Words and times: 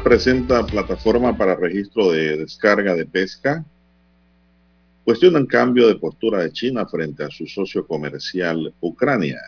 Presenta 0.00 0.64
plataforma 0.64 1.36
para 1.36 1.54
registro 1.54 2.12
de 2.12 2.38
descarga 2.38 2.94
de 2.94 3.04
pesca. 3.04 3.64
Cuestionan 5.04 5.46
cambio 5.46 5.86
de 5.88 5.96
postura 5.96 6.42
de 6.42 6.52
China 6.52 6.86
frente 6.86 7.24
a 7.24 7.30
su 7.30 7.46
socio 7.46 7.86
comercial 7.86 8.72
Ucrania. 8.80 9.40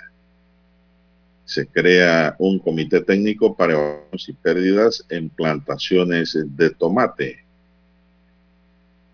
Se 1.45 1.67
crea 1.67 2.37
un 2.39 2.59
comité 2.59 3.01
técnico 3.01 3.57
para 3.57 3.73
evaluaciones 3.73 4.29
y 4.29 4.33
pérdidas 4.33 5.07
en 5.09 5.29
plantaciones 5.31 6.37
de 6.57 6.71
tomate. 6.71 7.45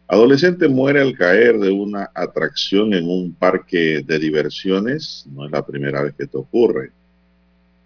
Adolescente 0.08 0.68
muere 0.68 1.00
al 1.00 1.16
caer 1.16 1.58
de 1.58 1.70
una 1.70 2.10
atracción 2.14 2.92
en 2.94 3.08
un 3.08 3.32
parque 3.34 4.02
de 4.04 4.18
diversiones. 4.18 5.24
No 5.30 5.46
es 5.46 5.52
la 5.52 5.64
primera 5.64 6.02
vez 6.02 6.14
que 6.14 6.24
esto 6.24 6.40
ocurre. 6.40 6.92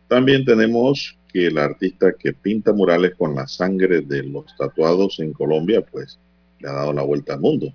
También 0.08 0.44
tenemos 0.44 1.16
que 1.32 1.46
el 1.46 1.58
artista 1.58 2.12
que 2.12 2.32
pinta 2.32 2.72
murales 2.72 3.14
con 3.16 3.34
la 3.34 3.46
sangre 3.48 4.02
de 4.02 4.22
los 4.22 4.44
tatuados 4.56 5.18
en 5.20 5.32
Colombia, 5.32 5.80
pues 5.82 6.18
le 6.60 6.68
ha 6.68 6.72
dado 6.72 6.92
la 6.92 7.02
vuelta 7.02 7.34
al 7.34 7.40
mundo. 7.40 7.72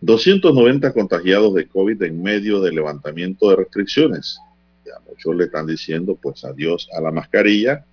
290 0.00 0.92
contagiados 0.92 1.54
de 1.54 1.68
COVID 1.68 2.02
en 2.02 2.20
medio 2.20 2.60
del 2.60 2.74
levantamiento 2.74 3.50
de 3.50 3.56
restricciones. 3.56 4.40
Ya 4.84 4.94
muchos 5.08 5.36
le 5.36 5.44
están 5.44 5.66
diciendo 5.66 6.18
pues 6.20 6.44
adiós 6.44 6.88
a 6.96 7.00
la 7.00 7.12
mascarilla 7.12 7.84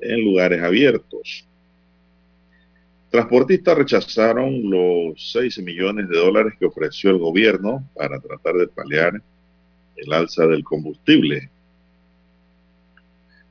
en 0.00 0.24
lugares 0.24 0.62
abiertos. 0.62 1.44
Transportistas 3.10 3.76
rechazaron 3.76 4.70
los 4.70 5.32
6 5.32 5.58
millones 5.58 6.08
de 6.08 6.16
dólares 6.16 6.54
que 6.58 6.66
ofreció 6.66 7.10
el 7.10 7.18
gobierno 7.18 7.86
para 7.94 8.18
tratar 8.18 8.54
de 8.54 8.68
paliar 8.68 9.22
el 9.96 10.12
alza 10.12 10.46
del 10.46 10.64
combustible. 10.64 11.50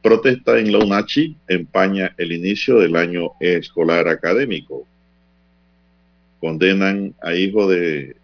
Protesta 0.01 0.59
en 0.59 0.71
la 0.71 0.79
UNACHI 0.79 1.35
empaña 1.47 2.13
el 2.17 2.31
inicio 2.31 2.79
del 2.79 2.95
año 2.95 3.31
escolar 3.39 4.07
académico. 4.07 4.85
Condenan 6.39 7.15
a 7.21 7.33
hijo 7.33 7.67
de 7.67 8.15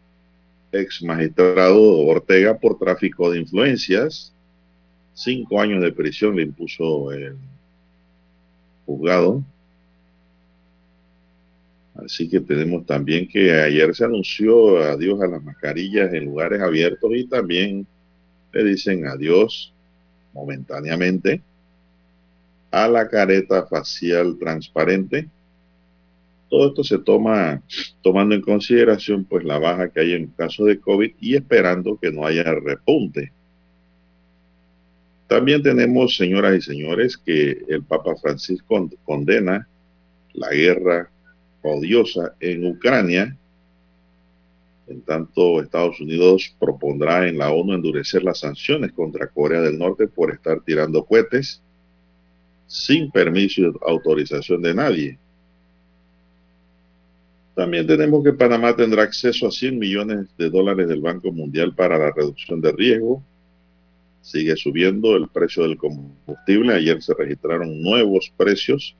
ex 0.72 1.02
magistrado 1.04 1.82
Ortega 1.82 2.58
por 2.58 2.78
tráfico 2.78 3.32
de 3.32 3.40
influencias. 3.40 4.34
Cinco 5.14 5.60
años 5.60 5.82
de 5.82 5.92
prisión 5.92 6.36
le 6.36 6.44
impuso 6.44 7.12
el 7.12 7.36
juzgado. 8.86 9.44
Así 11.96 12.30
que 12.30 12.40
tenemos 12.40 12.86
también 12.86 13.28
que 13.28 13.52
ayer 13.52 13.96
se 13.96 14.06
anunció 14.06 14.78
adiós 14.78 15.22
a 15.22 15.28
las 15.28 15.44
mascarillas 15.44 16.14
en 16.14 16.26
lugares 16.26 16.62
abiertos 16.62 17.12
y 17.14 17.26
también 17.26 17.86
le 18.52 18.64
dicen 18.64 19.08
adiós 19.08 19.74
momentáneamente 20.34 21.42
a 22.74 22.88
la 22.88 23.08
careta 23.08 23.68
facial 23.68 24.36
transparente. 24.40 25.30
Todo 26.50 26.70
esto 26.70 26.84
se 26.84 26.98
toma 26.98 27.62
tomando 28.02 28.34
en 28.34 28.42
consideración 28.42 29.26
pues 29.26 29.44
la 29.44 29.60
baja 29.60 29.90
que 29.90 30.00
hay 30.00 30.14
en 30.14 30.28
caso 30.28 30.66
de 30.66 30.80
COVID 30.80 31.12
y 31.20 31.36
esperando 31.36 32.00
que 32.02 32.12
no 32.12 32.26
haya 32.26 32.44
repunte. 32.44 33.32
También 35.28 35.62
tenemos, 35.62 36.18
señoras 36.18 36.56
y 36.56 36.62
señores, 36.62 37.16
que 37.16 37.64
el 37.68 37.84
Papa 37.84 38.16
Francisco 38.20 38.90
condena 39.06 39.68
la 40.34 40.50
guerra 40.50 41.12
odiosa 41.62 42.34
en 42.40 42.66
Ucrania. 42.66 43.38
En 44.88 45.02
tanto, 45.02 45.62
Estados 45.62 46.02
Unidos 46.02 46.56
propondrá 46.60 47.28
en 47.28 47.38
la 47.38 47.52
ONU 47.52 47.74
endurecer 47.74 48.24
las 48.24 48.40
sanciones 48.40 48.94
contra 48.94 49.28
Corea 49.28 49.62
del 49.62 49.78
Norte 49.78 50.08
por 50.08 50.32
estar 50.32 50.60
tirando 50.62 51.06
cohetes 51.06 51.62
sin 52.68 53.12
permiso 53.12 53.62
y 53.62 53.72
autorización 53.88 54.62
de 54.62 54.74
nadie. 54.74 55.20
También 57.56 57.86
tenemos 57.86 58.24
que 58.24 58.34
Panamá 58.34 58.76
tendrá 58.76 59.04
acceso 59.04 59.48
a 59.48 59.52
100 59.52 59.78
millones 59.78 60.28
de 60.38 60.50
dólares 60.50 60.88
del 60.88 61.02
Banco 61.02 61.32
Mundial 61.32 61.76
para 61.76 62.00
la 62.00 62.12
reducción 62.12 62.60
de 62.62 62.72
riesgo. 62.72 63.24
Sigue 64.22 64.56
subiendo 64.56 65.16
el 65.16 65.28
precio 65.28 65.64
del 65.64 65.78
combustible. 65.78 66.74
Ayer 66.74 67.02
se 67.02 67.14
registraron 67.14 67.80
nuevos 67.82 68.34
precios. 68.36 68.96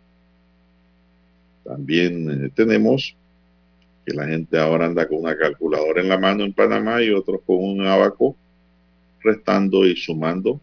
También 1.64 2.46
eh, 2.46 2.52
tenemos 2.54 3.16
que 4.06 4.14
la 4.14 4.28
gente 4.28 4.60
ahora 4.60 4.86
anda 4.86 5.08
con 5.08 5.20
una 5.20 5.36
calculadora 5.36 6.02
en 6.02 6.10
la 6.10 6.20
mano 6.20 6.44
en 6.44 6.54
Panamá 6.54 7.02
y 7.02 7.10
otros 7.10 7.42
con 7.48 7.56
un 7.58 7.82
abaco, 7.82 8.36
restando 9.22 9.86
y 9.86 9.96
sumando 9.96 10.60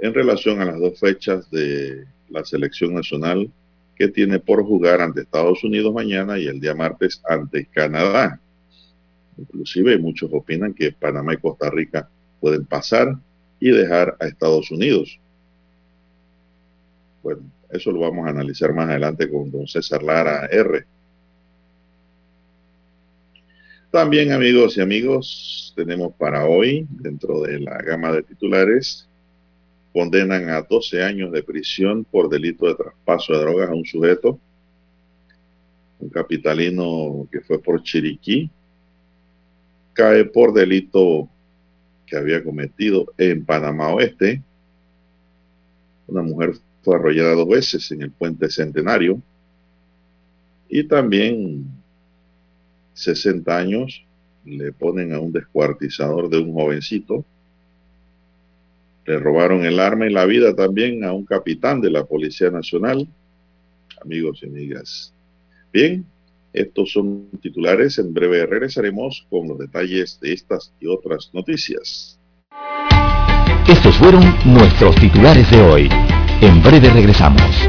en 0.00 0.14
relación 0.14 0.60
a 0.60 0.64
las 0.64 0.78
dos 0.78 0.98
fechas 0.98 1.50
de 1.50 2.06
la 2.28 2.44
selección 2.44 2.94
nacional 2.94 3.50
que 3.96 4.08
tiene 4.08 4.38
por 4.38 4.62
jugar 4.64 5.00
ante 5.00 5.22
Estados 5.22 5.64
Unidos 5.64 5.92
mañana 5.92 6.38
y 6.38 6.46
el 6.46 6.60
día 6.60 6.74
martes 6.74 7.20
ante 7.28 7.66
Canadá. 7.66 8.40
Inclusive 9.36 9.98
muchos 9.98 10.30
opinan 10.32 10.72
que 10.72 10.92
Panamá 10.92 11.34
y 11.34 11.38
Costa 11.38 11.70
Rica 11.70 12.08
pueden 12.40 12.64
pasar 12.64 13.16
y 13.58 13.70
dejar 13.70 14.16
a 14.20 14.26
Estados 14.26 14.70
Unidos. 14.70 15.18
Bueno, 17.22 17.42
eso 17.70 17.90
lo 17.90 18.00
vamos 18.00 18.26
a 18.26 18.30
analizar 18.30 18.72
más 18.72 18.88
adelante 18.88 19.28
con 19.28 19.50
don 19.50 19.66
César 19.66 20.02
Lara 20.02 20.46
R. 20.46 20.84
También 23.90 24.32
amigos 24.32 24.76
y 24.76 24.80
amigos, 24.80 25.72
tenemos 25.74 26.12
para 26.14 26.46
hoy, 26.46 26.86
dentro 26.90 27.40
de 27.40 27.58
la 27.58 27.78
gama 27.78 28.12
de 28.12 28.22
titulares, 28.22 29.07
condenan 29.92 30.50
a 30.50 30.62
12 30.62 31.02
años 31.02 31.32
de 31.32 31.42
prisión 31.42 32.04
por 32.04 32.28
delito 32.28 32.66
de 32.66 32.74
traspaso 32.74 33.32
de 33.32 33.40
drogas 33.40 33.70
a 33.70 33.74
un 33.74 33.84
sujeto, 33.84 34.38
un 35.98 36.08
capitalino 36.10 37.26
que 37.32 37.40
fue 37.40 37.60
por 37.60 37.82
Chiriquí, 37.82 38.50
cae 39.92 40.24
por 40.24 40.52
delito 40.52 41.28
que 42.06 42.16
había 42.16 42.42
cometido 42.42 43.12
en 43.18 43.44
Panamá 43.44 43.92
Oeste. 43.92 44.42
Una 46.06 46.22
mujer 46.22 46.54
fue 46.82 46.96
arrollada 46.96 47.34
dos 47.34 47.48
veces 47.48 47.90
en 47.90 48.02
el 48.02 48.10
puente 48.10 48.48
Centenario 48.48 49.20
y 50.68 50.84
también 50.84 51.66
60 52.94 53.56
años 53.56 54.04
le 54.44 54.72
ponen 54.72 55.12
a 55.12 55.20
un 55.20 55.32
descuartizador 55.32 56.28
de 56.28 56.38
un 56.38 56.52
jovencito 56.52 57.24
le 59.08 59.18
robaron 59.18 59.64
el 59.64 59.80
arma 59.80 60.06
y 60.06 60.12
la 60.12 60.26
vida 60.26 60.54
también 60.54 61.02
a 61.02 61.14
un 61.14 61.24
capitán 61.24 61.80
de 61.80 61.90
la 61.90 62.04
Policía 62.04 62.50
Nacional. 62.50 63.08
Amigos 64.04 64.40
y 64.42 64.46
amigas. 64.46 65.14
Bien, 65.72 66.04
estos 66.52 66.92
son 66.92 67.26
titulares. 67.40 67.98
En 67.98 68.12
breve 68.12 68.44
regresaremos 68.44 69.26
con 69.30 69.48
los 69.48 69.58
detalles 69.58 70.20
de 70.20 70.34
estas 70.34 70.74
y 70.78 70.88
otras 70.88 71.30
noticias. 71.32 72.20
Estos 73.66 73.96
fueron 73.96 74.22
nuestros 74.44 74.94
titulares 74.96 75.50
de 75.50 75.62
hoy. 75.62 75.88
En 76.42 76.62
breve 76.62 76.90
regresamos. 76.90 77.67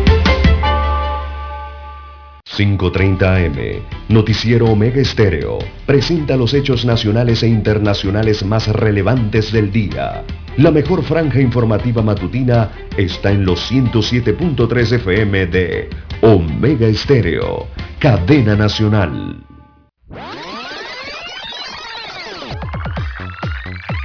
5.30 2.60 3.24
AM, 3.24 3.82
Noticiero 4.10 4.66
Omega 4.66 5.00
Estéreo, 5.00 5.60
presenta 5.86 6.36
los 6.36 6.54
hechos 6.54 6.84
nacionales 6.84 7.42
e 7.42 7.48
internacionales 7.48 8.44
más 8.44 8.68
relevantes 8.68 9.54
del 9.54 9.72
día. 9.72 10.26
La 10.58 10.70
mejor 10.70 11.02
franja 11.04 11.40
informativa 11.40 12.02
matutina 12.02 12.70
está 12.98 13.32
en 13.32 13.46
los 13.46 13.72
107.3 13.72 14.92
FM 14.92 15.46
de 15.46 15.90
Omega 16.22 16.88
Estéreo, 16.88 17.68
cadena 17.98 18.58
nacional. 18.58 19.42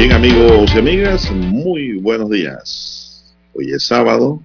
Bien 0.00 0.12
amigos 0.12 0.74
y 0.74 0.78
amigas, 0.78 1.30
muy 1.30 1.98
buenos 1.98 2.30
días. 2.30 3.34
Hoy 3.52 3.70
es 3.70 3.82
sábado, 3.82 4.40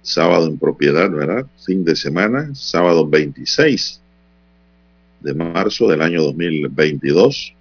sábado 0.00 0.46
en 0.46 0.58
propiedad, 0.58 1.10
¿verdad? 1.10 1.44
Fin 1.66 1.84
de 1.84 1.94
semana, 1.94 2.48
sábado 2.54 3.06
26 3.06 4.00
de 5.20 5.34
marzo 5.34 5.86
del 5.86 6.00
año 6.00 6.22
2022. 6.22 7.54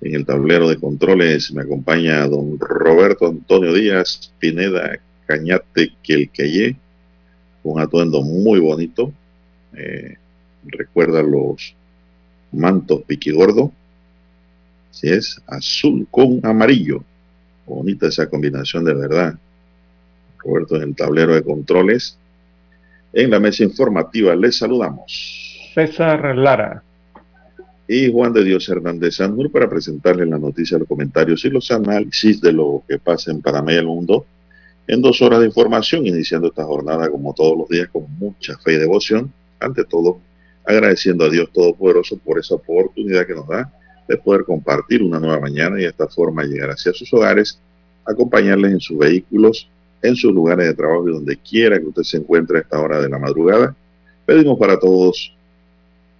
En 0.00 0.16
el 0.16 0.26
tablero 0.26 0.68
de 0.68 0.80
controles 0.80 1.52
me 1.52 1.62
acompaña 1.62 2.26
don 2.26 2.58
Roberto 2.58 3.28
Antonio 3.28 3.72
Díaz 3.72 4.32
Pineda 4.40 4.98
Cañate 5.26 5.92
Quelqueye, 6.02 6.74
un 7.62 7.80
atuendo 7.80 8.22
muy 8.22 8.58
bonito. 8.58 9.12
Eh, 9.76 10.16
recuerda 10.64 11.22
los 11.22 11.76
mantos 12.50 13.02
piquigordo 13.02 13.70
si 15.00 15.08
es 15.08 15.40
azul 15.46 16.06
con 16.10 16.40
amarillo. 16.42 17.02
Bonita 17.66 18.08
esa 18.08 18.28
combinación 18.28 18.84
de 18.84 18.92
verdad. 18.92 19.34
Roberto 20.38 20.76
en 20.76 20.82
el 20.82 20.94
tablero 20.94 21.34
de 21.34 21.42
controles. 21.42 22.18
En 23.12 23.30
la 23.30 23.40
mesa 23.40 23.64
informativa 23.64 24.34
les 24.36 24.58
saludamos. 24.58 25.70
César 25.74 26.36
Lara. 26.36 26.82
Y 27.88 28.12
Juan 28.12 28.32
de 28.32 28.44
Dios 28.44 28.68
Hernández 28.68 29.16
Sanur 29.16 29.50
para 29.50 29.68
presentarles 29.68 30.28
la 30.28 30.38
noticia, 30.38 30.78
los 30.78 30.86
comentarios 30.86 31.44
y 31.44 31.50
los 31.50 31.70
análisis 31.70 32.40
de 32.40 32.52
lo 32.52 32.84
que 32.86 32.98
pasa 32.98 33.30
en 33.30 33.40
Panamá 33.40 33.72
y 33.72 33.76
el 33.76 33.86
mundo 33.86 34.26
en 34.86 35.00
dos 35.00 35.22
horas 35.22 35.40
de 35.40 35.46
información, 35.46 36.06
iniciando 36.06 36.48
esta 36.48 36.64
jornada 36.64 37.08
como 37.08 37.32
todos 37.32 37.56
los 37.56 37.68
días 37.68 37.88
con 37.88 38.06
mucha 38.18 38.58
fe 38.58 38.74
y 38.74 38.76
devoción. 38.76 39.32
Ante 39.60 39.84
todo, 39.84 40.20
agradeciendo 40.64 41.24
a 41.24 41.30
Dios 41.30 41.50
Todopoderoso 41.52 42.18
por 42.18 42.38
esa 42.38 42.56
oportunidad 42.56 43.26
que 43.26 43.34
nos 43.34 43.46
da 43.48 43.72
de 44.10 44.16
poder 44.16 44.44
compartir 44.44 45.04
una 45.04 45.20
nueva 45.20 45.38
mañana 45.38 45.78
y 45.78 45.82
de 45.82 45.88
esta 45.90 46.08
forma 46.08 46.42
llegar 46.42 46.70
hacia 46.70 46.92
sus 46.92 47.12
hogares, 47.14 47.60
acompañarles 48.04 48.72
en 48.72 48.80
sus 48.80 48.98
vehículos, 48.98 49.68
en 50.02 50.16
sus 50.16 50.32
lugares 50.32 50.66
de 50.66 50.74
trabajo 50.74 51.08
y 51.08 51.12
donde 51.12 51.36
quiera 51.36 51.78
que 51.78 51.86
usted 51.86 52.02
se 52.02 52.16
encuentre 52.16 52.58
a 52.58 52.60
esta 52.62 52.80
hora 52.80 53.00
de 53.00 53.08
la 53.08 53.20
madrugada. 53.20 53.76
Pedimos 54.26 54.58
para 54.58 54.80
todos 54.80 55.32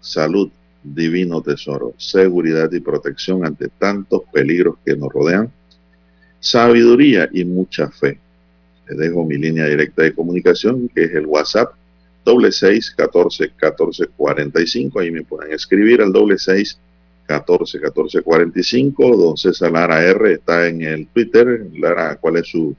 salud, 0.01 0.51
divino 0.85 1.43
tesoro, 1.43 1.93
seguridad 1.99 2.71
y 2.71 2.79
protección 2.79 3.45
ante 3.45 3.67
tantos 3.69 4.23
peligros 4.33 4.77
que 4.85 4.95
nos 4.97 5.13
rodean, 5.13 5.51
sabiduría 6.39 7.29
y 7.33 7.45
mucha 7.45 7.91
fe. 7.91 8.21
Les 8.89 8.99
dejo 8.99 9.25
mi 9.25 9.37
línea 9.37 9.67
directa 9.67 10.03
de 10.05 10.15
comunicación, 10.15 10.89
que 10.95 11.05
es 11.05 11.15
el 11.15 11.27
WhatsApp, 11.27 11.73
doble 12.25 12.53
seis 12.53 12.93
catorce 12.97 13.51
catorce 13.57 14.07
cuarenta 14.17 14.61
y 14.61 14.67
cinco. 14.69 15.01
Ahí 15.01 15.11
me 15.11 15.25
pueden 15.25 15.53
escribir 15.53 16.01
al 16.03 16.13
doble 16.13 16.39
seis 16.39 16.79
14 17.31 17.81
14 17.81 18.23
45. 18.23 19.17
Don 19.17 19.37
César 19.37 19.71
Lara 19.71 20.03
R 20.03 20.33
está 20.33 20.67
en 20.67 20.83
el 20.83 21.07
Twitter. 21.07 21.67
Lara, 21.79 22.17
¿cuál 22.17 22.39
es 22.39 22.49
su 22.49 22.75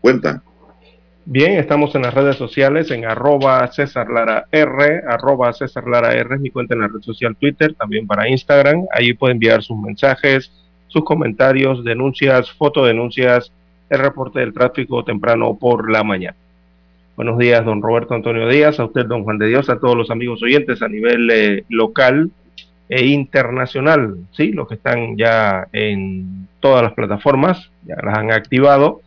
cuenta? 0.00 0.40
Bien, 1.24 1.58
estamos 1.58 1.94
en 1.96 2.02
las 2.02 2.14
redes 2.14 2.36
sociales 2.36 2.90
en 2.92 3.04
arroba 3.04 3.66
César 3.72 4.08
Lara 4.10 4.46
R, 4.50 5.02
arroba 5.08 5.52
César 5.52 5.88
Lara 5.88 6.14
R, 6.14 6.38
mi 6.38 6.50
cuenta 6.50 6.74
en 6.74 6.82
la 6.82 6.88
red 6.88 7.00
social 7.00 7.34
Twitter, 7.36 7.74
también 7.74 8.06
para 8.06 8.28
Instagram. 8.28 8.86
Ahí 8.92 9.12
puede 9.12 9.32
enviar 9.32 9.62
sus 9.62 9.76
mensajes, 9.76 10.52
sus 10.86 11.04
comentarios, 11.04 11.84
denuncias, 11.84 12.50
fotodenuncias, 12.52 13.52
el 13.90 13.98
reporte 13.98 14.38
del 14.38 14.52
tráfico 14.52 15.04
temprano 15.04 15.56
por 15.58 15.90
la 15.90 16.04
mañana. 16.04 16.36
Buenos 17.16 17.38
días, 17.38 17.64
don 17.64 17.82
Roberto 17.82 18.14
Antonio 18.14 18.48
Díaz, 18.48 18.78
a 18.78 18.84
usted, 18.84 19.06
don 19.06 19.24
Juan 19.24 19.38
de 19.38 19.48
Dios, 19.48 19.68
a 19.68 19.78
todos 19.78 19.96
los 19.96 20.10
amigos 20.10 20.42
oyentes 20.42 20.80
a 20.80 20.88
nivel 20.88 21.30
eh, 21.30 21.64
local 21.68 22.30
e 22.88 23.06
internacional, 23.06 24.16
¿sí? 24.32 24.52
Los 24.52 24.68
que 24.68 24.74
están 24.74 25.16
ya 25.16 25.66
en 25.72 26.48
todas 26.60 26.82
las 26.82 26.92
plataformas, 26.92 27.70
ya 27.84 27.96
las 28.02 28.18
han 28.18 28.30
activado, 28.30 29.00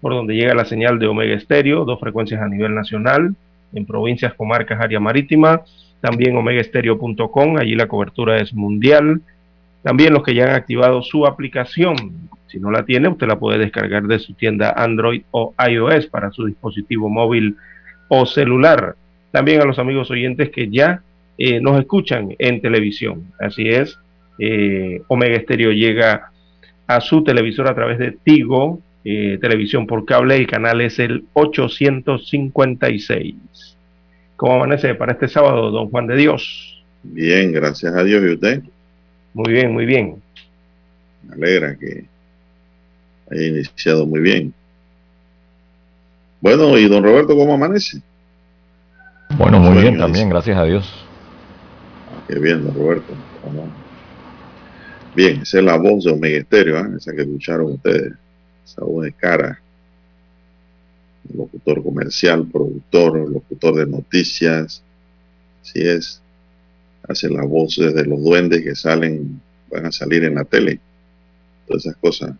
por 0.00 0.12
donde 0.12 0.34
llega 0.34 0.54
la 0.54 0.64
señal 0.64 0.98
de 0.98 1.06
Omega 1.06 1.34
Estéreo, 1.34 1.84
dos 1.84 2.00
frecuencias 2.00 2.40
a 2.40 2.48
nivel 2.48 2.74
nacional, 2.74 3.34
en 3.72 3.86
provincias, 3.86 4.34
comarcas, 4.34 4.80
área 4.80 5.00
marítima, 5.00 5.62
también 6.00 6.36
omegaestereo.com, 6.36 7.56
allí 7.58 7.74
la 7.74 7.86
cobertura 7.86 8.36
es 8.38 8.52
mundial, 8.52 9.22
también 9.82 10.12
los 10.12 10.22
que 10.22 10.34
ya 10.34 10.44
han 10.44 10.54
activado 10.54 11.02
su 11.02 11.26
aplicación, 11.26 12.28
si 12.48 12.60
no 12.60 12.70
la 12.70 12.84
tiene, 12.84 13.08
usted 13.08 13.26
la 13.26 13.38
puede 13.38 13.58
descargar 13.58 14.02
de 14.02 14.18
su 14.18 14.34
tienda 14.34 14.74
Android 14.76 15.22
o 15.30 15.54
iOS 15.68 16.06
para 16.06 16.30
su 16.32 16.44
dispositivo 16.44 17.08
móvil 17.08 17.56
o 18.08 18.26
celular. 18.26 18.94
También 19.30 19.62
a 19.62 19.64
los 19.64 19.78
amigos 19.78 20.10
oyentes 20.10 20.50
que 20.50 20.68
ya 20.68 21.02
eh, 21.38 21.60
nos 21.60 21.80
escuchan 21.80 22.34
en 22.38 22.60
televisión. 22.60 23.32
Así 23.40 23.68
es, 23.68 23.98
eh, 24.38 25.02
Omega 25.08 25.36
Estéreo 25.36 25.72
llega 25.72 26.30
a 26.86 27.00
su 27.00 27.24
televisor 27.24 27.68
a 27.68 27.74
través 27.74 27.98
de 27.98 28.12
Tigo, 28.12 28.80
eh, 29.04 29.38
televisión 29.40 29.86
por 29.86 30.04
cable, 30.04 30.38
y 30.38 30.46
canal 30.46 30.80
es 30.80 30.98
el 30.98 31.24
856. 31.32 33.76
¿Cómo 34.36 34.56
amanece 34.56 34.94
para 34.94 35.12
este 35.12 35.28
sábado, 35.28 35.70
don 35.70 35.90
Juan 35.90 36.06
de 36.06 36.16
Dios? 36.16 36.84
Bien, 37.02 37.52
gracias 37.52 37.94
a 37.94 38.04
Dios. 38.04 38.22
¿Y 38.22 38.34
usted? 38.34 38.62
Muy 39.34 39.52
bien, 39.52 39.72
muy 39.72 39.86
bien. 39.86 40.22
Me 41.26 41.34
alegra 41.34 41.76
que 41.76 42.04
haya 43.30 43.46
iniciado 43.46 44.06
muy 44.06 44.20
bien. 44.20 44.52
Bueno, 46.40 46.76
¿y 46.76 46.88
don 46.88 47.04
Roberto 47.04 47.36
cómo 47.36 47.54
amanece? 47.54 48.02
Bueno, 49.38 49.60
muy 49.60 49.80
bien 49.80 49.96
también, 49.96 50.28
gracias 50.28 50.58
a 50.58 50.64
Dios. 50.64 51.06
Qué 52.32 52.38
bien, 52.38 52.64
Roberto. 52.74 53.12
Bien, 55.14 55.42
esa 55.42 55.58
es 55.58 55.64
la 55.64 55.76
voz 55.76 56.04
de 56.04 56.12
Omega 56.12 56.38
Estéreo, 56.38 56.78
¿eh? 56.78 56.96
esa 56.96 57.12
que 57.12 57.20
escucharon 57.20 57.72
ustedes. 57.72 58.14
Esa 58.64 58.84
voz 58.84 59.04
de 59.04 59.12
cara. 59.12 59.60
Locutor 61.36 61.82
comercial, 61.82 62.46
productor, 62.50 63.30
locutor 63.30 63.74
de 63.74 63.86
noticias. 63.86 64.82
Así 65.60 65.86
es. 65.86 66.22
Hace 67.06 67.28
la 67.28 67.44
voz 67.44 67.76
de 67.76 68.06
los 68.06 68.24
duendes 68.24 68.62
que 68.62 68.74
salen, 68.76 69.38
van 69.70 69.84
a 69.84 69.92
salir 69.92 70.24
en 70.24 70.36
la 70.36 70.44
tele. 70.44 70.80
Todas 71.68 71.84
esas 71.84 71.98
cosas. 71.98 72.32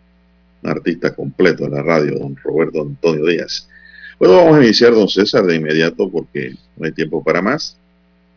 Un 0.63 0.69
artista 0.71 1.13
completo 1.13 1.65
de 1.65 1.69
la 1.69 1.83
radio, 1.83 2.17
don 2.17 2.35
Roberto 2.37 2.81
Antonio 2.81 3.27
Díaz. 3.27 3.69
Bueno, 4.17 4.37
vamos 4.37 4.57
a 4.57 4.63
iniciar, 4.63 4.93
don 4.93 5.07
César, 5.07 5.45
de 5.45 5.55
inmediato 5.55 6.09
porque 6.09 6.55
no 6.77 6.87
hay 6.87 6.93
tiempo 6.93 7.23
para 7.23 7.43
más. 7.43 7.77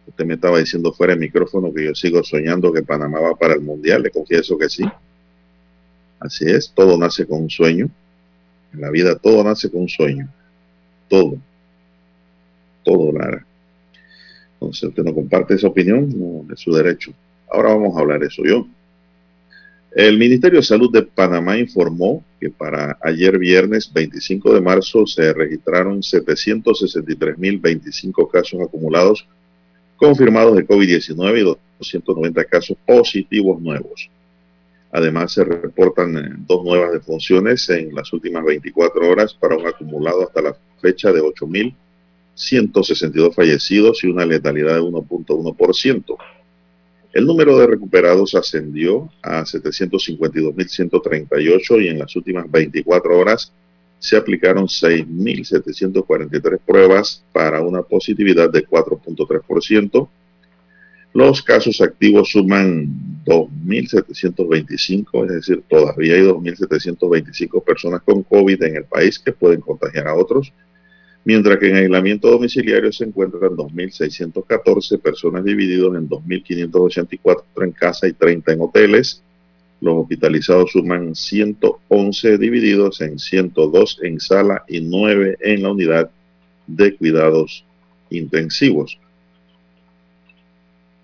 Usted 0.07 0.25
me 0.25 0.35
estaba 0.35 0.59
diciendo 0.59 0.93
fuera 0.93 1.13
del 1.13 1.21
micrófono 1.21 1.73
que 1.73 1.85
yo 1.85 1.95
sigo 1.95 2.23
soñando 2.23 2.73
que 2.73 2.83
Panamá 2.83 3.21
va 3.21 3.35
para 3.35 3.55
el 3.55 3.61
Mundial. 3.61 4.03
Le 4.03 4.11
confieso 4.11 4.57
que 4.57 4.69
sí. 4.69 4.85
Así 6.21 6.49
es, 6.49 6.73
todo 6.75 6.97
nace 6.97 7.27
con 7.27 7.43
un 7.43 7.51
sueño. 7.51 7.91
En 8.73 8.81
la 8.81 8.91
vida 8.91 9.17
todo 9.17 9.43
nace 9.43 9.71
con 9.71 9.83
un 9.83 9.89
sueño. 9.89 10.29
Todo. 11.09 11.37
Todo, 12.85 13.13
Lara. 13.13 13.45
Entonces, 14.55 14.89
usted 14.89 15.03
no 15.03 15.15
comparte 15.15 15.55
esa 15.55 15.69
opinión, 15.69 16.09
no 16.17 16.47
es 16.53 16.61
su 16.61 16.73
derecho. 16.73 17.13
Ahora 17.51 17.75
vamos 17.75 17.97
a 17.97 18.01
hablar 18.01 18.21
de 18.21 18.29
eso 18.29 18.45
yo. 18.45 18.67
El 19.93 20.19
Ministerio 20.19 20.61
de 20.61 20.65
Salud 20.65 20.93
de 20.93 21.03
Panamá 21.03 21.59
informó 21.59 22.23
que 22.39 22.51
para 22.51 22.99
ayer 23.01 23.39
viernes 23.39 23.91
25 23.93 24.55
de 24.55 24.61
marzo 24.61 25.05
se 25.07 25.33
registraron 25.33 26.03
763.025 26.03 28.31
casos 28.31 28.61
acumulados 28.61 29.27
confirmados 29.97 30.57
de 30.57 30.67
COVID-19 30.67 31.41
y 31.41 31.43
290 31.43 32.45
casos 32.45 32.77
positivos 32.87 33.61
nuevos. 33.61 34.09
Además, 34.93 35.33
se 35.33 35.43
reportan 35.45 36.17
eh, 36.17 36.31
dos 36.47 36.65
nuevas 36.65 36.93
defunciones 36.93 37.69
en 37.69 37.93
las 37.95 38.11
últimas 38.13 38.45
24 38.45 39.11
horas 39.11 39.35
para 39.35 39.57
un 39.57 39.67
acumulado 39.67 40.23
hasta 40.23 40.43
la 40.43 40.57
fecha 40.81 41.11
de 41.13 41.21
8.162 41.21 43.35
fallecidos 43.35 44.05
y 44.05 44.07
una 44.07 44.25
letalidad 44.25 44.77
de 44.77 44.83
1.1%. 44.83 46.17
El 47.13 47.27
número 47.27 47.59
de 47.59 47.67
recuperados 47.67 48.35
ascendió 48.35 49.11
a 49.23 49.43
752.138 49.43 51.83
y 51.83 51.89
en 51.89 51.99
las 51.99 52.15
últimas 52.15 52.49
24 52.51 53.19
horas 53.19 53.53
se 53.99 54.17
aplicaron 54.17 54.67
6.743 54.67 56.59
pruebas 56.65 57.25
para 57.33 57.61
una 57.63 57.83
positividad 57.83 58.49
de 58.51 58.65
4.3%. 58.67 60.09
Los 61.13 61.43
casos 61.43 61.81
activos 61.81 62.31
suman 62.31 62.89
2.725, 63.25 65.25
es 65.25 65.33
decir, 65.33 65.65
todavía 65.67 66.15
hay 66.15 66.21
2.725 66.21 67.65
personas 67.65 68.03
con 68.03 68.23
COVID 68.23 68.63
en 68.63 68.77
el 68.77 68.85
país 68.85 69.19
que 69.19 69.33
pueden 69.33 69.63
contagiar 69.63 70.09
a 70.09 70.15
otros, 70.15 70.53
mientras 71.25 71.57
que 71.59 71.71
en 71.71 71.77
aislamiento 71.77 72.31
domiciliario 72.31 72.93
se 72.93 73.05
encuentran 73.05 73.53
2.614 73.53 75.01
personas 75.01 75.43
divididos 75.43 75.97
en 75.97 76.07
2.584 76.07 77.45
en 77.63 77.73
casa 77.73 78.07
y 78.07 78.13
30 78.13 78.53
en 78.53 78.61
hoteles. 78.61 79.23
Los 79.87 79.99
hospitalizados 79.99 80.73
suman 80.73 81.15
111 81.15 82.39
divididos 82.39 83.01
en 83.03 83.21
102 83.21 84.01
en 84.03 84.19
sala 84.19 84.65
y 84.67 84.81
9 84.81 85.39
en 85.41 85.63
la 85.63 85.71
unidad 85.71 86.11
de 86.67 86.97
cuidados 86.97 87.65
intensivos. 88.11 88.99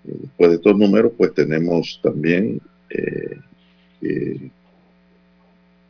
Después 0.03 0.49
de 0.49 0.55
estos 0.57 0.77
números, 0.77 1.13
pues 1.17 1.33
tenemos 1.33 1.97
también 2.03 2.59
eh, 2.89 3.39
que 4.01 4.51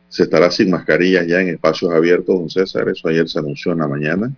se 0.08 0.22
estará 0.22 0.48
sin 0.52 0.70
mascarillas 0.70 1.26
ya 1.26 1.40
en 1.40 1.48
espacios 1.48 1.92
abiertos, 1.92 2.38
don 2.38 2.48
César. 2.48 2.88
Eso 2.88 3.08
ayer 3.08 3.28
se 3.28 3.40
anunció 3.40 3.72
en 3.72 3.78
la 3.78 3.88
mañana. 3.88 4.32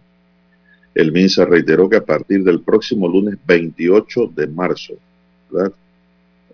El 0.95 1.13
MINSA 1.13 1.45
reiteró 1.45 1.91
que 1.91 1.97
a 1.97 2.05
partir 2.07 2.43
del 2.43 2.63
próximo 2.63 3.07
lunes 3.07 3.37
28 3.47 4.33
de 4.35 4.47
marzo, 4.47 4.95
¿verdad? 5.51 5.75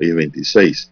Hoy 0.00 0.08
es 0.08 0.14
26. 0.16 0.91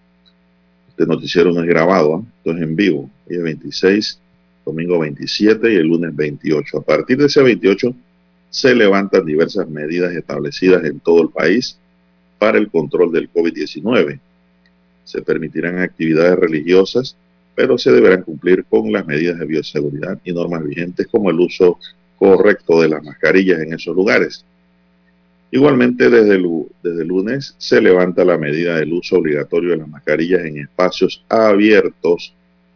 Este 1.01 1.11
noticiero 1.11 1.51
no 1.51 1.63
es 1.63 1.67
grabado, 1.67 2.19
¿eh? 2.19 2.29
esto 2.37 2.51
es 2.51 2.63
en 2.63 2.77
vivo. 2.77 3.09
Hoy 3.27 3.37
es 3.37 3.43
26, 3.43 4.21
domingo 4.67 4.99
27 4.99 5.73
y 5.73 5.77
el 5.77 5.87
lunes 5.87 6.15
28. 6.15 6.77
A 6.77 6.83
partir 6.83 7.17
de 7.17 7.25
ese 7.25 7.43
28 7.43 7.95
se 8.51 8.75
levantan 8.75 9.25
diversas 9.25 9.67
medidas 9.67 10.13
establecidas 10.13 10.85
en 10.85 11.01
todo 11.01 11.23
el 11.23 11.31
país 11.31 11.79
para 12.39 12.59
el 12.59 12.69
control 12.71 13.13
del 13.13 13.33
COVID-19. 13.33 14.21
Se 15.05 15.23
permitirán 15.23 15.79
actividades 15.79 16.39
religiosas 16.39 17.17
pero 17.55 17.79
se 17.79 17.93
deberán 17.93 18.23
cumplir 18.23 18.67
con 18.67 18.93
las 18.93 19.07
medidas 19.07 19.39
de 19.39 19.47
bioseguridad 19.47 20.19
y 20.23 20.35
normas 20.35 20.63
vigentes 20.65 21.07
como 21.07 21.31
el 21.31 21.41
uso 21.41 21.79
correcto 22.19 22.79
de 22.83 22.91
las 22.91 23.03
mascarillas 23.03 23.61
en 23.61 23.73
esos 23.73 23.97
lugares. 23.97 24.45
Igualmente, 25.53 26.09
desde 26.09 26.41
desde 26.83 27.05
lunes 27.05 27.55
se 27.59 27.81
levanta 27.81 28.25
la 28.25 28.39
medida 28.39 28.77
del 28.77 28.93
uso 28.93 29.17
obligatorio 29.17 29.71
de 29.71 29.79
las 29.79 29.89
mascarillas 29.89 30.45
en 30.45 30.59
espacios 30.59 31.25
abiertos 31.29 32.33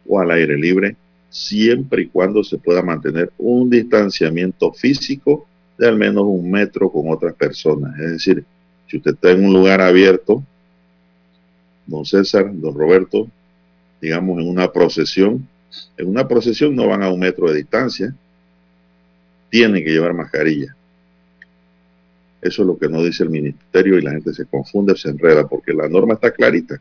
o 0.07 0.19
al 0.19 0.31
aire 0.31 0.57
libre, 0.57 0.95
siempre 1.29 2.03
y 2.03 2.07
cuando 2.07 2.43
se 2.43 2.57
pueda 2.57 2.81
mantener 2.81 3.31
un 3.37 3.69
distanciamiento 3.69 4.73
físico 4.73 5.47
de 5.77 5.87
al 5.87 5.97
menos 5.97 6.25
un 6.25 6.51
metro 6.51 6.89
con 6.89 7.09
otras 7.09 7.33
personas. 7.33 7.97
Es 7.99 8.11
decir, 8.11 8.43
si 8.87 8.97
usted 8.97 9.11
está 9.11 9.31
en 9.31 9.45
un 9.45 9.53
lugar 9.53 9.81
abierto, 9.81 10.43
don 11.85 12.05
César, 12.05 12.49
don 12.53 12.75
Roberto, 12.75 13.27
digamos, 14.01 14.39
en 14.41 14.47
una 14.47 14.71
procesión. 14.71 15.47
En 15.97 16.07
una 16.07 16.27
procesión 16.27 16.75
no 16.75 16.87
van 16.87 17.03
a 17.03 17.11
un 17.11 17.19
metro 17.19 17.49
de 17.49 17.57
distancia. 17.57 18.13
Tienen 19.49 19.83
que 19.83 19.91
llevar 19.91 20.13
mascarilla. 20.13 20.75
Eso 22.45 22.61
es 22.61 22.67
lo 22.67 22.77
que 22.77 22.87
no 22.87 23.03
dice 23.03 23.23
el 23.23 23.31
ministerio 23.31 23.97
y 23.97 24.03
la 24.03 24.11
gente 24.11 24.31
se 24.31 24.45
confunde, 24.45 24.95
se 24.95 25.09
enreda, 25.09 25.47
porque 25.47 25.73
la 25.73 25.89
norma 25.89 26.13
está 26.13 26.29
clarita. 26.29 26.79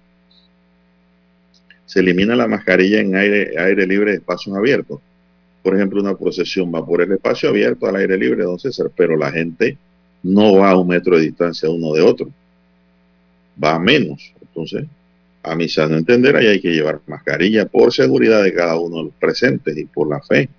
Se 1.86 2.00
elimina 2.00 2.36
la 2.36 2.46
mascarilla 2.46 3.00
en 3.00 3.16
aire, 3.16 3.58
aire 3.58 3.86
libre 3.86 4.12
espacios 4.12 4.54
abiertos. 4.54 5.00
Por 5.62 5.74
ejemplo, 5.74 6.02
una 6.02 6.14
procesión 6.16 6.70
va 6.70 6.84
por 6.84 7.00
el 7.00 7.12
espacio 7.12 7.48
abierto 7.48 7.86
al 7.86 7.96
aire 7.96 8.18
libre, 8.18 8.44
don 8.44 8.58
César, 8.58 8.90
pero 8.94 9.16
la 9.16 9.32
gente 9.32 9.78
no 10.22 10.58
va 10.58 10.72
a 10.72 10.76
un 10.76 10.86
metro 10.86 11.16
de 11.16 11.22
distancia 11.22 11.70
uno 11.70 11.94
de 11.94 12.02
otro. 12.02 12.28
Va 13.62 13.76
a 13.76 13.78
menos. 13.78 14.34
Entonces, 14.42 14.84
a 15.42 15.56
mi 15.56 15.66
sano 15.70 15.96
entender, 15.96 16.36
ahí 16.36 16.48
hay 16.48 16.60
que 16.60 16.74
llevar 16.74 17.00
mascarilla 17.06 17.64
por 17.64 17.90
seguridad 17.90 18.42
de 18.42 18.52
cada 18.52 18.78
uno 18.78 18.98
de 18.98 19.04
los 19.04 19.14
presentes 19.14 19.74
y 19.78 19.86
por 19.86 20.10
la 20.10 20.20
fe 20.20 20.50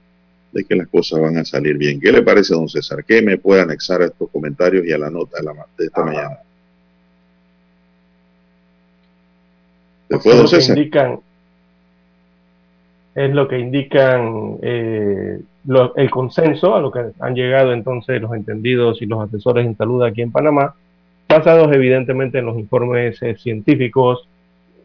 de 0.55 0.63
que 0.63 0.73
las 0.73 0.87
cosas 0.87 1.19
van 1.19 1.37
a 1.37 1.43
salir 1.43 1.77
bien. 1.77 1.99
¿Qué 1.99 2.13
le 2.13 2.23
parece, 2.23 2.53
don 2.53 2.69
César? 2.69 3.03
¿Qué 3.03 3.21
me 3.21 3.37
puede 3.37 3.61
anexar 3.61 4.01
a 4.01 4.05
estos 4.05 4.29
comentarios 4.29 4.85
y 4.85 4.93
a 4.93 4.97
la 4.97 5.09
nota 5.09 5.37
de, 5.37 5.43
la, 5.43 5.53
de 5.77 5.85
esta 5.85 6.03
mañana? 6.05 6.37
Después, 10.07 10.37
don 10.37 10.47
César. 10.47 10.77
Indican, 10.77 11.19
es 13.15 13.31
lo 13.31 13.49
que 13.49 13.59
indican 13.59 14.57
eh, 14.61 15.41
lo, 15.65 15.93
el 15.97 16.09
consenso 16.09 16.73
a 16.73 16.79
lo 16.79 16.89
que 16.89 17.01
han 17.19 17.35
llegado 17.35 17.73
entonces 17.73 18.21
los 18.21 18.33
entendidos 18.33 19.01
y 19.01 19.07
los 19.07 19.27
asesores 19.27 19.65
en 19.65 19.75
salud 19.75 20.03
aquí 20.03 20.21
en 20.21 20.31
Panamá, 20.31 20.73
basados 21.27 21.69
evidentemente 21.73 22.39
en 22.39 22.45
los 22.45 22.57
informes 22.57 23.21
eh, 23.21 23.35
científicos 23.35 24.25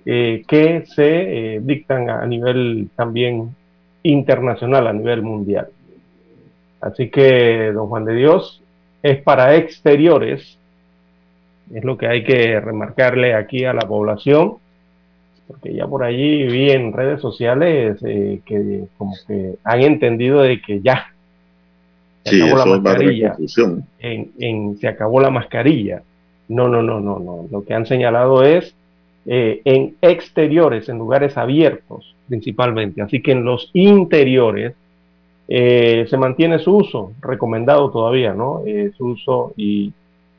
eh, 0.05 0.43
que 0.49 0.85
se 0.87 1.61
dictan 1.63 2.11
a 2.11 2.27
nivel 2.27 2.89
también 2.97 3.55
internacional, 4.03 4.87
a 4.87 4.93
nivel 4.93 5.23
mundial. 5.23 5.69
Así 6.81 7.11
que, 7.11 7.73
don 7.73 7.89
Juan 7.89 8.05
de 8.05 8.15
Dios, 8.15 8.63
es 9.03 9.21
para 9.23 9.57
exteriores, 9.57 10.59
es 11.75 11.85
lo 11.85 11.97
que 11.97 12.07
hay 12.07 12.25
que 12.25 12.61
remarcarle 12.61 13.35
aquí 13.35 13.65
a 13.65 13.73
la 13.73 13.87
población, 13.87 14.57
porque 15.47 15.75
ya 15.75 15.87
por 15.87 16.05
allí 16.05 16.45
vi 16.45 16.71
en 16.71 16.93
redes 16.93 17.21
sociales 17.21 17.99
eh, 18.05 18.41
que 18.45 18.85
como 18.97 19.15
que 19.27 19.57
han 19.65 19.81
entendido 19.83 20.43
de 20.43 20.61
que 20.61 20.81
ya 20.81 21.09
se 22.25 22.43
acabó 22.43 22.59
la 22.59 22.67
mascarilla, 22.67 23.37
en, 23.99 24.79
se 24.79 24.89
acabó 24.89 25.21
la 25.21 25.31
mascarilla. 25.31 26.03
No, 26.49 26.69
no, 26.69 26.83
no, 26.83 27.01
no, 27.01 27.19
no. 27.19 27.47
Lo 27.51 27.65
que 27.65 27.75
han 27.75 27.87
señalado 27.87 28.43
es 28.43 28.75
eh, 29.27 29.61
en 29.65 29.97
exteriores, 30.01 30.89
en 30.89 30.99
lugares 30.99 31.37
abiertos 31.37 32.15
principalmente. 32.27 33.03
Así 33.03 33.21
que 33.21 33.33
en 33.33 33.45
los 33.45 33.71
interiores 33.75 34.75
eh, 35.49 36.07
se 36.09 36.17
mantiene 36.17 36.59
su 36.59 36.77
uso, 36.77 37.13
recomendado 37.21 37.91
todavía, 37.91 38.33
¿no? 38.33 38.63
Eh, 38.65 38.93
su 38.97 39.07
uso 39.07 39.53
y 39.57 39.93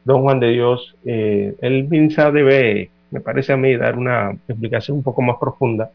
don 0.03 0.23
Juan 0.23 0.39
de 0.39 0.49
Dios, 0.49 0.95
el 1.03 1.87
MINSA 1.87 2.31
debe, 2.31 2.89
me 3.11 3.19
parece 3.19 3.53
a 3.53 3.57
mí, 3.57 3.75
dar 3.75 3.97
una 3.97 4.31
explicación 4.47 4.97
un 4.97 5.03
poco 5.03 5.21
más 5.21 5.37
profunda. 5.37 5.91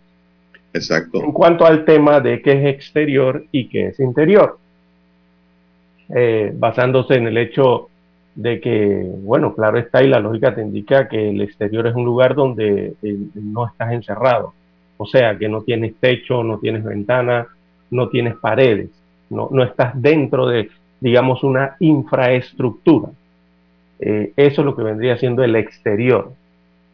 Exacto. 0.73 1.25
En 1.25 1.33
cuanto 1.33 1.67
al 1.67 1.85
tema 1.85 2.21
de 2.21 2.41
qué 2.41 2.53
es 2.53 2.75
exterior 2.75 3.45
y 3.51 3.69
qué 3.69 3.89
es 3.89 3.99
interior. 3.99 4.59
basándose 6.55 7.15
en 7.15 7.27
el 7.27 7.39
hecho 7.39 7.89
de 8.37 8.61
que, 8.61 9.11
bueno, 9.23 9.55
claro 9.55 9.79
está 9.79 10.03
y 10.03 10.09
la 10.09 10.21
lógica 10.21 10.55
te 10.55 10.61
indica 10.61 11.09
que 11.09 11.31
el 11.31 11.41
exterior 11.41 11.87
es 11.87 11.95
un 11.95 12.05
lugar 12.05 12.35
donde 12.35 12.95
eh, 13.03 13.19
no 13.35 13.67
estás 13.67 13.93
encerrado, 13.93 14.53
o 14.99 15.07
sea, 15.07 15.37
que 15.39 15.49
no 15.49 15.63
tienes 15.63 15.95
techo, 15.97 16.45
no 16.45 16.59
tienes 16.59 16.85
ventana, 16.85 17.47
no 17.91 18.09
tienes 18.09 18.37
paredes, 18.37 18.91
no, 19.31 19.49
no 19.51 19.63
estás 19.63 20.01
dentro 20.01 20.47
de, 20.47 20.69
digamos, 21.01 21.43
una 21.43 21.77
infraestructura. 21.81 23.09
Eh, 23.99 24.33
eso 24.37 24.61
es 24.61 24.67
lo 24.67 24.77
que 24.77 24.83
vendría 24.83 25.17
siendo 25.17 25.43
el 25.43 25.57
exterior. 25.57 26.33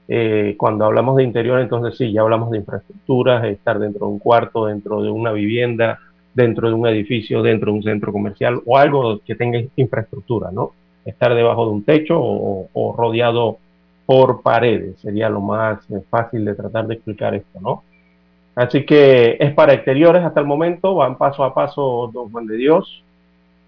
Eh, 0.07 0.55
cuando 0.57 0.85
hablamos 0.85 1.17
de 1.17 1.25
interior, 1.25 1.61
entonces 1.61 1.97
sí, 1.97 2.13
ya 2.13 2.21
hablamos 2.21 2.53
de 2.53 2.59
infraestructuras, 2.59 3.45
estar 3.45 3.81
dentro 3.81 4.07
de 4.07 4.13
un 4.13 4.19
cuarto, 4.21 4.67
dentro 4.67 5.03
de 5.03 5.11
una 5.11 5.33
vivienda, 5.33 5.99
dentro 6.35 6.69
de 6.69 6.75
un 6.75 6.87
edificio, 6.87 7.43
dentro 7.43 7.73
de 7.73 7.79
un 7.79 7.83
centro 7.83 8.13
comercial 8.13 8.61
o 8.65 8.79
algo 8.79 9.21
que 9.25 9.35
tenga 9.35 9.61
infraestructura, 9.77 10.51
¿no? 10.53 10.73
Estar 11.05 11.35
debajo 11.35 11.67
de 11.67 11.73
un 11.73 11.85
techo 11.85 12.19
o, 12.21 12.95
rodeado 12.97 13.59
por 14.07 14.43
paredes. 14.43 14.99
Sería 15.01 15.29
lo 15.29 15.41
más 15.41 15.79
eh, 15.91 16.03
fácil 16.11 16.45
de 16.45 16.55
tratar 16.55 16.87
de 16.87 16.95
explicar 16.95 17.35
esto, 17.35 17.61
¿no? 17.61 17.83
Así 18.55 18.85
que 18.85 19.37
es 19.41 19.55
para 19.55 19.73
exteriores 19.73 20.23
hasta 20.23 20.41
el 20.41 20.47
momento, 20.47 20.95
van 20.95 21.17
paso 21.17 21.43
a 21.43 21.55
paso 21.55 22.11
Don 22.13 22.31
Juan 22.31 22.47
de 22.47 22.57
Dios. 22.57 23.03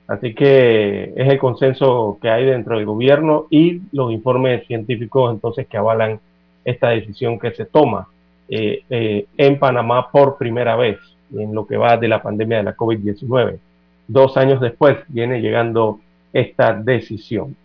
Así 0.07 0.35
que 0.35 1.14
es 1.17 1.29
el 1.29 1.38
consenso 1.38 2.19
que 2.21 2.29
hay 2.29 2.45
dentro 2.45 2.76
del 2.76 2.85
gobierno 2.85 3.47
y 3.49 3.81
los 3.93 4.12
informes 4.12 4.67
científicos 4.67 5.33
entonces 5.33 5.67
que 5.67 5.79
avalan 5.79 6.21
esta 6.64 6.91
decisión 6.91 7.38
que 7.38 7.53
se 7.53 7.64
toma 7.64 8.09
eh, 8.49 8.83
eh, 8.91 9.26
en 9.38 9.59
Panamá 9.59 10.11
por 10.11 10.37
primera 10.37 10.76
vez 10.76 10.99
en 11.35 11.55
lo 11.55 11.67
que 11.67 11.79
va 11.79 11.97
de 11.97 12.09
la 12.09 12.23
pandemia 12.23 12.59
de 12.59 12.64
la 12.64 12.76
COVID-19. 12.76 13.59
Dos 14.07 14.37
años 14.37 14.61
después 14.61 14.99
viene 15.09 15.41
llegando 15.41 16.00
esta 16.35 16.75
decisión. 16.75 17.57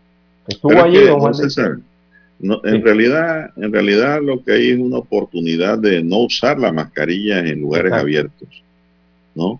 Estuvo 0.47 0.81
allí, 0.81 0.99
en 2.39 2.81
realidad, 2.83 3.51
en 3.57 3.73
realidad 3.73 4.21
lo 4.21 4.41
que 4.41 4.53
hay 4.53 4.69
es 4.69 4.79
una 4.79 4.99
oportunidad 4.99 5.77
de 5.77 6.01
no 6.01 6.19
usar 6.19 6.57
la 6.57 6.71
mascarilla 6.71 7.39
en 7.39 7.59
lugares 7.59 7.91
abiertos, 7.91 8.63
¿no? 9.35 9.59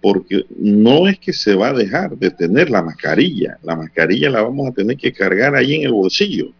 Porque 0.00 0.44
no 0.56 1.08
es 1.08 1.18
que 1.18 1.32
se 1.32 1.54
va 1.54 1.68
a 1.68 1.72
dejar 1.72 2.16
de 2.16 2.30
tener 2.30 2.70
la 2.70 2.82
mascarilla, 2.82 3.58
la 3.62 3.74
mascarilla 3.74 4.30
la 4.30 4.42
vamos 4.42 4.68
a 4.68 4.72
tener 4.72 4.96
que 4.96 5.12
cargar 5.12 5.56
ahí 5.56 5.74
en 5.74 5.84
el 5.84 5.92
bolsillo. 5.92 6.50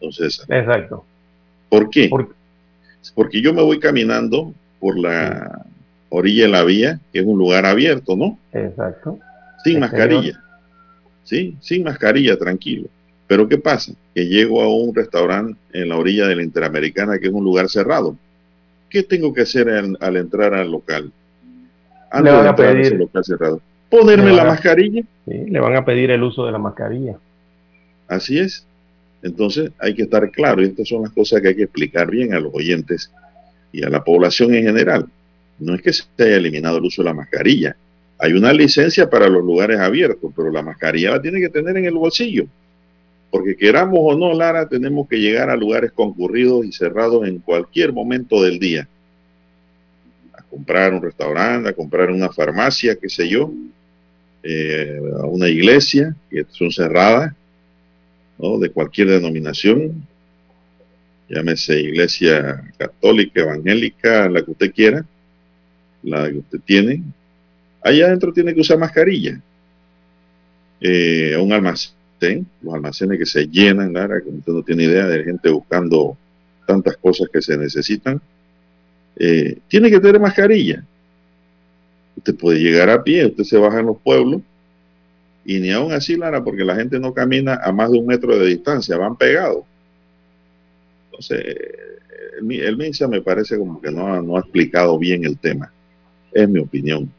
Entonces, 0.00 0.44
exacto. 0.48 1.04
¿Por 1.68 1.90
qué? 1.90 2.08
Porque 3.14 3.42
yo 3.42 3.52
me 3.52 3.62
voy 3.62 3.80
caminando 3.80 4.54
por 4.78 4.98
la 4.98 5.66
orilla 6.08 6.44
de 6.44 6.48
la 6.48 6.62
vía, 6.62 7.00
que 7.12 7.18
es 7.18 7.26
un 7.26 7.36
lugar 7.36 7.66
abierto, 7.66 8.16
¿no? 8.16 8.38
Exacto. 8.52 9.18
Sin 9.64 9.80
mascarilla. 9.80 10.43
¿Sí? 11.24 11.56
Sin 11.60 11.82
mascarilla, 11.84 12.38
tranquilo. 12.38 12.88
Pero 13.26 13.48
¿qué 13.48 13.58
pasa? 13.58 13.92
Que 14.14 14.26
llego 14.26 14.62
a 14.62 14.68
un 14.68 14.94
restaurante 14.94 15.58
en 15.72 15.88
la 15.88 15.96
orilla 15.96 16.26
de 16.26 16.36
la 16.36 16.42
Interamericana, 16.42 17.18
que 17.18 17.26
es 17.26 17.32
un 17.32 17.44
lugar 17.44 17.68
cerrado. 17.68 18.16
¿Qué 18.88 19.02
tengo 19.02 19.32
que 19.34 19.42
hacer 19.42 19.68
al, 19.68 20.16
entrar 20.16 20.54
al 20.54 20.70
local? 20.70 21.10
Antes 22.10 22.32
le 22.32 22.38
van 22.38 22.46
a 22.46 22.54
pedir, 22.54 22.94
local 22.94 23.24
cerrado. 23.24 23.60
¿Ponerme 23.90 24.32
la 24.32 24.44
mascarilla? 24.44 25.02
Sí, 25.24 25.50
le 25.50 25.58
van 25.58 25.74
a 25.74 25.84
pedir 25.84 26.10
el 26.10 26.22
uso 26.22 26.46
de 26.46 26.52
la 26.52 26.58
mascarilla. 26.58 27.16
Así 28.06 28.38
es. 28.38 28.66
Entonces 29.22 29.72
hay 29.78 29.94
que 29.94 30.02
estar 30.02 30.30
claro, 30.30 30.62
y 30.62 30.66
estas 30.66 30.86
son 30.86 31.02
las 31.02 31.12
cosas 31.12 31.40
que 31.40 31.48
hay 31.48 31.56
que 31.56 31.62
explicar 31.62 32.10
bien 32.10 32.34
a 32.34 32.40
los 32.40 32.54
oyentes 32.54 33.10
y 33.72 33.82
a 33.82 33.88
la 33.88 34.04
población 34.04 34.54
en 34.54 34.64
general. 34.64 35.06
No 35.58 35.74
es 35.74 35.82
que 35.82 35.92
se 35.92 36.04
haya 36.18 36.36
eliminado 36.36 36.78
el 36.78 36.84
uso 36.84 37.02
de 37.02 37.06
la 37.06 37.14
mascarilla, 37.14 37.74
hay 38.18 38.32
una 38.32 38.52
licencia 38.52 39.08
para 39.10 39.28
los 39.28 39.42
lugares 39.42 39.78
abiertos, 39.78 40.32
pero 40.34 40.50
la 40.50 40.62
mascarilla 40.62 41.12
la 41.12 41.22
tiene 41.22 41.40
que 41.40 41.48
tener 41.48 41.76
en 41.76 41.84
el 41.84 41.94
bolsillo. 41.94 42.46
Porque 43.30 43.56
queramos 43.56 43.98
o 44.00 44.16
no, 44.16 44.32
Lara, 44.32 44.68
tenemos 44.68 45.08
que 45.08 45.18
llegar 45.18 45.50
a 45.50 45.56
lugares 45.56 45.92
concurridos 45.92 46.64
y 46.64 46.72
cerrados 46.72 47.26
en 47.26 47.38
cualquier 47.38 47.92
momento 47.92 48.42
del 48.42 48.58
día. 48.58 48.88
comprar 50.48 50.94
un 50.94 51.02
restaurante, 51.02 51.68
a 51.68 51.72
comprar 51.72 52.10
una 52.12 52.30
farmacia, 52.30 52.94
qué 52.94 53.08
sé 53.08 53.28
yo, 53.28 53.52
eh, 54.44 55.00
a 55.18 55.26
una 55.26 55.48
iglesia, 55.48 56.14
que 56.30 56.46
son 56.48 56.70
cerradas, 56.70 57.34
¿no? 58.38 58.58
de 58.58 58.70
cualquier 58.70 59.08
denominación, 59.08 60.06
llámese 61.28 61.80
iglesia 61.80 62.62
católica, 62.78 63.40
evangélica, 63.40 64.28
la 64.28 64.44
que 64.44 64.50
usted 64.52 64.72
quiera, 64.72 65.04
la 66.04 66.30
que 66.30 66.38
usted 66.38 66.60
tiene, 66.64 67.02
allá 67.84 68.06
adentro 68.06 68.32
tiene 68.32 68.54
que 68.54 68.60
usar 68.62 68.78
mascarilla. 68.78 69.40
Eh, 70.80 71.36
un 71.36 71.52
almacén, 71.52 72.46
los 72.62 72.74
almacenes 72.74 73.18
que 73.18 73.26
se 73.26 73.46
llenan, 73.46 73.92
Lara, 73.92 74.20
que 74.20 74.30
usted 74.30 74.52
no 74.52 74.62
tiene 74.62 74.84
idea 74.84 75.06
de 75.06 75.22
gente 75.22 75.50
buscando 75.50 76.16
tantas 76.66 76.96
cosas 76.96 77.28
que 77.32 77.42
se 77.42 77.56
necesitan, 77.56 78.20
eh, 79.16 79.58
tiene 79.68 79.90
que 79.90 80.00
tener 80.00 80.20
mascarilla. 80.20 80.82
Usted 82.16 82.34
puede 82.34 82.58
llegar 82.58 82.90
a 82.90 83.04
pie, 83.04 83.26
usted 83.26 83.44
se 83.44 83.58
baja 83.58 83.80
en 83.80 83.86
los 83.86 84.00
pueblos 84.00 84.40
y 85.44 85.60
ni 85.60 85.70
aún 85.70 85.92
así, 85.92 86.16
Lara, 86.16 86.42
porque 86.42 86.64
la 86.64 86.76
gente 86.76 86.98
no 86.98 87.12
camina 87.12 87.60
a 87.62 87.70
más 87.70 87.90
de 87.90 87.98
un 87.98 88.06
metro 88.06 88.38
de 88.38 88.46
distancia, 88.46 88.96
van 88.96 89.16
pegados. 89.16 89.64
Entonces, 91.10 91.44
el, 92.40 92.50
el 92.50 92.76
MINSA 92.78 93.08
me 93.08 93.20
parece 93.20 93.58
como 93.58 93.80
que 93.80 93.90
no, 93.90 94.22
no 94.22 94.36
ha 94.36 94.40
explicado 94.40 94.98
bien 94.98 95.24
el 95.24 95.38
tema. 95.38 95.70
Es 96.32 96.48
mi 96.48 96.60
opinión. 96.60 97.10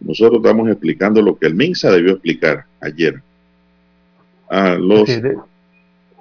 Nosotros 0.00 0.40
estamos 0.44 0.68
explicando 0.68 1.22
lo 1.22 1.36
que 1.38 1.46
el 1.46 1.54
MINSA 1.54 1.90
debió 1.90 2.12
explicar 2.12 2.64
ayer 2.80 3.20
a 4.48 4.74
los 4.74 5.08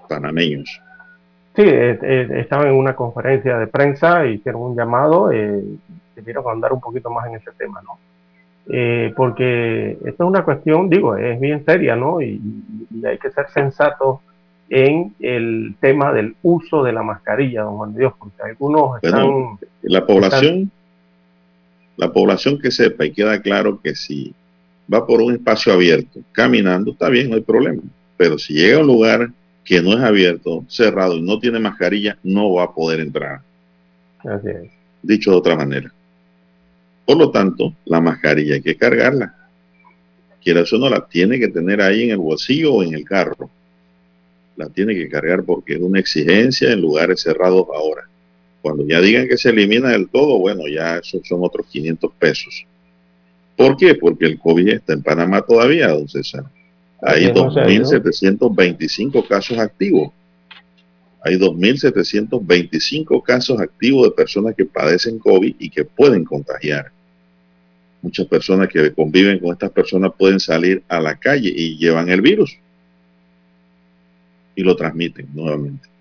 panameños. 0.08 0.82
Sí, 1.56 1.64
estaban 1.66 2.68
en 2.68 2.74
una 2.74 2.96
conferencia 2.96 3.58
de 3.58 3.68
prensa, 3.68 4.26
hicieron 4.26 4.62
un 4.62 4.76
llamado, 4.76 5.32
eh, 5.32 5.64
debieron 6.16 6.44
andar 6.50 6.74
un 6.74 6.82
poquito 6.82 7.10
más 7.10 7.28
en 7.28 7.36
ese 7.36 7.52
tema, 7.58 7.82
¿no? 7.82 7.98
Eh, 8.68 9.14
porque 9.16 9.92
esto 9.92 10.24
es 10.24 10.30
una 10.30 10.44
cuestión, 10.44 10.90
digo, 10.90 11.16
es 11.16 11.40
bien 11.40 11.64
seria, 11.66 11.96
¿no? 11.96 12.20
Y, 12.20 12.42
y, 12.92 13.06
hay 13.06 13.18
que 13.20 13.30
ser 13.30 13.48
sensato 13.50 14.22
en 14.70 15.14
el 15.20 15.76
tema 15.80 16.12
del 16.12 16.36
uso 16.42 16.84
de 16.84 16.92
la 16.92 17.04
mascarilla, 17.04 17.62
don 17.62 17.78
Juan 17.78 17.94
de 17.94 18.00
Dios, 18.00 18.14
porque 18.18 18.42
algunos 18.42 19.02
están... 19.02 19.60
la 19.84 20.06
población, 20.06 20.72
la 21.98 22.12
población 22.12 22.60
que 22.60 22.72
sepa 22.72 23.06
y 23.06 23.12
queda 23.12 23.42
claro 23.42 23.80
que 23.82 23.96
si 23.96 24.34
va 24.92 25.06
por 25.06 25.22
un 25.22 25.34
espacio 25.34 25.74
abierto, 25.74 26.22
caminando, 26.32 26.92
está 26.92 27.10
bien, 27.10 27.30
no 27.30 27.36
hay 27.36 27.42
problema. 27.42 27.82
Pero 28.18 28.38
si 28.38 28.54
llega 28.54 28.78
a 28.78 28.82
un 28.82 28.88
lugar 28.88 29.32
que 29.64 29.82
no 29.82 29.94
es 29.94 30.00
abierto, 30.00 30.64
cerrado 30.68 31.18
y 31.18 31.22
no 31.22 31.40
tiene 31.40 31.60
mascarilla, 31.60 32.18
no 32.24 32.54
va 32.54 32.66
a 32.66 32.74
poder 32.74 33.00
entrar. 33.00 33.42
Así 34.20 34.48
es. 34.48 34.72
Dicho 35.02 35.32
de 35.32 35.38
otra 35.38 35.56
manera. 35.56 35.92
Por 37.06 37.18
lo 37.18 37.32
tanto, 37.32 37.74
la 37.86 38.02
mascarilla 38.02 38.56
hay 38.56 38.62
que 38.62 38.76
cargarla. 38.76 39.36
Quiera 40.44 40.64
o 40.72 40.78
no, 40.78 40.90
la 40.90 41.06
tiene 41.08 41.40
que 41.40 41.48
tener 41.48 41.82
ahí 41.82 42.04
en 42.04 42.12
el 42.12 42.18
bolsillo 42.18 42.74
o 42.74 42.84
en 42.84 42.94
el 42.94 43.04
carro. 43.04 43.50
La 44.56 44.70
tiene 44.70 44.94
que 44.94 45.10
cargar 45.10 45.44
porque 45.44 45.74
es 45.74 45.82
una 45.82 46.00
exigencia 46.00 46.72
en 46.72 46.82
lugares 46.82 47.22
cerrados 47.22 47.66
ahora. 47.74 48.04
Cuando 48.66 48.84
ya 48.88 49.00
digan 49.00 49.28
que 49.28 49.38
se 49.38 49.50
elimina 49.50 49.90
del 49.90 50.10
todo, 50.10 50.40
bueno, 50.40 50.64
ya 50.68 50.98
esos 50.98 51.22
son 51.28 51.42
otros 51.44 51.68
500 51.68 52.12
pesos. 52.18 52.66
¿Por 53.56 53.78
qué? 53.78 53.94
Porque 53.94 54.26
el 54.26 54.40
COVID 54.40 54.70
está 54.70 54.94
en 54.94 55.04
Panamá 55.04 55.44
todavía, 55.44 55.90
don 55.90 56.10
César. 56.10 56.46
Hay 57.00 57.28
2.725 57.28 59.28
casos 59.28 59.60
activos. 59.60 60.12
Hay 61.24 61.36
2.725 61.36 63.22
casos 63.22 63.62
activos 63.62 64.08
de 64.08 64.16
personas 64.16 64.56
que 64.56 64.66
padecen 64.66 65.20
COVID 65.20 65.58
y 65.60 65.70
que 65.70 65.86
pueden 65.86 66.26
contagiar. 66.26 66.92
Muchas 68.02 68.26
personas 68.26 68.70
que 68.70 68.92
conviven 68.96 69.38
con 69.38 69.52
estas 69.52 69.70
personas 69.70 70.12
pueden 70.18 70.40
salir 70.40 70.82
a 70.88 71.00
la 71.00 71.20
calle 71.20 71.54
y 71.56 71.78
llevan 71.78 72.10
el 72.10 72.22
virus 72.22 72.58
y 74.56 74.64
lo 74.64 74.76
transmiten 74.76 75.28
nuevamente. 75.36 75.95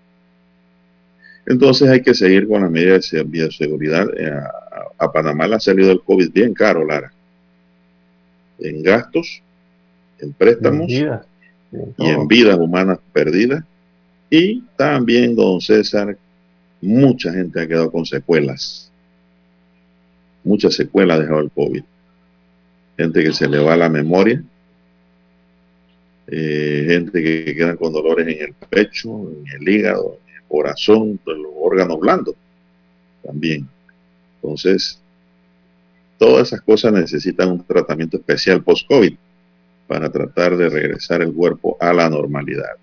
Entonces 1.45 1.89
hay 1.89 2.01
que 2.01 2.13
seguir 2.13 2.47
con 2.47 2.61
las 2.61 2.71
medidas 2.71 3.09
de 3.11 3.23
bioseguridad. 3.23 4.07
Eh, 4.17 4.29
a, 4.29 4.51
a 4.97 5.11
Panamá 5.11 5.47
le 5.47 5.55
ha 5.55 5.59
salido 5.59 5.91
el 5.91 6.01
COVID 6.01 6.31
bien 6.31 6.53
caro, 6.53 6.85
Lara. 6.85 7.11
En 8.59 8.81
gastos, 8.81 9.41
en 10.19 10.33
préstamos 10.33 10.89
y 10.89 11.05
en 11.97 12.27
vidas 12.27 12.57
humanas 12.57 12.99
perdidas. 13.11 13.63
Y 14.29 14.63
también, 14.77 15.35
don 15.35 15.61
César, 15.61 16.17
mucha 16.81 17.31
gente 17.33 17.61
ha 17.61 17.67
quedado 17.67 17.91
con 17.91 18.05
secuelas. 18.05 18.91
Muchas 20.43 20.75
secuelas 20.75 21.17
ha 21.17 21.21
dejado 21.21 21.39
el 21.41 21.51
COVID. 21.51 21.83
Gente 22.97 23.23
que 23.23 23.33
se 23.33 23.47
le 23.47 23.59
va 23.59 23.75
la 23.75 23.89
memoria, 23.89 24.41
eh, 26.27 26.85
gente 26.87 27.21
que 27.21 27.53
queda 27.55 27.75
con 27.75 27.91
dolores 27.91 28.27
en 28.27 28.41
el 28.41 28.53
pecho, 28.69 29.31
en 29.31 29.61
el 29.61 29.69
hígado, 29.69 30.19
corazón, 30.47 31.19
en 31.25 31.43
los 31.43 31.51
órganos 31.59 31.99
blandos 31.99 32.35
también. 33.23 33.67
Entonces, 34.41 34.99
todas 36.17 36.47
esas 36.47 36.61
cosas 36.61 36.93
necesitan 36.93 37.51
un 37.51 37.63
tratamiento 37.63 38.17
especial 38.17 38.63
post-COVID 38.63 39.15
para 39.87 40.11
tratar 40.11 40.57
de 40.57 40.69
regresar 40.69 41.21
el 41.21 41.33
cuerpo 41.33 41.77
a 41.79 41.93
la 41.93 42.09
normalidad. 42.09 42.75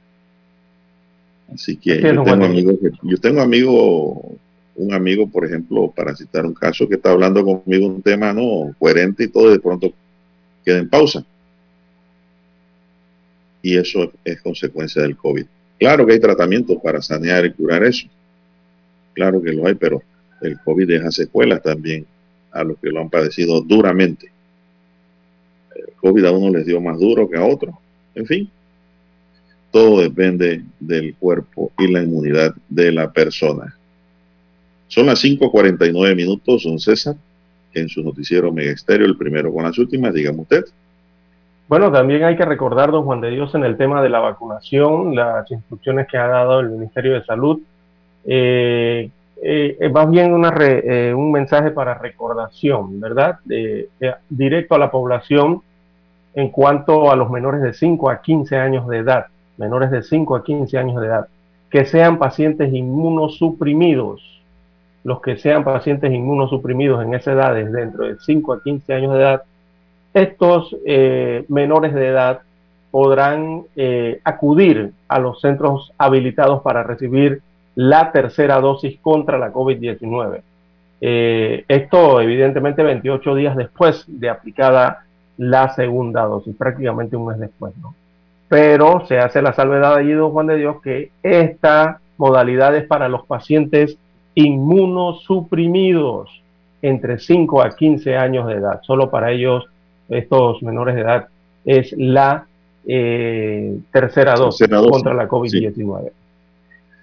Así 1.52 1.76
que 1.76 2.00
yo 2.00 2.22
tengo, 2.24 2.44
amigos 2.44 2.76
yo 3.02 3.18
tengo 3.18 3.40
amigo, 3.40 4.36
un 4.76 4.94
amigo, 4.94 5.28
por 5.28 5.44
ejemplo, 5.44 5.92
para 5.94 6.16
citar 6.16 6.46
un 6.46 6.54
caso 6.54 6.88
que 6.88 6.94
está 6.94 7.10
hablando 7.10 7.44
conmigo 7.44 7.86
un 7.86 8.02
tema 8.02 8.32
no 8.32 8.74
coherente 8.78 9.24
y 9.24 9.28
todo, 9.28 9.50
y 9.50 9.52
de 9.52 9.60
pronto 9.60 9.92
queda 10.64 10.78
en 10.78 10.88
pausa. 10.88 11.24
Y 13.60 13.76
eso 13.76 14.12
es 14.24 14.40
consecuencia 14.40 15.02
del 15.02 15.16
COVID. 15.16 15.46
Claro 15.82 16.06
que 16.06 16.12
hay 16.12 16.20
tratamientos 16.20 16.78
para 16.80 17.02
sanear 17.02 17.44
y 17.44 17.52
curar 17.54 17.82
eso. 17.82 18.06
Claro 19.14 19.42
que 19.42 19.50
lo 19.50 19.66
hay, 19.66 19.74
pero 19.74 20.00
el 20.40 20.56
COVID 20.60 20.86
deja 20.86 21.10
secuelas 21.10 21.60
también 21.60 22.06
a 22.52 22.62
los 22.62 22.78
que 22.78 22.88
lo 22.88 23.00
han 23.00 23.10
padecido 23.10 23.60
duramente. 23.62 24.30
COVID 26.00 26.24
a 26.24 26.30
uno 26.30 26.56
les 26.56 26.66
dio 26.66 26.80
más 26.80 27.00
duro 27.00 27.28
que 27.28 27.36
a 27.36 27.44
otro. 27.44 27.76
En 28.14 28.26
fin, 28.26 28.48
todo 29.72 30.02
depende 30.02 30.62
del 30.78 31.16
cuerpo 31.16 31.72
y 31.76 31.88
la 31.88 32.04
inmunidad 32.04 32.54
de 32.68 32.92
la 32.92 33.12
persona. 33.12 33.76
Son 34.86 35.06
las 35.06 35.24
5.49 35.24 36.14
minutos, 36.14 36.62
don 36.62 36.78
César, 36.78 37.16
en 37.74 37.88
su 37.88 38.04
noticiero 38.04 38.52
Mega 38.52 38.70
Estéreo, 38.70 39.08
el 39.08 39.16
primero 39.16 39.52
con 39.52 39.64
las 39.64 39.76
últimas, 39.78 40.14
dígame 40.14 40.42
usted. 40.42 40.64
Bueno, 41.72 41.90
también 41.90 42.22
hay 42.22 42.36
que 42.36 42.44
recordar, 42.44 42.90
don 42.90 43.06
Juan 43.06 43.22
de 43.22 43.30
Dios, 43.30 43.54
en 43.54 43.64
el 43.64 43.78
tema 43.78 44.02
de 44.02 44.10
la 44.10 44.20
vacunación, 44.20 45.14
las 45.14 45.50
instrucciones 45.50 46.06
que 46.06 46.18
ha 46.18 46.26
dado 46.26 46.60
el 46.60 46.68
Ministerio 46.68 47.14
de 47.14 47.24
Salud. 47.24 47.62
Eh, 48.26 49.08
eh, 49.42 49.90
más 49.90 50.10
bien 50.10 50.34
una 50.34 50.54
eh, 50.60 51.14
un 51.14 51.32
mensaje 51.32 51.70
para 51.70 51.94
recordación, 51.94 53.00
¿verdad? 53.00 53.38
directo 54.28 54.74
a 54.74 54.78
la 54.78 54.90
población 54.90 55.62
en 56.34 56.50
cuanto 56.50 57.10
a 57.10 57.16
los 57.16 57.30
menores 57.30 57.62
de 57.62 57.72
5 57.72 58.10
a 58.10 58.20
15 58.20 58.54
años 58.58 58.86
de 58.86 58.98
edad, 58.98 59.28
menores 59.56 59.90
de 59.90 60.02
5 60.02 60.36
a 60.36 60.44
15 60.44 60.76
años 60.76 61.00
de 61.00 61.06
edad, 61.06 61.26
que 61.70 61.86
sean 61.86 62.18
pacientes 62.18 62.70
inmunosuprimidos, 62.70 64.42
los 65.04 65.22
que 65.22 65.38
sean 65.38 65.64
pacientes 65.64 66.12
inmunosuprimidos 66.12 67.02
en 67.02 67.14
esa 67.14 67.32
edad, 67.32 67.54
dentro 67.54 68.04
de 68.04 68.18
5 68.18 68.52
a 68.52 68.62
15 68.62 68.92
años 68.92 69.14
de 69.14 69.20
edad, 69.20 69.42
estos 70.14 70.76
eh, 70.84 71.44
menores 71.48 71.94
de 71.94 72.08
edad 72.08 72.40
podrán 72.90 73.62
eh, 73.74 74.20
acudir 74.24 74.92
a 75.08 75.18
los 75.18 75.40
centros 75.40 75.92
habilitados 75.96 76.62
para 76.62 76.82
recibir 76.82 77.40
la 77.74 78.12
tercera 78.12 78.60
dosis 78.60 78.98
contra 79.00 79.38
la 79.38 79.50
COVID-19. 79.52 80.42
Eh, 81.00 81.64
esto 81.66 82.20
evidentemente 82.20 82.82
28 82.82 83.34
días 83.34 83.56
después 83.56 84.04
de 84.06 84.28
aplicada 84.28 85.04
la 85.38 85.74
segunda 85.74 86.24
dosis, 86.24 86.54
prácticamente 86.54 87.16
un 87.16 87.26
mes 87.26 87.38
después, 87.38 87.74
¿no? 87.78 87.94
Pero 88.48 89.06
se 89.06 89.18
hace 89.18 89.40
la 89.40 89.54
salvedad 89.54 89.94
allí, 89.94 90.12
don 90.12 90.30
Juan 90.30 90.48
de 90.48 90.58
Dios, 90.58 90.82
que 90.82 91.10
esta 91.22 92.00
modalidad 92.18 92.76
es 92.76 92.86
para 92.86 93.08
los 93.08 93.24
pacientes 93.24 93.96
inmunosuprimidos 94.34 96.42
entre 96.82 97.18
5 97.18 97.62
a 97.62 97.70
15 97.70 98.16
años 98.16 98.46
de 98.46 98.54
edad. 98.54 98.80
Solo 98.82 99.10
para 99.10 99.30
ellos, 99.30 99.64
estos 100.12 100.62
menores 100.62 100.94
de 100.94 101.00
edad, 101.02 101.28
es 101.64 101.92
la 101.96 102.46
eh, 102.86 103.78
tercera, 103.92 104.34
dosis 104.34 104.68
contra 104.68 105.14
la 105.14 105.28
COVID-19. 105.28 106.10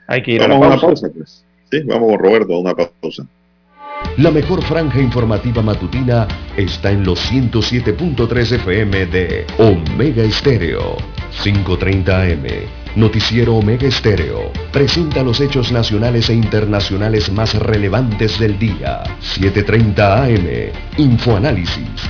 Hay 0.08 0.24
que 0.24 0.32
ir 0.32 0.44
a, 0.44 0.48
la 0.48 0.60
pausa. 0.60 0.68
una 0.68 0.82
pausa. 0.82 1.10
Pues. 1.16 1.46
Sí, 1.70 1.82
vamos, 1.86 2.18
Roberto, 2.18 2.54
a 2.54 2.60
una 2.60 2.74
pausa. 2.76 3.26
La 4.18 4.32
mejor 4.32 4.62
franja 4.64 5.00
informativa 5.00 5.62
matutina 5.62 6.28
está 6.56 6.92
en 6.92 7.06
los 7.06 7.20
107.3 7.32 8.56
FM 8.56 9.06
de 9.08 9.46
Omega 9.58 10.24
Estéreo, 10.24 10.96
530 11.44 12.22
AM 12.22 12.46
Noticiero 12.96 13.56
Omega 13.56 13.88
Estéreo 13.88 14.52
presenta 14.74 15.22
los 15.22 15.40
hechos 15.40 15.72
nacionales 15.72 16.30
e 16.30 16.34
internacionales 16.34 17.32
más 17.32 17.54
relevantes 17.54 18.40
del 18.40 18.58
día. 18.58 19.04
7.30 19.22 20.00
AM, 20.00 20.74
Infoanálisis, 20.98 22.10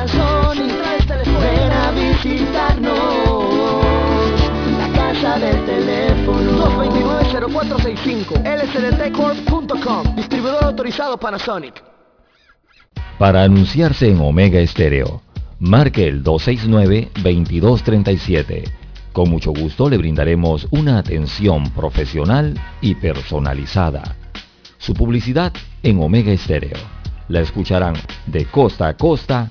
Panasonic. 0.00 0.72
Ven 1.40 1.72
a 1.72 1.90
visitarnos. 1.92 2.98
La 4.78 4.88
casa 4.94 5.38
del 5.38 5.64
teléfono 5.66 6.66
229-0465 6.82 8.42
lsdtcorp.com 8.44 10.16
Distribuidor 10.16 10.64
autorizado 10.64 11.16
Panasonic 11.18 11.84
para 13.18 13.42
anunciarse 13.42 14.08
en 14.08 14.18
Omega 14.18 14.58
Estéreo, 14.60 15.20
marque 15.58 16.08
el 16.08 16.24
269-2237. 16.24 18.64
Con 19.12 19.28
mucho 19.28 19.52
gusto 19.52 19.90
le 19.90 19.98
brindaremos 19.98 20.66
una 20.70 20.96
atención 20.96 21.68
profesional 21.72 22.58
y 22.80 22.94
personalizada. 22.94 24.16
Su 24.78 24.94
publicidad 24.94 25.52
en 25.82 26.02
Omega 26.02 26.32
Estéreo. 26.32 26.78
La 27.28 27.40
escucharán 27.40 27.96
de 28.26 28.46
costa 28.46 28.88
a 28.88 28.96
costa 28.96 29.50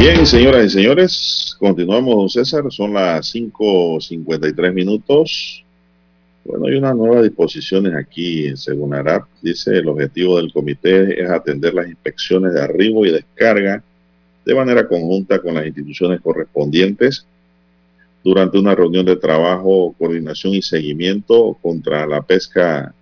Bien, 0.00 0.24
señoras 0.24 0.64
y 0.64 0.70
señores, 0.70 1.54
continuamos, 1.58 2.16
don 2.16 2.30
César. 2.30 2.64
Son 2.70 2.94
las 2.94 3.34
5.53 3.34 4.72
minutos. 4.72 5.62
Bueno, 6.42 6.68
hay 6.68 6.76
unas 6.76 6.96
nuevas 6.96 7.22
disposiciones 7.22 7.94
aquí, 7.94 8.56
según 8.56 8.94
ARAP. 8.94 9.28
Dice, 9.42 9.76
el 9.76 9.86
objetivo 9.90 10.38
del 10.38 10.54
comité 10.54 11.22
es 11.22 11.28
atender 11.28 11.74
las 11.74 11.86
inspecciones 11.86 12.54
de 12.54 12.62
arribo 12.62 13.04
y 13.04 13.12
descarga 13.12 13.84
de 14.46 14.54
manera 14.54 14.88
conjunta 14.88 15.38
con 15.38 15.52
las 15.52 15.66
instituciones 15.66 16.22
correspondientes 16.22 17.26
durante 18.24 18.58
una 18.58 18.74
reunión 18.74 19.04
de 19.04 19.16
trabajo, 19.16 19.94
coordinación 19.98 20.54
y 20.54 20.62
seguimiento 20.62 21.58
contra 21.60 22.06
la 22.06 22.22
pesca 22.22 22.94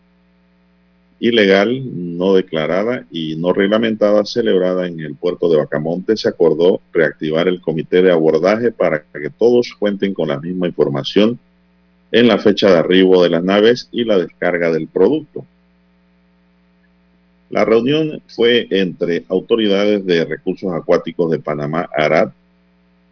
ilegal, 1.20 1.82
no 2.16 2.34
declarada 2.34 3.04
y 3.10 3.36
no 3.36 3.52
reglamentada 3.52 4.24
celebrada 4.24 4.86
en 4.86 5.00
el 5.00 5.16
puerto 5.16 5.50
de 5.50 5.58
Bacamonte, 5.58 6.16
se 6.16 6.28
acordó 6.28 6.80
reactivar 6.92 7.48
el 7.48 7.60
comité 7.60 8.02
de 8.02 8.12
abordaje 8.12 8.70
para 8.70 9.02
que 9.12 9.30
todos 9.30 9.74
cuenten 9.78 10.14
con 10.14 10.28
la 10.28 10.38
misma 10.38 10.68
información 10.68 11.38
en 12.12 12.28
la 12.28 12.38
fecha 12.38 12.70
de 12.70 12.78
arribo 12.78 13.22
de 13.22 13.30
las 13.30 13.42
naves 13.42 13.88
y 13.90 14.04
la 14.04 14.18
descarga 14.18 14.70
del 14.70 14.86
producto. 14.86 15.44
La 17.50 17.64
reunión 17.64 18.22
fue 18.28 18.66
entre 18.70 19.24
autoridades 19.28 20.04
de 20.04 20.24
recursos 20.24 20.72
acuáticos 20.72 21.30
de 21.30 21.38
Panamá, 21.38 21.88
ARAD, 21.96 22.30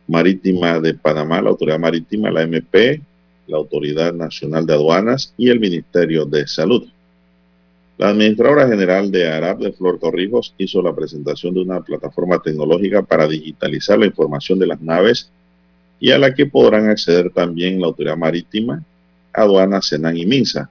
Marítima 0.09 0.79
de 0.79 0.95
Panamá, 0.95 1.43
la 1.43 1.51
Autoridad 1.51 1.79
Marítima, 1.79 2.31
la 2.31 2.43
MP, 2.43 3.01
la 3.47 3.57
Autoridad 3.57 4.13
Nacional 4.13 4.67
de 4.67 4.75
Aduanas 4.75 5.33
y 5.37 5.49
el 5.49 5.59
Ministerio 5.59 6.27
de 6.27 6.47
Salud. 6.47 6.87
La 7.99 8.11
administradora 8.11 8.69
general 8.69 9.11
de 9.11 9.27
ARAP 9.27 9.61
de 9.61 9.73
Flor 9.73 9.99
Torrijos 9.99 10.55
hizo 10.59 10.83
la 10.83 10.95
presentación 10.95 11.55
de 11.55 11.63
una 11.63 11.81
plataforma 11.81 12.43
tecnológica 12.43 13.03
para 13.03 13.27
digitalizar 13.27 13.99
la 13.99 14.05
información 14.05 14.59
de 14.59 14.67
las 14.67 14.83
naves 14.83 15.31
y 15.99 16.11
a 16.11 16.19
la 16.19 16.35
que 16.35 16.45
podrán 16.45 16.91
acceder 16.91 17.31
también 17.31 17.81
la 17.81 17.87
Autoridad 17.87 18.19
Marítima, 18.19 18.85
Aduana, 19.33 19.81
Senan 19.81 20.15
y 20.15 20.27
Minsa. 20.27 20.69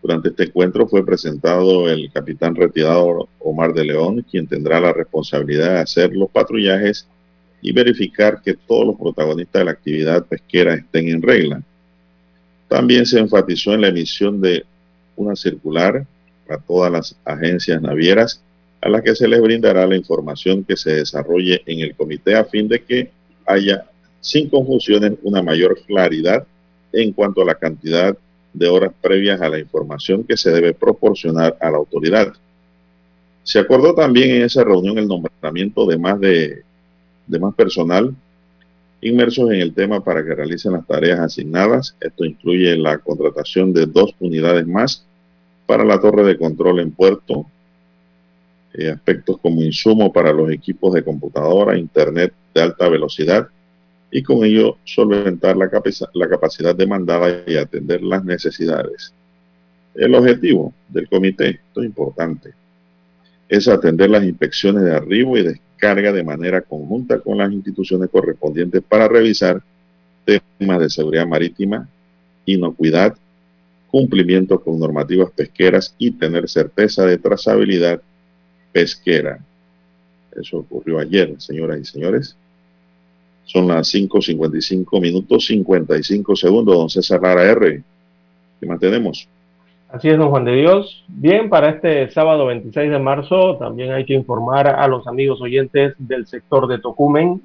Durante 0.00 0.30
este 0.30 0.44
encuentro 0.44 0.88
fue 0.88 1.04
presentado 1.04 1.88
el 1.90 2.10
capitán 2.10 2.54
retirado 2.54 3.28
Omar 3.38 3.74
de 3.74 3.84
León, 3.84 4.24
quien 4.28 4.46
tendrá 4.46 4.80
la 4.80 4.94
responsabilidad 4.94 5.74
de 5.74 5.80
hacer 5.80 6.16
los 6.16 6.30
patrullajes 6.30 7.06
y 7.60 7.72
verificar 7.72 8.40
que 8.42 8.54
todos 8.54 8.86
los 8.86 8.96
protagonistas 8.96 9.60
de 9.60 9.64
la 9.66 9.70
actividad 9.72 10.24
pesquera 10.24 10.74
estén 10.74 11.08
en 11.08 11.20
regla. 11.20 11.62
También 12.68 13.04
se 13.04 13.18
enfatizó 13.18 13.74
en 13.74 13.82
la 13.82 13.88
emisión 13.88 14.40
de 14.40 14.64
una 15.14 15.36
circular 15.36 16.06
a 16.52 16.58
todas 16.58 16.92
las 16.92 17.16
agencias 17.24 17.80
navieras 17.80 18.42
a 18.82 18.88
las 18.88 19.02
que 19.02 19.14
se 19.14 19.28
les 19.28 19.40
brindará 19.40 19.86
la 19.86 19.96
información 19.96 20.64
que 20.64 20.76
se 20.76 20.92
desarrolle 20.96 21.62
en 21.66 21.80
el 21.80 21.94
comité 21.94 22.34
a 22.34 22.44
fin 22.44 22.68
de 22.68 22.82
que 22.82 23.10
haya 23.46 23.84
sin 24.20 24.48
confusiones 24.48 25.12
una 25.22 25.40
mayor 25.42 25.80
claridad 25.86 26.46
en 26.92 27.12
cuanto 27.12 27.42
a 27.42 27.44
la 27.44 27.54
cantidad 27.54 28.16
de 28.52 28.68
horas 28.68 28.92
previas 29.00 29.40
a 29.40 29.48
la 29.48 29.58
información 29.58 30.24
que 30.24 30.36
se 30.36 30.50
debe 30.50 30.74
proporcionar 30.74 31.56
a 31.60 31.70
la 31.70 31.78
autoridad. 31.78 32.32
Se 33.44 33.58
acordó 33.58 33.94
también 33.94 34.30
en 34.30 34.42
esa 34.42 34.62
reunión 34.62 34.98
el 34.98 35.08
nombramiento 35.08 35.86
de 35.86 35.98
más 35.98 36.20
de, 36.20 36.62
de 37.26 37.38
más 37.38 37.54
personal 37.54 38.14
inmersos 39.00 39.50
en 39.50 39.60
el 39.60 39.74
tema 39.74 40.02
para 40.02 40.24
que 40.24 40.34
realicen 40.34 40.72
las 40.72 40.86
tareas 40.86 41.20
asignadas. 41.20 41.96
Esto 42.00 42.24
incluye 42.24 42.76
la 42.76 42.98
contratación 42.98 43.72
de 43.72 43.86
dos 43.86 44.14
unidades 44.20 44.66
más 44.66 45.04
para 45.66 45.84
la 45.84 46.00
torre 46.00 46.24
de 46.24 46.36
control 46.36 46.80
en 46.80 46.90
puerto, 46.92 47.46
eh, 48.74 48.90
aspectos 48.90 49.38
como 49.38 49.62
insumo 49.62 50.12
para 50.12 50.32
los 50.32 50.50
equipos 50.50 50.94
de 50.94 51.04
computadora, 51.04 51.76
internet 51.76 52.32
de 52.54 52.62
alta 52.62 52.88
velocidad 52.88 53.48
y 54.10 54.22
con 54.22 54.44
ello 54.44 54.76
solventar 54.84 55.56
la, 55.56 55.70
la 56.14 56.28
capacidad 56.28 56.74
demandada 56.74 57.42
y 57.46 57.56
atender 57.56 58.02
las 58.02 58.24
necesidades. 58.24 59.12
El 59.94 60.14
objetivo 60.14 60.72
del 60.88 61.08
comité, 61.08 61.48
esto 61.48 61.80
es 61.80 61.86
importante, 61.86 62.52
es 63.48 63.68
atender 63.68 64.10
las 64.10 64.24
inspecciones 64.24 64.84
de 64.84 64.96
arribo 64.96 65.36
y 65.36 65.42
descarga 65.42 66.12
de 66.12 66.24
manera 66.24 66.62
conjunta 66.62 67.18
con 67.20 67.38
las 67.38 67.52
instituciones 67.52 68.08
correspondientes 68.10 68.82
para 68.82 69.08
revisar 69.08 69.62
temas 70.24 70.80
de 70.80 70.88
seguridad 70.88 71.26
marítima, 71.26 71.88
inocuidad, 72.46 73.16
cumplimiento 73.92 74.58
con 74.58 74.80
normativas 74.80 75.30
pesqueras 75.32 75.94
y 75.98 76.12
tener 76.12 76.48
certeza 76.48 77.04
de 77.04 77.18
trazabilidad 77.18 78.00
pesquera. 78.72 79.38
Eso 80.34 80.60
ocurrió 80.60 80.98
ayer, 80.98 81.34
señoras 81.38 81.78
y 81.78 81.84
señores. 81.84 82.36
Son 83.44 83.68
las 83.68 83.94
5.55 83.94 84.98
minutos 84.98 85.44
55 85.44 86.36
segundos, 86.36 86.74
don 86.74 86.88
César 86.88 87.20
Lara 87.20 87.44
R. 87.44 87.82
¿Qué 88.58 88.66
mantenemos? 88.66 89.28
Así 89.90 90.08
es, 90.08 90.16
don 90.16 90.30
Juan 90.30 90.46
de 90.46 90.54
Dios. 90.54 91.04
Bien, 91.06 91.50
para 91.50 91.68
este 91.68 92.10
sábado 92.12 92.46
26 92.46 92.90
de 92.90 92.98
marzo 92.98 93.58
también 93.58 93.92
hay 93.92 94.06
que 94.06 94.14
informar 94.14 94.68
a 94.68 94.88
los 94.88 95.06
amigos 95.06 95.42
oyentes 95.42 95.94
del 95.98 96.26
sector 96.26 96.66
de 96.66 96.78
Tocumen 96.78 97.42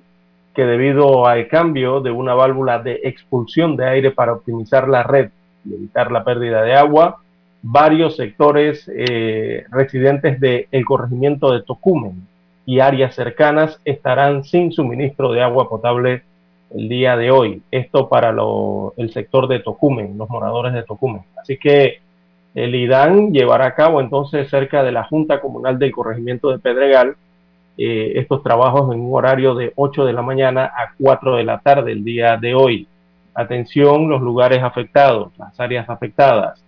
que 0.56 0.64
debido 0.66 1.28
al 1.28 1.50
cambio 1.50 2.00
de 2.00 2.10
una 2.10 2.34
válvula 2.36 2.80
de 2.80 3.02
expulsión 3.04 3.76
de 3.76 3.86
aire 3.86 4.12
para 4.12 4.32
optimizar 4.32 4.88
la 4.88 5.04
red 5.04 5.30
y 5.68 5.74
evitar 5.74 6.12
la 6.12 6.24
pérdida 6.24 6.62
de 6.62 6.74
agua, 6.74 7.20
varios 7.62 8.16
sectores 8.16 8.90
eh, 8.94 9.66
residentes 9.72 10.40
del 10.40 10.86
corregimiento 10.86 11.52
de 11.52 11.64
Tocumen 11.64 12.28
y 12.66 12.80
áreas 12.80 13.16
cercanas 13.16 13.80
estarán 13.86 14.44
sin 14.44 14.72
suministro 14.72 15.32
de 15.32 15.42
agua 15.42 15.70
potable 15.70 16.24
el 16.76 16.90
día 16.90 17.16
de 17.16 17.32
hoy. 17.32 17.62
Esto 17.72 18.10
para 18.10 18.36
el 18.98 19.12
sector 19.12 19.48
de 19.48 19.60
Tocumen, 19.60 20.18
los 20.18 20.30
moradores 20.30 20.74
de 20.74 20.84
Tocumen. 20.84 21.22
Así 21.42 21.58
que 21.58 22.00
el 22.56 22.76
IDAN 22.76 23.32
llevará 23.32 23.68
a 23.68 23.76
cabo 23.76 24.02
entonces 24.02 24.50
cerca 24.50 24.84
de 24.84 24.92
la 24.92 25.04
Junta 25.04 25.40
Comunal 25.40 25.80
del 25.80 25.92
Corregimiento 25.92 26.50
de 26.50 26.60
Pedregal 26.60 27.16
eh, 27.78 28.14
estos 28.16 28.42
trabajos 28.42 28.92
en 28.92 29.00
un 29.00 29.16
horario 29.16 29.54
de 29.54 29.72
8 29.76 30.06
de 30.06 30.14
la 30.14 30.24
mañana 30.24 30.66
a 30.66 30.94
4 31.00 31.36
de 31.36 31.44
la 31.44 31.60
tarde 31.60 31.92
el 31.92 32.04
día 32.04 32.36
de 32.38 32.56
hoy. 32.56 32.88
Atención, 33.38 34.10
los 34.10 34.20
lugares 34.20 34.64
afectados, 34.64 35.32
las 35.38 35.60
áreas 35.60 35.88
afectadas. 35.92 36.60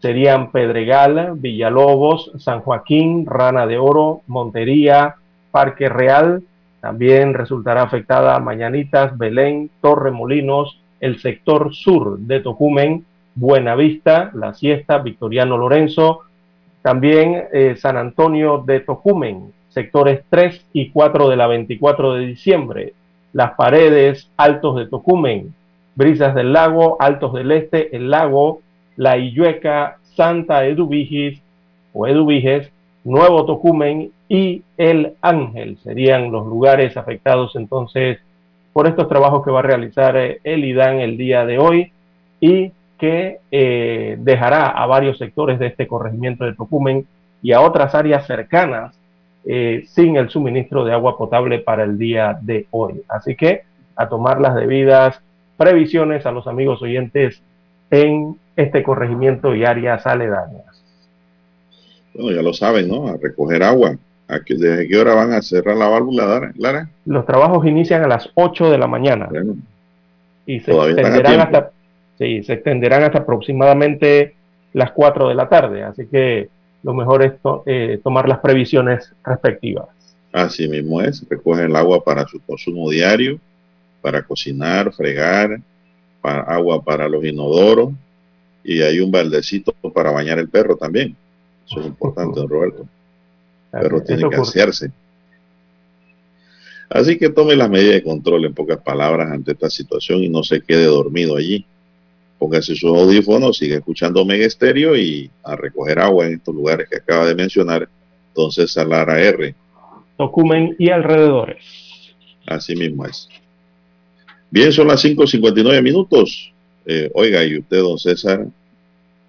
Serían 0.00 0.50
Pedregal, 0.50 1.32
Villalobos, 1.34 2.32
San 2.38 2.60
Joaquín, 2.60 3.26
Rana 3.26 3.66
de 3.66 3.76
Oro, 3.76 4.22
Montería, 4.26 5.16
Parque 5.50 5.90
Real, 5.90 6.42
también 6.80 7.34
resultará 7.34 7.82
afectada 7.82 8.38
Mañanitas, 8.38 9.18
Belén, 9.18 9.68
Torremolinos, 9.82 10.80
el 11.00 11.20
sector 11.20 11.74
sur 11.74 12.18
de 12.18 12.40
Tocumen, 12.40 13.04
Buenavista, 13.34 14.30
La 14.32 14.54
Siesta, 14.54 14.96
Victoriano 14.96 15.58
Lorenzo, 15.58 16.20
también 16.80 17.44
eh, 17.52 17.76
San 17.76 17.98
Antonio 17.98 18.64
de 18.66 18.80
Tocumen, 18.80 19.52
sectores 19.68 20.22
3 20.30 20.64
y 20.72 20.88
4 20.88 21.28
de 21.28 21.36
la 21.36 21.46
24 21.46 22.14
de 22.14 22.24
diciembre, 22.24 22.94
Las 23.34 23.52
Paredes, 23.52 24.30
Altos 24.38 24.76
de 24.76 24.86
Tocumen, 24.86 25.54
Brisas 25.96 26.34
del 26.34 26.52
Lago, 26.52 26.98
Altos 27.00 27.32
del 27.32 27.50
Este, 27.50 27.96
El 27.96 28.10
Lago, 28.10 28.60
La 28.96 29.16
Illueca, 29.16 29.96
Santa 30.14 30.64
Eduvigis 30.66 31.42
o 31.92 32.06
Eduviges, 32.06 32.70
Nuevo 33.04 33.46
Tocumen 33.46 34.10
y 34.28 34.62
El 34.76 35.14
Ángel 35.22 35.78
serían 35.82 36.30
los 36.30 36.46
lugares 36.46 36.96
afectados 36.96 37.56
entonces 37.56 38.18
por 38.72 38.86
estos 38.86 39.08
trabajos 39.08 39.44
que 39.44 39.50
va 39.50 39.60
a 39.60 39.62
realizar 39.62 40.16
eh, 40.16 40.40
el 40.44 40.64
IDAN 40.64 41.00
el 41.00 41.16
día 41.16 41.46
de 41.46 41.58
hoy 41.58 41.92
y 42.40 42.72
que 42.98 43.38
eh, 43.50 44.16
dejará 44.18 44.66
a 44.68 44.86
varios 44.86 45.18
sectores 45.18 45.58
de 45.58 45.68
este 45.68 45.86
corregimiento 45.86 46.44
de 46.44 46.54
Tocumen 46.54 47.06
y 47.42 47.52
a 47.52 47.60
otras 47.60 47.94
áreas 47.94 48.26
cercanas 48.26 48.94
eh, 49.46 49.84
sin 49.86 50.16
el 50.16 50.28
suministro 50.28 50.84
de 50.84 50.92
agua 50.92 51.16
potable 51.16 51.60
para 51.60 51.84
el 51.84 51.96
día 51.96 52.36
de 52.40 52.66
hoy. 52.70 53.02
Así 53.08 53.34
que 53.36 53.62
a 53.94 54.08
tomar 54.08 54.40
las 54.40 54.54
debidas 54.54 55.20
previsiones 55.56 56.26
a 56.26 56.32
los 56.32 56.46
amigos 56.46 56.82
oyentes 56.82 57.40
en 57.90 58.36
este 58.56 58.82
corregimiento 58.82 59.54
y 59.54 59.64
áreas 59.64 60.06
aledañas. 60.06 60.82
Bueno, 62.14 62.32
ya 62.32 62.42
lo 62.42 62.52
saben, 62.52 62.88
¿no? 62.88 63.08
A 63.08 63.16
recoger 63.16 63.62
agua. 63.62 63.96
¿A 64.28 64.38
¿Desde 64.40 64.88
qué 64.88 64.96
hora 64.98 65.14
van 65.14 65.32
a 65.32 65.42
cerrar 65.42 65.76
la 65.76 65.88
válvula, 65.88 66.52
Lara? 66.56 66.88
Los 67.04 67.26
trabajos 67.26 67.64
inician 67.66 68.02
a 68.02 68.08
las 68.08 68.28
8 68.34 68.70
de 68.70 68.78
la 68.78 68.86
mañana. 68.86 69.28
y 70.46 70.60
se 70.60 70.72
extenderán 70.72 71.40
hasta 71.40 71.70
sí, 72.18 72.42
se 72.42 72.54
extenderán 72.54 73.04
hasta 73.04 73.18
aproximadamente 73.18 74.34
las 74.72 74.92
4 74.92 75.28
de 75.28 75.34
la 75.34 75.48
tarde. 75.48 75.82
Así 75.84 76.06
que 76.06 76.48
lo 76.82 76.94
mejor 76.94 77.22
es 77.22 77.32
eh, 77.66 78.00
tomar 78.02 78.28
las 78.28 78.38
previsiones 78.40 79.12
respectivas. 79.24 79.86
Así 80.32 80.68
mismo 80.68 81.00
es, 81.00 81.24
recogen 81.28 81.66
el 81.66 81.76
agua 81.76 82.02
para 82.04 82.26
su 82.26 82.40
consumo 82.40 82.90
diario, 82.90 83.38
para 84.06 84.22
cocinar, 84.22 84.92
fregar, 84.92 85.60
para 86.22 86.42
agua 86.42 86.80
para 86.80 87.08
los 87.08 87.24
inodoros 87.24 87.90
y 88.62 88.80
hay 88.80 89.00
un 89.00 89.10
baldecito 89.10 89.72
para 89.92 90.12
bañar 90.12 90.38
el 90.38 90.48
perro 90.48 90.76
también. 90.76 91.16
Eso 91.68 91.80
es 91.80 91.86
importante, 91.86 92.38
don 92.38 92.48
Roberto. 92.48 92.86
El 93.72 93.80
perro 93.80 94.02
tiene 94.04 94.30
que 94.30 94.36
asearse. 94.36 94.92
Así 96.88 97.18
que 97.18 97.30
tome 97.30 97.56
las 97.56 97.68
medidas 97.68 97.94
de 97.94 98.04
control 98.04 98.44
en 98.44 98.54
pocas 98.54 98.78
palabras 98.78 99.28
ante 99.28 99.50
esta 99.50 99.68
situación 99.68 100.22
y 100.22 100.28
no 100.28 100.44
se 100.44 100.60
quede 100.60 100.84
dormido 100.84 101.34
allí 101.34 101.66
póngase 102.38 102.76
sus 102.76 102.90
audífonos, 102.90 103.56
sigue 103.56 103.76
escuchando 103.76 104.24
Mega 104.24 104.46
Estéreo 104.46 104.96
y 104.96 105.28
a 105.42 105.56
recoger 105.56 105.98
agua 105.98 106.26
en 106.26 106.34
estos 106.34 106.54
lugares 106.54 106.88
que 106.88 106.98
acaba 106.98 107.26
de 107.26 107.34
mencionar, 107.34 107.88
entonces 108.28 108.78
a 108.78 108.84
Lara 108.84 109.20
R. 109.20 109.52
Tocumen 110.16 110.76
y 110.78 110.90
alrededores. 110.90 111.64
Así 112.46 112.76
mismo 112.76 113.04
es. 113.04 113.28
Bien, 114.50 114.72
son 114.72 114.88
las 114.88 115.04
5.59 115.04 115.82
minutos. 115.82 116.52
Eh, 116.84 117.10
oiga, 117.14 117.44
y 117.44 117.58
usted, 117.58 117.78
don 117.78 117.98
César, 117.98 118.46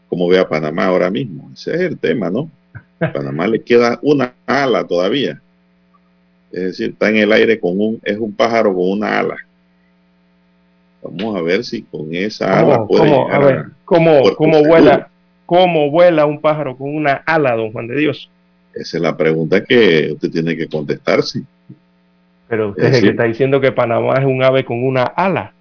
¿cómo 0.09 0.27
ve 0.27 0.39
a 0.39 0.47
Panamá 0.47 0.85
ahora 0.85 1.09
mismo? 1.09 1.49
Ese 1.53 1.73
es 1.73 1.81
el 1.81 1.97
tema, 1.97 2.29
¿no? 2.29 2.49
A 2.99 3.11
Panamá 3.11 3.47
le 3.47 3.61
queda 3.61 3.99
una 4.01 4.33
ala 4.45 4.85
todavía. 4.85 5.41
Es 6.51 6.63
decir, 6.63 6.91
está 6.91 7.09
en 7.09 7.17
el 7.17 7.31
aire 7.31 7.59
con 7.59 7.79
un, 7.79 7.99
es 8.03 8.17
un 8.17 8.33
pájaro 8.33 8.73
con 8.73 8.89
una 8.89 9.19
ala. 9.19 9.37
Vamos 11.01 11.35
a 11.35 11.41
ver 11.41 11.63
si 11.63 11.83
con 11.83 12.13
esa 12.13 12.59
ala 12.59 12.85
puede 12.85 13.09
¿cómo, 13.09 13.29
a 13.31 13.39
ver, 13.39 13.65
¿cómo, 13.85 14.63
vuela, 14.63 15.09
¿Cómo 15.45 15.89
vuela 15.89 16.25
un 16.25 16.41
pájaro 16.41 16.77
con 16.77 16.93
una 16.95 17.13
ala, 17.25 17.55
don 17.55 17.71
Juan 17.71 17.87
de 17.87 17.95
Dios? 17.95 18.29
Esa 18.73 18.97
es 18.97 19.03
la 19.03 19.15
pregunta 19.15 19.63
que 19.63 20.11
usted 20.13 20.29
tiene 20.29 20.55
que 20.55 20.67
contestarse. 20.67 21.43
Pero 22.47 22.69
usted 22.69 22.93
es, 22.93 23.01
que 23.01 23.09
está 23.09 23.23
diciendo 23.23 23.59
que 23.59 23.71
Panamá 23.71 24.15
es 24.15 24.25
un 24.25 24.41
ave 24.43 24.63
con 24.63 24.83
una 24.83 25.03
ala, 25.03 25.53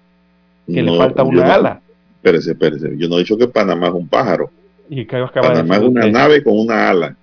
que 0.65 0.81
le 0.81 0.97
falta 0.97 1.23
una 1.23 1.53
ala. 1.53 1.81
Espérese, 2.17 2.51
espérese. 2.51 2.97
Yo 2.97 3.09
no 3.09 3.15
he 3.15 3.19
dicho 3.19 3.37
que 3.37 3.47
Panamá 3.47 3.87
es 3.87 3.93
un 3.93 4.07
pájaro. 4.07 4.49
¿Y 4.89 5.03
Panamá 5.05 5.77
es 5.77 5.83
una 5.83 6.07
nave 6.07 6.43
con 6.43 6.57
una 6.57 6.89
ala. 6.89 7.15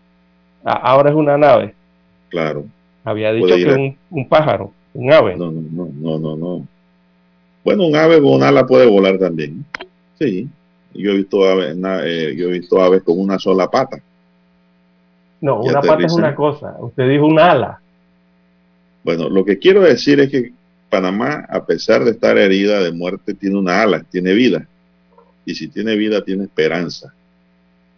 Ah, 0.65 0.81
ahora 0.83 1.11
es 1.11 1.17
una 1.17 1.37
nave. 1.37 1.75
Claro. 2.29 2.65
Había 3.05 3.33
dicho 3.33 3.55
que 3.55 3.63
es 3.63 3.77
un, 3.77 3.97
un, 4.11 4.29
pájaro, 4.29 4.73
un 4.95 5.13
ave. 5.13 5.37
No, 5.37 5.51
no, 5.51 5.61
no, 5.71 5.89
no, 5.93 6.19
no, 6.19 6.37
no. 6.37 6.67
Bueno, 7.65 7.87
un 7.87 7.97
ave 7.97 8.21
con 8.21 8.33
un 8.35 8.43
ala 8.43 8.67
puede 8.67 8.87
volar 8.87 9.19
también. 9.19 9.65
Sí. 10.19 10.49
Yo 10.95 11.11
he 11.11 11.17
visto 11.17 11.45
aves, 11.45 11.77
eh, 12.05 12.35
yo 12.37 12.49
he 12.49 12.53
visto 12.53 12.81
aves 12.81 13.03
con 13.03 13.19
una 13.19 13.39
sola 13.39 13.71
pata. 13.71 13.99
No, 15.41 15.61
una 15.61 15.81
pata 15.81 16.07
es 16.07 16.13
una 16.13 16.35
cosa. 16.35 16.77
Usted 16.79 17.09
dijo 17.09 17.27
un 17.27 17.39
ala. 17.39 17.81
Bueno, 19.05 19.29
lo 19.29 19.45
que 19.45 19.59
quiero 19.59 19.83
decir 19.83 20.19
es 20.19 20.31
que 20.31 20.53
Panamá, 20.91 21.47
a 21.49 21.65
pesar 21.65 22.05
de 22.05 22.11
estar 22.13 22.37
herida 22.37 22.83
de 22.83 22.91
muerte, 22.91 23.35
tiene 23.35 23.59
una 23.59 23.83
ala, 23.83 24.03
tiene 24.03 24.33
vida. 24.33 24.67
Y 25.47 25.55
si 25.55 25.69
tiene 25.69 25.95
vida, 25.95 26.25
tiene 26.25 26.45
esperanza. 26.45 27.15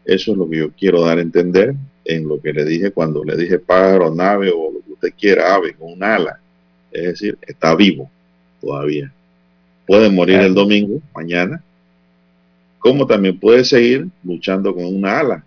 Eso 0.04 0.32
es 0.32 0.38
lo 0.38 0.48
que 0.48 0.58
yo 0.58 0.70
quiero 0.72 1.02
dar 1.02 1.18
a 1.18 1.22
entender 1.22 1.74
en 2.04 2.28
lo 2.28 2.40
que 2.40 2.52
le 2.52 2.64
dije 2.64 2.90
cuando 2.90 3.24
le 3.24 3.36
dije 3.36 3.58
pájaro, 3.58 4.14
nave 4.14 4.50
o 4.50 4.72
lo 4.72 4.80
que 4.80 4.92
usted 4.92 5.14
quiera, 5.18 5.54
ave 5.54 5.74
con 5.74 5.92
un 5.92 6.02
ala. 6.02 6.38
Es 6.92 7.04
decir, 7.04 7.38
está 7.42 7.74
vivo 7.74 8.10
todavía 8.60 9.12
puede 9.86 10.10
morir 10.10 10.40
el 10.40 10.54
domingo, 10.54 11.00
mañana, 11.14 11.62
como 12.78 13.06
también 13.06 13.38
puede 13.38 13.64
seguir 13.64 14.08
luchando 14.24 14.74
con 14.74 14.84
una 14.84 15.20
ala 15.20 15.44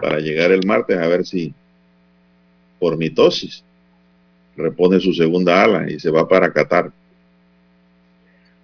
para 0.00 0.20
llegar 0.20 0.52
el 0.52 0.64
martes 0.66 0.96
a 0.96 1.06
ver 1.06 1.26
si 1.26 1.52
por 2.78 2.96
mitosis 2.96 3.62
repone 4.56 5.00
su 5.00 5.12
segunda 5.12 5.62
ala 5.62 5.90
y 5.90 5.98
se 6.00 6.10
va 6.10 6.26
para 6.26 6.52
Qatar. 6.52 6.90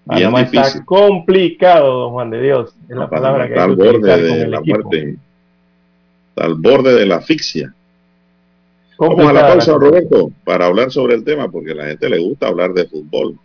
Bien 0.05 0.37
está 0.37 0.85
complicado, 0.85 2.01
don 2.01 2.13
Juan 2.13 2.31
de 2.31 2.43
Dios. 2.43 2.75
Es 2.89 2.97
la 2.97 3.09
palabra 3.09 3.47
que 3.47 3.53
está 3.53 3.65
al 3.65 3.77
borde 3.77 4.23
de 4.23 4.49
la 4.49 4.61
muerte, 4.61 5.17
está 6.31 6.45
al 6.45 6.55
borde 6.57 6.95
de 6.95 7.07
la 7.07 7.17
asfixia. 7.17 7.73
Vamos 8.99 9.27
a 9.27 9.33
la 9.33 9.49
pausa, 9.49 9.75
Roberto, 9.75 10.31
para 10.45 10.67
hablar 10.67 10.91
sobre 10.91 11.15
el 11.15 11.25
tema, 11.25 11.51
porque 11.51 11.73
a 11.73 11.75
la 11.75 11.87
gente 11.87 12.09
le 12.09 12.19
gusta 12.19 12.49
hablar 12.49 12.73
de 12.73 12.87
fútbol. 12.87 13.37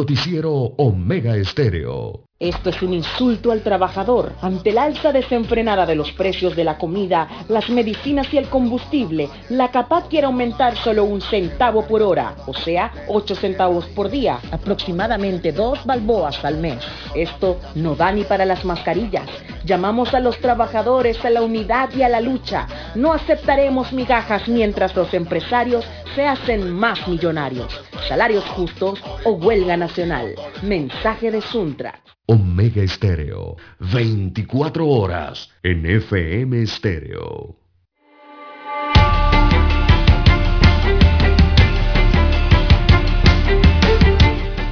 Noticiero 0.00 0.50
Omega 0.78 1.36
Estéreo. 1.36 2.24
Esto 2.38 2.70
es 2.70 2.80
un 2.80 2.94
insulto 2.94 3.52
al 3.52 3.60
trabajador. 3.60 4.32
Ante 4.40 4.70
el 4.70 4.78
alza 4.78 5.12
desenfrenada 5.12 5.84
de 5.84 5.94
los 5.94 6.10
precios 6.12 6.56
de 6.56 6.64
la 6.64 6.78
comida, 6.78 7.28
las 7.50 7.68
medicinas 7.68 8.32
y 8.32 8.38
el 8.38 8.48
combustible, 8.48 9.28
la 9.50 9.70
CAPAC 9.70 10.08
quiere 10.08 10.26
aumentar 10.26 10.74
solo 10.78 11.04
un 11.04 11.20
centavo 11.20 11.86
por 11.86 12.00
hora, 12.00 12.36
o 12.46 12.54
sea, 12.54 12.92
8 13.08 13.34
centavos 13.34 13.84
por 13.88 14.08
día, 14.08 14.40
aproximadamente 14.50 15.52
dos 15.52 15.84
balboas 15.84 16.42
al 16.42 16.56
mes. 16.56 16.82
Esto 17.14 17.60
no 17.74 17.94
da 17.94 18.10
ni 18.10 18.24
para 18.24 18.46
las 18.46 18.64
mascarillas. 18.64 19.28
Llamamos 19.66 20.14
a 20.14 20.20
los 20.20 20.38
trabajadores 20.38 21.22
a 21.26 21.28
la 21.28 21.42
unidad 21.42 21.90
y 21.94 22.02
a 22.02 22.08
la 22.08 22.22
lucha. 22.22 22.66
No 22.94 23.12
aceptaremos 23.12 23.92
migajas 23.92 24.48
mientras 24.48 24.96
los 24.96 25.12
empresarios 25.12 25.84
se 26.14 26.26
hacen 26.26 26.72
más 26.72 27.06
millonarios. 27.08 27.80
Salarios 28.08 28.44
justos 28.46 29.02
o 29.24 29.32
huelga 29.32 29.76
nacional. 29.76 30.34
Mensaje 30.62 31.30
de 31.30 31.40
Suntra. 31.40 32.02
Omega 32.26 32.82
Estéreo, 32.82 33.56
24 33.92 34.86
horas 34.86 35.50
en 35.62 35.84
FM 35.84 36.62
Estéreo. 36.62 37.56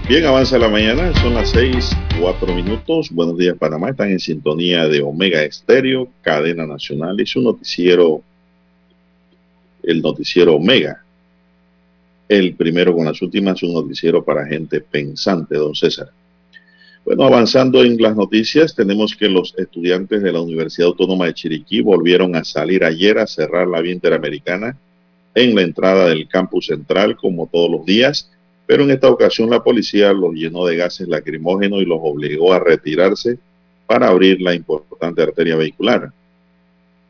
Bien, 0.08 0.24
avanza 0.24 0.56
la 0.58 0.68
mañana, 0.68 1.12
son 1.20 1.34
las 1.34 1.50
6, 1.50 1.90
4 2.20 2.54
minutos. 2.54 3.10
Buenos 3.10 3.36
días, 3.36 3.56
Panamá. 3.58 3.90
Están 3.90 4.10
en 4.10 4.20
sintonía 4.20 4.88
de 4.88 5.02
Omega 5.02 5.42
Estéreo, 5.42 6.08
cadena 6.22 6.66
nacional. 6.66 7.20
y 7.20 7.26
su 7.26 7.42
noticiero, 7.42 8.22
el 9.82 10.00
noticiero 10.00 10.54
Omega. 10.54 11.04
El 12.28 12.54
primero 12.54 12.94
con 12.94 13.06
las 13.06 13.22
últimas, 13.22 13.62
un 13.62 13.72
noticiero 13.72 14.22
para 14.22 14.46
gente 14.46 14.80
pensante, 14.80 15.56
don 15.56 15.74
César. 15.74 16.10
Bueno, 17.04 17.24
avanzando 17.24 17.82
en 17.82 17.96
las 18.02 18.14
noticias, 18.14 18.74
tenemos 18.74 19.16
que 19.16 19.30
los 19.30 19.54
estudiantes 19.56 20.22
de 20.22 20.30
la 20.30 20.42
Universidad 20.42 20.88
Autónoma 20.88 21.24
de 21.24 21.32
Chiriquí 21.32 21.80
volvieron 21.80 22.36
a 22.36 22.44
salir 22.44 22.84
ayer 22.84 23.18
a 23.18 23.26
cerrar 23.26 23.66
la 23.66 23.80
vía 23.80 23.94
interamericana 23.94 24.76
en 25.34 25.54
la 25.54 25.62
entrada 25.62 26.08
del 26.08 26.28
campus 26.28 26.66
central, 26.66 27.16
como 27.16 27.46
todos 27.46 27.70
los 27.70 27.86
días, 27.86 28.30
pero 28.66 28.82
en 28.82 28.90
esta 28.90 29.08
ocasión 29.08 29.48
la 29.48 29.64
policía 29.64 30.12
los 30.12 30.34
llenó 30.34 30.66
de 30.66 30.76
gases 30.76 31.08
lacrimógenos 31.08 31.80
y 31.80 31.86
los 31.86 31.98
obligó 32.02 32.52
a 32.52 32.60
retirarse 32.60 33.38
para 33.86 34.08
abrir 34.08 34.42
la 34.42 34.54
importante 34.54 35.22
arteria 35.22 35.56
vehicular. 35.56 36.12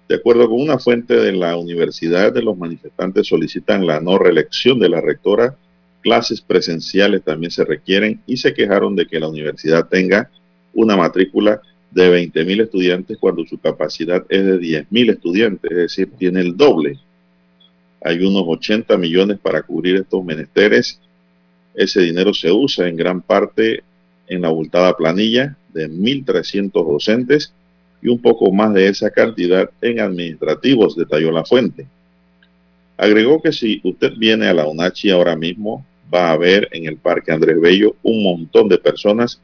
De 0.09 0.16
acuerdo 0.16 0.49
con 0.49 0.61
una 0.61 0.79
fuente 0.79 1.14
de 1.14 1.33
la 1.33 1.57
universidad, 1.57 2.35
los 2.37 2.57
manifestantes 2.57 3.27
solicitan 3.27 3.87
la 3.87 4.01
no 4.01 4.18
reelección 4.18 4.79
de 4.79 4.88
la 4.88 5.01
rectora 5.01 5.57
clases 6.01 6.40
presenciales 6.40 7.23
también 7.23 7.51
se 7.51 7.64
requieren 7.64 8.21
y 8.27 8.37
se 8.37 8.55
quejaron 8.55 8.97
de 8.97 9.07
que 9.07 9.21
la 9.21 9.29
universidad 9.29 9.88
tenga 9.88 10.31
una 10.73 10.97
matrícula 10.97 11.61
de 11.90 12.09
20 12.09 12.44
mil 12.44 12.61
estudiantes 12.61 13.18
cuando 13.18 13.44
su 13.44 13.59
capacidad 13.59 14.25
es 14.29 14.44
de 14.44 14.59
10 14.59 14.87
mil 14.90 15.11
estudiantes, 15.11 15.71
es 15.71 15.77
decir, 15.77 16.11
tiene 16.18 16.40
el 16.40 16.57
doble. 16.57 16.99
Hay 18.03 18.25
unos 18.25 18.44
80 18.47 18.97
millones 18.97 19.38
para 19.38 19.62
cubrir 19.62 19.97
estos 19.97 20.25
menesteres. 20.25 21.01
Ese 21.75 22.01
dinero 22.03 22.33
se 22.33 22.53
usa 22.53 22.88
en 22.88 22.97
gran 22.97 23.21
parte 23.21 23.83
en 24.29 24.42
la 24.42 24.49
abultada 24.49 24.97
planilla 24.97 25.57
de 25.73 25.90
1.300 25.90 26.71
docentes 26.73 27.53
y 28.01 28.09
un 28.09 28.21
poco 28.21 28.53
más 28.53 28.73
de 28.75 28.88
esa 28.88 29.11
cantidad 29.11 29.69
en 29.81 30.01
administrativos, 30.01 30.96
detalló 30.96 31.31
la 31.31 31.44
fuente. 31.44 31.87
Agregó 32.96 33.40
que 33.40 33.53
si 33.53 33.81
usted 33.85 34.13
viene 34.17 34.49
a 34.49 34.55
la 34.55 34.67
UNACHI 34.67 35.11
ahora 35.11 35.37
mismo, 35.37 35.85
va 36.13 36.33
a 36.33 36.37
ver 36.37 36.69
en 36.73 36.87
el 36.87 36.96
Parque 36.96 37.33
Andrés 37.33 37.61
Bello 37.61 37.96
un 38.03 38.23
montón 38.23 38.69
de 38.69 38.79
personas. 38.79 39.40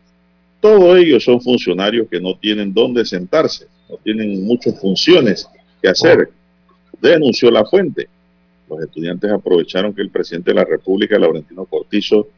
Todos 0.61 0.99
ellos 0.99 1.23
son 1.25 1.41
funcionarios 1.41 2.09
que 2.11 2.21
no 2.21 2.37
tienen 2.37 2.73
dónde 2.73 3.05
sentarse, 3.05 3.67
no 3.89 3.97
tienen 3.97 4.45
muchas 4.45 4.81
funciones 4.81 5.49
que 5.83 5.89
hacer. 5.89 6.31
Denunció 7.01 7.51
la 7.51 7.65
fuente. 7.65 8.09
Los 8.69 8.81
estudiantes 8.81 9.31
aprovecharon 9.31 9.95
que 9.95 10.03
el 10.03 10.11
presidente 10.11 10.51
de 10.51 10.55
la 10.55 10.65
República, 10.65 11.19
Laurentino 11.19 11.67
Cortizo, 11.67 12.29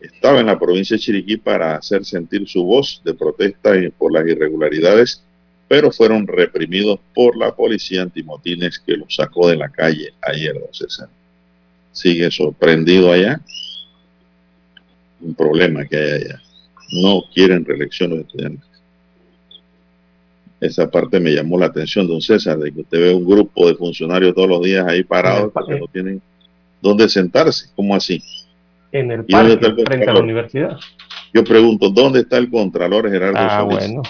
estaba 0.00 0.40
en 0.40 0.46
la 0.46 0.58
provincia 0.58 0.96
de 0.96 1.00
Chiriquí 1.00 1.36
para 1.36 1.76
hacer 1.76 2.04
sentir 2.04 2.46
su 2.48 2.64
voz 2.64 3.00
de 3.04 3.14
protesta 3.14 3.72
por 3.98 4.12
las 4.12 4.26
irregularidades, 4.26 5.24
pero 5.68 5.90
fueron 5.90 6.26
reprimidos 6.26 7.00
por 7.14 7.36
la 7.36 7.54
policía 7.54 8.02
antimotines 8.02 8.78
que 8.78 8.96
los 8.96 9.14
sacó 9.14 9.48
de 9.48 9.56
la 9.56 9.68
calle 9.68 10.12
ayer, 10.22 10.54
don 10.54 10.72
César 10.72 11.08
sigue 11.96 12.30
sorprendido 12.30 13.10
allá. 13.10 13.40
Un 15.20 15.34
problema 15.34 15.84
que 15.86 15.96
hay 15.96 16.12
allá. 16.12 16.42
No 16.92 17.22
quieren 17.34 17.64
reelección 17.64 18.10
los 18.10 18.20
estudiantes. 18.20 18.64
Esa 20.60 20.90
parte 20.90 21.18
me 21.20 21.32
llamó 21.32 21.58
la 21.58 21.66
atención, 21.66 22.06
don 22.06 22.20
César, 22.20 22.58
de 22.58 22.72
que 22.72 22.80
usted 22.80 23.00
ve 23.00 23.14
un 23.14 23.24
grupo 23.24 23.66
de 23.66 23.74
funcionarios 23.74 24.34
todos 24.34 24.48
los 24.48 24.62
días 24.62 24.86
ahí 24.86 25.02
parados 25.02 25.52
porque 25.52 25.78
no 25.78 25.86
tienen 25.88 26.20
dónde 26.80 27.08
sentarse. 27.08 27.68
¿Cómo 27.74 27.94
así? 27.94 28.22
En 28.92 29.10
el 29.10 29.24
parque, 29.24 29.84
frente 29.84 30.08
a 30.08 30.14
la 30.14 30.20
universidad. 30.20 30.78
Yo 31.34 31.44
pregunto, 31.44 31.90
¿dónde 31.90 32.20
está 32.20 32.38
el 32.38 32.50
Contralor 32.50 33.10
Gerardo 33.10 33.38
ah, 33.38 33.62
bueno. 33.62 34.02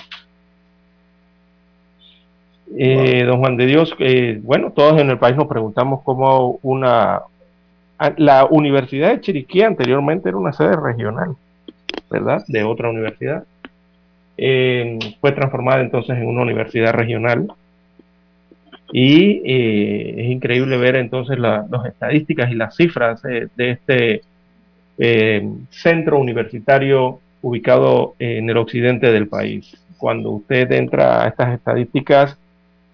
Eh, 2.74 3.24
don 3.24 3.38
Juan 3.38 3.56
de 3.56 3.66
Dios, 3.66 3.94
eh, 4.00 4.40
bueno, 4.42 4.72
todos 4.72 5.00
en 5.00 5.10
el 5.10 5.18
país 5.18 5.36
nos 5.36 5.46
preguntamos 5.46 6.02
cómo 6.02 6.58
una 6.62 7.22
la 8.18 8.44
Universidad 8.44 9.10
de 9.10 9.20
Chiriquí 9.20 9.62
anteriormente 9.62 10.28
era 10.28 10.36
una 10.36 10.52
sede 10.52 10.76
regional, 10.76 11.34
¿verdad? 12.10 12.44
De 12.46 12.62
otra 12.62 12.90
universidad. 12.90 13.44
Eh, 14.36 14.98
fue 15.18 15.32
transformada 15.32 15.80
entonces 15.80 16.18
en 16.18 16.26
una 16.26 16.42
universidad 16.42 16.92
regional. 16.92 17.50
Y 18.92 19.40
eh, 19.46 20.14
es 20.18 20.30
increíble 20.30 20.76
ver 20.76 20.96
entonces 20.96 21.38
las 21.38 21.66
estadísticas 21.86 22.50
y 22.50 22.54
las 22.54 22.76
cifras 22.76 23.22
de 23.22 23.48
este 23.56 24.22
centro 25.70 26.18
universitario 26.18 27.20
ubicado 27.40 28.14
en 28.18 28.50
el 28.50 28.58
occidente 28.58 29.10
del 29.10 29.28
país. 29.28 29.74
Cuando 29.96 30.30
usted 30.32 30.70
entra 30.72 31.24
a 31.24 31.28
estas 31.28 31.54
estadísticas, 31.54 32.36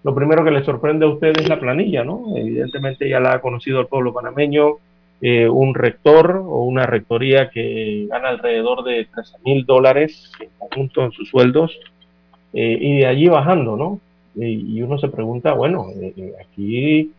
lo 0.05 0.15
primero 0.15 0.45
que 0.45 0.51
le 0.51 0.65
sorprende 0.65 1.07
a 1.07 1.11
usted 1.11 1.39
es 1.39 1.49
la 1.49 1.61
planilla, 1.61 2.05
¿no? 2.05 2.37
Evidentemente 2.37 3.09
ya 3.09 3.21
la 3.21 3.35
ha 3.35 3.41
conocido 3.41 3.81
el 3.81 3.87
pueblo 3.87 4.13
panameño, 4.13 4.79
eh, 5.21 5.49
un 5.49 5.75
rector 5.75 6.43
o 6.45 6.65
una 6.65 6.85
rectoría 6.85 7.49
que 7.49 8.09
gana 8.11 8.31
alrededor 8.31 8.83
de 8.83 9.07
13 9.15 9.37
mil 9.45 9.65
dólares 9.65 10.33
en 10.41 10.49
conjunto 10.59 11.05
en 11.05 11.13
sus 11.13 11.29
sueldos 11.29 11.79
eh, 12.53 12.77
y 12.81 12.99
de 12.99 13.07
allí 13.07 13.29
bajando, 13.29 13.77
¿no? 13.77 14.01
Y, 14.35 14.83
uno 14.83 14.99
se 14.99 15.09
pregunta, 15.09 15.53
bueno, 15.53 15.87
eh, 16.01 16.33
aquí 16.41 17.13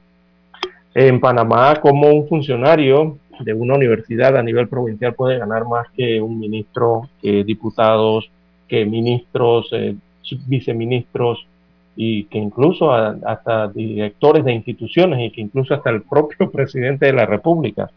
en 0.93 1.19
Panamá, 1.21 1.79
¿cómo 1.79 2.11
un 2.11 2.27
funcionario 2.27 3.17
de 3.39 3.53
una 3.53 3.75
universidad 3.75 4.35
a 4.35 4.43
nivel 4.43 4.67
provincial 4.67 5.13
puede 5.13 5.37
ganar 5.37 5.65
más 5.65 5.87
que 5.95 6.19
un 6.19 6.39
ministro, 6.39 7.07
que 7.21 7.43
diputados, 7.43 8.29
que 8.67 8.85
ministros, 8.85 9.69
viceministros? 10.47 11.47
Y 11.95 12.25
que 12.25 12.39
incluso 12.39 12.91
hasta 12.91 13.67
directores 13.67 14.43
de 14.45 14.53
instituciones 14.53 15.19
y 15.21 15.31
que 15.31 15.41
incluso 15.41 15.73
hasta 15.73 15.89
el 15.89 16.01
propio 16.01 16.51
presidente 16.51 17.05
de 17.05 17.13
la 17.13 17.25
República. 17.25 17.89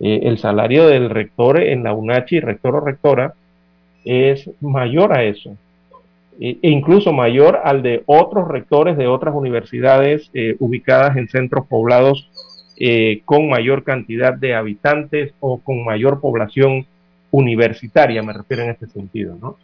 Eh, 0.00 0.20
el 0.24 0.38
salario 0.38 0.86
del 0.86 1.10
rector 1.10 1.60
en 1.60 1.84
la 1.84 1.92
UNACHI, 1.92 2.40
rector 2.40 2.76
o 2.76 2.80
rectora, 2.80 3.34
es 4.04 4.50
mayor 4.60 5.12
a 5.12 5.22
eso, 5.22 5.56
e, 6.40 6.58
e 6.62 6.70
incluso 6.70 7.12
mayor 7.12 7.60
al 7.62 7.82
de 7.82 8.02
otros 8.06 8.48
rectores 8.48 8.96
de 8.96 9.06
otras 9.06 9.34
universidades 9.34 10.30
eh, 10.34 10.56
ubicadas 10.58 11.16
en 11.16 11.28
centros 11.28 11.66
poblados 11.66 12.28
eh, 12.76 13.22
con 13.24 13.48
mayor 13.48 13.84
cantidad 13.84 14.34
de 14.34 14.54
habitantes 14.54 15.34
o 15.40 15.58
con 15.58 15.84
mayor 15.84 16.20
población 16.20 16.86
universitaria, 17.30 18.22
me 18.22 18.32
refiero 18.32 18.64
en 18.64 18.70
este 18.70 18.86
sentido, 18.88 19.36
¿no? 19.40 19.56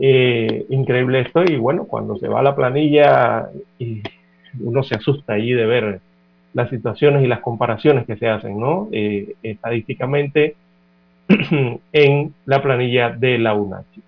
Eh, 0.00 0.66
increíble 0.68 1.20
esto 1.20 1.42
y 1.42 1.56
bueno, 1.56 1.84
cuando 1.84 2.16
se 2.18 2.28
va 2.28 2.38
a 2.38 2.42
la 2.44 2.54
planilla 2.54 3.48
uno 4.60 4.82
se 4.84 4.94
asusta 4.94 5.32
allí 5.32 5.52
de 5.52 5.66
ver 5.66 6.00
las 6.54 6.70
situaciones 6.70 7.24
y 7.24 7.26
las 7.26 7.40
comparaciones 7.40 8.06
que 8.06 8.16
se 8.16 8.28
hacen, 8.28 8.58
¿no? 8.58 8.88
Eh, 8.92 9.34
estadísticamente 9.42 10.54
en 11.92 12.34
la 12.46 12.62
planilla 12.62 13.10
de 13.10 13.38
la 13.38 13.54
UNACHI. 13.54 14.02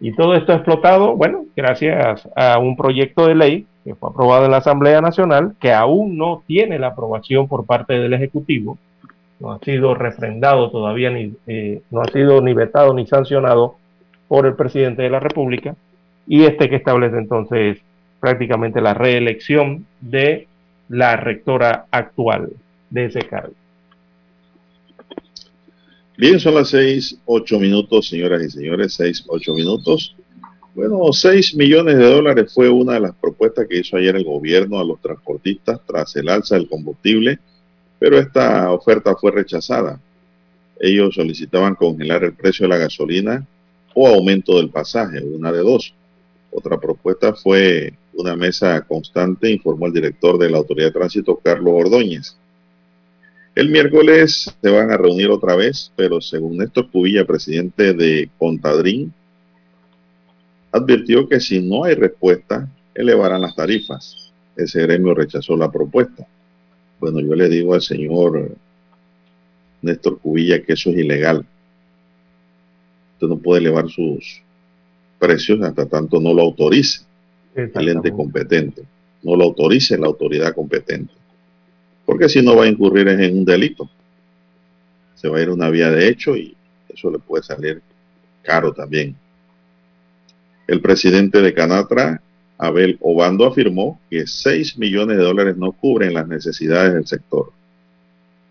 Y 0.00 0.12
todo 0.14 0.34
esto 0.34 0.52
ha 0.52 0.56
explotado, 0.56 1.16
bueno, 1.16 1.46
gracias 1.56 2.28
a 2.36 2.58
un 2.58 2.76
proyecto 2.76 3.26
de 3.26 3.34
ley 3.34 3.66
que 3.84 3.94
fue 3.94 4.10
aprobado 4.10 4.46
en 4.46 4.50
la 4.50 4.58
Asamblea 4.58 5.00
Nacional, 5.00 5.54
que 5.60 5.72
aún 5.72 6.16
no 6.16 6.42
tiene 6.46 6.78
la 6.78 6.88
aprobación 6.88 7.48
por 7.48 7.66
parte 7.66 7.94
del 7.98 8.14
Ejecutivo, 8.14 8.78
no 9.40 9.52
ha 9.52 9.58
sido 9.60 9.94
refrendado 9.94 10.70
todavía, 10.70 11.10
ni, 11.10 11.34
eh, 11.46 11.82
no 11.90 12.00
ha 12.00 12.06
sido 12.06 12.40
ni 12.40 12.54
vetado 12.54 12.94
ni 12.94 13.06
sancionado 13.06 13.76
por 14.34 14.46
el 14.46 14.56
presidente 14.56 15.02
de 15.02 15.10
la 15.10 15.20
República 15.20 15.76
y 16.26 16.42
este 16.42 16.68
que 16.68 16.74
establece 16.74 17.16
entonces 17.18 17.78
prácticamente 18.18 18.80
la 18.80 18.92
reelección 18.92 19.86
de 20.00 20.48
la 20.88 21.14
rectora 21.14 21.86
actual 21.92 22.50
de 22.90 23.04
ese 23.04 23.20
cargo. 23.28 23.54
Bien, 26.16 26.40
son 26.40 26.56
las 26.56 26.70
seis, 26.70 27.16
ocho 27.26 27.60
minutos, 27.60 28.08
señoras 28.08 28.42
y 28.42 28.50
señores, 28.50 28.94
seis, 28.94 29.24
ocho 29.28 29.54
minutos. 29.54 30.16
Bueno, 30.74 31.12
seis 31.12 31.54
millones 31.54 31.96
de 31.96 32.04
dólares 32.04 32.52
fue 32.52 32.68
una 32.68 32.94
de 32.94 33.00
las 33.02 33.14
propuestas 33.14 33.68
que 33.68 33.78
hizo 33.78 33.96
ayer 33.96 34.16
el 34.16 34.24
gobierno 34.24 34.80
a 34.80 34.84
los 34.84 35.00
transportistas 35.00 35.78
tras 35.86 36.16
el 36.16 36.28
alza 36.28 36.56
del 36.56 36.68
combustible, 36.68 37.38
pero 38.00 38.18
esta 38.18 38.72
oferta 38.72 39.14
fue 39.14 39.30
rechazada. 39.30 40.00
Ellos 40.80 41.14
solicitaban 41.14 41.76
congelar 41.76 42.24
el 42.24 42.34
precio 42.34 42.64
de 42.64 42.70
la 42.70 42.78
gasolina 42.78 43.46
o 43.94 44.08
aumento 44.08 44.56
del 44.58 44.70
pasaje, 44.70 45.22
una 45.22 45.52
de 45.52 45.60
dos. 45.60 45.94
Otra 46.50 46.78
propuesta 46.78 47.34
fue 47.34 47.94
una 48.14 48.36
mesa 48.36 48.80
constante, 48.82 49.50
informó 49.50 49.86
el 49.86 49.92
director 49.92 50.38
de 50.38 50.50
la 50.50 50.58
Autoridad 50.58 50.88
de 50.88 50.92
Tránsito, 50.92 51.36
Carlos 51.36 51.74
Ordóñez. 51.76 52.36
El 53.54 53.70
miércoles 53.70 54.52
se 54.60 54.70
van 54.70 54.90
a 54.90 54.96
reunir 54.96 55.30
otra 55.30 55.54
vez, 55.54 55.92
pero 55.94 56.20
según 56.20 56.58
Néstor 56.58 56.90
Cubilla, 56.90 57.24
presidente 57.24 57.94
de 57.94 58.28
Contadrín, 58.36 59.12
advirtió 60.72 61.28
que 61.28 61.38
si 61.38 61.60
no 61.60 61.84
hay 61.84 61.94
respuesta, 61.94 62.68
elevarán 62.94 63.42
las 63.42 63.54
tarifas. 63.54 64.32
Ese 64.56 64.82
gremio 64.82 65.14
rechazó 65.14 65.56
la 65.56 65.70
propuesta. 65.70 66.26
Bueno, 66.98 67.20
yo 67.20 67.34
le 67.34 67.48
digo 67.48 67.74
al 67.74 67.82
señor 67.82 68.56
Néstor 69.82 70.18
Cubilla 70.18 70.62
que 70.62 70.72
eso 70.72 70.90
es 70.90 70.98
ilegal. 70.98 71.46
Usted 73.14 73.28
no 73.28 73.38
puede 73.38 73.60
elevar 73.60 73.88
sus 73.88 74.42
precios 75.18 75.62
hasta 75.62 75.86
tanto 75.86 76.20
no 76.20 76.34
lo 76.34 76.42
autorice 76.42 77.00
el 77.54 77.88
ente 77.88 78.12
competente, 78.12 78.82
no 79.22 79.36
lo 79.36 79.44
autorice 79.44 79.96
la 79.96 80.06
autoridad 80.06 80.54
competente. 80.54 81.12
Porque 82.04 82.28
si 82.28 82.42
no 82.42 82.56
va 82.56 82.64
a 82.64 82.68
incurrir 82.68 83.08
en 83.08 83.38
un 83.38 83.44
delito. 83.44 83.88
Se 85.14 85.28
va 85.28 85.38
a 85.38 85.42
ir 85.42 85.48
a 85.48 85.54
una 85.54 85.70
vía 85.70 85.90
de 85.90 86.08
hecho 86.08 86.36
y 86.36 86.54
eso 86.88 87.10
le 87.10 87.18
puede 87.18 87.42
salir 87.42 87.80
caro 88.42 88.74
también. 88.74 89.16
El 90.66 90.80
presidente 90.80 91.40
de 91.40 91.54
Canatra, 91.54 92.20
Abel 92.58 92.98
Obando, 93.00 93.46
afirmó 93.46 94.00
que 94.10 94.26
6 94.26 94.76
millones 94.78 95.16
de 95.16 95.22
dólares 95.22 95.56
no 95.56 95.72
cubren 95.72 96.14
las 96.14 96.28
necesidades 96.28 96.92
del 96.92 97.06
sector. 97.06 97.52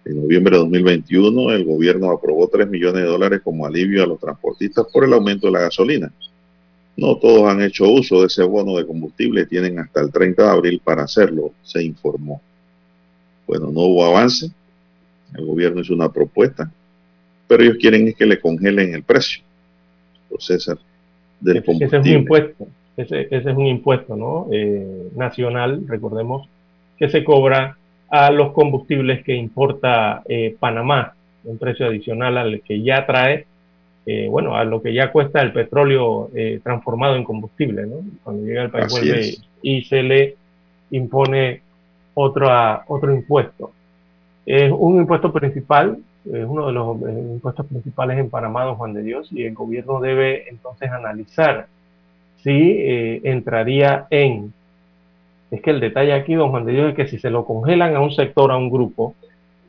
En 0.05 0.21
noviembre 0.21 0.57
de 0.57 0.63
2021, 0.63 1.51
el 1.51 1.63
gobierno 1.63 2.11
aprobó 2.11 2.47
3 2.47 2.67
millones 2.69 3.03
de 3.03 3.07
dólares 3.07 3.41
como 3.43 3.65
alivio 3.65 4.03
a 4.03 4.07
los 4.07 4.19
transportistas 4.19 4.85
por 4.91 5.05
el 5.05 5.13
aumento 5.13 5.47
de 5.47 5.53
la 5.53 5.61
gasolina. 5.61 6.11
No 6.97 7.15
todos 7.17 7.49
han 7.49 7.61
hecho 7.61 7.89
uso 7.89 8.21
de 8.21 8.27
ese 8.27 8.43
bono 8.43 8.77
de 8.77 8.85
combustible, 8.85 9.45
tienen 9.45 9.79
hasta 9.79 10.01
el 10.01 10.11
30 10.11 10.43
de 10.43 10.49
abril 10.49 10.81
para 10.83 11.03
hacerlo, 11.03 11.51
se 11.63 11.81
informó. 11.83 12.41
Bueno, 13.47 13.71
no 13.71 13.81
hubo 13.81 14.05
avance, 14.05 14.51
el 15.35 15.45
gobierno 15.45 15.81
hizo 15.81 15.93
una 15.93 16.11
propuesta, 16.11 16.69
pero 17.47 17.63
ellos 17.63 17.77
quieren 17.79 18.07
es 18.07 18.15
que 18.15 18.25
le 18.25 18.39
congelen 18.39 18.93
el 18.93 19.03
precio, 19.03 19.43
César, 20.37 20.77
del 21.39 21.63
combustible. 21.63 21.97
Ese 21.97 22.09
es 22.09 22.15
un 22.15 22.21
impuesto, 22.21 22.67
ese, 22.97 23.27
es 23.31 23.45
un 23.45 23.65
impuesto 23.65 24.15
¿no? 24.15 24.47
Eh, 24.51 25.09
nacional, 25.15 25.83
recordemos, 25.87 26.47
que 26.97 27.09
se 27.09 27.23
cobra 27.23 27.77
a 28.13 28.29
los 28.29 28.51
combustibles 28.51 29.23
que 29.23 29.33
importa 29.33 30.21
eh, 30.29 30.55
Panamá, 30.59 31.15
un 31.45 31.57
precio 31.57 31.87
adicional 31.87 32.37
al 32.37 32.61
que 32.61 32.83
ya 32.83 33.07
trae, 33.07 33.47
eh, 34.05 34.27
bueno, 34.29 34.55
a 34.55 34.63
lo 34.65 34.83
que 34.83 34.93
ya 34.93 35.11
cuesta 35.11 35.41
el 35.41 35.51
petróleo 35.51 36.29
eh, 36.35 36.59
transformado 36.63 37.15
en 37.15 37.23
combustible, 37.23 37.87
¿no? 37.87 38.01
Cuando 38.23 38.45
llega 38.45 38.61
al 38.61 38.69
país 38.69 38.91
vuelve 38.91 39.35
y 39.63 39.81
se 39.85 40.03
le 40.03 40.35
impone 40.91 41.61
otro, 42.13 42.47
otro 42.85 43.11
impuesto. 43.11 43.71
Es 44.45 44.71
un 44.71 44.97
impuesto 44.97 45.33
principal, 45.33 45.97
es 46.31 46.45
uno 46.45 46.67
de 46.67 46.73
los 46.73 47.01
impuestos 47.01 47.65
principales 47.65 48.19
en 48.19 48.29
Panamá, 48.29 48.65
don 48.65 48.75
Juan 48.75 48.93
de 48.93 49.01
Dios, 49.01 49.27
y 49.31 49.45
el 49.45 49.55
gobierno 49.55 49.99
debe 49.99 50.47
entonces 50.49 50.91
analizar 50.91 51.65
si 52.43 53.19
entraría 53.23 54.05
en 54.11 54.53
es 55.53 55.61
que 55.61 55.69
el 55.69 55.79
detalle 55.79 56.13
aquí, 56.13 56.33
don 56.33 56.49
Juan 56.49 56.65
de 56.65 56.71
Dios, 56.71 56.89
es 56.89 56.95
que 56.95 57.07
si 57.07 57.19
se 57.19 57.29
lo 57.29 57.45
congelan 57.45 57.95
a 57.95 57.99
un 57.99 58.11
sector, 58.11 58.51
a 58.51 58.57
un 58.57 58.71
grupo, 58.71 59.13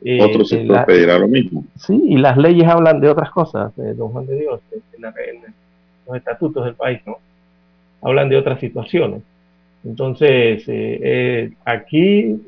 eh, 0.03 0.19
otro 0.19 0.43
sector 0.43 0.83
pedirá 0.83 1.19
lo 1.19 1.27
mismo. 1.27 1.63
Sí, 1.75 2.01
y 2.07 2.17
las 2.17 2.37
leyes 2.37 2.67
hablan 2.67 2.99
de 2.99 3.07
otras 3.07 3.29
cosas, 3.29 3.71
eh, 3.77 3.93
don 3.95 4.09
Juan 4.09 4.25
de 4.25 4.39
Dios, 4.39 4.61
en, 4.73 5.03
los 6.07 6.17
estatutos 6.17 6.65
del 6.65 6.73
país, 6.73 7.01
¿no? 7.05 7.17
Hablan 8.01 8.29
de 8.29 8.37
otras 8.37 8.59
situaciones. 8.59 9.21
Entonces, 9.83 10.63
eh, 10.65 11.51
aquí 11.65 12.41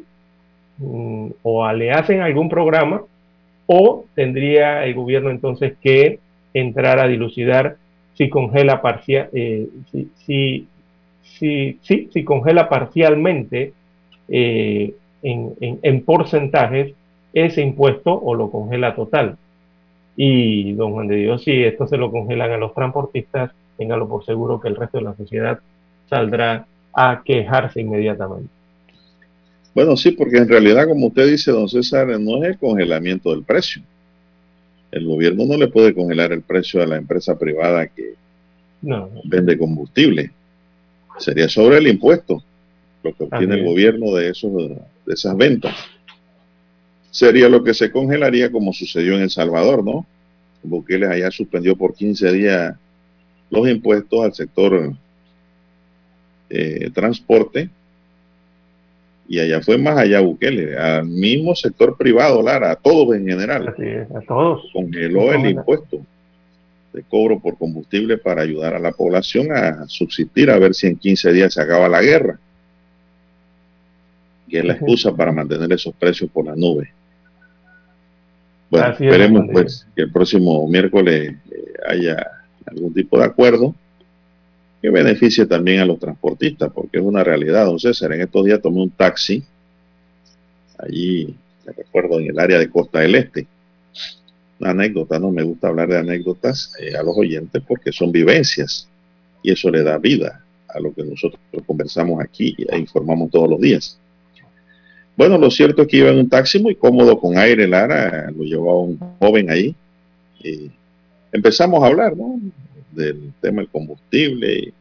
mm, 0.80 1.28
o 1.44 1.72
le 1.74 1.92
hacen 1.92 2.22
algún 2.22 2.50
programa 2.50 3.04
o 3.68 4.06
tendría 4.16 4.84
el 4.84 4.96
gobierno 4.96 5.30
entonces 5.30 5.76
que 5.80 6.20
entrar 6.56 7.00
a 7.00 7.08
dilucidar 7.08 7.76
si 8.16 8.30
congela 8.30 8.82
parcial, 8.82 9.30
si, 9.32 10.10
si, 10.26 10.68
si, 11.40 11.80
si, 11.82 12.10
si 12.12 12.24
congela 12.24 12.70
parcialmente 12.70 13.74
eh, 14.28 14.94
en, 15.24 16.02
porcentajes 16.04 16.94
ese 17.34 17.62
impuesto 17.62 18.14
o 18.14 18.36
lo 18.36 18.50
congela 18.50 18.96
total. 18.96 19.38
Y 20.16 20.74
don 20.74 20.94
Juan 20.94 21.08
de 21.08 21.18
Dios, 21.18 21.44
si 21.44 21.64
esto 21.64 21.88
se 21.88 21.98
lo 21.98 22.12
congelan 22.12 22.52
a 22.52 22.58
los 22.58 22.74
transportistas, 22.74 23.52
téngalo 23.78 24.08
por 24.08 24.26
seguro 24.26 24.60
que 24.60 24.68
el 24.68 24.76
resto 24.76 24.98
de 24.98 25.04
la 25.04 25.16
sociedad 25.16 25.60
saldrá 26.10 26.66
a 26.94 27.22
quejarse 27.24 27.82
inmediatamente. 27.82 28.50
Bueno, 29.76 29.96
sí, 29.96 30.12
porque 30.12 30.38
en 30.38 30.50
realidad, 30.50 30.88
como 30.88 31.08
usted 31.08 31.28
dice, 31.28 31.52
don 31.52 31.70
César, 31.70 32.08
no 32.20 32.44
es 32.44 32.50
el 32.50 32.58
congelamiento 32.58 33.30
del 33.30 33.44
precio. 33.44 33.84
El 34.90 35.06
gobierno 35.06 35.46
no 35.46 35.58
le 35.58 35.68
puede 35.68 35.94
congelar 35.94 36.32
el 36.32 36.42
precio 36.42 36.82
a 36.82 36.88
la 36.88 36.98
empresa 36.98 37.38
privada 37.38 37.86
que 37.88 38.14
vende 39.26 39.58
combustible 39.58 40.32
sería 41.18 41.50
sobre 41.50 41.78
el 41.78 41.88
impuesto, 41.88 42.44
lo 43.04 43.14
que 43.14 43.24
obtiene 43.24 43.56
el 43.56 43.66
gobierno 43.66 44.14
de, 44.16 44.30
esos, 44.30 44.52
de 44.54 45.14
esas 45.14 45.36
ventas. 45.36 45.76
Sería 47.12 47.50
lo 47.50 47.64
que 47.64 47.74
se 47.74 47.92
congelaría 47.92 48.52
como 48.52 48.74
sucedió 48.74 49.16
en 49.16 49.24
El 49.24 49.30
Salvador, 49.30 49.84
¿no? 49.84 50.06
Bukele 50.64 51.08
allá 51.08 51.32
suspendió 51.32 51.76
por 51.76 51.94
15 51.94 52.32
días 52.32 52.76
los 53.50 53.68
impuestos 53.68 54.24
al 54.24 54.34
sector 54.34 54.94
eh, 56.50 56.90
transporte 56.94 57.70
y 59.30 59.40
allá 59.40 59.62
fue 59.62 59.78
más 59.78 59.98
allá 59.98 60.22
Bukele, 60.22 60.78
al 60.78 61.06
mismo 61.06 61.54
sector 61.56 61.98
privado, 61.98 62.42
Lara, 62.42 62.72
a 62.72 62.76
todos 62.76 63.16
en 63.16 63.28
general. 63.28 63.76
a 64.16 64.22
todos. 64.22 64.70
Congeló 64.74 65.34
el 65.34 65.50
impuesto 65.50 66.02
de 66.98 67.04
cobro 67.04 67.40
por 67.40 67.58
combustible 67.58 68.18
para 68.18 68.42
ayudar 68.42 68.74
a 68.74 68.80
la 68.80 68.92
población 68.92 69.52
a 69.52 69.88
subsistir, 69.88 70.50
a 70.50 70.58
ver 70.58 70.74
si 70.74 70.88
en 70.88 70.98
15 70.98 71.32
días 71.32 71.54
se 71.54 71.62
acaba 71.62 71.88
la 71.88 72.02
guerra, 72.02 72.40
que 74.50 74.60
es 74.60 74.66
la 74.66 74.74
excusa 74.74 75.16
para 75.16 75.32
mantener 75.32 75.72
esos 75.72 75.94
precios 75.94 76.30
por 76.32 76.46
la 76.46 76.56
nube. 76.56 76.92
Bueno, 78.72 78.90
esperemos 78.90 79.46
pues 79.52 79.88
que 79.96 80.02
el 80.02 80.12
próximo 80.12 80.68
miércoles 80.68 81.36
eh, 81.52 81.74
haya 81.88 82.32
algún 82.66 82.94
tipo 82.94 83.18
de 83.20 83.26
acuerdo 83.26 83.76
que 84.82 84.90
beneficie 84.90 85.46
también 85.46 85.80
a 85.80 85.86
los 85.86 86.00
transportistas, 86.00 86.72
porque 86.74 86.98
es 86.98 87.04
una 87.04 87.24
realidad, 87.24 87.66
don 87.66 87.80
César. 87.80 88.12
En 88.14 88.22
estos 88.22 88.44
días 88.44 88.62
tomé 88.62 88.82
un 88.82 88.90
taxi 88.90 89.44
allí, 90.80 91.36
me 91.66 91.74
recuerdo, 91.74 92.20
en 92.20 92.32
el 92.32 92.40
área 92.40 92.58
de 92.58 92.70
Costa 92.70 93.00
del 93.00 93.16
Este 93.16 93.48
anécdota, 94.62 95.20
no 95.20 95.32
me 95.32 95.44
gusta 95.44 95.68
hablar 95.68 95.90
de 95.90 95.98
anécdotas 95.98 96.74
eh, 96.80 96.96
a 96.96 97.04
los 97.04 97.18
oyentes 97.18 97.62
porque 97.68 97.92
son 97.92 98.12
vivencias 98.12 98.88
y 99.44 99.52
eso 99.52 99.70
le 99.70 99.84
da 99.84 99.98
vida 99.98 100.44
a 100.68 100.80
lo 100.80 100.94
que 100.94 101.04
nosotros 101.04 101.40
conversamos 101.66 102.22
aquí 102.22 102.56
e 102.68 102.78
informamos 102.78 103.32
todos 103.32 103.50
los 103.50 103.62
días. 103.62 104.00
Bueno, 105.16 105.38
lo 105.38 105.50
cierto 105.50 105.84
es 105.84 105.88
que 105.88 105.98
iba 105.98 106.10
en 106.10 106.20
un 106.20 106.30
taxi 106.30 106.60
muy 106.60 106.76
cómodo 106.76 107.20
con 107.20 107.38
aire, 107.38 107.68
Lara, 107.68 108.30
lo 108.32 108.44
llevaba 108.44 108.80
un 108.80 109.00
joven 109.20 109.50
ahí. 109.50 109.76
Y 110.44 110.70
empezamos 111.32 111.84
a 111.84 111.88
hablar, 111.88 112.16
¿no? 112.16 112.40
Del 112.92 113.34
tema 113.42 113.62
del 113.62 113.70
combustible. 113.70 114.74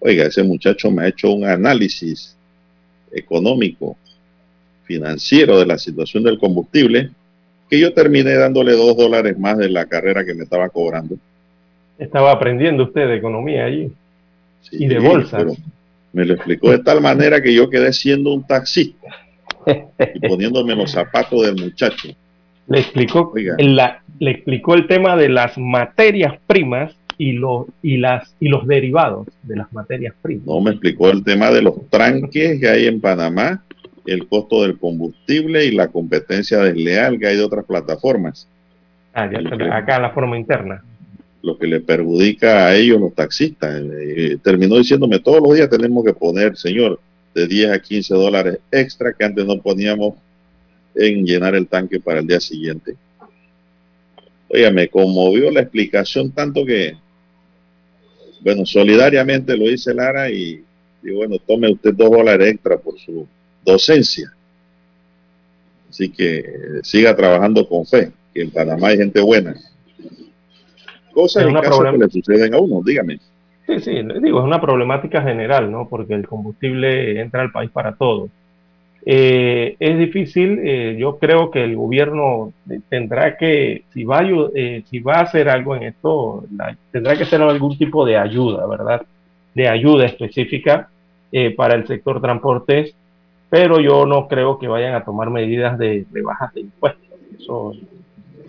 oiga, 0.00 0.24
ese 0.26 0.42
muchacho 0.42 0.90
me 0.90 1.02
ha 1.02 1.08
hecho 1.08 1.30
un 1.30 1.44
análisis 1.44 2.36
económico, 3.12 3.96
financiero 4.84 5.58
de 5.58 5.66
la 5.66 5.78
situación 5.78 6.22
del 6.22 6.38
combustible 6.38 7.10
que 7.68 7.80
yo 7.80 7.92
terminé 7.92 8.34
dándole 8.34 8.72
dos 8.72 8.96
dólares 8.96 9.38
más 9.38 9.58
de 9.58 9.68
la 9.68 9.86
carrera 9.86 10.24
que 10.24 10.34
me 10.34 10.44
estaba 10.44 10.68
cobrando. 10.68 11.16
Estaba 11.98 12.32
aprendiendo 12.32 12.84
usted 12.84 13.08
de 13.08 13.16
economía 13.16 13.64
allí 13.64 13.90
y 14.70 14.86
de 14.86 14.98
bolsas. 14.98 15.44
Me 16.12 16.24
lo 16.24 16.34
explicó 16.34 16.70
de 16.70 16.78
tal 16.78 17.00
manera 17.00 17.42
que 17.42 17.52
yo 17.52 17.68
quedé 17.68 17.92
siendo 17.92 18.32
un 18.32 18.46
taxista 18.46 19.08
y 20.14 20.20
poniéndome 20.28 20.74
los 20.74 20.92
zapatos 20.92 21.42
del 21.42 21.56
muchacho. 21.56 22.08
Le 22.68 22.80
explicó, 22.80 23.32
la, 23.58 24.02
le 24.18 24.30
explicó 24.30 24.74
el 24.74 24.86
tema 24.86 25.16
de 25.16 25.28
las 25.28 25.56
materias 25.56 26.34
primas 26.46 26.94
y 27.18 27.32
los, 27.32 27.66
y, 27.82 27.96
las, 27.96 28.34
y 28.40 28.48
los 28.48 28.66
derivados 28.66 29.28
de 29.42 29.56
las 29.56 29.72
materias 29.72 30.14
primas. 30.20 30.46
No, 30.46 30.60
me 30.60 30.70
explicó 30.70 31.10
el 31.10 31.22
tema 31.22 31.50
de 31.50 31.62
los 31.62 31.88
tranques 31.90 32.60
que 32.60 32.68
hay 32.68 32.86
en 32.86 33.00
Panamá 33.00 33.62
el 34.06 34.26
costo 34.28 34.62
del 34.62 34.78
combustible 34.78 35.64
y 35.64 35.72
la 35.72 35.88
competencia 35.88 36.58
desleal 36.58 37.18
que 37.18 37.26
hay 37.26 37.36
de 37.36 37.44
otras 37.44 37.64
plataformas. 37.64 38.48
Ah, 39.12 39.28
ya 39.30 39.74
acá 39.74 39.98
la 39.98 40.10
forma 40.10 40.38
interna. 40.38 40.82
Lo 41.42 41.58
que 41.58 41.66
le 41.66 41.80
perjudica 41.80 42.66
a 42.66 42.76
ellos 42.76 43.00
los 43.00 43.14
taxistas. 43.14 43.82
Eh, 43.82 44.38
terminó 44.42 44.76
diciéndome, 44.76 45.20
todos 45.20 45.42
los 45.42 45.54
días 45.54 45.70
tenemos 45.70 46.04
que 46.04 46.12
poner, 46.12 46.56
señor, 46.56 47.00
de 47.34 47.46
10 47.46 47.70
a 47.70 47.78
15 47.78 48.14
dólares 48.14 48.58
extra 48.70 49.12
que 49.12 49.24
antes 49.24 49.44
no 49.44 49.60
poníamos 49.60 50.14
en 50.94 51.24
llenar 51.24 51.54
el 51.54 51.66
tanque 51.66 52.00
para 52.00 52.20
el 52.20 52.26
día 52.26 52.40
siguiente. 52.40 52.96
Oiga, 54.48 54.70
me 54.70 54.88
conmovió 54.88 55.50
la 55.50 55.60
explicación 55.60 56.30
tanto 56.30 56.64
que, 56.64 56.96
bueno, 58.40 58.64
solidariamente 58.64 59.56
lo 59.56 59.64
dice 59.64 59.92
Lara 59.92 60.30
y, 60.30 60.64
y 61.02 61.10
bueno, 61.10 61.36
tome 61.46 61.70
usted 61.70 61.92
dos 61.94 62.10
dólares 62.10 62.54
extra 62.54 62.78
por 62.78 62.98
su 62.98 63.26
docencia. 63.66 64.32
Así 65.90 66.10
que 66.10 66.80
siga 66.82 67.14
trabajando 67.16 67.68
con 67.68 67.84
fe, 67.84 68.12
que 68.32 68.42
en 68.42 68.50
Panamá 68.50 68.88
hay 68.88 68.98
gente 68.98 69.20
buena. 69.20 69.54
Cosas 71.12 71.44
que 71.44 71.98
le 71.98 72.08
suceden 72.10 72.54
a 72.54 72.58
uno, 72.58 72.82
dígame. 72.84 73.18
Sí, 73.66 73.80
sí, 73.80 74.02
digo, 74.22 74.38
es 74.38 74.44
una 74.44 74.60
problemática 74.60 75.22
general, 75.22 75.70
¿no? 75.72 75.88
Porque 75.88 76.14
el 76.14 76.26
combustible 76.26 77.20
entra 77.20 77.42
al 77.42 77.50
país 77.50 77.70
para 77.70 77.96
todo. 77.96 78.28
Eh, 79.08 79.76
es 79.78 79.98
difícil, 79.98 80.60
eh, 80.64 80.96
yo 80.98 81.16
creo 81.18 81.52
que 81.52 81.62
el 81.62 81.76
gobierno 81.76 82.52
tendrá 82.88 83.36
que, 83.36 83.84
si 83.92 84.02
va, 84.02 84.18
a, 84.18 84.26
eh, 84.54 84.82
si 84.90 84.98
va 84.98 85.18
a 85.18 85.22
hacer 85.22 85.48
algo 85.48 85.76
en 85.76 85.84
esto, 85.84 86.44
tendrá 86.90 87.16
que 87.16 87.22
hacer 87.22 87.40
algún 87.40 87.78
tipo 87.78 88.04
de 88.04 88.16
ayuda, 88.16 88.66
¿verdad? 88.66 89.02
De 89.54 89.68
ayuda 89.68 90.06
específica 90.06 90.90
para 91.56 91.74
el 91.74 91.86
sector 91.86 92.20
transportes, 92.20 92.94
pero 93.50 93.80
yo 93.80 94.06
no 94.06 94.28
creo 94.28 94.58
que 94.58 94.68
vayan 94.68 94.94
a 94.94 95.04
tomar 95.04 95.30
medidas 95.30 95.78
de 95.78 96.06
rebajas 96.12 96.52
de 96.54 96.62
impuestos, 96.62 97.04
eso, 97.38 97.72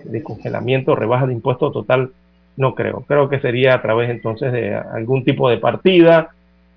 de 0.04 0.24
congelamiento, 0.24 0.96
rebajas 0.96 1.28
de 1.28 1.34
impuestos 1.34 1.74
total, 1.74 2.12
no 2.56 2.74
creo. 2.74 3.04
Creo 3.08 3.30
que 3.30 3.40
sería 3.40 3.76
a 3.76 3.82
través 3.82 4.10
entonces 4.10 4.52
de 4.52 4.76
algún 4.76 5.24
tipo 5.24 5.50
de 5.50 5.58
partida 5.58 6.30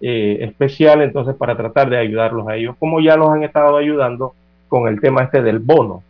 eh, 0.03 0.39
especial 0.41 1.03
entonces 1.03 1.35
para 1.35 1.57
tratar 1.57 1.91
de 1.91 1.99
ayudarlos 1.99 2.49
a 2.49 2.57
ellos, 2.57 2.77
como 2.79 3.01
ya 3.01 3.17
los 3.17 3.31
han 3.31 3.43
estado 3.43 3.77
ayudando 3.77 4.35
con 4.69 4.89
el 4.89 5.01
tema 5.01 5.25
este 5.25 5.43
del 5.43 5.59
bono, 5.59 6.03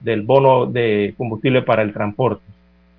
del 0.00 0.22
bono 0.22 0.66
de 0.66 1.14
combustible 1.16 1.62
para 1.62 1.82
el 1.82 1.92
transporte, 1.92 2.44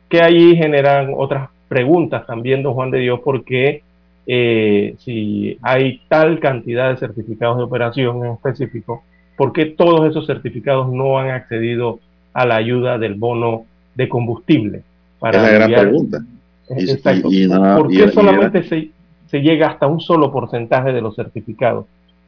que 0.09 0.21
ahí 0.21 0.55
generan 0.55 1.13
otras 1.15 1.49
preguntas 1.67 2.25
también, 2.25 2.63
don 2.63 2.73
Juan 2.73 2.91
de 2.91 2.99
Dios, 2.99 3.19
porque 3.23 3.83
eh, 4.27 4.95
si 4.99 5.57
hay 5.61 6.01
tal 6.09 6.39
cantidad 6.39 6.89
de 6.89 6.97
certificados 6.97 7.57
de 7.57 7.63
operación 7.63 8.25
en 8.25 8.33
específico, 8.33 9.03
¿por 9.37 9.53
qué 9.53 9.65
todos 9.65 10.09
esos 10.09 10.27
certificados 10.27 10.91
no 10.91 11.17
han 11.17 11.31
accedido 11.31 11.99
a 12.33 12.45
la 12.45 12.57
ayuda 12.57 12.97
del 12.97 13.15
bono 13.15 13.65
de 13.95 14.09
combustible? 14.09 14.83
Para 15.19 15.37
es 15.37 15.43
la 15.43 15.67
gran 15.67 15.71
pregunta. 15.71 16.23
Exacto. 16.69 17.29
¿Por 17.77 17.87
qué 17.89 18.11
solamente 18.11 18.63
se, 18.63 18.91
se 19.29 19.41
llega 19.41 19.67
hasta 19.67 19.87
un 19.87 19.99
solo 19.99 20.31
porcentaje 20.31 20.91
de 20.91 21.01
los 21.01 21.15
certificados. 21.15 21.85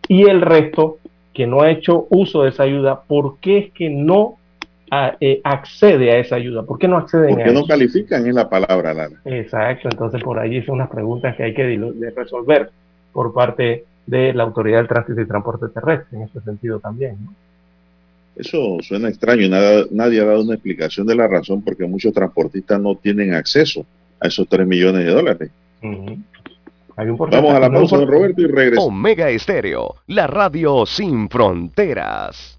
Y 0.07 0.23
el 0.23 0.41
resto 0.41 0.97
que 1.33 1.47
no 1.47 1.61
ha 1.61 1.71
hecho 1.71 2.07
uso 2.09 2.43
de 2.43 2.49
esa 2.49 2.63
ayuda, 2.63 3.01
¿por 3.01 3.37
qué 3.39 3.57
es 3.59 3.71
que 3.71 3.89
no 3.89 4.35
eh, 5.19 5.41
accede 5.43 6.11
a 6.11 6.19
esa 6.19 6.35
ayuda? 6.35 6.63
¿Por 6.63 6.79
qué 6.79 6.87
no 6.87 6.97
acceden 6.97 7.35
Porque 7.35 7.51
no 7.51 7.65
califican 7.65 8.25
en 8.25 8.35
la 8.35 8.49
palabra, 8.49 8.93
Lara. 8.93 9.21
Exacto, 9.25 9.89
entonces 9.91 10.21
por 10.23 10.39
ahí 10.39 10.61
son 10.63 10.75
unas 10.75 10.89
preguntas 10.89 11.35
que 11.35 11.43
hay 11.43 11.53
que 11.53 11.79
resolver 12.15 12.71
por 13.13 13.33
parte 13.33 13.85
de 14.05 14.33
la 14.33 14.43
Autoridad 14.43 14.79
del 14.79 14.87
Tránsito 14.87 15.21
y 15.21 15.27
Transporte 15.27 15.67
Terrestre, 15.69 16.17
en 16.17 16.23
ese 16.23 16.41
sentido 16.41 16.79
también. 16.79 17.17
Eso 18.35 18.77
suena 18.81 19.09
extraño 19.09 19.43
y 19.43 19.49
nada, 19.49 19.83
nadie 19.91 20.21
ha 20.21 20.25
dado 20.25 20.43
una 20.43 20.53
explicación 20.53 21.05
de 21.05 21.15
la 21.15 21.27
razón 21.27 21.61
porque 21.61 21.85
muchos 21.85 22.13
transportistas 22.13 22.79
no 22.79 22.95
tienen 22.95 23.33
acceso 23.33 23.85
a 24.19 24.27
esos 24.27 24.47
3 24.47 24.65
millones 24.65 25.05
de 25.05 25.11
dólares. 25.11 25.51
Vamos 26.95 27.53
a 27.53 27.59
la 27.59 27.71
pausa, 27.71 27.97
don 27.97 28.07
Roberto, 28.07 28.41
y 28.41 28.47
regresamos. 28.47 28.87
Omega 28.87 29.29
Estéreo, 29.29 29.95
la 30.07 30.27
radio 30.27 30.85
sin 30.85 31.29
fronteras. 31.29 32.58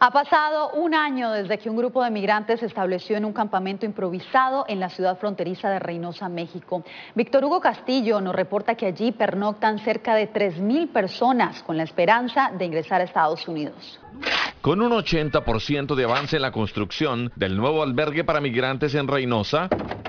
Ha 0.00 0.12
pasado 0.12 0.70
un 0.74 0.94
año 0.94 1.32
desde 1.32 1.58
que 1.58 1.68
un 1.68 1.76
grupo 1.76 2.04
de 2.04 2.10
migrantes 2.12 2.60
se 2.60 2.66
estableció 2.66 3.16
en 3.16 3.24
un 3.24 3.32
campamento 3.32 3.84
improvisado 3.84 4.64
en 4.68 4.78
la 4.78 4.90
ciudad 4.90 5.18
fronteriza 5.18 5.70
de 5.70 5.80
Reynosa, 5.80 6.28
México. 6.28 6.84
Víctor 7.16 7.44
Hugo 7.44 7.60
Castillo 7.60 8.20
nos 8.20 8.32
reporta 8.32 8.76
que 8.76 8.86
allí 8.86 9.10
pernoctan 9.10 9.80
cerca 9.80 10.14
de 10.14 10.32
3.000 10.32 10.92
personas 10.92 11.64
con 11.64 11.76
la 11.76 11.82
esperanza 11.82 12.52
de 12.56 12.66
ingresar 12.66 13.00
a 13.00 13.04
Estados 13.04 13.48
Unidos. 13.48 13.98
Con 14.60 14.82
un 14.82 14.92
80% 14.92 15.94
de 15.94 16.04
avance 16.04 16.36
en 16.36 16.42
la 16.42 16.52
construcción 16.52 17.30
del 17.36 17.56
nuevo 17.56 17.82
albergue 17.82 18.24
para 18.24 18.40
migrantes 18.40 18.94
en 18.94 19.06
Reynosa, 19.06 19.68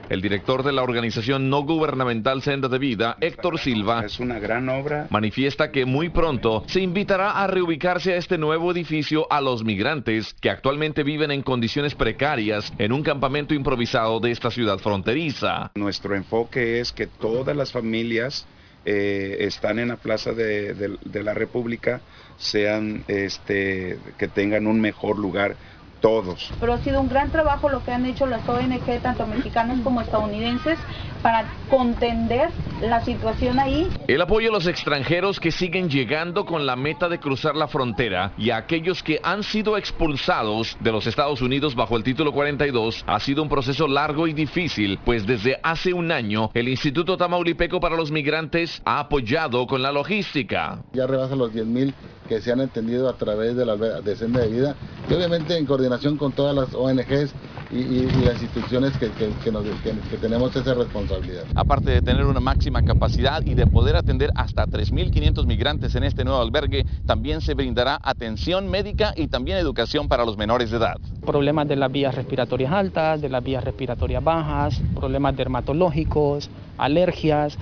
el 0.09 0.21
director 0.21 0.63
de 0.63 0.71
la 0.71 0.81
organización 0.81 1.49
no 1.49 1.61
gubernamental 1.61 2.41
Senda 2.41 2.67
de 2.67 2.79
Vida, 2.79 3.15
Héctor 3.21 3.59
Silva, 3.59 4.03
es 4.03 4.19
una 4.19 4.39
gran 4.39 4.67
obra. 4.67 5.07
Manifiesta 5.11 5.71
que 5.71 5.85
muy 5.85 6.09
pronto 6.09 6.63
se 6.67 6.81
invitará 6.81 7.31
a 7.31 7.47
reubicarse 7.47 8.13
a 8.13 8.17
este 8.17 8.39
nuevo 8.39 8.71
edificio 8.71 9.31
a 9.31 9.39
los 9.39 9.63
migrantes 9.63 10.35
que 10.41 10.49
actualmente 10.49 11.03
viven 11.03 11.29
en 11.29 11.43
condiciones 11.43 11.93
precarias 11.93 12.73
en 12.79 12.91
un 12.91 13.03
campamento 13.03 13.53
improvisado 13.53 14.19
de 14.19 14.31
esta 14.31 14.49
ciudad 14.49 14.79
fronteriza. 14.79 15.71
Nuestro 15.75 16.15
enfoque 16.15 16.79
es 16.79 16.91
que 16.91 17.05
todas 17.05 17.55
las 17.55 17.71
familias 17.71 18.47
eh, 18.85 19.37
están 19.41 19.79
en 19.79 19.89
la 19.89 19.97
Plaza 19.97 20.33
de 20.33 21.23
la 21.23 21.33
República 21.33 22.01
sean, 22.39 23.03
este, 23.07 23.99
que 24.17 24.27
tengan 24.29 24.65
un 24.65 24.79
mejor 24.79 25.19
lugar 25.19 25.57
todos. 25.99 26.51
Pero 26.59 26.73
ha 26.73 26.77
sido 26.79 27.01
un 27.01 27.09
gran 27.09 27.31
trabajo 27.31 27.69
lo 27.69 27.83
que 27.83 27.91
han 27.91 28.05
hecho 28.05 28.25
las 28.25 28.47
ONG, 28.47 29.01
tanto 29.01 29.27
mexicanas 29.27 29.79
como 29.83 30.01
estadounidenses, 30.01 30.77
para 31.21 31.45
contender 31.69 32.49
la 32.81 33.03
situación 33.03 33.59
ahí. 33.59 33.89
El 34.07 34.21
apoyo 34.21 34.49
a 34.49 34.53
los 34.53 34.67
extranjeros 34.67 35.39
que 35.39 35.51
siguen 35.51 35.89
llegando 35.89 36.45
con 36.45 36.65
la 36.65 36.75
meta 36.75 37.09
de 37.09 37.19
cruzar 37.19 37.55
la 37.55 37.67
frontera 37.67 38.31
y 38.37 38.51
a 38.51 38.57
aquellos 38.57 39.03
que 39.03 39.19
han 39.23 39.43
sido 39.43 39.77
expulsados 39.77 40.77
de 40.79 40.91
los 40.91 41.07
Estados 41.07 41.41
Unidos 41.41 41.75
bajo 41.75 41.97
el 41.97 42.03
título 42.03 42.31
42 42.31 43.03
ha 43.05 43.19
sido 43.19 43.43
un 43.43 43.49
proceso 43.49 43.87
largo 43.87 44.27
y 44.27 44.33
difícil, 44.33 44.99
pues 45.03 45.27
desde 45.27 45.59
hace 45.61 45.93
un 45.93 46.11
año 46.11 46.51
el 46.53 46.69
Instituto 46.69 47.17
Tamaulipeco 47.17 47.79
para 47.79 47.97
los 47.97 48.11
Migrantes 48.11 48.81
ha 48.85 48.99
apoyado 48.99 49.67
con 49.67 49.81
la 49.81 49.91
logística. 49.91 50.79
Ya 50.93 51.05
rebasa 51.05 51.35
los 51.35 51.53
10 51.53 51.65
mil 51.65 51.93
que 52.27 52.41
se 52.41 52.51
han 52.51 52.61
entendido 52.61 53.09
a 53.09 53.13
través 53.13 53.55
de 53.55 53.65
la 53.65 53.75
de 53.75 54.15
senda 54.15 54.41
de 54.41 54.49
vida 54.49 54.75
y 55.09 55.13
obviamente 55.13 55.57
en 55.57 55.65
coordinación 55.65 55.88
con 56.17 56.31
todas 56.31 56.55
las 56.55 56.73
ONGs 56.73 57.33
y, 57.71 58.01
las 58.23 58.41
instituciones 58.41 58.97
que, 58.97 59.09
que 59.11 60.17
tenemos 60.17 60.55
esa 60.55 60.73
responsabilidad. 60.73 61.43
Aparte 61.55 61.91
de 61.91 62.01
tener 62.01 62.25
una 62.25 62.39
máxima 62.39 62.83
capacidad 62.83 63.41
y 63.43 63.53
de 63.53 63.67
poder 63.67 63.95
atender 63.95 64.31
hasta 64.35 64.65
3.500 64.65 65.45
migrantes 65.45 65.95
en 65.95 66.03
este 66.03 66.23
nuevo 66.23 66.41
albergue, 66.41 66.85
también 67.05 67.41
se 67.41 67.53
brindará 67.53 67.99
atención 68.01 68.69
médica 68.69 69.13
y 69.15 69.27
también 69.27 69.57
educación 69.57 70.07
para 70.07 70.25
los 70.25 70.37
menores 70.37 70.71
de 70.71 70.77
edad. 70.77 70.97
Problemas 71.25 71.67
de 71.67 71.75
las 71.75 71.91
vías 71.91 72.15
respiratorias 72.15 72.71
altas, 72.71 73.21
de 73.21 73.29
las 73.29 73.43
vías 73.43 73.63
respiratorias 73.63 74.23
bajas, 74.23 74.81
problemas 74.95 75.35
dermatológicos, 75.35 76.49
alergias, 76.77 77.57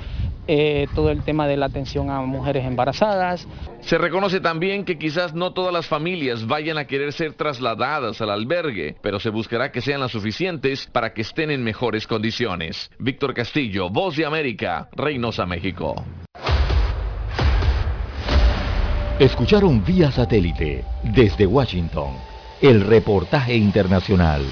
eh, 0.47 0.87
todo 0.95 1.11
el 1.11 1.23
tema 1.23 1.47
de 1.47 1.57
la 1.57 1.67
atención 1.67 2.09
a 2.09 2.21
mujeres 2.21 2.65
embarazadas. 2.65 3.47
Se 3.81 3.97
reconoce 3.97 4.39
también 4.39 4.85
que 4.85 4.97
quizás 4.97 5.33
no 5.33 5.53
todas 5.53 5.73
las 5.73 5.87
familias 5.87 6.47
vayan 6.47 6.77
a 6.77 6.85
querer 6.85 7.13
ser 7.13 7.33
trasladadas 7.33 8.21
al 8.21 8.29
albergue, 8.29 8.95
pero 9.01 9.19
se 9.19 9.29
buscará 9.29 9.71
que 9.71 9.81
sean 9.81 9.99
las 9.99 10.11
suficientes 10.11 10.87
para 10.87 11.13
que 11.13 11.21
estén 11.21 11.51
en 11.51 11.63
mejores 11.63 12.07
condiciones. 12.07 12.91
Víctor 12.99 13.33
Castillo, 13.33 13.89
Voz 13.89 14.15
de 14.15 14.25
América, 14.25 14.89
Reynosa, 14.93 15.45
México. 15.45 15.95
Escucharon 19.19 19.83
vía 19.83 20.11
satélite 20.11 20.85
desde 21.01 21.47
Washington 21.47 22.11
el 22.61 22.81
reportaje 22.81 23.55
internacional. 23.55 24.43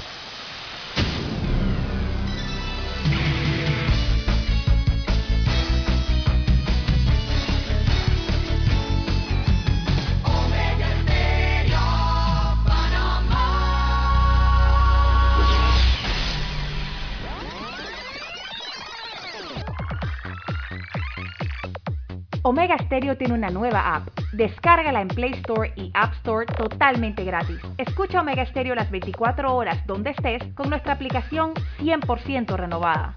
Omega 22.47 22.77
Stereo 22.77 23.17
tiene 23.17 23.33
una 23.33 23.49
nueva 23.49 23.95
app. 23.95 24.07
Descárgala 24.33 25.01
en 25.01 25.07
Play 25.07 25.31
Store 25.31 25.73
y 25.75 25.89
App 25.95 26.13
Store 26.17 26.45
totalmente 26.45 27.23
gratis. 27.23 27.57
Escucha 27.79 28.21
Omega 28.21 28.45
Stereo 28.45 28.75
las 28.75 28.91
24 28.91 29.55
horas 29.55 29.83
donde 29.87 30.11
estés 30.11 30.43
con 30.53 30.69
nuestra 30.69 30.93
aplicación 30.93 31.55
100% 31.79 32.55
renovada. 32.55 33.15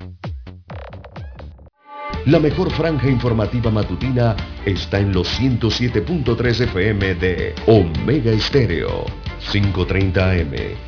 La 2.24 2.38
mejor 2.38 2.70
franja 2.70 3.10
informativa 3.10 3.70
matutina 3.70 4.34
está 4.64 4.98
en 4.98 5.12
los 5.12 5.38
107.3 5.38 6.60
FM 6.62 7.14
de 7.16 7.54
Omega 7.66 8.30
Estéreo, 8.30 9.04
5.30 9.52 10.40
AM 10.40 10.87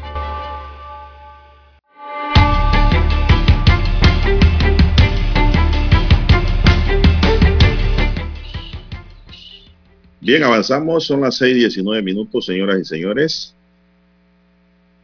Bien, 10.23 10.43
avanzamos, 10.43 11.07
son 11.07 11.21
las 11.21 11.41
6:19 11.41 12.03
minutos, 12.03 12.45
señoras 12.45 12.77
y 12.77 12.85
señores. 12.85 13.55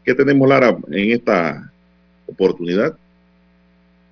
¿Qué 0.06 0.14
tenemos, 0.14 0.48
Lara, 0.48 0.78
en 0.92 1.12
esta 1.12 1.72
oportunidad? 2.28 2.96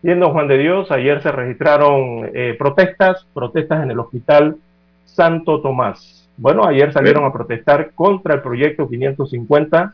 Viendo 0.02 0.32
Juan 0.32 0.48
de 0.48 0.58
Dios, 0.58 0.90
ayer 0.90 1.22
se 1.22 1.32
registraron 1.32 2.32
eh, 2.34 2.56
protestas, 2.58 3.24
protestas 3.36 3.84
en 3.84 3.92
el 3.92 4.00
Hospital 4.00 4.58
Santo 5.06 5.62
Tomás. 5.62 6.28
Bueno, 6.38 6.66
ayer 6.66 6.92
salieron 6.92 7.24
a 7.24 7.32
protestar 7.32 7.92
contra 7.92 8.34
el 8.34 8.42
proyecto 8.42 8.90
550 8.90 9.94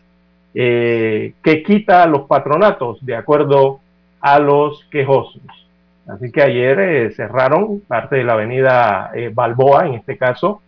eh, 0.53 1.33
que 1.43 1.61
quita 1.61 2.05
los 2.05 2.21
patronatos 2.21 3.05
de 3.05 3.17
acuerdo 3.17 3.81
a 4.21 4.39
los 4.39 4.85
quejosos. 4.85 5.41
Así 6.07 6.31
que 6.31 6.41
ayer 6.41 6.79
eh, 6.79 7.11
cerraron 7.11 7.81
parte 7.81 8.15
de 8.15 8.23
la 8.23 8.33
avenida 8.33 9.11
Balboa, 9.33 9.87
en 9.87 9.95
este 9.95 10.17
caso, 10.17 10.61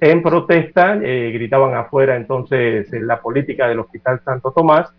en 0.00 0.22
protesta, 0.22 0.98
eh, 1.02 1.30
gritaban 1.32 1.74
afuera 1.74 2.16
entonces 2.16 2.92
eh, 2.92 3.00
la 3.00 3.20
política 3.20 3.68
del 3.68 3.78
Hospital 3.78 4.20
Santo 4.24 4.52
Tomás, 4.52 4.92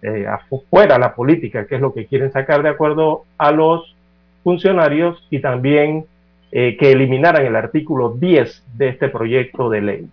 eh, 0.00 0.26
afuera 0.26 0.98
la 0.98 1.14
política, 1.14 1.66
que 1.66 1.76
es 1.76 1.80
lo 1.80 1.92
que 1.92 2.06
quieren 2.06 2.32
sacar 2.32 2.62
de 2.62 2.70
acuerdo 2.70 3.24
a 3.38 3.52
los 3.52 3.94
funcionarios 4.42 5.26
y 5.30 5.40
también 5.40 6.06
que 6.50 6.92
eliminaran 6.92 7.46
el 7.46 7.56
artículo 7.56 8.10
10 8.10 8.62
de 8.76 8.88
este 8.88 9.08
proyecto 9.08 9.70
de 9.70 9.80
ley. 9.80 10.06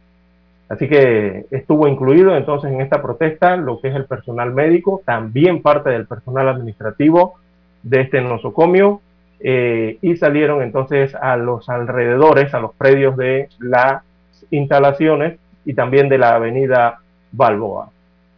Así 0.69 0.87
que 0.87 1.47
estuvo 1.51 1.85
incluido 1.85 2.37
entonces 2.37 2.71
en 2.71 2.79
esta 2.79 3.01
protesta 3.01 3.57
lo 3.57 3.81
que 3.81 3.89
es 3.89 3.95
el 3.95 4.05
personal 4.05 4.53
médico, 4.53 5.01
también 5.03 5.61
parte 5.61 5.89
del 5.89 6.07
personal 6.07 6.47
administrativo 6.47 7.35
de 7.83 7.99
este 7.99 8.21
nosocomio, 8.21 9.01
y 9.41 10.15
salieron 10.15 10.61
entonces 10.61 11.13
a 11.13 11.35
los 11.35 11.67
alrededores, 11.67 12.53
a 12.53 12.61
los 12.61 12.73
predios 12.73 13.17
de 13.17 13.49
la 13.59 14.03
instalaciones 14.51 15.39
y 15.65 15.73
también 15.73 16.09
de 16.09 16.17
la 16.17 16.35
avenida 16.35 16.99
Balboa. 17.31 17.91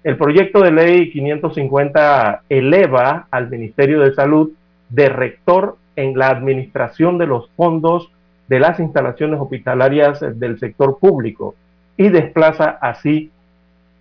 El 0.04 0.18
proyecto 0.18 0.62
de 0.62 0.72
ley 0.72 1.12
550 1.12 2.44
eleva 2.50 3.28
al 3.30 3.50
Ministerio 3.50 4.02
de 4.02 4.14
Salud 4.14 4.52
de 4.90 5.10
rector 5.10 5.78
en 5.96 6.18
la 6.18 6.30
administración 6.30 7.18
de 7.18 7.28
los 7.28 7.50
fondos 7.52 8.10
de 8.48 8.60
las 8.60 8.80
instalaciones 8.80 9.40
hospitalarias 9.40 10.20
del 10.40 10.60
sector 10.60 10.98
público 11.00 11.56
y 11.98 12.10
desplaza 12.10 12.78
así 12.82 13.32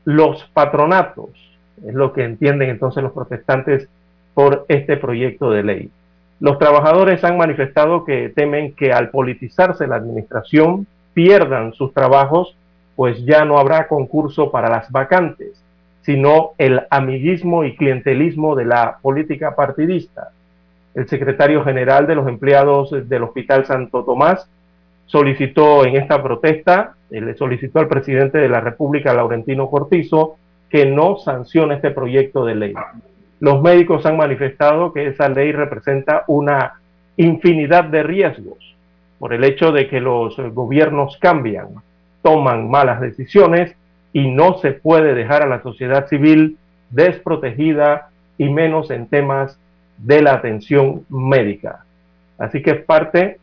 los 0.05 0.45
patronatos, 0.55 1.31
es 1.87 1.95
lo 1.95 2.13
que 2.13 2.25
entienden 2.25 2.71
entonces 2.71 3.03
los 3.03 3.13
protestantes 3.13 3.89
por 4.35 4.65
este 4.69 4.97
proyecto 4.97 5.51
de 5.51 5.63
ley. 5.63 5.91
Los 6.41 6.59
trabajadores 6.59 7.23
han 7.25 7.37
manifestado 7.37 8.05
que 8.05 8.31
temen 8.31 8.73
que 8.73 8.93
al 8.93 9.11
politizarse 9.11 9.87
la 9.87 9.97
administración 9.97 10.87
pierdan 11.15 11.73
sus 11.73 11.93
trabajos, 11.93 12.57
pues 12.97 13.25
ya 13.25 13.45
no 13.45 13.59
habrá 13.59 13.89
concurso 13.89 14.51
para 14.51 14.69
las 14.69 14.91
vacantes, 14.91 15.63
sino 16.03 16.53
el 16.59 16.83
amiguismo 16.91 17.65
y 17.65 17.77
clientelismo 17.77 18.55
de 18.55 18.65
la 18.65 18.99
política 19.01 19.55
partidista. 19.55 20.31
El 20.95 21.09
secretario 21.09 21.65
general 21.65 22.07
de 22.07 22.15
los 22.15 22.29
empleados 22.29 22.91
del 23.09 23.23
Hospital 23.23 23.65
Santo 23.65 24.05
Tomás 24.05 24.49
solicitó 25.07 25.85
en 25.85 25.97
esta 25.97 26.23
protesta, 26.23 26.95
eh, 27.11 27.21
le 27.21 27.35
solicitó 27.35 27.81
al 27.81 27.89
presidente 27.89 28.39
de 28.39 28.49
la 28.49 28.61
República, 28.61 29.13
Laurentino 29.13 29.69
Cortizo, 29.69 30.37
que 30.69 30.87
no 30.87 31.17
sancione 31.19 31.77
este 31.77 31.91
proyecto 31.91 32.45
de 32.45 32.55
ley. 32.55 32.75
Los 33.41 33.61
médicos 33.61 34.07
han 34.07 34.17
manifestado 34.17 34.93
que 34.93 35.09
esa 35.09 35.29
ley 35.29 35.53
representa 35.53 36.25
una 36.29 36.75
infinidad 37.17 37.85
de 37.85 38.03
riesgos 38.03 38.77
por 39.21 39.35
el 39.35 39.45
hecho 39.45 39.71
de 39.71 39.87
que 39.87 40.01
los 40.01 40.35
gobiernos 40.55 41.18
cambian, 41.18 41.68
toman 42.23 42.71
malas 42.71 43.03
decisiones 43.03 43.77
y 44.14 44.29
no 44.31 44.59
se 44.59 44.73
puede 44.73 45.14
dejar 45.14 45.43
a 45.43 45.47
la 45.47 45.62
sociedad 45.62 46.09
civil 46.09 46.57
desprotegida 46.89 48.09
y 48.39 48.49
menos 48.49 48.91
en 48.91 49.09
temas 49.09 49.59
de 49.99 50.23
la 50.23 50.33
atención 50.33 51.05
médica. 51.11 51.85
Así 52.39 52.62
que 52.62 52.71
es 52.71 52.83
parte 52.83 53.39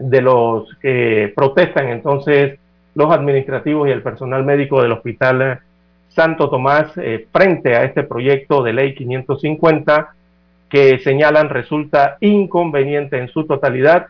de 0.00 0.20
los 0.20 0.68
que 0.80 1.32
protestan 1.34 1.88
entonces 1.90 2.58
los 2.96 3.12
administrativos 3.12 3.86
y 3.86 3.92
el 3.92 4.02
personal 4.02 4.42
médico 4.42 4.82
del 4.82 4.92
Hospital 4.92 5.60
Santo 6.08 6.50
Tomás 6.50 6.90
eh, 6.96 7.28
frente 7.30 7.76
a 7.76 7.84
este 7.84 8.02
proyecto 8.02 8.64
de 8.64 8.72
ley 8.72 8.96
550 8.96 10.12
que 10.68 10.98
señalan 10.98 11.50
resulta 11.50 12.16
inconveniente 12.20 13.18
en 13.18 13.28
su 13.28 13.44
totalidad 13.44 14.08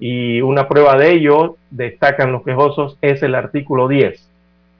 y 0.00 0.40
una 0.40 0.66
prueba 0.66 0.96
de 0.96 1.12
ello, 1.12 1.56
destacan 1.70 2.32
los 2.32 2.42
quejosos, 2.42 2.96
es 3.02 3.22
el 3.22 3.34
artículo 3.34 3.86
10. 3.86 4.26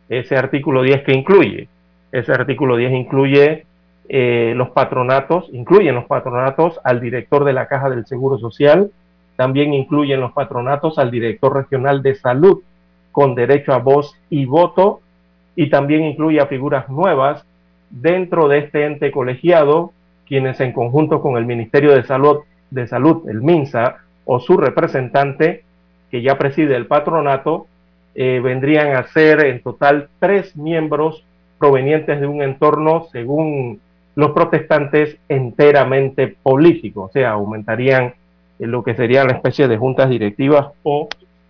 Ese 0.09 0.37
artículo 0.37 0.83
10 0.83 1.03
que 1.05 1.13
incluye, 1.13 1.69
ese 2.11 2.33
artículo 2.33 2.77
10 2.77 2.93
incluye 2.93 3.67
eh, 4.09 4.55
los 4.57 4.71
patronatos, 4.71 5.49
incluyen 5.53 5.95
los 5.95 6.07
patronatos 6.07 6.81
al 6.85 7.01
director 7.01 7.45
de 7.45 7.53
la 7.53 7.69
Caja 7.69 7.91
del 7.91 8.07
Seguro 8.07 8.39
Social, 8.39 8.91
también 9.37 9.75
incluyen 9.75 10.21
los 10.21 10.33
patronatos 10.33 10.99
al 10.99 11.11
director 11.11 11.55
regional 11.55 12.03
de 12.03 12.15
salud 12.15 12.63
con 13.13 13.35
derecho 13.35 13.75
a 13.75 13.79
voz 13.79 14.17
y 14.31 14.47
voto, 14.47 15.01
y 15.55 15.69
también 15.69 16.03
incluye 16.03 16.41
a 16.41 16.47
figuras 16.47 16.89
nuevas 16.89 17.45
dentro 17.91 18.49
de 18.49 18.59
este 18.59 18.87
ente 18.87 19.11
colegiado, 19.11 19.93
quienes 20.27 20.61
en 20.61 20.73
conjunto 20.73 21.21
con 21.21 21.37
el 21.37 21.45
Ministerio 21.45 21.95
de 21.95 22.05
Salud, 22.05 22.39
de 22.71 22.87
Salud 22.87 23.29
el 23.29 23.43
MINSA, 23.43 23.99
o 24.33 24.39
su 24.39 24.57
representante, 24.57 25.65
que 26.09 26.23
ya 26.23 26.39
preside 26.39 26.77
el 26.77 26.87
patronato, 26.87 27.67
eh, 28.15 28.39
vendrían 28.41 28.95
a 28.95 29.09
ser 29.09 29.45
en 29.45 29.61
total 29.61 30.09
tres 30.21 30.57
miembros 30.57 31.25
provenientes 31.59 32.21
de 32.21 32.29
un 32.29 32.41
entorno, 32.41 33.09
según 33.11 33.81
los 34.15 34.31
protestantes, 34.31 35.19
enteramente 35.29 36.37
político, 36.45 37.03
o 37.03 37.11
sea, 37.11 37.33
aumentarían 37.33 38.15
lo 38.61 38.85
que 38.85 38.95
sería 38.95 39.25
la 39.25 39.33
especie 39.33 39.67
de 39.67 39.77
juntas 39.77 40.09
directivas 40.09 40.69
o 40.85 41.09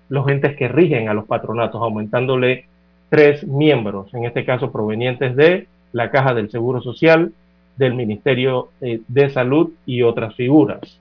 los 0.08 0.26
entes 0.28 0.56
que 0.56 0.68
rigen 0.68 1.10
a 1.10 1.14
los 1.14 1.26
patronatos, 1.26 1.82
aumentándole 1.82 2.64
tres 3.10 3.46
miembros, 3.46 4.14
en 4.14 4.24
este 4.24 4.46
caso 4.46 4.72
provenientes 4.72 5.36
de 5.36 5.66
la 5.92 6.10
Caja 6.10 6.32
del 6.32 6.50
Seguro 6.50 6.80
Social, 6.80 7.30
del 7.76 7.92
Ministerio 7.92 8.70
eh, 8.80 9.02
de 9.06 9.28
Salud 9.28 9.70
y 9.84 10.00
otras 10.00 10.34
figuras. 10.34 10.99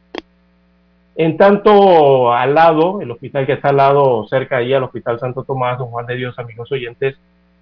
En 1.19 1.35
tanto, 1.35 2.31
al 2.31 2.55
lado, 2.55 3.01
el 3.01 3.11
hospital 3.11 3.45
que 3.45 3.51
está 3.51 3.71
al 3.71 3.75
lado, 3.75 4.25
cerca 4.29 4.55
allí 4.55 4.73
al 4.73 4.85
Hospital 4.85 5.19
Santo 5.19 5.43
Tomás, 5.43 5.77
Don 5.77 5.89
Juan 5.89 6.05
de 6.05 6.15
Dios, 6.15 6.39
amigos 6.39 6.71
oyentes, 6.71 7.17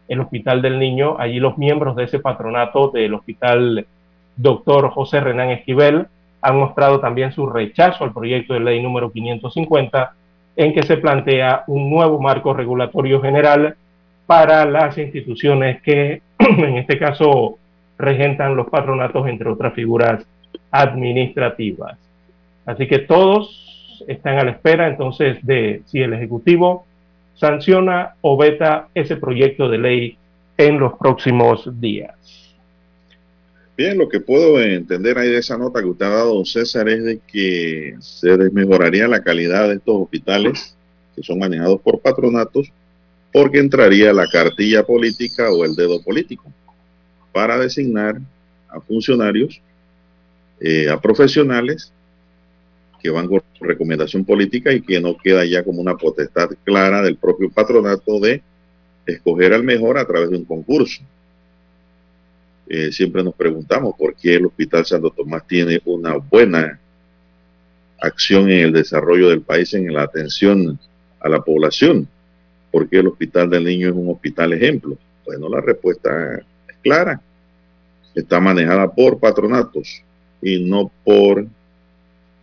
el 0.07 0.19
Hospital 0.19 0.61
del 0.61 0.77
Niño, 0.77 1.15
allí 1.17 1.39
los 1.39 1.57
miembros 1.57 1.95
de 1.95 2.03
ese 2.03 2.19
patronato 2.19 2.89
del 2.89 3.15
Hospital 3.15 3.87
Doctor 4.35 4.91
José 4.91 5.21
Renán 5.21 5.49
Esquivel 5.49 6.05
han 6.39 6.59
mostrado 6.59 6.99
también 6.99 7.31
su 7.31 7.47
rechazo 7.47 8.03
al 8.03 8.13
proyecto 8.13 8.53
de 8.53 8.59
ley 8.59 8.79
número 8.79 9.11
550, 9.11 10.13
en 10.55 10.71
que 10.71 10.83
se 10.83 10.97
plantea 10.97 11.63
un 11.65 11.89
nuevo 11.89 12.21
marco 12.21 12.53
regulatorio 12.53 13.23
general 13.23 13.75
para 14.27 14.65
las 14.65 14.99
instituciones 14.99 15.81
que, 15.81 16.21
en 16.37 16.77
este 16.77 16.99
caso, 16.99 17.57
regentan 17.97 18.55
los 18.55 18.69
patronatos, 18.69 19.27
entre 19.27 19.49
otras 19.49 19.73
figuras 19.73 20.23
administrativas. 20.69 22.06
Así 22.67 22.85
que 22.85 22.99
todos 22.99 24.03
están 24.07 24.37
a 24.37 24.43
la 24.43 24.51
espera 24.51 24.89
entonces 24.89 25.37
de 25.41 25.81
si 25.85 26.01
el 26.01 26.13
Ejecutivo 26.13 26.85
sanciona 27.35 28.15
o 28.21 28.37
veta 28.37 28.89
ese 28.93 29.15
proyecto 29.15 29.69
de 29.69 29.77
ley 29.77 30.17
en 30.57 30.77
los 30.77 30.93
próximos 30.99 31.69
días. 31.79 32.13
Bien, 33.77 33.97
lo 33.97 34.09
que 34.09 34.19
puedo 34.19 34.59
entender 34.59 35.17
ahí 35.17 35.29
de 35.29 35.37
esa 35.37 35.57
nota 35.57 35.79
que 35.79 35.87
usted 35.87 36.07
ha 36.07 36.09
dado, 36.09 36.43
César, 36.43 36.89
es 36.89 37.03
de 37.03 37.19
que 37.25 37.95
se 37.99 38.35
desmejoraría 38.35 39.07
la 39.07 39.23
calidad 39.23 39.69
de 39.69 39.75
estos 39.75 40.01
hospitales 40.01 40.75
que 41.15 41.23
son 41.23 41.39
manejados 41.39 41.79
por 41.81 42.01
patronatos 42.01 42.71
porque 43.31 43.59
entraría 43.59 44.11
la 44.11 44.27
cartilla 44.27 44.83
política 44.83 45.51
o 45.51 45.63
el 45.63 45.75
dedo 45.75 46.01
político 46.01 46.51
para 47.31 47.57
designar 47.57 48.19
a 48.67 48.81
funcionarios, 48.81 49.61
eh, 50.59 50.89
a 50.89 50.99
profesionales 50.99 51.93
que 53.07 53.11
van 53.11 53.27
con 53.29 53.41
recomendación 53.61 54.25
política 54.25 54.73
y 54.73 54.81
que 54.81 54.99
no 54.99 55.15
queda 55.15 55.45
ya 55.45 55.63
como 55.63 55.79
una 55.79 55.95
potestad 55.95 56.49
clara 56.65 57.01
del 57.01 57.15
propio 57.15 57.49
patronato 57.49 58.19
de 58.19 58.41
escoger 59.05 59.53
al 59.53 59.63
mejor 59.63 59.97
a 59.97 60.05
través 60.05 60.29
de 60.29 60.35
un 60.35 60.43
concurso. 60.43 61.01
Eh, 62.67 62.91
siempre 62.91 63.23
nos 63.23 63.33
preguntamos 63.33 63.95
por 63.97 64.13
qué 64.13 64.35
el 64.35 64.47
Hospital 64.47 64.85
Santo 64.85 65.09
Tomás 65.11 65.47
tiene 65.47 65.79
una 65.85 66.17
buena 66.17 66.81
acción 68.01 68.51
en 68.51 68.59
el 68.59 68.73
desarrollo 68.73 69.29
del 69.29 69.39
país, 69.39 69.73
en 69.73 69.93
la 69.93 70.01
atención 70.01 70.77
a 71.21 71.29
la 71.29 71.41
población. 71.41 72.09
¿Por 72.71 72.89
qué 72.89 72.97
el 72.97 73.07
Hospital 73.07 73.49
del 73.49 73.63
Niño 73.63 73.87
es 73.87 73.95
un 73.95 74.09
hospital 74.09 74.51
ejemplo? 74.51 74.97
Bueno, 75.25 75.47
la 75.47 75.61
respuesta 75.61 76.43
es 76.67 76.75
clara. 76.83 77.21
Está 78.13 78.41
manejada 78.41 78.93
por 78.93 79.17
patronatos 79.17 80.03
y 80.41 80.59
no 80.59 80.91
por 81.05 81.47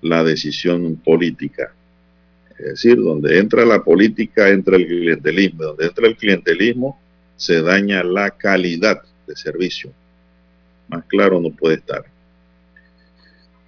la 0.04 0.22
decisión 0.22 0.96
política. 0.96 1.74
Es 2.58 2.66
decir, 2.66 3.02
donde 3.02 3.38
entra 3.38 3.64
la 3.64 3.82
política, 3.82 4.50
entra 4.50 4.76
el 4.76 4.86
clientelismo. 4.86 5.64
Donde 5.64 5.86
entra 5.86 6.06
el 6.06 6.16
clientelismo, 6.16 7.00
se 7.36 7.62
daña 7.62 8.04
la 8.04 8.30
calidad 8.30 9.02
de 9.26 9.34
servicio. 9.34 9.92
Más 10.88 11.04
claro 11.06 11.40
no 11.40 11.50
puede 11.50 11.76
estar. 11.76 12.04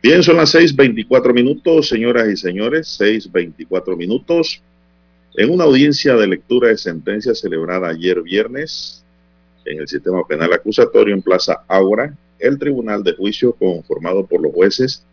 Bien, 0.03 0.23
son 0.23 0.37
las 0.37 0.55
6.24 0.55 1.33
minutos, 1.33 1.89
señoras 1.89 2.29
y 2.29 2.37
señores, 2.37 3.01
6.24 3.01 3.97
minutos. 3.97 4.63
En 5.35 5.51
una 5.51 5.65
audiencia 5.65 6.15
de 6.17 6.27
lectura 6.27 6.69
de 6.69 6.77
sentencia 6.77 7.35
celebrada 7.35 7.89
ayer 7.89 8.23
viernes 8.23 9.03
en 9.65 9.81
el 9.81 9.89
sistema 9.89 10.25
penal 10.27 10.53
acusatorio 10.53 11.15
en 11.15 11.23
Plaza 11.23 11.65
Aura, 11.67 12.15
el 12.39 12.59
tribunal 12.59 13.03
de 13.03 13.15
juicio 13.15 13.55
conformado 13.55 14.27
por 14.27 14.43
los 14.43 14.53
jueces 14.53 15.05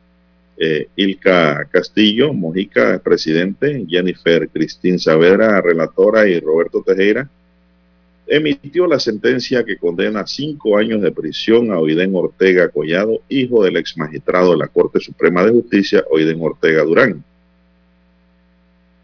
eh, 0.57 0.87
Ilka 0.95 1.67
Castillo, 1.71 2.33
Mojica, 2.33 2.99
presidente, 2.99 3.85
Jennifer 3.87 4.47
Cristín 4.49 4.99
Saavedra, 4.99 5.61
relatora, 5.61 6.27
y 6.27 6.39
Roberto 6.39 6.83
Tejera, 6.85 7.29
emitió 8.27 8.87
la 8.87 8.99
sentencia 8.99 9.63
que 9.63 9.77
condena 9.77 10.25
cinco 10.25 10.77
años 10.77 11.01
de 11.01 11.11
prisión 11.11 11.71
a 11.71 11.79
Oiden 11.79 12.15
Ortega 12.15 12.69
Collado, 12.69 13.21
hijo 13.29 13.63
del 13.63 13.77
ex 13.77 13.97
magistrado 13.97 14.51
de 14.51 14.57
la 14.57 14.67
Corte 14.67 14.99
Suprema 14.99 15.43
de 15.43 15.51
Justicia, 15.51 16.03
Oiden 16.09 16.41
Ortega 16.41 16.83
Durán. 16.83 17.23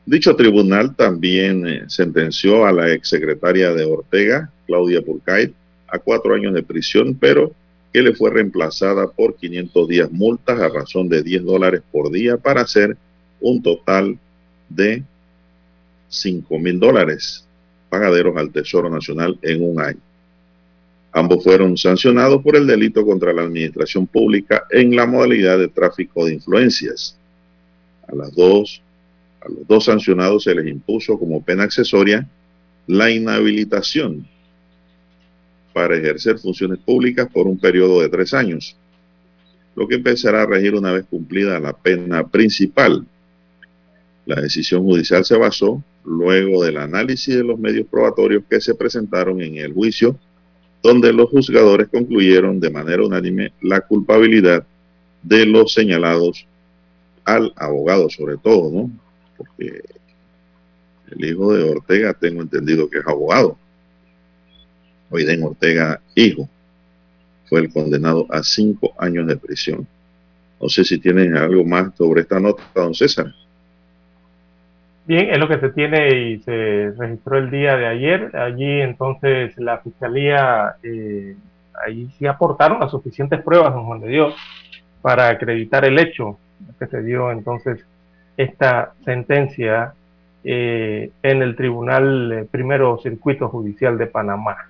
Dicho 0.05 0.35
tribunal 0.35 0.95
también 0.95 1.67
eh, 1.67 1.83
sentenció 1.87 2.65
a 2.65 2.71
la 2.71 2.91
exsecretaria 2.91 3.73
de 3.73 3.85
Ortega, 3.85 4.49
Claudia 4.65 5.01
Purcay, 5.01 5.53
a 5.87 5.99
cuatro 5.99 6.33
años 6.33 6.53
de 6.53 6.63
prisión, 6.63 7.15
pero 7.15 7.51
que 7.91 8.01
le 8.01 8.13
fue 8.13 8.29
reemplazada 8.31 9.07
por 9.07 9.35
500 9.35 9.87
días 9.87 10.11
multas 10.11 10.59
a 10.59 10.69
razón 10.69 11.09
de 11.09 11.23
10 11.23 11.43
dólares 11.43 11.81
por 11.91 12.11
día 12.11 12.37
para 12.37 12.61
hacer 12.61 12.97
un 13.41 13.61
total 13.61 14.17
de 14.69 15.03
5 16.09 16.59
mil 16.59 16.79
dólares 16.79 17.45
pagaderos 17.89 18.37
al 18.37 18.51
Tesoro 18.51 18.89
Nacional 18.89 19.39
en 19.41 19.63
un 19.63 19.81
año. 19.81 19.99
Ambos 21.11 21.43
fueron 21.43 21.75
sancionados 21.75 22.43
por 22.43 22.55
el 22.55 22.67
delito 22.67 23.03
contra 23.03 23.33
la 23.33 23.41
administración 23.41 24.05
pública 24.05 24.65
en 24.69 24.95
la 24.95 25.07
modalidad 25.07 25.57
de 25.57 25.67
tráfico 25.67 26.25
de 26.25 26.35
influencias. 26.35 27.17
A, 28.07 28.15
las 28.15 28.35
dos, 28.35 28.81
a 29.41 29.49
los 29.49 29.67
dos 29.67 29.85
sancionados 29.85 30.43
se 30.43 30.53
les 30.53 30.67
impuso 30.67 31.17
como 31.17 31.43
pena 31.43 31.63
accesoria 31.63 32.27
la 32.85 33.09
inhabilitación 33.09 34.27
para 35.73 35.95
ejercer 35.95 36.39
funciones 36.39 36.79
públicas 36.79 37.27
por 37.31 37.47
un 37.47 37.57
periodo 37.57 38.01
de 38.01 38.09
tres 38.09 38.33
años, 38.33 38.75
lo 39.75 39.87
que 39.87 39.95
empezará 39.95 40.43
a 40.43 40.45
regir 40.45 40.75
una 40.75 40.91
vez 40.91 41.05
cumplida 41.09 41.59
la 41.59 41.73
pena 41.73 42.27
principal. 42.27 43.05
La 44.25 44.41
decisión 44.41 44.83
judicial 44.83 45.23
se 45.25 45.37
basó 45.37 45.83
luego 46.03 46.63
del 46.63 46.77
análisis 46.77 47.35
de 47.35 47.43
los 47.43 47.59
medios 47.59 47.87
probatorios 47.87 48.43
que 48.49 48.59
se 48.61 48.75
presentaron 48.75 49.41
en 49.41 49.57
el 49.57 49.73
juicio, 49.73 50.17
donde 50.81 51.13
los 51.13 51.29
juzgadores 51.29 51.87
concluyeron 51.89 52.59
de 52.59 52.69
manera 52.69 53.03
unánime 53.03 53.53
la 53.61 53.81
culpabilidad 53.81 54.65
de 55.23 55.45
los 55.45 55.73
señalados 55.73 56.45
al 57.25 57.53
abogado, 57.55 58.09
sobre 58.09 58.37
todo, 58.37 58.71
¿no? 58.71 58.91
Porque 59.37 59.81
el 61.11 61.25
hijo 61.25 61.53
de 61.53 61.69
Ortega, 61.69 62.13
tengo 62.13 62.41
entendido 62.41 62.89
que 62.89 62.99
es 62.99 63.07
abogado. 63.07 63.57
Oiden 65.09 65.43
Ortega, 65.43 65.99
hijo, 66.15 66.47
fue 67.45 67.61
el 67.61 67.73
condenado 67.73 68.27
a 68.29 68.43
cinco 68.43 68.93
años 68.97 69.27
de 69.27 69.37
prisión. 69.37 69.87
No 70.61 70.69
sé 70.69 70.83
si 70.83 70.99
tienen 70.99 71.35
algo 71.35 71.63
más 71.63 71.95
sobre 71.95 72.21
esta 72.21 72.39
nota, 72.39 72.63
don 72.75 72.93
César. 72.93 73.33
Bien, 75.05 75.29
es 75.31 75.39
lo 75.39 75.47
que 75.47 75.59
se 75.59 75.69
tiene 75.69 76.15
y 76.15 76.39
se 76.39 76.93
registró 76.95 77.37
el 77.39 77.49
día 77.49 77.75
de 77.75 77.87
ayer. 77.87 78.35
Allí 78.35 78.81
entonces 78.81 79.57
la 79.57 79.79
fiscalía, 79.79 80.75
eh, 80.83 81.35
ahí 81.83 82.09
sí 82.17 82.27
aportaron 82.27 82.79
las 82.79 82.91
suficientes 82.91 83.41
pruebas, 83.41 83.73
don 83.73 83.85
Juan 83.85 84.01
de 84.01 84.09
Dios, 84.09 84.35
para 85.01 85.29
acreditar 85.29 85.85
el 85.85 85.97
hecho 85.97 86.37
que 86.77 86.85
se 86.85 87.01
dio 87.01 87.31
entonces 87.31 87.83
esta 88.37 88.93
sentencia 89.03 89.93
eh, 90.43 91.11
en 91.23 91.41
el 91.41 91.55
Tribunal 91.55 92.31
eh, 92.31 92.47
Primero 92.49 92.99
Circuito 93.01 93.49
Judicial 93.49 93.97
de 93.97 94.07
Panamá. 94.07 94.68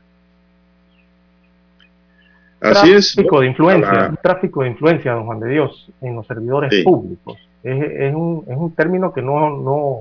Así 2.61 2.91
tráfico 2.91 3.39
de 3.39 3.47
influencia, 3.47 4.19
tráfico 4.21 4.63
de 4.63 4.69
influencia, 4.69 5.13
don 5.13 5.25
Juan 5.25 5.39
de 5.39 5.49
Dios, 5.49 5.89
en 6.01 6.15
los 6.15 6.27
servidores 6.27 6.83
públicos. 6.83 7.37
Es, 7.63 7.81
es, 7.81 8.13
un, 8.13 8.43
es 8.47 8.57
un 8.57 8.71
término 8.71 9.13
que 9.13 9.21
no, 9.21 9.57
no, 9.57 9.99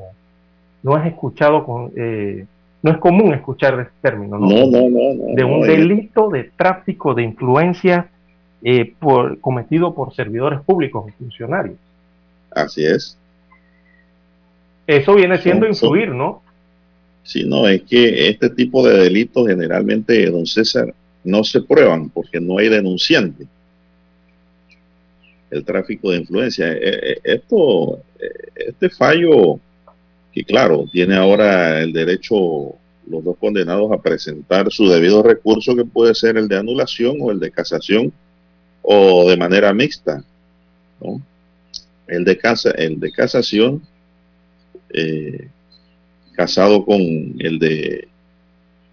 no 0.83 0.99
es 0.99 1.07
escuchado 1.07 1.65
con, 1.65 1.93
eh, 1.97 2.45
no 2.83 2.91
es 2.91 2.99
común 2.99 3.35
escuchar 3.35 3.79
este 3.81 3.93
término, 4.01 4.39
¿no? 4.39 4.49
No, 4.49 4.67
no, 4.67 4.89
no, 4.89 5.35
de 5.35 5.45
un 5.45 5.63
delito 5.63 6.29
de 6.29 6.51
tráfico 6.57 7.15
de 7.15 7.23
influencia 7.23 8.09
eh, 8.63 8.93
por, 8.99 9.41
cometido 9.41 9.95
por 9.95 10.15
servidores 10.15 10.61
públicos 10.61 11.09
y 11.09 11.13
funcionarios. 11.13 11.77
Así 12.51 12.85
es. 12.85 13.17
Eso 14.87 15.15
viene 15.15 15.39
siendo 15.39 15.67
influir, 15.67 16.09
¿no? 16.09 16.43
Sí, 17.23 17.45
no, 17.45 17.69
es 17.69 17.83
que 17.83 18.31
este 18.31 18.51
tipo 18.51 18.87
de 18.87 18.97
delitos 18.97 19.47
generalmente, 19.47 20.31
don 20.31 20.47
César, 20.47 20.95
no 21.25 21.45
se 21.45 21.61
prueban 21.61 22.11
porque 22.11 22.41
no 22.41 22.59
hay 22.59 22.69
denunciante. 22.69 23.47
El 25.51 25.65
tráfico 25.65 26.11
de 26.11 26.19
influencia. 26.19 26.73
Eh, 26.73 27.19
esto, 27.25 28.03
este 28.55 28.91
fallo 28.91 29.61
y 30.39 30.45
claro, 30.45 30.85
tiene 30.93 31.17
ahora 31.17 31.81
el 31.81 31.93
derecho 31.93 32.75
los 33.09 33.25
dos 33.25 33.37
condenados 33.39 33.91
a 33.91 34.01
presentar 34.01 34.71
su 34.71 34.89
debido 34.89 35.23
recurso 35.23 35.75
que 35.75 35.85
puede 35.85 36.15
ser 36.15 36.37
el 36.37 36.47
de 36.47 36.59
anulación 36.59 37.17
o 37.21 37.33
el 37.33 37.41
de 37.41 37.51
casación 37.51 38.13
o 38.83 39.29
de 39.29 39.37
manera 39.37 39.73
mixta. 39.75 40.23
El, 42.07 42.25
de 42.25 42.39
casa, 42.39 42.71
el 42.71 43.01
de 43.01 43.11
casación 43.11 43.83
eh, 44.91 45.49
casado 46.35 46.85
con 46.85 47.01
el 47.01 47.59
de, 47.59 48.07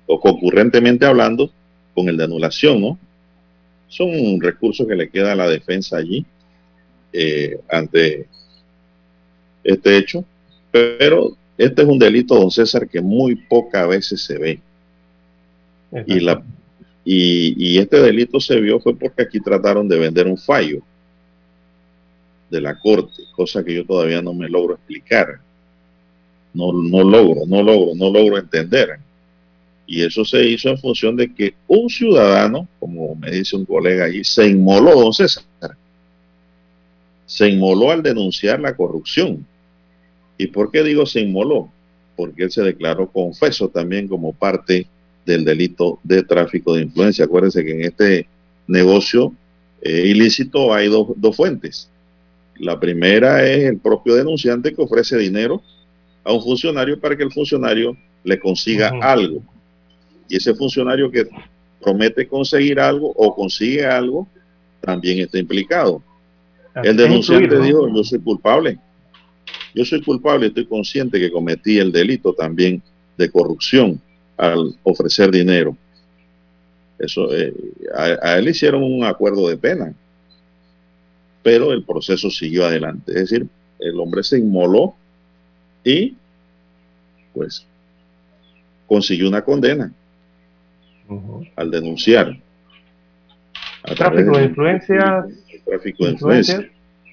o 0.07 0.19
concurrentemente 0.19 1.05
hablando, 1.05 1.51
con 1.95 2.07
el 2.09 2.17
de 2.17 2.25
anulación, 2.25 2.81
¿no? 2.81 2.99
Son 3.87 4.39
recursos 4.39 4.85
que 4.87 4.95
le 4.95 5.09
queda 5.09 5.31
a 5.31 5.35
la 5.35 5.47
defensa 5.47 5.97
allí 5.97 6.25
eh, 7.11 7.57
ante 7.69 8.27
este 9.63 9.97
hecho 9.97 10.23
pero 10.75 11.37
este 11.57 11.83
es 11.83 11.87
un 11.87 11.97
delito, 11.97 12.35
don 12.35 12.51
César, 12.51 12.85
que 12.89 12.99
muy 12.99 13.35
pocas 13.35 13.87
veces 13.87 14.21
se 14.21 14.37
ve. 14.37 14.59
Y, 16.05 16.19
la, 16.19 16.43
y, 17.05 17.77
este 17.77 18.01
delito 18.01 18.41
se 18.41 18.59
vio 18.59 18.81
fue 18.81 18.93
porque 18.93 19.21
aquí 19.21 19.39
trataron 19.39 19.87
de 19.87 19.97
vender 19.97 20.27
un 20.27 20.37
fallo 20.37 20.81
de 22.49 22.59
la 22.59 22.77
corte, 22.77 23.23
cosa 23.33 23.63
que 23.63 23.73
yo 23.73 23.85
todavía 23.85 24.21
no 24.21 24.33
me 24.33 24.49
logro 24.49 24.73
explicar. 24.73 25.39
No, 26.53 26.73
no 26.73 27.09
logro, 27.09 27.45
no 27.47 27.63
logro, 27.63 27.95
no 27.95 28.11
logro 28.11 28.37
entender. 28.37 28.99
Y 29.87 30.03
eso 30.03 30.25
se 30.25 30.43
hizo 30.47 30.69
en 30.69 30.77
función 30.77 31.15
de 31.15 31.33
que 31.33 31.53
un 31.67 31.89
ciudadano, 31.89 32.67
como 32.79 33.15
me 33.15 33.31
dice 33.31 33.55
un 33.55 33.65
colega 33.65 34.05
allí, 34.05 34.23
se 34.23 34.47
inmoló, 34.47 34.99
don 34.99 35.13
César. 35.13 35.43
Se 37.25 37.49
inmoló 37.49 37.91
al 37.91 38.01
denunciar 38.01 38.59
la 38.59 38.75
corrupción. 38.75 39.45
¿Y 40.37 40.47
por 40.47 40.71
qué 40.71 40.83
digo 40.83 41.05
se 41.05 41.21
inmoló? 41.21 41.69
Porque 42.15 42.43
él 42.43 42.51
se 42.51 42.63
declaró 42.63 43.11
confeso 43.11 43.69
también 43.69 44.07
como 44.07 44.33
parte 44.33 44.87
del 45.25 45.45
delito 45.45 45.99
de 46.03 46.23
tráfico 46.23 46.75
de 46.75 46.83
influencia. 46.83 47.25
Acuérdense 47.25 47.63
que 47.63 47.71
en 47.71 47.81
este 47.81 48.27
negocio 48.67 49.33
eh, 49.81 50.07
ilícito 50.07 50.73
hay 50.73 50.87
dos, 50.87 51.09
dos 51.15 51.35
fuentes. 51.35 51.89
La 52.57 52.79
primera 52.79 53.45
es 53.47 53.65
el 53.65 53.77
propio 53.77 54.15
denunciante 54.15 54.73
que 54.73 54.81
ofrece 54.81 55.17
dinero 55.17 55.61
a 56.23 56.33
un 56.33 56.41
funcionario 56.41 56.99
para 56.99 57.15
que 57.15 57.23
el 57.23 57.31
funcionario 57.31 57.95
le 58.23 58.39
consiga 58.39 58.91
algo. 59.01 59.43
Y 60.27 60.37
ese 60.37 60.53
funcionario 60.55 61.11
que 61.11 61.27
promete 61.81 62.27
conseguir 62.27 62.79
algo 62.79 63.11
o 63.15 63.35
consigue 63.35 63.85
algo, 63.85 64.27
también 64.81 65.19
está 65.19 65.37
implicado. 65.37 66.01
El 66.83 66.97
denunciante 66.97 67.59
dijo, 67.59 67.87
yo 67.87 68.03
soy 68.03 68.19
culpable. 68.19 68.79
Yo 69.73 69.85
soy 69.85 70.01
culpable, 70.01 70.47
estoy 70.47 70.65
consciente 70.65 71.19
que 71.19 71.31
cometí 71.31 71.77
el 71.77 71.91
delito 71.91 72.33
también 72.33 72.81
de 73.17 73.29
corrupción 73.29 74.01
al 74.37 74.75
ofrecer 74.83 75.31
dinero. 75.31 75.77
Eso, 76.97 77.33
eh, 77.35 77.53
a, 77.93 78.29
a, 78.29 78.37
él 78.37 78.47
hicieron 78.47 78.83
un 78.83 79.03
acuerdo 79.03 79.47
de 79.47 79.57
pena, 79.57 79.93
pero 81.43 81.71
el 81.73 81.83
proceso 81.83 82.29
siguió 82.29 82.65
adelante. 82.65 83.11
Es 83.11 83.29
decir, 83.29 83.47
el 83.79 83.99
hombre 83.99 84.23
se 84.23 84.39
inmoló 84.39 84.95
y 85.83 86.15
pues 87.33 87.65
consiguió 88.87 89.27
una 89.27 89.43
condena 89.43 89.91
al 91.55 91.71
denunciar. 91.71 92.37
tráfico 93.95 94.37
de, 94.37 94.45
influencias. 94.45 95.25
Tráfico 95.65 96.05
de 96.05 96.11
influencias. 96.11 96.65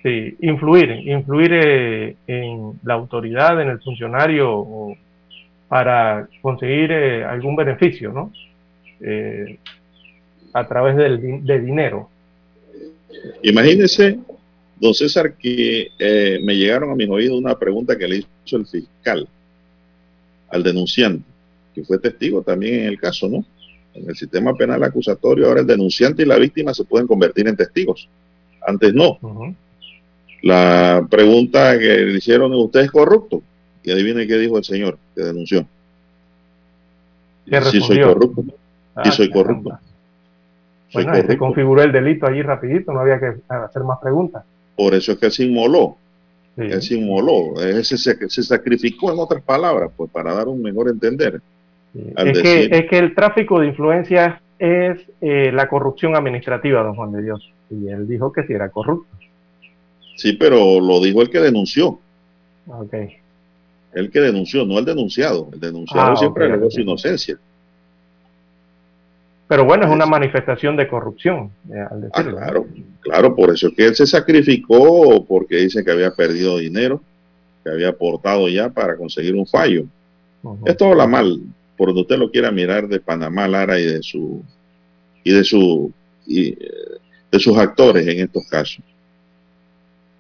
Sí, 0.03 0.37
influir, 0.41 0.91
influir 0.91 1.53
eh, 1.53 2.17
en 2.27 2.81
la 2.83 2.95
autoridad, 2.95 3.61
en 3.63 3.69
el 3.69 3.81
funcionario 3.81 4.97
para 5.69 6.29
conseguir 6.41 6.91
eh, 6.91 7.25
algún 7.25 7.55
beneficio, 7.55 8.13
¿no? 8.13 8.33
Eh, 9.01 9.59
a 10.53 10.67
través 10.67 10.97
del, 10.97 11.45
de 11.45 11.61
dinero. 11.61 12.11
Imagínese, 13.45 14.19
don 14.81 14.93
César, 14.93 15.35
que 15.35 15.89
me 16.43 16.57
llegaron 16.57 16.91
a 16.91 16.97
mis 16.97 17.09
oídos 17.09 17.39
una 17.39 17.57
pregunta 17.57 17.97
que 17.97 18.09
le 18.09 18.17
hizo 18.45 18.57
el 18.57 18.67
fiscal 18.67 19.29
al 20.51 20.63
denunciante, 20.63 21.25
que 21.75 21.85
fue 21.85 21.99
testigo 21.99 22.43
también 22.43 22.81
en 22.81 22.87
el 22.87 22.99
caso, 22.99 23.29
¿no? 23.29 23.45
En 23.95 24.09
el 24.09 24.17
sistema 24.17 24.55
penal 24.55 24.83
acusatorio, 24.83 25.49
ahora 25.49 25.61
el 25.61 25.67
denunciante 25.67 26.23
y 26.23 26.27
la 26.27 26.39
víctima 26.39 26.73
se 26.73 26.85
pueden 26.85 27.07
convertir 27.07 27.47
en 27.49 27.57
testigos. 27.57 28.09
Antes 28.67 28.95
no. 28.95 29.19
La 30.43 31.07
pregunta 31.11 31.79
que 31.79 31.99
le 31.99 32.19
hicieron, 32.19 32.53
¿usted 32.55 32.81
es 32.81 32.91
corrupto? 32.91 33.43
Y 33.83 33.91
adivine 33.91 34.27
qué 34.27 34.39
dijo 34.39 34.59
el 34.59 34.65
señor 34.65 34.99
que 35.15 35.23
denunció. 35.23 35.67
Sí, 37.71 37.81
soy 37.81 38.01
corrupto. 38.01 38.45
sí, 39.05 39.11
soy 39.11 39.31
corrupto. 39.31 39.79
bueno, 40.95 41.15
se 41.15 41.37
configuró 41.37 41.83
el 41.83 41.93
delito 41.93 42.27
allí 42.27 42.43
rapidito, 42.43 42.93
no 42.93 43.01
había 43.01 43.19
que 43.19 43.35
hacer 43.49 43.83
más 43.83 43.99
preguntas. 44.01 44.45
Por 44.77 44.95
eso 44.95 45.13
es 45.13 45.19
que 45.19 45.31
se 45.31 45.45
inmoló. 45.45 45.97
Sí. 46.57 46.63
Él 46.63 46.83
se 46.83 46.95
inmoló, 46.97 47.55
se, 47.83 47.97
se, 47.97 48.43
sacrificó 48.43 49.11
en 49.11 49.19
otras 49.19 49.43
palabras, 49.43 49.91
pues 49.97 50.11
para 50.11 50.35
dar 50.35 50.49
un 50.49 50.61
mejor 50.61 50.91
entender. 50.91 51.41
Es, 51.95 52.41
que, 52.41 52.65
es, 52.71 52.89
que, 52.89 52.99
el 52.99 53.15
tráfico 53.15 53.61
de 53.61 53.67
influencias 53.67 54.41
es 54.59 54.99
eh, 55.21 55.51
la 55.53 55.69
corrupción 55.69 56.17
administrativa, 56.17 56.83
don 56.83 56.95
Juan 56.95 57.13
de 57.13 57.23
Dios. 57.23 57.53
Y 57.71 57.89
él 57.89 58.09
dijo 58.09 58.33
que 58.33 58.45
sí 58.45 58.53
era 58.53 58.71
corrupto. 58.71 59.09
Sí, 60.17 60.35
pero 60.35 60.81
lo 60.81 61.01
dijo 61.01 61.21
el 61.23 61.31
que 61.31 61.41
denunció. 61.41 61.99
Ok. 62.67 62.95
El 63.93 64.11
que 64.11 64.21
denunció, 64.21 64.65
no 64.65 64.79
el 64.79 64.85
denunciado. 64.85 65.49
El 65.53 65.61
denunciado 65.61 66.13
Ah, 66.13 66.17
siempre 66.17 66.47
alegó 66.47 66.71
su 66.71 66.81
inocencia. 66.81 67.39
Pero 69.49 69.67
bueno, 69.67 69.85
es 69.85 69.91
una 69.91 70.07
manifestación 70.07 70.77
de 70.77 70.89
corrupción, 70.89 71.51
eh, 71.71 71.85
al 71.91 72.09
Ah, 72.15 72.25
claro, 72.25 72.67
claro, 73.01 73.37
por 73.37 73.51
eso 73.51 73.69
es 73.69 73.75
que 73.75 73.85
él 73.85 73.95
se 73.95 74.07
sacrificó, 74.07 75.27
porque 75.27 75.57
dice 75.57 75.85
que 75.85 75.91
había 75.91 76.11
perdido 76.15 76.57
dinero, 76.57 77.03
que 77.63 77.71
había 77.71 77.91
aportado 77.91 78.49
ya 78.49 78.71
para 78.71 78.97
conseguir 78.97 79.35
un 79.35 79.47
fallo. 79.47 79.85
Ujú. 80.43 80.65
Esto 80.65 80.87
habla 80.87 81.07
mal, 81.07 81.39
por 81.77 81.89
donde 81.89 82.03
usted 82.03 82.19
lo 82.19 82.31
quiera 82.31 82.51
mirar 82.51 82.89
de 82.89 83.01
Panamá, 83.01 83.49
Lara 83.49 83.79
y 83.79 83.85
de 83.85 84.03
su 84.03 84.43
y 85.25 85.33
de 85.33 85.45
su 85.45 85.93
y, 86.27 86.49
eh, 86.49 86.59
de 87.31 87.41
sus 87.41 87.57
actores 87.57 88.07
en 88.07 88.21
estos 88.21 88.47
casos. 88.49 88.85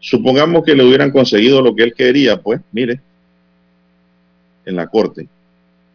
Supongamos 0.01 0.65
que 0.65 0.75
le 0.75 0.85
hubieran 0.85 1.11
conseguido 1.11 1.63
lo 1.63 1.77
que 1.77 1.85
él 1.85 1.95
quería, 1.95 2.41
pues, 2.41 2.61
mire, 2.73 3.01
en 4.65 4.77
la 4.77 4.89
corte, 4.89 5.29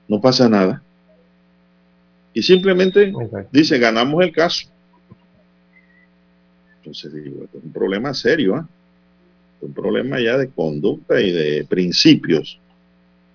no 0.08 0.22
pasa 0.22 0.48
nada. 0.48 0.82
Y 2.34 2.42
simplemente 2.44 3.12
dice, 3.52 3.80
ganamos 3.80 4.24
el 4.24 4.32
caso. 4.32 4.68
Entonces 6.78 7.12
digo, 7.14 7.44
esto 7.44 7.58
es 7.58 7.64
un 7.64 7.74
problema 7.74 8.14
serio. 8.14 8.70
Es 9.58 9.64
un 9.64 9.74
problema 9.74 10.20
ya 10.22 10.38
de 10.38 10.50
conducta 10.50 11.20
y 11.20 11.32
de 11.32 11.66
principios 11.66 12.60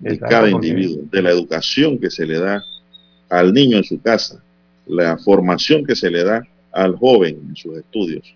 de 0.03 0.15
Exacto, 0.15 0.35
cada 0.35 0.51
individuo, 0.51 1.05
de 1.11 1.23
la 1.23 1.31
educación 1.31 1.99
que 1.99 2.11
se 2.11 2.27
le 2.27 2.39
da 2.39 2.63
al 3.31 3.53
niño 3.55 3.79
en 3.79 3.85
su 3.85 4.01
casa, 4.01 4.43
la 4.87 5.17
formación 5.17 5.85
que 5.87 5.97
se 5.97 6.11
le 6.11 6.23
da 6.25 6.43
al 6.73 6.97
joven 6.97 7.41
en 7.49 7.57
sus 7.57 7.77
estudios. 7.79 8.35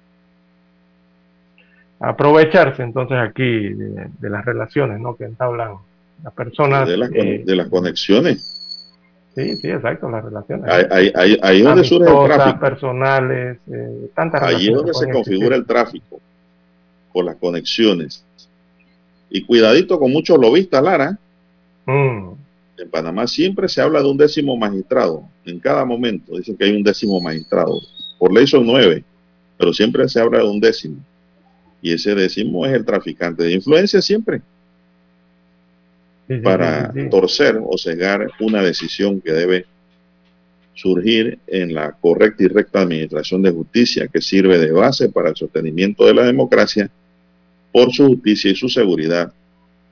Aprovecharse 1.98 2.82
entonces 2.82 3.16
aquí 3.18 3.42
de, 3.70 4.08
de 4.18 4.30
las 4.30 4.44
relaciones 4.44 5.00
¿no? 5.00 5.16
que 5.16 5.24
entablan 5.24 5.72
las 6.22 6.32
personas. 6.34 6.86
de, 6.88 6.96
las, 6.98 7.10
eh, 7.12 7.42
de 7.44 7.56
las 7.56 7.68
conexiones. 7.68 8.52
sí, 9.34 9.56
sí, 9.56 9.68
exacto, 9.70 10.10
las 10.10 10.22
relaciones. 10.24 10.70
Ahí, 10.70 11.10
ahí, 11.14 11.38
ahí- 11.42 11.62
donde 11.62 11.84
surge 11.84 12.10
el 12.10 12.26
tráfico. 12.26 12.60
personales, 12.60 13.58
eh, 13.72 14.10
tantas 14.14 14.42
Ahí 14.42 14.68
es 14.68 14.74
donde 14.74 14.92
se 14.94 15.10
configura 15.10 15.24
existir. 15.24 15.52
el 15.54 15.66
tráfico, 15.66 16.20
por 17.12 17.24
las 17.24 17.36
conexiones. 17.36 18.22
Y 19.30 19.42
cuidadito 19.44 19.98
con 19.98 20.12
muchos 20.12 20.38
lobistas, 20.38 20.82
Lara. 20.82 21.18
Mm, 21.86 22.32
En 22.78 22.90
Panamá 22.90 23.26
siempre 23.26 23.68
se 23.68 23.80
habla 23.80 24.02
de 24.02 24.08
un 24.08 24.16
décimo 24.18 24.56
magistrado. 24.56 25.28
En 25.44 25.58
cada 25.60 25.84
momento 25.84 26.36
dicen 26.36 26.56
que 26.56 26.64
hay 26.64 26.76
un 26.76 26.82
décimo 26.82 27.20
magistrado. 27.20 27.80
Por 28.18 28.32
ley 28.34 28.46
son 28.46 28.66
nueve, 28.66 29.04
pero 29.58 29.72
siempre 29.72 30.08
se 30.08 30.20
habla 30.20 30.38
de 30.40 30.44
un 30.48 30.60
décimo. 30.60 30.96
Y 31.80 31.92
ese 31.92 32.14
décimo 32.14 32.66
es 32.66 32.72
el 32.74 32.84
traficante 32.84 33.44
de 33.44 33.52
influencia 33.52 34.02
siempre, 34.02 34.42
sí, 36.28 36.34
sí, 36.36 36.40
para 36.40 36.92
sí, 36.92 37.08
torcer 37.10 37.60
o 37.64 37.78
cegar 37.78 38.30
una 38.40 38.62
decisión 38.62 39.20
que 39.20 39.32
debe 39.32 39.66
surgir 40.74 41.38
en 41.46 41.72
la 41.74 41.92
correcta 41.92 42.42
y 42.44 42.48
recta 42.48 42.82
administración 42.82 43.42
de 43.42 43.52
justicia 43.52 44.08
que 44.08 44.20
sirve 44.20 44.58
de 44.58 44.72
base 44.72 45.08
para 45.08 45.30
el 45.30 45.36
sostenimiento 45.36 46.04
de 46.04 46.14
la 46.14 46.24
democracia 46.24 46.90
por 47.72 47.92
su 47.92 48.08
justicia 48.08 48.50
y 48.50 48.56
su 48.56 48.68
seguridad 48.68 49.32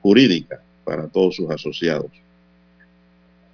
jurídica 0.01 0.61
para 0.85 1.07
todos 1.07 1.35
sus 1.35 1.49
asociados. 1.49 2.11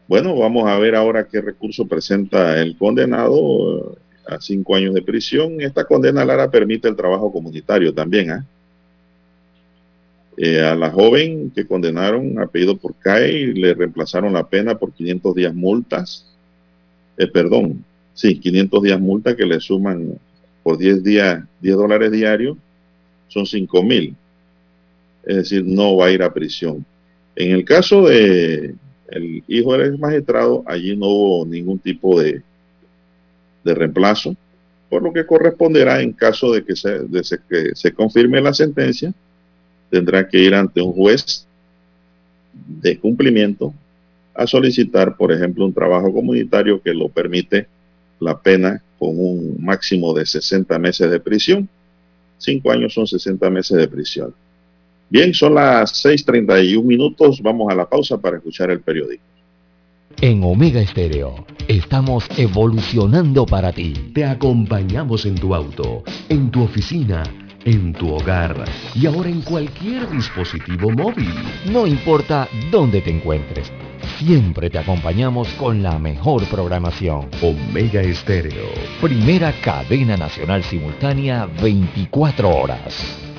Bueno, 0.08 0.36
vamos 0.36 0.70
a 0.70 0.78
ver 0.78 0.94
ahora 0.94 1.26
qué 1.26 1.40
recurso 1.40 1.88
presenta 1.88 2.62
el 2.62 2.78
condenado 2.78 3.94
eh, 3.94 3.98
a 4.28 4.42
cinco 4.42 4.76
años 4.76 4.94
de 4.94 5.02
prisión. 5.02 5.62
Esta 5.62 5.86
condena, 5.86 6.26
Lara, 6.26 6.52
permite 6.52 6.90
el 6.90 6.98
trabajo 6.98 7.32
comunitario 7.32 7.94
también. 7.94 8.32
¿ah? 8.32 8.46
Eh, 10.38 10.60
a 10.60 10.76
la 10.76 10.90
joven 10.90 11.52
que 11.52 11.66
condenaron, 11.66 12.40
apellido 12.40 12.78
por 12.78 12.96
CAE, 12.96 13.54
le 13.54 13.74
reemplazaron 13.74 14.34
la 14.34 14.48
pena 14.48 14.78
por 14.78 14.92
500 14.92 15.36
días 15.36 15.54
multas. 15.54 16.26
Eh, 17.18 17.28
perdón, 17.28 17.86
sí, 18.14 18.38
500 18.38 18.84
días 18.84 19.00
multa 19.00 19.36
que 19.36 19.46
le 19.46 19.60
suman 19.60 20.20
por 20.64 20.78
10 20.78 21.04
días, 21.04 21.44
10 21.62 21.76
dólares 21.76 22.12
diarios, 22.12 22.58
son 23.28 23.46
5 23.46 23.84
mil. 23.84 24.16
Es 25.24 25.36
decir, 25.38 25.64
no 25.66 25.96
va 25.96 26.08
a 26.08 26.12
ir 26.12 26.24
a 26.24 26.34
prisión. 26.34 26.86
En 27.36 27.52
el 27.52 27.66
caso 27.66 28.08
de 28.08 28.76
el 29.10 29.44
hijo 29.48 29.74
del 29.74 29.90
ex 29.90 30.00
magistrado, 30.00 30.64
allí 30.66 30.96
no 30.96 31.08
hubo 31.08 31.46
ningún 31.46 31.80
tipo 31.80 32.20
de, 32.20 32.42
de 33.64 33.76
reemplazo, 33.76 34.36
por 34.90 35.04
lo 35.04 35.14
que 35.14 35.26
corresponderá 35.26 36.02
en 36.02 36.14
caso 36.14 36.52
de 36.54 36.64
que 36.64 36.76
se, 36.76 37.00
de 37.00 37.22
que 37.50 37.76
se 37.76 37.94
confirme 37.94 38.42
la 38.42 38.54
sentencia, 38.54 39.14
tendrá 39.90 40.28
que 40.28 40.40
ir 40.40 40.56
ante 40.56 40.82
un 40.82 40.94
juez 40.94 41.46
de 42.54 42.98
cumplimiento 43.00 43.74
a 44.34 44.48
solicitar, 44.48 45.16
por 45.18 45.32
ejemplo, 45.32 45.66
un 45.66 45.74
trabajo 45.74 46.12
comunitario 46.14 46.82
que 46.82 46.94
lo 46.94 47.10
permite 47.10 47.68
la 48.20 48.40
pena 48.40 48.82
con 48.98 49.10
un 49.20 49.58
máximo 49.60 50.14
de 50.14 50.26
60 50.26 50.78
meses 50.80 51.10
de 51.12 51.20
prisión. 51.20 51.68
Cinco 52.38 52.72
años 52.72 52.94
son 52.94 53.06
60 53.06 53.50
meses 53.50 53.78
de 53.78 53.88
prisión. 53.88 54.34
Bien, 55.12 55.34
son 55.34 55.55
las 55.55 55.91
6:31 56.05 56.84
minutos. 56.84 57.41
Vamos 57.41 57.70
a 57.70 57.76
la 57.76 57.86
pausa 57.86 58.18
para 58.18 58.38
escuchar 58.38 58.72
el 58.72 58.80
periódico. 58.80 59.22
En 60.22 60.41
Omega 60.41 60.80
Estéreo 60.80 61.45
estamos 61.68 62.26
evolucionando 62.38 63.45
para 63.45 63.74
ti. 63.74 63.91
Te 64.14 64.24
acompañamos 64.24 65.26
en 65.26 65.36
tu 65.36 65.53
auto, 65.53 66.03
en 66.30 66.49
tu 66.49 66.64
oficina, 66.64 67.24
en 67.66 67.91
tu 67.91 68.14
hogar 68.14 68.64
y 68.95 69.05
ahora 69.05 69.30
en 69.30 69.41
cualquier 69.41 70.09
dispositivo 70.09 70.89
móvil. 70.91 71.34
No 71.70 71.86
importa 71.86 72.47
dónde 72.72 73.01
te 73.01 73.09
encuentres, 73.09 73.70
siempre 74.18 74.70
te 74.70 74.78
acompañamos 74.78 75.49
con 75.55 75.84
la 75.84 75.99
mejor 75.99 76.45
programación. 76.45 77.28
Omega 77.41 78.01
Estéreo. 78.01 78.70
Primera 79.01 79.51
cadena 79.62 80.16
nacional 80.16 80.64
simultánea 80.64 81.47
24 81.62 82.49
horas. 82.49 83.31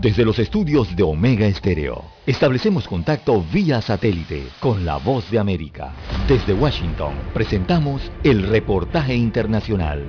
Desde 0.00 0.26
los 0.26 0.38
estudios 0.38 0.94
de 0.94 1.02
Omega 1.02 1.46
Estéreo, 1.46 2.04
establecemos 2.26 2.86
contacto 2.86 3.42
vía 3.50 3.80
satélite 3.80 4.46
con 4.60 4.84
la 4.84 4.98
voz 4.98 5.30
de 5.30 5.38
América. 5.38 5.94
Desde 6.28 6.52
Washington, 6.52 7.14
presentamos 7.32 8.12
el 8.22 8.46
reportaje 8.46 9.14
internacional. 9.14 10.04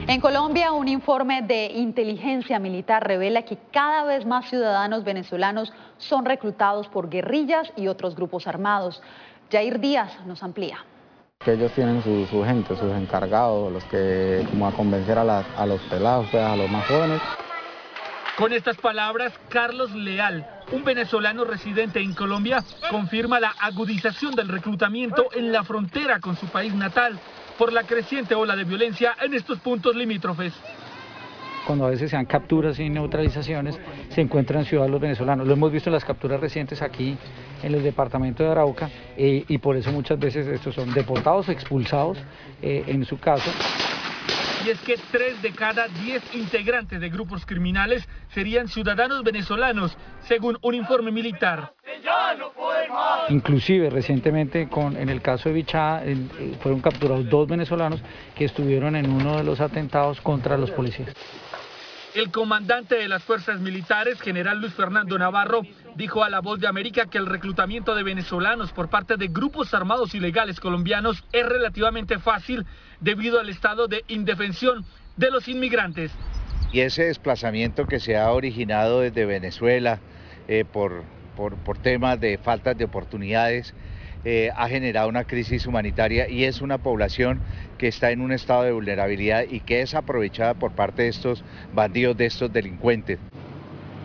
En 0.00 0.20
Colombia, 0.20 0.72
un 0.72 0.88
informe 0.88 1.42
de 1.42 1.66
inteligencia 1.66 2.58
militar 2.58 3.06
revela 3.06 3.42
que 3.42 3.56
cada 3.70 4.02
vez 4.02 4.26
más 4.26 4.50
ciudadanos 4.50 5.04
venezolanos 5.04 5.72
son 5.96 6.24
reclutados 6.24 6.88
por 6.88 7.08
guerrillas 7.08 7.72
y 7.76 7.86
otros 7.86 8.16
grupos 8.16 8.48
armados. 8.48 9.00
Jair 9.48 9.78
Díaz 9.78 10.10
nos 10.26 10.42
amplía 10.42 10.78
que 11.44 11.52
ellos 11.52 11.72
tienen 11.72 12.02
su, 12.02 12.44
gente, 12.44 12.76
sus 12.76 12.92
encargados, 12.92 13.72
los 13.72 13.84
que 13.84 14.44
como 14.50 14.66
a 14.66 14.72
convencer 14.72 15.16
a, 15.16 15.38
a 15.56 15.66
los 15.66 15.80
pelados, 15.82 16.26
pues, 16.30 16.42
a 16.42 16.56
los 16.56 16.68
más 16.68 16.86
jóvenes. 16.86 17.22
Con 18.36 18.52
estas 18.52 18.76
palabras, 18.76 19.32
Carlos 19.48 19.92
Leal, 19.94 20.46
un 20.72 20.84
venezolano 20.84 21.44
residente 21.44 22.00
en 22.00 22.12
Colombia, 22.12 22.62
confirma 22.90 23.40
la 23.40 23.54
agudización 23.60 24.34
del 24.34 24.48
reclutamiento 24.48 25.28
en 25.32 25.50
la 25.50 25.64
frontera 25.64 26.20
con 26.20 26.36
su 26.36 26.46
país 26.48 26.74
natal 26.74 27.18
por 27.56 27.72
la 27.72 27.84
creciente 27.84 28.34
ola 28.34 28.54
de 28.54 28.64
violencia 28.64 29.16
en 29.20 29.34
estos 29.34 29.58
puntos 29.60 29.96
limítrofes 29.96 30.52
cuando 31.68 31.84
a 31.84 31.90
veces 31.90 32.08
se 32.08 32.16
dan 32.16 32.24
capturas 32.24 32.78
y 32.80 32.88
neutralizaciones, 32.88 33.78
se 34.08 34.22
encuentran 34.22 34.64
ciudadanos 34.64 34.98
venezolanos. 35.02 35.46
Lo 35.46 35.52
hemos 35.52 35.70
visto 35.70 35.90
en 35.90 35.92
las 35.92 36.04
capturas 36.04 36.40
recientes 36.40 36.80
aquí 36.80 37.14
en 37.62 37.74
el 37.74 37.82
departamento 37.82 38.42
de 38.42 38.48
Arauca 38.48 38.88
eh, 39.18 39.44
y 39.46 39.58
por 39.58 39.76
eso 39.76 39.92
muchas 39.92 40.18
veces 40.18 40.46
estos 40.46 40.74
son 40.74 40.94
deportados 40.94 41.46
o 41.46 41.52
expulsados 41.52 42.16
eh, 42.62 42.84
en 42.86 43.04
su 43.04 43.18
caso. 43.18 43.50
Y 44.64 44.70
es 44.70 44.80
que 44.80 44.96
tres 45.12 45.42
de 45.42 45.50
cada 45.52 45.88
diez 45.88 46.22
integrantes 46.34 47.02
de 47.02 47.10
grupos 47.10 47.44
criminales 47.44 48.08
serían 48.32 48.68
ciudadanos 48.68 49.22
venezolanos, 49.22 49.94
según 50.20 50.56
un 50.62 50.74
informe 50.74 51.10
militar. 51.10 51.74
Inclusive 53.28 53.90
recientemente 53.90 54.70
con, 54.70 54.96
en 54.96 55.10
el 55.10 55.20
caso 55.20 55.50
de 55.50 55.54
Bichá 55.54 56.02
eh, 56.02 56.16
fueron 56.62 56.80
capturados 56.80 57.28
dos 57.28 57.46
venezolanos 57.46 58.00
que 58.34 58.46
estuvieron 58.46 58.96
en 58.96 59.10
uno 59.10 59.36
de 59.36 59.44
los 59.44 59.60
atentados 59.60 60.18
contra 60.22 60.56
los 60.56 60.70
policías. 60.70 61.14
El 62.18 62.32
comandante 62.32 62.96
de 62.96 63.06
las 63.06 63.22
fuerzas 63.22 63.60
militares, 63.60 64.20
general 64.20 64.58
Luis 64.58 64.74
Fernando 64.74 65.16
Navarro, 65.16 65.62
dijo 65.94 66.24
a 66.24 66.28
La 66.28 66.40
Voz 66.40 66.58
de 66.58 66.66
América 66.66 67.06
que 67.06 67.16
el 67.16 67.26
reclutamiento 67.26 67.94
de 67.94 68.02
venezolanos 68.02 68.72
por 68.72 68.90
parte 68.90 69.16
de 69.16 69.28
grupos 69.28 69.72
armados 69.72 70.16
ilegales 70.16 70.58
colombianos 70.58 71.22
es 71.32 71.46
relativamente 71.46 72.18
fácil 72.18 72.66
debido 72.98 73.38
al 73.38 73.48
estado 73.48 73.86
de 73.86 74.02
indefensión 74.08 74.84
de 75.16 75.30
los 75.30 75.46
inmigrantes. 75.46 76.10
Y 76.72 76.80
ese 76.80 77.04
desplazamiento 77.04 77.86
que 77.86 78.00
se 78.00 78.16
ha 78.16 78.32
originado 78.32 78.98
desde 78.98 79.24
Venezuela 79.24 80.00
eh, 80.48 80.64
por, 80.64 81.04
por, 81.36 81.78
temas 81.78 82.18
de 82.18 82.36
faltas 82.36 82.76
de 82.76 82.86
oportunidades, 82.86 83.74
eh, 84.24 84.50
ha 84.56 84.68
generado 84.68 85.08
una 85.08 85.22
crisis 85.22 85.68
humanitaria 85.68 86.28
y 86.28 86.46
es 86.46 86.62
una 86.62 86.78
población 86.78 87.40
que 87.78 87.88
está 87.88 88.10
en 88.10 88.20
un 88.20 88.32
estado 88.32 88.64
de 88.64 88.72
vulnerabilidad 88.72 89.44
y 89.48 89.60
que 89.60 89.80
es 89.80 89.94
aprovechada 89.94 90.54
por 90.54 90.72
parte 90.72 91.02
de 91.02 91.08
estos 91.08 91.42
bandidos, 91.72 92.16
de 92.16 92.26
estos 92.26 92.52
delincuentes. 92.52 93.18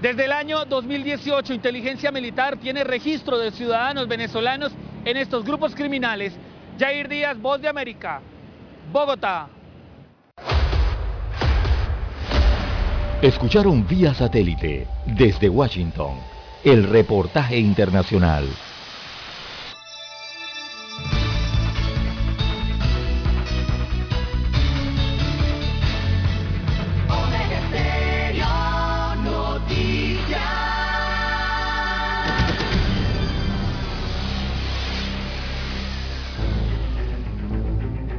Desde 0.02 0.26
el 0.26 0.32
año 0.32 0.66
2018, 0.66 1.54
Inteligencia 1.54 2.12
Militar 2.12 2.58
tiene 2.58 2.84
registro 2.84 3.38
de 3.38 3.52
ciudadanos 3.52 4.08
venezolanos 4.08 4.72
en 5.06 5.18
estos 5.18 5.44
grupos 5.44 5.74
criminales. 5.76 6.34
Jair 6.80 7.08
Díaz, 7.08 7.40
Voz 7.40 7.62
de 7.62 7.70
América, 7.70 8.22
Bogotá. 8.92 9.48
Escucharon 13.22 13.88
vía 13.88 14.14
satélite 14.14 14.86
desde 15.06 15.48
Washington 15.48 16.18
el 16.64 16.84
reportaje 16.84 17.58
internacional. 17.58 18.46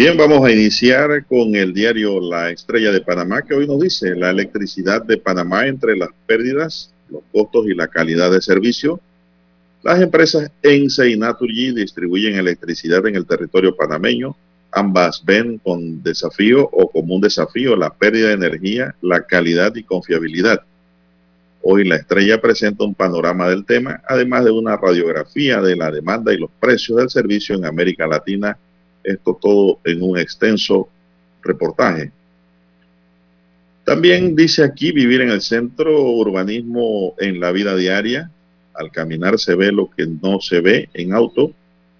Bien, 0.00 0.16
vamos 0.16 0.42
a 0.42 0.50
iniciar 0.50 1.26
con 1.26 1.54
el 1.54 1.74
diario 1.74 2.20
La 2.20 2.48
Estrella 2.48 2.90
de 2.90 3.02
Panamá, 3.02 3.42
que 3.42 3.52
hoy 3.52 3.66
nos 3.66 3.80
dice 3.80 4.16
la 4.16 4.30
electricidad 4.30 5.02
de 5.02 5.18
Panamá 5.18 5.66
entre 5.66 5.94
las 5.94 6.08
pérdidas, 6.24 6.90
los 7.10 7.20
costos 7.30 7.66
y 7.66 7.74
la 7.74 7.86
calidad 7.86 8.30
de 8.30 8.40
servicio. 8.40 8.98
Las 9.82 10.00
empresas 10.00 10.50
ENSE 10.62 11.10
y 11.10 11.18
Naturgy 11.18 11.74
distribuyen 11.74 12.36
electricidad 12.36 13.06
en 13.08 13.16
el 13.16 13.26
territorio 13.26 13.76
panameño. 13.76 14.34
Ambas 14.72 15.22
ven 15.22 15.58
con 15.58 16.02
desafío 16.02 16.66
o 16.72 16.90
como 16.90 17.16
un 17.16 17.20
desafío 17.20 17.76
la 17.76 17.90
pérdida 17.90 18.28
de 18.28 18.34
energía, 18.36 18.94
la 19.02 19.26
calidad 19.26 19.74
y 19.74 19.82
confiabilidad. 19.82 20.62
Hoy 21.60 21.84
la 21.84 21.96
estrella 21.96 22.40
presenta 22.40 22.84
un 22.84 22.94
panorama 22.94 23.50
del 23.50 23.66
tema, 23.66 24.00
además 24.08 24.46
de 24.46 24.50
una 24.50 24.78
radiografía 24.78 25.60
de 25.60 25.76
la 25.76 25.90
demanda 25.90 26.32
y 26.32 26.38
los 26.38 26.48
precios 26.58 26.96
del 26.96 27.10
servicio 27.10 27.54
en 27.54 27.66
América 27.66 28.06
Latina 28.06 28.56
esto 29.04 29.38
todo 29.40 29.78
en 29.84 30.02
un 30.02 30.18
extenso 30.18 30.88
reportaje. 31.42 32.12
También 33.84 34.36
dice 34.36 34.62
aquí 34.62 34.92
vivir 34.92 35.20
en 35.22 35.30
el 35.30 35.40
centro, 35.40 36.02
urbanismo 36.02 37.14
en 37.18 37.40
la 37.40 37.50
vida 37.52 37.74
diaria. 37.74 38.30
Al 38.74 38.90
caminar 38.90 39.38
se 39.38 39.54
ve 39.54 39.72
lo 39.72 39.90
que 39.90 40.06
no 40.06 40.40
se 40.40 40.60
ve 40.60 40.88
en 40.94 41.12
auto 41.12 41.52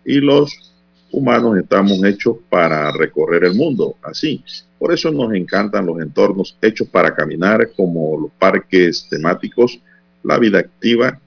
y 0.04 0.20
los 0.20 0.72
humanos 1.10 1.58
estamos 1.58 2.02
hechos 2.04 2.36
para 2.48 2.92
recorrer 2.92 3.44
el 3.44 3.54
mundo, 3.54 3.96
así. 4.02 4.44
Por 4.78 4.92
eso 4.92 5.10
nos 5.10 5.34
encantan 5.34 5.86
los 5.86 6.00
entornos 6.00 6.56
hechos 6.62 6.88
para 6.88 7.14
caminar, 7.14 7.70
como 7.76 8.18
los 8.18 8.30
parques 8.38 9.06
temáticos, 9.10 9.80
la 10.22 10.38
vida 10.38 10.60
activa 10.60 11.20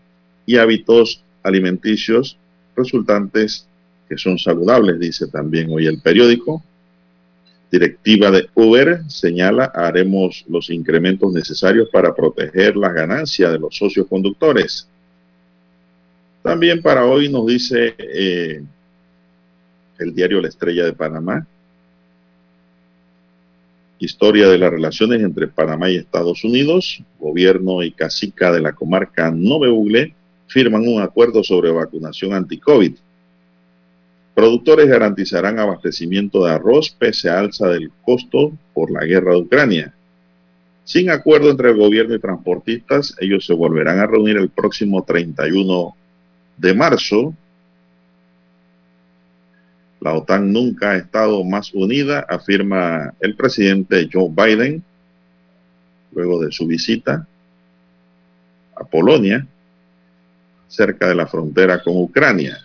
y 0.45 0.57
hábitos 0.57 1.23
alimenticios 1.43 2.37
resultantes 2.75 3.67
que 4.07 4.17
son 4.17 4.37
saludables, 4.37 4.99
dice 4.99 5.27
también 5.27 5.69
hoy 5.71 5.87
el 5.87 6.01
periódico. 6.01 6.63
Directiva 7.71 8.29
de 8.29 8.49
Uber 8.53 9.01
señala, 9.07 9.65
haremos 9.65 10.45
los 10.47 10.69
incrementos 10.69 11.33
necesarios 11.33 11.89
para 11.91 12.13
proteger 12.13 12.75
las 12.75 12.93
ganancias 12.93 13.51
de 13.51 13.59
los 13.59 13.75
socios 13.75 14.05
conductores. 14.07 14.87
También 16.43 16.81
para 16.81 17.05
hoy 17.05 17.29
nos 17.29 17.47
dice 17.47 17.95
eh, 17.97 18.61
el 19.97 20.13
diario 20.13 20.41
La 20.41 20.49
Estrella 20.49 20.85
de 20.85 20.93
Panamá, 20.93 21.47
historia 23.97 24.49
de 24.49 24.57
las 24.57 24.71
relaciones 24.71 25.21
entre 25.21 25.47
Panamá 25.47 25.89
y 25.89 25.95
Estados 25.95 26.43
Unidos, 26.43 27.01
gobierno 27.19 27.81
y 27.83 27.91
cacica 27.91 28.51
de 28.51 28.61
la 28.61 28.73
comarca 28.73 29.31
Nove 29.31 30.13
firman 30.47 30.87
un 30.87 31.01
acuerdo 31.01 31.43
sobre 31.43 31.71
vacunación 31.71 32.33
anti-COVID. 32.33 32.95
Productores 34.33 34.87
garantizarán 34.87 35.59
abastecimiento 35.59 36.45
de 36.45 36.53
arroz 36.53 36.89
pese 36.97 37.29
a 37.29 37.39
alza 37.39 37.67
del 37.67 37.91
costo 38.03 38.51
por 38.73 38.91
la 38.91 39.05
guerra 39.05 39.33
de 39.33 39.41
Ucrania. 39.41 39.93
Sin 40.85 41.09
acuerdo 41.11 41.51
entre 41.51 41.69
el 41.69 41.77
gobierno 41.77 42.15
y 42.15 42.19
transportistas, 42.19 43.15
ellos 43.19 43.45
se 43.45 43.53
volverán 43.53 43.99
a 43.99 44.07
reunir 44.07 44.37
el 44.37 44.49
próximo 44.49 45.03
31 45.03 45.95
de 46.57 46.73
marzo. 46.73 47.33
La 50.01 50.13
OTAN 50.13 50.51
nunca 50.51 50.91
ha 50.91 50.97
estado 50.97 51.43
más 51.43 51.73
unida, 51.73 52.25
afirma 52.27 53.13
el 53.21 53.35
presidente 53.35 54.09
Joe 54.11 54.29
Biden, 54.29 54.83
luego 56.11 56.43
de 56.43 56.51
su 56.51 56.67
visita 56.67 57.25
a 58.75 58.83
Polonia, 58.83 59.45
cerca 60.67 61.07
de 61.07 61.15
la 61.15 61.27
frontera 61.27 61.81
con 61.81 61.95
Ucrania. 61.95 62.57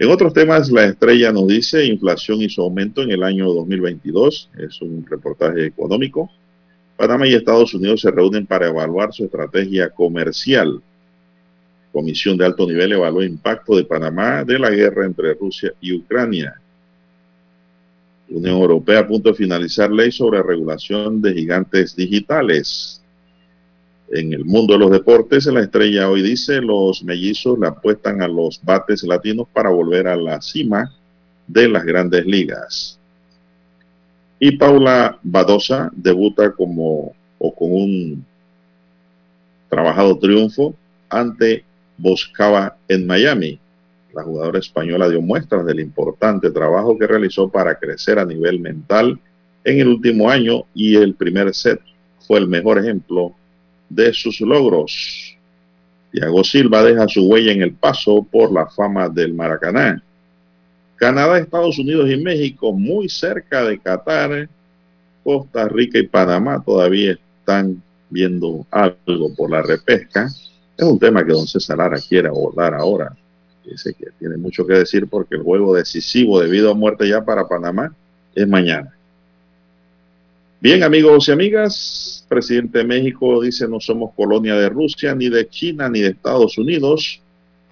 En 0.00 0.10
otros 0.10 0.32
temas, 0.32 0.70
la 0.70 0.84
estrella 0.84 1.32
nos 1.32 1.48
dice 1.48 1.84
inflación 1.84 2.40
y 2.40 2.48
su 2.48 2.62
aumento 2.62 3.02
en 3.02 3.10
el 3.10 3.24
año 3.24 3.52
2022. 3.52 4.50
Es 4.56 4.80
un 4.80 5.04
reportaje 5.04 5.66
económico. 5.66 6.30
Panamá 6.96 7.26
y 7.26 7.34
Estados 7.34 7.74
Unidos 7.74 8.02
se 8.02 8.10
reúnen 8.12 8.46
para 8.46 8.68
evaluar 8.68 9.12
su 9.12 9.24
estrategia 9.24 9.90
comercial. 9.90 10.80
Comisión 11.92 12.36
de 12.36 12.44
alto 12.44 12.64
nivel 12.64 12.92
evaluó 12.92 13.24
impacto 13.24 13.76
de 13.76 13.84
Panamá 13.84 14.44
de 14.44 14.58
la 14.60 14.70
guerra 14.70 15.04
entre 15.04 15.34
Rusia 15.34 15.72
y 15.80 15.92
Ucrania. 15.92 16.54
Unión 18.28 18.56
Europea 18.56 19.00
a 19.00 19.06
punto 19.06 19.30
de 19.30 19.34
finalizar 19.34 19.90
ley 19.90 20.12
sobre 20.12 20.42
regulación 20.42 21.20
de 21.20 21.34
gigantes 21.34 21.96
digitales. 21.96 22.97
En 24.10 24.32
el 24.32 24.44
mundo 24.44 24.72
de 24.72 24.78
los 24.78 24.90
deportes, 24.90 25.44
la 25.46 25.60
estrella 25.60 26.08
hoy 26.08 26.22
dice, 26.22 26.62
los 26.62 27.04
mellizos 27.04 27.58
le 27.58 27.66
apuestan 27.66 28.22
a 28.22 28.28
los 28.28 28.58
bates 28.62 29.02
latinos 29.02 29.46
para 29.52 29.68
volver 29.68 30.08
a 30.08 30.16
la 30.16 30.40
cima 30.40 30.90
de 31.46 31.68
las 31.68 31.84
grandes 31.84 32.24
ligas. 32.24 32.98
Y 34.38 34.56
Paula 34.56 35.18
Badosa 35.22 35.90
debuta 35.94 36.52
como 36.52 37.12
o 37.38 37.54
con 37.54 37.72
un 37.72 38.24
trabajado 39.68 40.18
triunfo 40.18 40.74
ante 41.10 41.64
Boscava 41.98 42.76
en 42.88 43.06
Miami. 43.06 43.58
La 44.14 44.22
jugadora 44.22 44.58
española 44.58 45.08
dio 45.08 45.20
muestras 45.20 45.66
del 45.66 45.80
importante 45.80 46.50
trabajo 46.50 46.98
que 46.98 47.06
realizó 47.06 47.48
para 47.48 47.78
crecer 47.78 48.18
a 48.18 48.24
nivel 48.24 48.58
mental 48.58 49.20
en 49.64 49.80
el 49.80 49.88
último 49.88 50.30
año 50.30 50.64
y 50.74 50.96
el 50.96 51.14
primer 51.14 51.54
set 51.54 51.80
fue 52.26 52.38
el 52.38 52.48
mejor 52.48 52.78
ejemplo 52.78 53.34
de 53.88 54.12
sus 54.12 54.40
logros. 54.40 55.36
Thiago 56.12 56.42
Silva 56.44 56.82
deja 56.82 57.06
su 57.08 57.26
huella 57.28 57.52
en 57.52 57.62
el 57.62 57.72
paso 57.72 58.26
por 58.30 58.52
la 58.52 58.66
fama 58.66 59.08
del 59.08 59.34
Maracaná. 59.34 60.02
Canadá, 60.96 61.38
Estados 61.38 61.78
Unidos 61.78 62.10
y 62.10 62.16
México, 62.16 62.72
muy 62.72 63.08
cerca 63.08 63.64
de 63.64 63.78
Qatar, 63.78 64.48
Costa 65.22 65.68
Rica 65.68 65.98
y 65.98 66.06
Panamá 66.06 66.62
todavía 66.64 67.12
están 67.12 67.82
viendo 68.10 68.66
algo 68.70 69.34
por 69.36 69.50
la 69.50 69.62
repesca. 69.62 70.26
Es 70.76 70.84
un 70.84 70.98
tema 70.98 71.24
que 71.24 71.32
don 71.32 71.46
César 71.46 71.78
Lara 71.78 71.98
quiere 72.00 72.28
abordar 72.28 72.74
ahora. 72.74 73.14
Dice 73.64 73.92
que 73.94 74.06
tiene 74.18 74.38
mucho 74.38 74.66
que 74.66 74.74
decir 74.74 75.06
porque 75.06 75.36
el 75.36 75.42
juego 75.42 75.74
decisivo 75.74 76.40
de 76.40 76.48
vida 76.48 76.70
o 76.70 76.74
muerte 76.74 77.06
ya 77.08 77.24
para 77.24 77.46
Panamá 77.46 77.94
es 78.34 78.48
mañana. 78.48 78.94
Bien, 80.60 80.82
amigos 80.82 81.28
y 81.28 81.32
amigas, 81.32 82.17
presidente 82.28 82.78
de 82.78 82.84
México 82.84 83.40
dice 83.42 83.66
no 83.66 83.80
somos 83.80 84.14
colonia 84.14 84.54
de 84.54 84.68
Rusia, 84.68 85.14
ni 85.14 85.28
de 85.28 85.48
China, 85.48 85.88
ni 85.88 86.00
de 86.00 86.10
Estados 86.10 86.58
Unidos. 86.58 87.20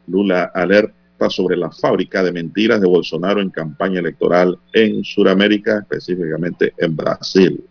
Lula 0.09 0.51
alerta 0.55 0.95
sobre 1.29 1.57
la 1.57 1.71
fábrica 1.71 2.23
de 2.23 2.33
mentiras 2.33 2.81
de 2.81 2.87
Bolsonaro 2.87 3.41
en 3.41 3.51
campaña 3.51 4.01
electoral 4.01 4.59
en 4.73 5.05
Sudamérica, 5.05 5.79
específicamente 5.79 6.73
en 6.79 6.97
Brasil. 6.97 7.65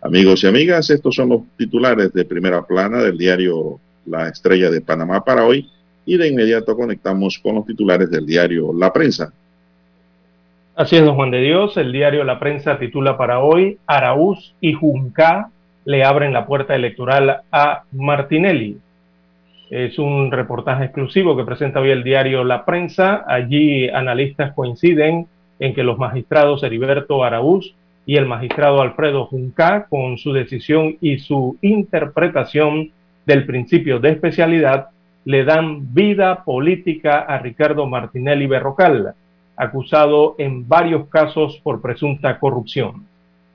Amigos 0.00 0.44
y 0.44 0.46
amigas, 0.46 0.90
estos 0.90 1.14
son 1.14 1.30
los 1.30 1.40
titulares 1.56 2.12
de 2.12 2.24
primera 2.24 2.62
plana 2.64 2.98
del 2.98 3.18
diario 3.18 3.80
La 4.06 4.28
Estrella 4.28 4.70
de 4.70 4.80
Panamá 4.80 5.24
para 5.24 5.44
hoy 5.44 5.68
y 6.04 6.16
de 6.16 6.28
inmediato 6.28 6.76
conectamos 6.76 7.38
con 7.38 7.56
los 7.56 7.66
titulares 7.66 8.10
del 8.10 8.24
diario 8.24 8.72
La 8.72 8.92
Prensa. 8.92 9.32
Así 10.76 10.96
es, 10.96 11.04
don 11.04 11.16
Juan 11.16 11.30
de 11.30 11.40
Dios. 11.40 11.76
El 11.76 11.90
diario 11.90 12.22
La 12.22 12.38
Prensa 12.38 12.78
titula 12.78 13.16
para 13.16 13.40
hoy, 13.40 13.78
Araúz 13.86 14.54
y 14.60 14.74
Junca 14.74 15.50
le 15.86 16.04
abren 16.04 16.32
la 16.32 16.46
puerta 16.46 16.74
electoral 16.74 17.42
a 17.50 17.84
Martinelli. 17.92 18.76
Es 19.70 19.98
un 19.98 20.30
reportaje 20.30 20.84
exclusivo 20.84 21.36
que 21.36 21.44
presenta 21.44 21.80
hoy 21.80 21.90
el 21.90 22.02
diario 22.02 22.44
La 22.44 22.64
Prensa. 22.64 23.24
Allí 23.26 23.88
analistas 23.88 24.52
coinciden 24.52 25.26
en 25.58 25.74
que 25.74 25.84
los 25.84 25.96
magistrados 25.96 26.62
Heriberto 26.64 27.24
Araúz 27.24 27.74
y 28.04 28.16
el 28.16 28.26
magistrado 28.26 28.82
Alfredo 28.82 29.26
Junca, 29.26 29.86
con 29.88 30.18
su 30.18 30.32
decisión 30.32 30.96
y 31.00 31.18
su 31.18 31.56
interpretación 31.62 32.90
del 33.24 33.46
principio 33.46 33.98
de 34.00 34.10
especialidad, 34.10 34.88
le 35.24 35.44
dan 35.44 35.94
vida 35.94 36.44
política 36.44 37.20
a 37.20 37.38
Ricardo 37.38 37.86
Martinelli 37.86 38.46
Berrocal 38.46 39.14
acusado 39.56 40.34
en 40.38 40.68
varios 40.68 41.08
casos 41.08 41.60
por 41.62 41.80
presunta 41.80 42.38
corrupción. 42.38 43.05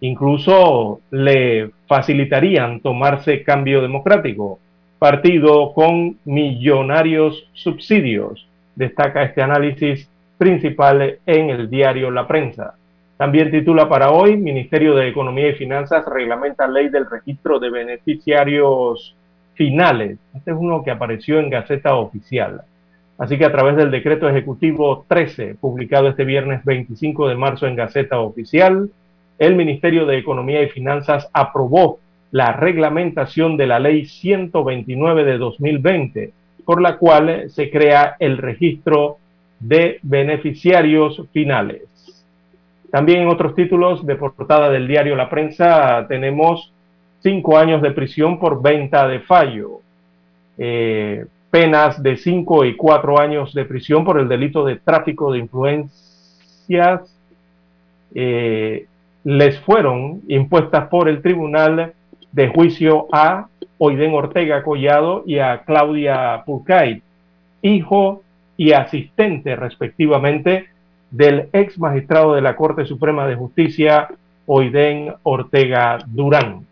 Incluso 0.02 1.00
le 1.12 1.72
facilitarían 1.88 2.80
tomarse 2.80 3.44
cambio 3.44 3.82
democrático, 3.82 4.60
partido 4.98 5.74
con 5.74 6.18
millonarios 6.26 7.48
subsidios, 7.54 8.48
destaca 8.76 9.24
este 9.24 9.42
análisis 9.42 10.10
principal 10.38 11.20
en 11.26 11.50
el 11.52 11.70
diario 11.70 12.10
La 12.10 12.28
Prensa. 12.28 12.74
También 13.18 13.52
titula 13.52 13.88
para 13.88 14.10
hoy, 14.10 14.38
Ministerio 14.38 14.96
de 14.96 15.08
Economía 15.08 15.50
y 15.50 15.54
Finanzas 15.54 16.04
reglamenta 16.08 16.68
ley 16.68 16.90
del 16.90 17.08
registro 17.08 17.60
de 17.60 17.70
beneficiarios 17.70 19.16
finales. 19.54 20.18
Este 20.34 20.50
es 20.50 20.58
uno 20.60 20.84
que 20.84 20.90
apareció 20.90 21.40
en 21.40 21.52
Gaceta 21.52 21.94
Oficial. 21.94 22.62
Así 23.20 23.38
que 23.38 23.46
a 23.46 23.52
través 23.52 23.76
del 23.76 23.92
decreto 23.92 24.28
ejecutivo 24.28 25.06
13, 25.08 25.58
publicado 25.62 26.08
este 26.08 26.26
viernes 26.26 26.66
25 26.66 27.28
de 27.28 27.36
marzo 27.36 27.68
en 27.68 27.76
Gaceta 27.76 28.20
Oficial, 28.20 28.90
el 29.42 29.56
Ministerio 29.56 30.06
de 30.06 30.20
Economía 30.20 30.62
y 30.62 30.70
Finanzas 30.70 31.28
aprobó 31.34 31.98
la 32.30 32.54
reglamentación 32.54 33.58
de 33.58 33.66
la 33.66 33.80
Ley 33.80 34.06
129 34.06 35.24
de 35.24 35.38
2020, 35.40 36.32
por 36.64 36.80
la 36.80 36.98
cual 36.98 37.50
se 37.50 37.72
crea 37.72 38.18
el 38.20 38.38
registro 38.38 39.18
de 39.60 39.98
beneficiarios 40.04 41.24
finales. 41.34 41.82
También 42.92 43.24
en 43.24 43.30
otros 43.30 43.56
títulos 43.56 44.06
de 44.06 44.16
portada 44.16 44.70
del 44.70 44.88
diario 44.88 45.16
La 45.16 45.28
Prensa 45.28 46.06
tenemos 46.08 46.72
cinco 47.24 47.58
años 47.58 47.82
de 47.82 47.90
prisión 47.90 48.38
por 48.38 48.62
venta 48.62 49.08
de 49.08 49.22
fallo. 49.22 49.80
Eh, 50.60 51.26
penas 51.50 52.02
de 52.04 52.16
5 52.16 52.66
y 52.66 52.76
4 52.78 53.20
años 53.20 53.54
de 53.56 53.66
prisión 53.66 54.06
por 54.06 54.20
el 54.20 54.30
delito 54.30 54.64
de 54.64 54.76
tráfico 54.76 55.34
de 55.34 55.40
influencias 55.40 57.02
eh, 58.14 58.86
les 59.24 59.60
fueron 59.60 60.22
impuestas 60.28 60.88
por 60.88 61.08
el 61.08 61.22
Tribunal 61.22 61.94
de 62.32 62.48
Juicio 62.48 63.08
a 63.12 63.48
Oiden 63.78 64.14
Ortega 64.14 64.64
Collado 64.64 65.24
y 65.26 65.40
a 65.40 65.64
Claudia 65.66 66.44
Pulcay, 66.46 67.02
hijo 67.62 68.22
y 68.58 68.74
asistente 68.74 69.56
respectivamente 69.56 70.68
del 71.10 71.50
ex 71.52 71.78
magistrado 71.78 72.34
de 72.34 72.42
la 72.42 72.56
Corte 72.56 72.86
Suprema 72.86 73.28
de 73.28 73.36
Justicia, 73.36 74.08
Oiden 74.46 75.14
Ortega 75.24 76.00
Durán. 76.08 76.66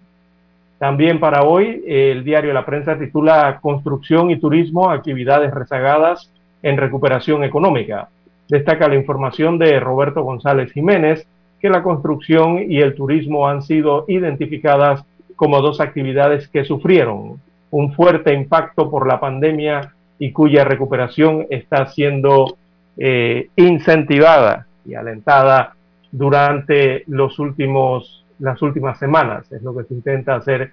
También 0.78 1.20
para 1.20 1.44
hoy, 1.44 1.84
el 1.86 2.24
diario 2.24 2.54
La 2.54 2.66
Prensa 2.66 2.98
titula 2.98 3.60
Construcción 3.62 4.32
y 4.32 4.40
Turismo, 4.40 4.90
actividades 4.90 5.54
rezagadas 5.54 6.32
en 6.64 6.78
recuperación 6.78 7.44
económica. 7.44 8.08
Destaca 8.48 8.88
la 8.88 8.96
información 8.96 9.60
de 9.60 9.80
Roberto 9.80 10.24
González 10.24 10.72
Jiménez 10.72 11.28
que 11.60 11.70
la 11.70 11.84
construcción 11.84 12.72
y 12.72 12.80
el 12.80 12.96
turismo 12.96 13.48
han 13.48 13.62
sido 13.62 14.06
identificadas 14.08 15.04
como 15.36 15.62
dos 15.62 15.80
actividades 15.80 16.48
que 16.48 16.66
sufrieron 16.66 17.40
un 17.72 17.94
fuerte 17.94 18.34
impacto 18.34 18.90
por 18.90 19.08
la 19.08 19.20
pandemia 19.20 19.94
y 20.18 20.32
cuya 20.32 20.64
recuperación 20.64 21.46
está 21.50 21.86
siendo 21.88 22.58
eh, 22.98 23.50
incentivada 23.56 24.68
y 24.86 24.96
alentada 24.96 25.76
durante 26.12 27.04
los 27.08 27.40
últimos 27.40 28.26
las 28.40 28.62
últimas 28.62 28.98
semanas. 28.98 29.52
Es 29.52 29.62
lo 29.62 29.76
que 29.76 29.84
se 29.84 29.94
intenta 29.94 30.36
hacer 30.36 30.72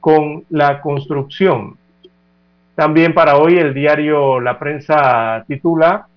con 0.00 0.44
la 0.50 0.80
construcción. 0.80 1.76
También 2.74 3.14
para 3.14 3.36
hoy 3.38 3.56
el 3.56 3.72
diario 3.72 4.40
La 4.40 4.58
Prensa 4.58 5.44
titula 5.46 6.08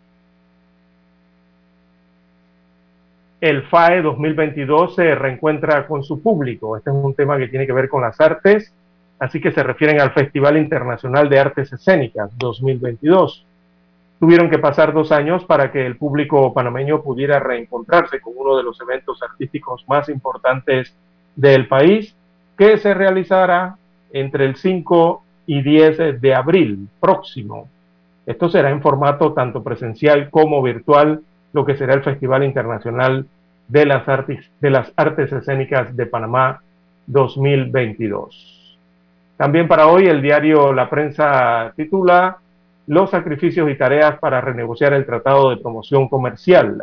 El 3.40 3.64
FAE 3.64 4.02
2022 4.02 4.96
se 4.96 5.14
reencuentra 5.14 5.86
con 5.86 6.04
su 6.04 6.22
público. 6.22 6.76
Este 6.76 6.90
es 6.90 6.96
un 6.96 7.14
tema 7.14 7.38
que 7.38 7.48
tiene 7.48 7.68
que 7.68 7.74
ver 7.74 7.88
con 7.88 8.02
las 8.02 8.20
artes, 8.20 8.74
así 9.20 9.40
que 9.40 9.52
se 9.52 9.62
refieren 9.62 10.02
al 10.02 10.12
Festival 10.12 10.58
Internacional 10.58 11.30
de 11.30 11.40
Artes 11.40 11.72
Escénicas 11.72 12.36
2022. 12.38 13.46
Tuvieron 14.20 14.50
que 14.50 14.58
pasar 14.58 14.92
dos 14.92 15.12
años 15.12 15.46
para 15.46 15.72
que 15.72 15.86
el 15.86 15.98
público 15.98 16.52
panameño 16.52 17.04
pudiera 17.04 17.40
reencontrarse 17.40 18.20
con 18.20 18.34
uno 18.36 18.58
de 18.58 18.64
los 18.64 18.82
eventos 18.82 19.22
artísticos 19.22 19.86
más 19.88 20.10
importantes 20.10 20.96
del 21.36 21.68
país 21.68 22.16
que 22.58 22.80
se 22.80 22.96
realizará 22.96 23.78
entre 24.12 24.46
el 24.46 24.56
5 24.56 25.24
y 25.46 25.62
10 25.62 26.20
de 26.20 26.34
abril 26.34 26.88
próximo. 27.00 27.70
Esto 28.26 28.50
será 28.50 28.72
en 28.72 28.82
formato 28.82 29.34
tanto 29.34 29.62
presencial 29.64 30.32
como 30.32 30.64
virtual, 30.64 31.22
lo 31.58 31.66
que 31.66 31.76
será 31.76 31.96
el 31.96 32.04
Festival 32.04 32.44
Internacional 32.44 33.26
de 33.68 33.86
las 33.88 34.08
Artes, 34.08 34.48
de 34.62 34.70
las 34.70 34.94
Artes 34.96 35.34
Escénicas 35.34 35.96
de 35.98 36.06
Panamá 36.06 36.62
2022. 37.08 38.78
También 39.38 39.68
para 39.68 39.88
hoy 39.88 40.06
el 40.06 40.22
diario 40.22 40.72
La 40.72 40.88
Prensa 40.88 41.74
titula 41.76 42.38
Los 42.86 43.10
sacrificios 43.10 43.72
y 43.72 43.76
tareas 43.76 44.20
para 44.20 44.40
renegociar 44.40 44.94
el 44.94 45.08
Tratado 45.08 45.50
de 45.50 45.58
Promoción 45.58 46.08
Comercial. 46.08 46.80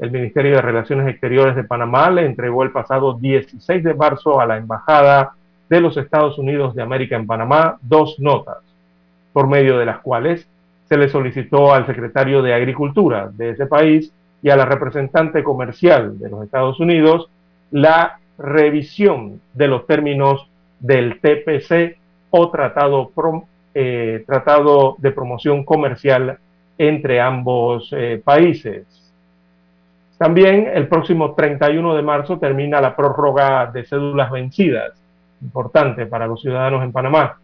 El 0.00 0.10
Ministerio 0.10 0.56
de 0.56 0.62
Relaciones 0.62 1.06
Exteriores 1.06 1.54
de 1.54 1.62
Panamá 1.62 2.10
le 2.10 2.26
entregó 2.26 2.64
el 2.64 2.72
pasado 2.72 3.14
16 3.14 3.84
de 3.84 3.94
marzo 3.94 4.40
a 4.40 4.46
la 4.46 4.56
Embajada 4.56 5.34
de 5.68 5.80
los 5.80 5.96
Estados 5.96 6.38
Unidos 6.38 6.74
de 6.74 6.82
América 6.82 7.14
en 7.14 7.28
Panamá 7.28 7.78
dos 7.80 8.16
notas, 8.18 8.58
por 9.32 9.46
medio 9.46 9.78
de 9.78 9.86
las 9.86 10.00
cuales 10.00 10.48
se 10.92 10.98
le 10.98 11.08
solicitó 11.08 11.72
al 11.72 11.86
secretario 11.86 12.42
de 12.42 12.52
Agricultura 12.52 13.30
de 13.32 13.52
ese 13.52 13.64
país 13.64 14.12
y 14.42 14.50
a 14.50 14.56
la 14.56 14.66
representante 14.66 15.42
comercial 15.42 16.18
de 16.18 16.28
los 16.28 16.44
Estados 16.44 16.78
Unidos 16.80 17.30
la 17.70 18.18
revisión 18.36 19.40
de 19.54 19.68
los 19.68 19.86
términos 19.86 20.46
del 20.80 21.18
TPC 21.18 21.96
o 22.28 22.50
tratado, 22.50 23.10
eh, 23.72 24.22
tratado 24.26 24.96
de 24.98 25.12
promoción 25.12 25.64
comercial 25.64 26.36
entre 26.76 27.22
ambos 27.22 27.88
eh, 27.92 28.20
países. 28.22 28.84
También 30.18 30.70
el 30.74 30.88
próximo 30.88 31.32
31 31.32 31.94
de 31.94 32.02
marzo 32.02 32.38
termina 32.38 32.82
la 32.82 32.94
prórroga 32.94 33.64
de 33.64 33.86
cédulas 33.86 34.30
vencidas, 34.30 34.92
importante 35.40 36.04
para 36.04 36.26
los 36.26 36.42
ciudadanos 36.42 36.84
en 36.84 36.92
Panamá. 36.92 37.38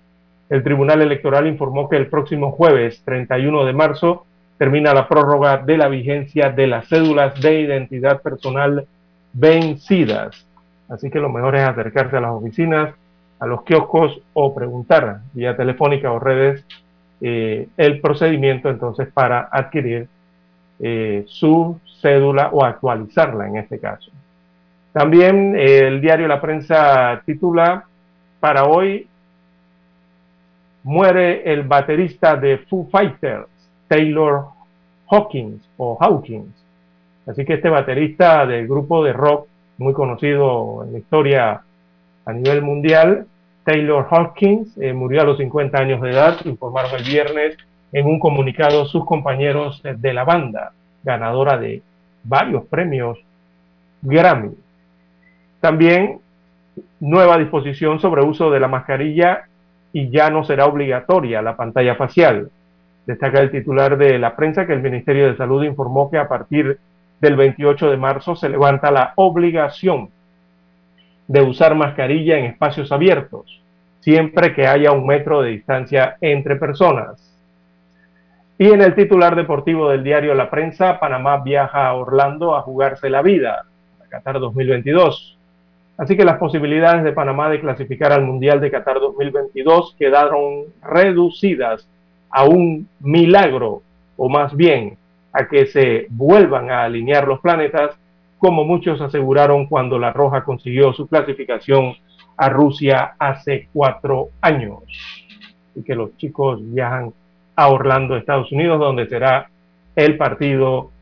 El 0.51 0.62
Tribunal 0.62 1.03
Electoral 1.03 1.47
informó 1.47 1.89
que 1.89 1.97
el 1.97 2.07
próximo 2.07 2.53
jueves 2.53 3.03
31 3.05 3.65
de 3.65 3.73
marzo 3.73 4.25
termina 4.57 4.95
la 4.95 5.07
prórroga 5.07 5.59
de 5.59 5.77
la 5.77 5.89
vigencia 5.89 6.51
de 6.51 6.66
las 6.66 6.89
cédulas 6.89 7.41
de 7.41 7.61
identidad 7.61 8.23
personal 8.23 8.87
vencidas. 9.33 10.47
Así 10.89 11.11
que 11.11 11.20
lo 11.20 11.29
mejor 11.29 11.55
es 11.57 11.62
acercarse 11.62 12.16
a 12.16 12.20
las 12.20 12.33
oficinas, 12.33 12.95
a 13.39 13.47
los 13.47 13.62
kioscos 13.62 14.20
o 14.33 14.55
preguntar 14.55 15.20
vía 15.33 15.57
telefónica 15.57 16.11
o 16.11 16.19
redes 16.19 16.65
eh, 17.20 17.69
el 17.77 18.01
procedimiento 18.01 18.69
entonces 18.69 19.09
para 19.12 19.49
adquirir 19.51 20.09
eh, 20.81 21.25
su 21.27 21.81
cédula 22.01 22.51
o 22.53 22.65
actualizarla 22.65 23.49
en 23.49 23.57
este 23.59 23.79
caso. 23.79 24.11
También 24.93 25.57
eh, 25.57 25.87
el 25.87 26.01
diario 26.01 26.29
La 26.29 26.41
Prensa 26.41 27.23
titula 27.27 27.85
para 28.41 28.65
hoy 28.65 29.07
muere 30.83 31.53
el 31.53 31.63
baterista 31.63 32.37
de 32.37 32.59
Foo 32.59 32.89
Fighters 32.91 33.49
Taylor 33.89 34.47
Hawkins 35.11 35.69
o 35.77 35.97
Hawkins. 36.01 36.55
Así 37.27 37.45
que 37.45 37.55
este 37.55 37.69
baterista 37.69 38.47
del 38.47 38.69
grupo 38.69 39.03
de 39.03 39.13
rock 39.13 39.49
muy 39.79 39.93
conocido 39.93 40.85
en 40.85 40.93
la 40.93 40.99
historia 40.99 41.63
a 42.25 42.33
nivel 42.33 42.63
mundial, 42.63 43.27
Taylor 43.65 44.07
Hawkins, 44.11 44.77
eh, 44.79 44.93
murió 44.93 45.23
a 45.23 45.25
los 45.25 45.39
50 45.39 45.79
años 45.79 46.01
de 46.01 46.11
edad, 46.11 46.39
informaron 46.45 46.91
el 46.95 47.05
viernes 47.05 47.57
en 47.93 48.07
un 48.07 48.19
comunicado 48.19 48.87
sus 48.87 49.05
compañeros 49.05 49.83
de 49.83 50.13
la 50.13 50.25
banda, 50.25 50.73
ganadora 51.03 51.59
de 51.59 51.83
varios 52.25 52.65
premios 52.67 53.19
Grammy. 54.03 54.55
También 55.61 56.21
nueva 57.01 57.39
disposición 57.39 58.01
sobre 58.01 58.23
uso 58.23 58.51
de 58.51 58.61
la 58.61 58.69
mascarilla 58.69 59.49
y 59.93 60.10
ya 60.10 60.31
no 60.31 60.44
será 60.44 60.66
obligatoria 60.66 61.43
la 61.43 61.56
pantalla 61.56 61.94
facial. 61.94 62.51
Destaca 63.06 63.40
el 63.40 63.51
titular 63.51 63.97
de 63.97 64.19
la 64.19 64.36
prensa 64.36 64.66
que 64.66 64.74
el 64.74 64.82
Ministerio 64.82 65.27
de 65.27 65.36
Salud 65.36 65.65
informó 65.65 66.10
que 66.10 66.19
a 66.19 66.28
partir 66.28 66.78
del 67.20 67.36
28 67.36 67.90
de 67.90 67.97
marzo 67.97 68.36
se 68.36 68.48
levanta 68.48 68.90
la 68.90 69.12
obligación 69.16 70.10
de 71.27 71.43
usar 71.43 71.74
mascarilla 71.74 72.39
en 72.39 72.47
espacios 72.47 72.93
abiertos, 72.93 73.62
siempre 74.01 74.55
que 74.55 74.66
haya 74.66 74.93
un 74.93 75.06
metro 75.06 75.43
de 75.43 75.51
distancia 75.51 76.16
entre 76.20 76.56
personas. 76.56 77.24
Y 78.59 78.69
en 78.70 78.82
el 78.82 78.94
titular 78.94 79.36
deportivo 79.36 79.89
del 79.89 80.02
diario 80.02 80.35
La 80.35 80.51
Prensa, 80.51 80.98
Panamá 80.98 81.39
viaja 81.39 81.86
a 81.86 81.94
Orlando 81.94 82.56
a 82.56 82.62
jugarse 82.62 83.09
la 83.09 83.23
vida, 83.23 83.65
a 84.05 84.09
Qatar 84.09 84.40
2022. 84.40 85.38
Así 85.99 86.16
que 86.16 86.25
las 86.25 86.39
posibilidades 86.39 87.03
de 87.03 87.12
Panamá 87.12 87.51
de 87.51 87.61
clasificar 87.61 88.12
al 88.12 88.25
Mundial 88.25 88.61
de 88.61 88.70
Qatar 88.70 89.01
2022 89.01 89.97
quedaron 89.99 90.66
reducidas 90.81 91.89
a 92.31 92.45
un 92.45 92.89
milagro, 93.01 93.83
o 94.16 94.29
más 94.29 94.55
bien 94.55 94.97
a 95.33 95.49
que 95.49 95.66
se 95.66 96.07
vuelvan 96.11 96.70
a 96.70 96.85
alinear 96.85 97.27
los 97.27 97.41
planetas, 97.41 97.99
como 98.39 98.65
muchos 98.65 99.01
aseguraron 99.01 99.66
cuando 99.66 99.99
La 99.99 100.12
Roja 100.12 100.45
consiguió 100.45 100.93
su 100.93 101.09
clasificación 101.09 101.95
a 102.37 102.49
Rusia 102.49 103.15
hace 103.19 103.69
cuatro 103.73 104.29
años. 104.41 104.85
Y 105.75 105.83
que 105.83 105.97
los 105.97 106.16
chicos 106.16 106.61
viajan 106.62 107.12
a 107.57 107.69
Orlando, 107.70 108.16
Estados 108.16 108.53
Unidos, 108.53 108.79
donde 108.79 109.09
será 109.09 109.51
el 109.97 110.16
partido 110.16 110.93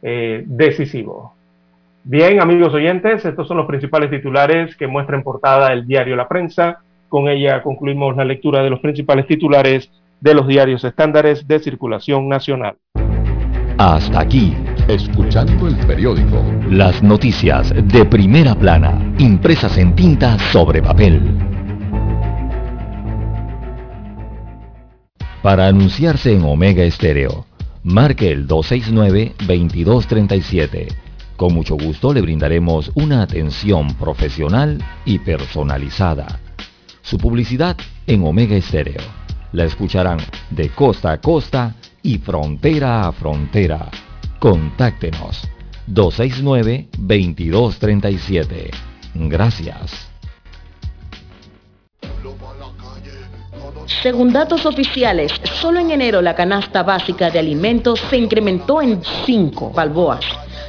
eh, 0.00 0.44
decisivo. 0.46 1.35
Bien, 2.08 2.40
amigos 2.40 2.72
oyentes, 2.72 3.24
estos 3.24 3.48
son 3.48 3.56
los 3.56 3.66
principales 3.66 4.08
titulares 4.08 4.76
que 4.76 4.86
muestra 4.86 5.16
en 5.16 5.24
portada 5.24 5.72
el 5.72 5.88
diario 5.88 6.14
La 6.14 6.28
Prensa. 6.28 6.78
Con 7.08 7.28
ella 7.28 7.64
concluimos 7.64 8.16
la 8.16 8.24
lectura 8.24 8.62
de 8.62 8.70
los 8.70 8.78
principales 8.78 9.26
titulares 9.26 9.90
de 10.20 10.34
los 10.34 10.46
diarios 10.46 10.84
estándares 10.84 11.48
de 11.48 11.58
circulación 11.58 12.28
nacional. 12.28 12.76
Hasta 13.76 14.20
aquí, 14.20 14.54
escuchando 14.86 15.66
el 15.66 15.74
periódico. 15.84 16.44
Las 16.70 17.02
noticias 17.02 17.74
de 17.74 18.04
primera 18.04 18.54
plana, 18.54 19.12
impresas 19.18 19.76
en 19.76 19.96
tinta 19.96 20.38
sobre 20.38 20.80
papel. 20.80 21.20
Para 25.42 25.66
anunciarse 25.66 26.32
en 26.32 26.44
Omega 26.44 26.84
Estéreo, 26.84 27.46
marque 27.82 28.30
el 28.30 28.46
269-2237. 28.46 31.05
Con 31.36 31.54
mucho 31.54 31.76
gusto 31.76 32.12
le 32.14 32.22
brindaremos 32.22 32.90
una 32.94 33.22
atención 33.22 33.94
profesional 33.94 34.82
y 35.04 35.18
personalizada. 35.18 36.40
Su 37.02 37.18
publicidad 37.18 37.76
en 38.06 38.24
Omega 38.24 38.56
Estéreo 38.56 39.02
la 39.52 39.64
escucharán 39.64 40.18
de 40.50 40.70
costa 40.70 41.12
a 41.12 41.20
costa 41.20 41.74
y 42.02 42.16
frontera 42.18 43.06
a 43.06 43.12
frontera. 43.12 43.90
Contáctenos 44.38 45.42
269-2237. 45.88 48.70
Gracias. 49.14 50.08
Según 54.02 54.32
datos 54.32 54.66
oficiales, 54.66 55.32
solo 55.60 55.78
en 55.80 55.92
enero 55.92 56.20
la 56.20 56.34
canasta 56.34 56.82
básica 56.82 57.30
de 57.30 57.38
alimentos 57.38 58.00
se 58.10 58.16
incrementó 58.16 58.82
en 58.82 59.00
5 59.24 59.70
balboas, 59.70 60.24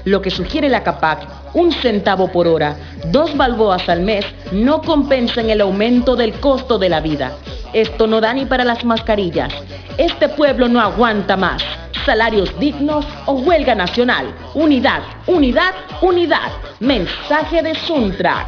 lo 0.07 0.21
que 0.21 0.31
sugiere 0.31 0.69
la 0.69 0.83
CAPAC, 0.83 1.27
un 1.53 1.73
centavo 1.73 2.31
por 2.31 2.47
hora, 2.47 2.77
dos 3.11 3.35
balboas 3.35 3.89
al 3.89 4.01
mes, 4.01 4.25
no 4.53 4.81
compensan 4.81 5.49
el 5.49 5.59
aumento 5.59 6.15
del 6.15 6.33
costo 6.39 6.79
de 6.79 6.87
la 6.87 7.01
vida. 7.01 7.33
Esto 7.73 8.07
no 8.07 8.21
da 8.21 8.33
ni 8.33 8.45
para 8.45 8.63
las 8.63 8.85
mascarillas. 8.85 9.53
Este 9.97 10.29
pueblo 10.29 10.69
no 10.69 10.79
aguanta 10.79 11.35
más. 11.35 11.61
Salarios 12.05 12.57
dignos 12.57 13.05
o 13.25 13.33
huelga 13.33 13.75
nacional. 13.75 14.33
Unidad, 14.53 15.01
unidad, 15.27 15.73
unidad. 16.01 16.51
Mensaje 16.79 17.61
de 17.61 17.75
Suntrax. 17.75 18.47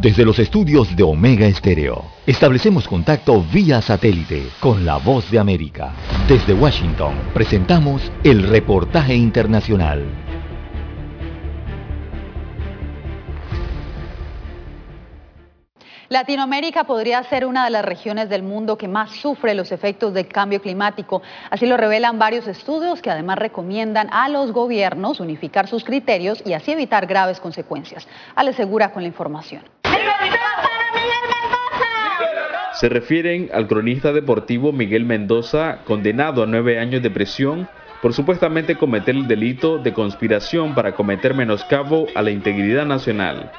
Desde 0.00 0.26
los 0.26 0.38
estudios 0.38 0.94
de 0.94 1.02
Omega 1.02 1.46
Estéreo, 1.46 2.04
establecemos 2.26 2.86
contacto 2.86 3.42
vía 3.50 3.80
satélite 3.80 4.48
con 4.60 4.84
la 4.84 4.98
voz 4.98 5.30
de 5.30 5.38
América. 5.38 5.94
Desde 6.28 6.52
Washington, 6.52 7.14
presentamos 7.32 8.12
el 8.22 8.46
reportaje 8.46 9.14
internacional. 9.14 10.04
Latinoamérica 16.10 16.84
podría 16.84 17.22
ser 17.24 17.46
una 17.46 17.64
de 17.64 17.70
las 17.70 17.84
regiones 17.84 18.28
del 18.28 18.42
mundo 18.42 18.76
que 18.76 18.86
más 18.86 19.10
sufre 19.12 19.54
los 19.54 19.72
efectos 19.72 20.12
del 20.12 20.28
cambio 20.28 20.60
climático. 20.60 21.22
Así 21.50 21.66
lo 21.66 21.76
revelan 21.76 22.18
varios 22.18 22.46
estudios 22.46 23.00
que 23.00 23.10
además 23.10 23.38
recomiendan 23.38 24.08
a 24.12 24.28
los 24.28 24.52
gobiernos 24.52 25.20
unificar 25.20 25.66
sus 25.66 25.84
criterios 25.84 26.42
y 26.44 26.52
así 26.52 26.72
evitar 26.72 27.06
graves 27.06 27.40
consecuencias. 27.40 28.06
Ale 28.36 28.52
Segura 28.52 28.92
con 28.92 29.02
la 29.02 29.08
información. 29.08 29.62
Se 32.74 32.90
refieren 32.90 33.48
al 33.54 33.68
cronista 33.68 34.12
deportivo 34.12 34.70
Miguel 34.70 35.06
Mendoza, 35.06 35.78
condenado 35.86 36.42
a 36.42 36.46
nueve 36.46 36.78
años 36.78 37.02
de 37.02 37.10
prisión 37.10 37.68
por 38.02 38.12
supuestamente 38.12 38.76
cometer 38.76 39.16
el 39.16 39.26
delito 39.26 39.78
de 39.78 39.94
conspiración 39.94 40.74
para 40.74 40.94
cometer 40.94 41.34
menoscabo 41.34 42.06
a 42.14 42.22
la 42.22 42.30
integridad 42.30 42.84
nacional. 42.84 43.50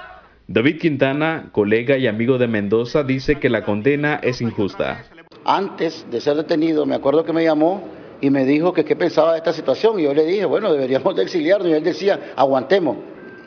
David 0.48 0.80
Quintana, 0.80 1.49
colega 1.52 1.98
y 1.98 2.07
amigo 2.07 2.38
de 2.38 2.48
Mendoza, 2.48 3.03
dice 3.03 3.35
que 3.35 3.49
la 3.49 3.65
condena 3.65 4.19
es 4.22 4.39
injusta. 4.39 5.03
Antes 5.44 6.06
de 6.10 6.22
ser 6.22 6.38
detenido, 6.38 6.85
me 6.85 6.95
acuerdo 6.95 7.26
que 7.26 7.34
me 7.34 7.44
llamó 7.44 7.84
y 8.22 8.30
me 8.30 8.45
dijo 8.45 8.72
que 8.72 8.85
qué 8.85 8.95
pensaba 8.95 9.31
de 9.34 9.39
esta 9.39 9.52
situación 9.52 9.99
y 9.99 10.03
yo 10.03 10.14
le 10.14 10.26
dije, 10.26 10.45
bueno, 10.45 10.72
deberíamos 10.72 11.15
de 11.15 11.23
exiliarnos 11.23 11.68
y 11.68 11.73
él 11.73 11.84
decía, 11.84 12.34
aguantemos. 12.35 12.98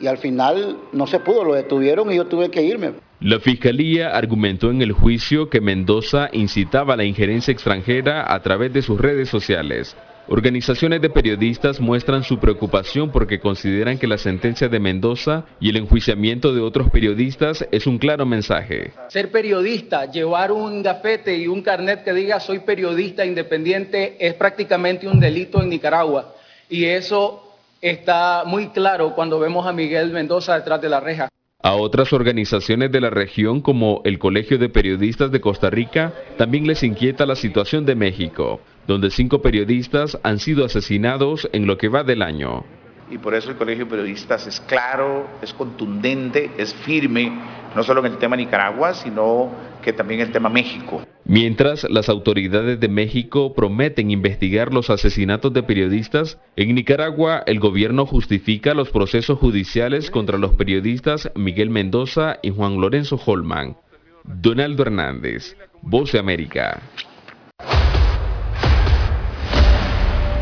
Y 0.01 0.07
al 0.07 0.17
final 0.17 0.77
no 0.91 1.05
se 1.05 1.19
pudo, 1.19 1.43
lo 1.43 1.53
detuvieron 1.53 2.11
y 2.11 2.15
yo 2.15 2.25
tuve 2.25 2.49
que 2.49 2.63
irme. 2.63 2.93
La 3.19 3.39
fiscalía 3.39 4.17
argumentó 4.17 4.71
en 4.71 4.81
el 4.81 4.93
juicio 4.93 5.47
que 5.49 5.61
Mendoza 5.61 6.29
incitaba 6.33 6.95
a 6.95 6.97
la 6.97 7.03
injerencia 7.03 7.51
extranjera 7.51 8.33
a 8.33 8.41
través 8.41 8.73
de 8.73 8.81
sus 8.81 8.99
redes 8.99 9.29
sociales. 9.29 9.95
Organizaciones 10.27 11.01
de 11.01 11.09
periodistas 11.09 11.79
muestran 11.79 12.23
su 12.23 12.39
preocupación 12.39 13.11
porque 13.11 13.39
consideran 13.39 13.99
que 13.99 14.07
la 14.07 14.17
sentencia 14.17 14.69
de 14.69 14.79
Mendoza 14.79 15.45
y 15.59 15.69
el 15.69 15.77
enjuiciamiento 15.77 16.53
de 16.53 16.61
otros 16.61 16.89
periodistas 16.89 17.67
es 17.71 17.85
un 17.85 17.97
claro 17.97 18.25
mensaje. 18.25 18.93
Ser 19.09 19.29
periodista, 19.29 20.09
llevar 20.09 20.51
un 20.51 20.81
gafete 20.81 21.37
y 21.37 21.47
un 21.47 21.61
carnet 21.61 22.03
que 22.03 22.13
diga 22.13 22.39
soy 22.39 22.59
periodista 22.59 23.25
independiente 23.25 24.15
es 24.19 24.33
prácticamente 24.33 25.07
un 25.07 25.19
delito 25.19 25.61
en 25.61 25.69
Nicaragua. 25.69 26.33
Y 26.69 26.85
eso 26.85 27.50
está 27.81 28.43
muy 28.45 28.69
claro 28.69 29.13
cuando 29.15 29.39
vemos 29.39 29.65
a 29.65 29.73
Miguel 29.73 30.11
Mendoza 30.11 30.55
detrás 30.55 30.81
de 30.81 30.89
la 30.89 30.99
reja. 30.99 31.29
A 31.63 31.73
otras 31.73 32.11
organizaciones 32.13 32.91
de 32.91 33.01
la 33.01 33.09
región 33.11 33.61
como 33.61 34.01
el 34.03 34.17
Colegio 34.17 34.57
de 34.57 34.69
Periodistas 34.69 35.31
de 35.31 35.41
Costa 35.41 35.69
Rica 35.69 36.13
también 36.37 36.65
les 36.65 36.81
inquieta 36.81 37.25
la 37.25 37.35
situación 37.35 37.85
de 37.85 37.95
México, 37.95 38.61
donde 38.87 39.11
cinco 39.11 39.41
periodistas 39.41 40.17
han 40.23 40.39
sido 40.39 40.65
asesinados 40.65 41.47
en 41.53 41.67
lo 41.67 41.77
que 41.77 41.89
va 41.89 42.03
del 42.03 42.23
año. 42.23 42.63
Y 43.11 43.17
por 43.17 43.35
eso 43.35 43.51
el 43.51 43.57
Colegio 43.57 43.85
de 43.85 43.91
Periodistas 43.91 44.47
es 44.47 44.59
claro, 44.61 45.27
es 45.41 45.53
contundente, 45.53 46.49
es 46.57 46.73
firme, 46.73 47.31
no 47.75 47.83
solo 47.83 47.99
en 47.99 48.13
el 48.13 48.17
tema 48.17 48.35
Nicaragua, 48.35 48.93
sino 48.93 49.51
que 49.83 49.93
también 49.93 50.21
en 50.21 50.27
el 50.27 50.33
tema 50.33 50.49
México. 50.49 51.03
Mientras 51.25 51.87
las 51.89 52.09
autoridades 52.09 52.79
de 52.79 52.87
México 52.87 53.53
prometen 53.53 54.09
investigar 54.09 54.73
los 54.73 54.89
asesinatos 54.89 55.53
de 55.53 55.63
periodistas, 55.63 56.39
en 56.55 56.73
Nicaragua 56.73 57.43
el 57.45 57.59
gobierno 57.59 58.05
justifica 58.05 58.73
los 58.73 58.89
procesos 58.89 59.37
judiciales 59.37 60.09
contra 60.09 60.37
los 60.37 60.53
periodistas 60.53 61.31
Miguel 61.35 61.69
Mendoza 61.69 62.39
y 62.41 62.49
Juan 62.49 62.81
Lorenzo 62.81 63.19
Holman. 63.23 63.77
Donaldo 64.23 64.83
Hernández, 64.83 65.55
Voz 65.81 66.11
de 66.11 66.19
América. 66.19 66.81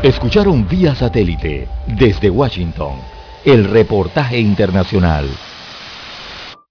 Escucharon 0.02 0.66
vía 0.66 0.94
satélite 0.94 1.68
desde 1.86 2.30
Washington 2.30 2.94
el 3.44 3.64
reportaje 3.64 4.38
internacional. 4.38 5.26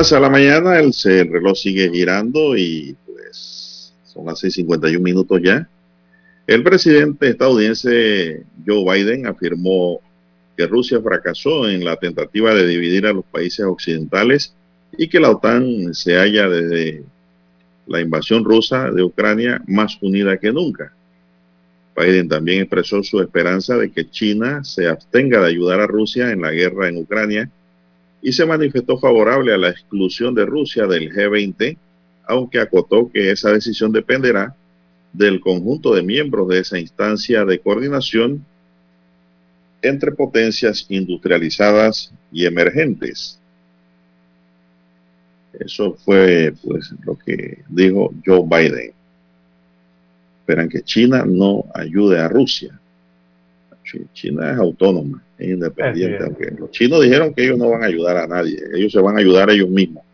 Avanza 0.00 0.18
la 0.18 0.30
mañana, 0.30 0.78
el, 0.78 0.94
el, 1.04 1.30
reloj 1.30 1.58
sigue 1.58 1.90
girando 1.90 2.56
y 2.56 2.96
pues 3.04 3.92
son 4.06 4.24
las 4.24 4.42
6.51 4.42 4.98
minutos 4.98 5.42
ya. 5.42 5.68
El 6.46 6.62
presidente 6.62 7.28
estadounidense 7.28 8.44
Joe 8.66 8.82
Biden 8.82 9.26
afirmó 9.26 10.00
que 10.56 10.66
Rusia 10.66 11.02
fracasó 11.02 11.68
en 11.68 11.84
la 11.84 11.96
tentativa 11.96 12.54
de 12.54 12.66
dividir 12.66 13.06
a 13.06 13.12
los 13.12 13.26
países 13.26 13.66
occidentales 13.66 14.54
y 14.96 15.06
que 15.06 15.20
la 15.20 15.32
OTAN 15.32 15.92
se 15.92 16.14
halla 16.14 16.48
desde 16.48 17.04
la 17.86 18.00
invasión 18.00 18.42
rusa 18.42 18.90
de 18.90 19.02
Ucrania 19.02 19.62
más 19.66 19.98
unida 20.00 20.38
que 20.38 20.50
nunca. 20.50 20.94
Biden 21.94 22.26
también 22.26 22.62
expresó 22.62 23.02
su 23.02 23.20
esperanza 23.20 23.76
de 23.76 23.92
que 23.92 24.08
China 24.08 24.64
se 24.64 24.88
abstenga 24.88 25.40
de 25.40 25.48
ayudar 25.48 25.80
a 25.80 25.86
Rusia 25.86 26.30
en 26.30 26.40
la 26.40 26.52
guerra 26.52 26.88
en 26.88 26.96
Ucrania 26.96 27.50
y 28.22 28.32
se 28.32 28.46
manifestó 28.46 28.98
favorable 28.98 29.54
a 29.54 29.58
la 29.58 29.70
exclusión 29.70 30.34
de 30.34 30.46
Rusia 30.46 30.86
del 30.86 31.12
G20, 31.12 31.76
aunque 32.26 32.60
acotó 32.60 33.10
que 33.10 33.30
esa 33.30 33.50
decisión 33.50 33.92
dependerá 33.92 34.54
del 35.12 35.40
conjunto 35.40 35.94
de 35.94 36.02
miembros 36.02 36.48
de 36.48 36.60
esa 36.60 36.78
instancia 36.78 37.44
de 37.44 37.58
coordinación 37.58 38.44
entre 39.82 40.12
potencias 40.12 40.86
industrializadas 40.88 42.12
y 42.30 42.44
emergentes. 42.44 43.40
Eso 45.58 45.94
fue 45.94 46.54
pues 46.62 46.92
lo 47.04 47.18
que 47.18 47.62
dijo 47.68 48.12
Joe 48.24 48.42
Biden. 48.44 48.92
Esperan 50.40 50.68
que 50.68 50.82
China 50.82 51.24
no 51.26 51.64
ayude 51.74 52.18
a 52.18 52.28
Rusia. 52.28 52.79
China 54.12 54.52
es 54.52 54.58
autónoma 54.58 55.22
independiente, 55.38 56.24
aunque 56.24 56.50
los 56.50 56.70
chinos 56.70 57.02
dijeron 57.02 57.32
que 57.32 57.44
ellos 57.44 57.58
no 57.58 57.70
van 57.70 57.82
a 57.82 57.86
ayudar 57.86 58.16
a 58.18 58.26
nadie, 58.26 58.58
ellos 58.74 58.92
se 58.92 59.00
van 59.00 59.16
a 59.16 59.20
ayudar 59.20 59.48
a 59.48 59.52
ellos 59.52 59.70
mismos. 59.70 60.04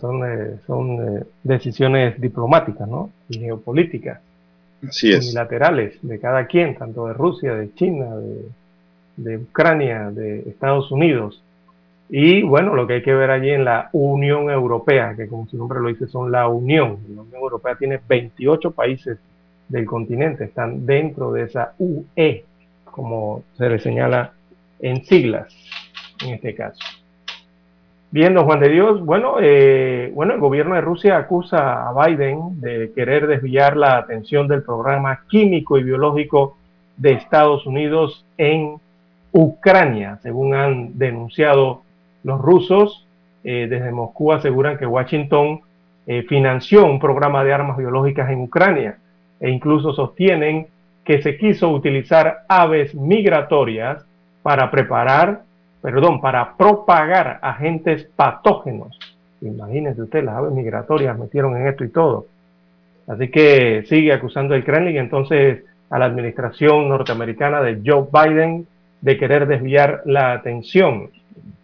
son, 0.00 0.22
eh, 0.24 0.56
son 0.66 1.18
eh, 1.18 1.24
decisiones 1.42 2.20
diplomáticas, 2.20 2.88
¿no? 2.88 3.10
Y 3.28 3.38
geopolíticas. 3.38 4.20
Así 4.86 5.10
es. 5.10 5.24
Unilaterales 5.26 5.98
de 6.02 6.20
cada 6.20 6.46
quien, 6.46 6.76
tanto 6.76 7.08
de 7.08 7.14
Rusia, 7.14 7.54
de 7.54 7.74
China, 7.74 8.16
de, 8.16 8.44
de 9.16 9.36
Ucrania, 9.38 10.10
de 10.10 10.40
Estados 10.48 10.90
Unidos. 10.92 11.42
Y 12.08 12.42
bueno, 12.42 12.74
lo 12.74 12.86
que 12.86 12.94
hay 12.94 13.02
que 13.02 13.12
ver 13.12 13.30
allí 13.30 13.50
en 13.50 13.64
la 13.64 13.90
Unión 13.92 14.50
Europea, 14.50 15.14
que 15.16 15.28
como 15.28 15.46
su 15.48 15.58
nombre 15.58 15.80
lo 15.80 15.88
dice, 15.88 16.06
son 16.06 16.30
la 16.30 16.48
Unión. 16.48 16.98
La 17.14 17.22
Unión 17.22 17.40
Europea 17.40 17.74
tiene 17.74 18.00
28 18.08 18.70
países 18.70 19.18
del 19.68 19.84
continente, 19.84 20.44
están 20.44 20.86
dentro 20.86 21.32
de 21.32 21.42
esa 21.42 21.74
UE, 21.78 22.44
como 22.90 23.42
se 23.56 23.68
le 23.68 23.78
señala 23.78 24.32
en 24.80 25.04
siglas, 25.04 25.54
en 26.24 26.34
este 26.34 26.54
caso. 26.54 26.80
Viendo 28.10 28.44
Juan 28.44 28.60
de 28.60 28.70
Dios, 28.70 29.04
bueno, 29.04 29.36
eh, 29.40 30.10
bueno, 30.14 30.34
el 30.34 30.40
gobierno 30.40 30.74
de 30.74 30.80
Rusia 30.80 31.18
acusa 31.18 31.88
a 31.88 32.06
Biden 32.06 32.58
de 32.60 32.90
querer 32.94 33.26
desviar 33.26 33.76
la 33.76 33.98
atención 33.98 34.48
del 34.48 34.62
programa 34.62 35.20
químico 35.28 35.78
y 35.78 35.82
biológico 35.82 36.56
de 36.96 37.12
Estados 37.12 37.66
Unidos 37.66 38.24
en 38.38 38.76
Ucrania, 39.32 40.18
según 40.22 40.54
han 40.54 40.98
denunciado 40.98 41.82
los 42.24 42.40
rusos. 42.40 43.06
Eh, 43.44 43.66
desde 43.68 43.92
Moscú 43.92 44.32
aseguran 44.32 44.78
que 44.78 44.86
Washington 44.86 45.60
eh, 46.06 46.22
financió 46.22 46.86
un 46.86 46.98
programa 46.98 47.44
de 47.44 47.52
armas 47.52 47.76
biológicas 47.76 48.30
en 48.30 48.40
Ucrania 48.40 48.98
e 49.38 49.50
incluso 49.50 49.92
sostienen 49.92 50.66
que 51.08 51.22
se 51.22 51.38
quiso 51.38 51.70
utilizar 51.70 52.40
aves 52.48 52.94
migratorias 52.94 54.04
para 54.42 54.70
preparar, 54.70 55.40
perdón, 55.80 56.20
para 56.20 56.54
propagar 56.54 57.38
agentes 57.40 58.06
patógenos. 58.14 58.98
Imagínense 59.40 60.02
usted, 60.02 60.22
las 60.22 60.36
aves 60.36 60.52
migratorias 60.52 61.18
metieron 61.18 61.56
en 61.56 61.66
esto 61.66 61.82
y 61.82 61.88
todo. 61.88 62.26
Así 63.06 63.30
que 63.30 63.84
sigue 63.88 64.12
acusando 64.12 64.54
el 64.54 64.66
Kremlin 64.66 64.98
entonces 64.98 65.64
a 65.88 65.98
la 65.98 66.04
administración 66.04 66.90
norteamericana 66.90 67.62
de 67.62 67.80
Joe 67.82 68.06
Biden 68.12 68.66
de 69.00 69.16
querer 69.16 69.46
desviar 69.46 70.02
la 70.04 70.32
atención 70.32 71.08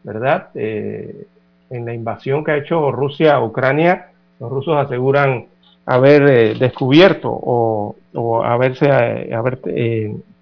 ¿verdad? 0.04 0.48
en 0.54 1.84
la 1.84 1.92
invasión 1.92 2.44
que 2.44 2.52
ha 2.52 2.56
hecho 2.56 2.90
Rusia 2.90 3.34
a 3.34 3.44
Ucrania, 3.44 4.06
los 4.40 4.50
rusos 4.50 4.78
aseguran 4.78 5.48
haber 5.86 6.58
descubierto 6.58 7.30
o, 7.30 7.96
haberse 8.44 8.90
haber, 8.90 9.60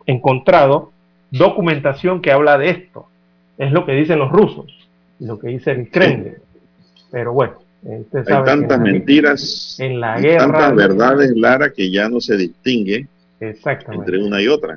encontrado 0.07 0.93
documentación 1.31 2.21
que 2.21 2.33
habla 2.33 2.59
de 2.59 2.71
esto. 2.71 3.07
Es 3.59 3.73
lo 3.73 3.85
que 3.87 3.93
dicen 3.93 4.19
los 4.19 4.31
rusos, 4.31 4.67
lo 5.21 5.39
que 5.39 5.49
dice 5.49 5.73
el 5.73 5.91
Kremlin. 5.91 6.35
Pero 7.11 7.33
bueno, 7.33 7.55
usted 7.83 8.25
sabe 8.25 8.51
hay 8.51 8.57
tantas 8.59 8.81
mentiras, 8.81 9.77
en 9.79 10.01
la 10.01 10.19
guerra, 10.19 10.47
tantas 10.47 10.75
verdades, 10.75 11.33
Lara, 11.37 11.71
que 11.71 11.91
ya 11.91 12.09
no 12.09 12.21
se 12.21 12.37
distingue 12.37 13.07
entre 13.41 14.23
una 14.23 14.41
y 14.41 14.49
otra. 14.49 14.77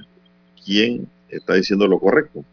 ¿Quién 0.63 1.07
está 1.29 1.53
diciendo 1.53 1.87
lo 1.87 1.99
correcto? 1.99 2.43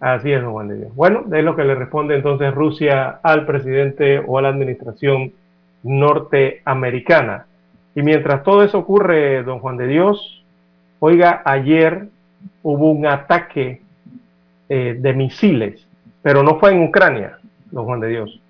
Así 0.00 0.32
es, 0.32 0.42
Juan 0.42 0.68
de 0.68 0.76
Dios. 0.76 0.94
Bueno, 0.94 1.24
es 1.32 1.44
lo 1.44 1.56
que 1.56 1.64
le 1.64 1.74
responde 1.74 2.14
entonces 2.14 2.52
Rusia 2.52 3.20
al 3.22 3.46
presidente 3.46 4.18
o 4.18 4.38
a 4.38 4.42
la 4.42 4.48
administración 4.48 5.32
norteamericana. 5.84 7.46
Y 7.94 8.02
mientras 8.02 8.42
todo 8.42 8.64
eso 8.64 8.78
ocurre, 8.78 9.44
don 9.44 9.60
Juan 9.60 9.76
de 9.76 9.86
Dios, 9.86 10.44
oiga, 10.98 11.42
ayer 11.44 12.08
hubo 12.62 12.90
un 12.90 13.06
ataque 13.06 13.82
eh, 14.68 14.96
de 14.98 15.12
misiles, 15.12 15.86
pero 16.22 16.42
no 16.42 16.58
fue 16.58 16.72
en 16.72 16.82
Ucrania, 16.82 17.38
don 17.70 17.84
Juan 17.84 18.00
de 18.00 18.08
Dios. 18.08 18.40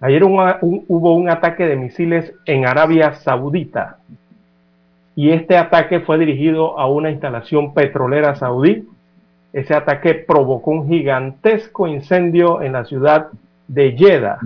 Ayer 0.00 0.22
hubo 0.22 1.14
un 1.14 1.30
ataque 1.30 1.66
de 1.66 1.76
misiles 1.76 2.34
en 2.44 2.66
Arabia 2.66 3.14
Saudita 3.14 3.96
y 5.16 5.30
este 5.30 5.56
ataque 5.56 6.00
fue 6.00 6.18
dirigido 6.18 6.78
a 6.78 6.86
una 6.86 7.10
instalación 7.10 7.72
petrolera 7.72 8.34
saudí. 8.34 8.88
Ese 9.52 9.74
ataque 9.74 10.14
provocó 10.14 10.72
un 10.72 10.88
gigantesco 10.88 11.86
incendio 11.86 12.62
en 12.62 12.72
la 12.72 12.84
ciudad 12.84 13.28
de 13.68 13.92
Jeddah, 13.92 14.38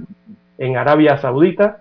en 0.58 0.76
Arabia 0.76 1.16
Saudita. 1.18 1.78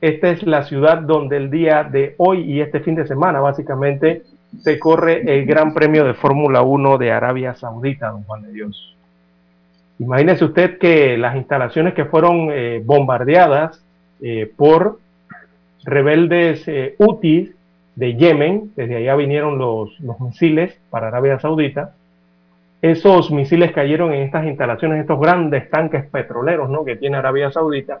Esta 0.00 0.30
es 0.30 0.44
la 0.44 0.62
ciudad 0.62 0.98
donde 0.98 1.36
el 1.36 1.50
día 1.50 1.82
de 1.82 2.14
hoy 2.18 2.42
y 2.42 2.60
este 2.60 2.80
fin 2.80 2.94
de 2.94 3.06
semana 3.06 3.40
básicamente 3.40 4.22
se 4.60 4.78
corre 4.78 5.22
el 5.26 5.44
Gran 5.44 5.74
Premio 5.74 6.04
de 6.04 6.14
Fórmula 6.14 6.62
1 6.62 6.98
de 6.98 7.10
Arabia 7.10 7.54
Saudita, 7.54 8.10
don 8.10 8.22
Juan 8.22 8.42
de 8.42 8.52
Dios. 8.52 8.96
Imagínese 9.98 10.44
usted 10.44 10.78
que 10.78 11.18
las 11.18 11.34
instalaciones 11.34 11.94
que 11.94 12.04
fueron 12.04 12.48
eh, 12.52 12.80
bombardeadas 12.84 13.82
eh, 14.20 14.48
por 14.56 15.00
rebeldes 15.84 16.62
eh, 16.68 16.94
de 17.96 18.14
Yemen, 18.14 18.70
desde 18.76 18.96
allá 18.96 19.16
vinieron 19.16 19.58
los, 19.58 19.98
los 19.98 20.20
misiles 20.20 20.78
para 20.90 21.08
Arabia 21.08 21.40
Saudita, 21.40 21.94
esos 22.80 23.32
misiles 23.32 23.72
cayeron 23.72 24.12
en 24.12 24.22
estas 24.22 24.46
instalaciones, 24.46 25.00
estos 25.00 25.18
grandes 25.18 25.68
tanques 25.68 26.06
petroleros 26.06 26.70
¿no? 26.70 26.84
que 26.84 26.94
tiene 26.94 27.16
Arabia 27.16 27.50
Saudita, 27.50 28.00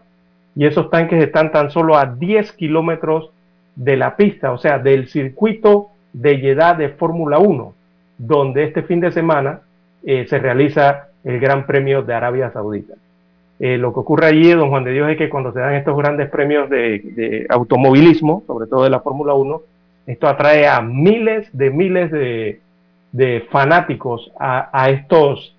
y 0.58 0.66
esos 0.66 0.90
tanques 0.90 1.22
están 1.22 1.52
tan 1.52 1.70
solo 1.70 1.96
a 1.96 2.04
10 2.04 2.50
kilómetros 2.54 3.30
de 3.76 3.96
la 3.96 4.16
pista, 4.16 4.50
o 4.50 4.58
sea, 4.58 4.80
del 4.80 5.06
circuito 5.06 5.90
de 6.12 6.38
Jeddah 6.38 6.74
de 6.74 6.88
Fórmula 6.88 7.38
1, 7.38 7.74
donde 8.18 8.64
este 8.64 8.82
fin 8.82 8.98
de 8.98 9.12
semana 9.12 9.60
eh, 10.02 10.26
se 10.28 10.40
realiza 10.40 11.10
el 11.22 11.38
Gran 11.38 11.64
Premio 11.64 12.02
de 12.02 12.12
Arabia 12.12 12.50
Saudita. 12.50 12.94
Eh, 13.60 13.78
lo 13.78 13.94
que 13.94 14.00
ocurre 14.00 14.26
allí, 14.26 14.50
don 14.50 14.70
Juan 14.70 14.82
de 14.82 14.90
Dios, 14.90 15.08
es 15.08 15.16
que 15.16 15.28
cuando 15.28 15.52
se 15.52 15.60
dan 15.60 15.74
estos 15.74 15.96
grandes 15.96 16.28
premios 16.28 16.68
de, 16.68 17.46
automovilismo, 17.50 18.42
sobre 18.48 18.66
todo 18.66 18.82
de 18.82 18.90
la 18.90 18.98
Fórmula 18.98 19.34
1, 19.34 19.62
esto 20.08 20.26
atrae 20.26 20.66
a 20.66 20.80
miles 20.80 21.48
de 21.56 21.70
miles 21.70 22.10
de, 22.10 23.46
fanáticos 23.52 24.32
a, 24.40 24.90
estos, 24.90 25.54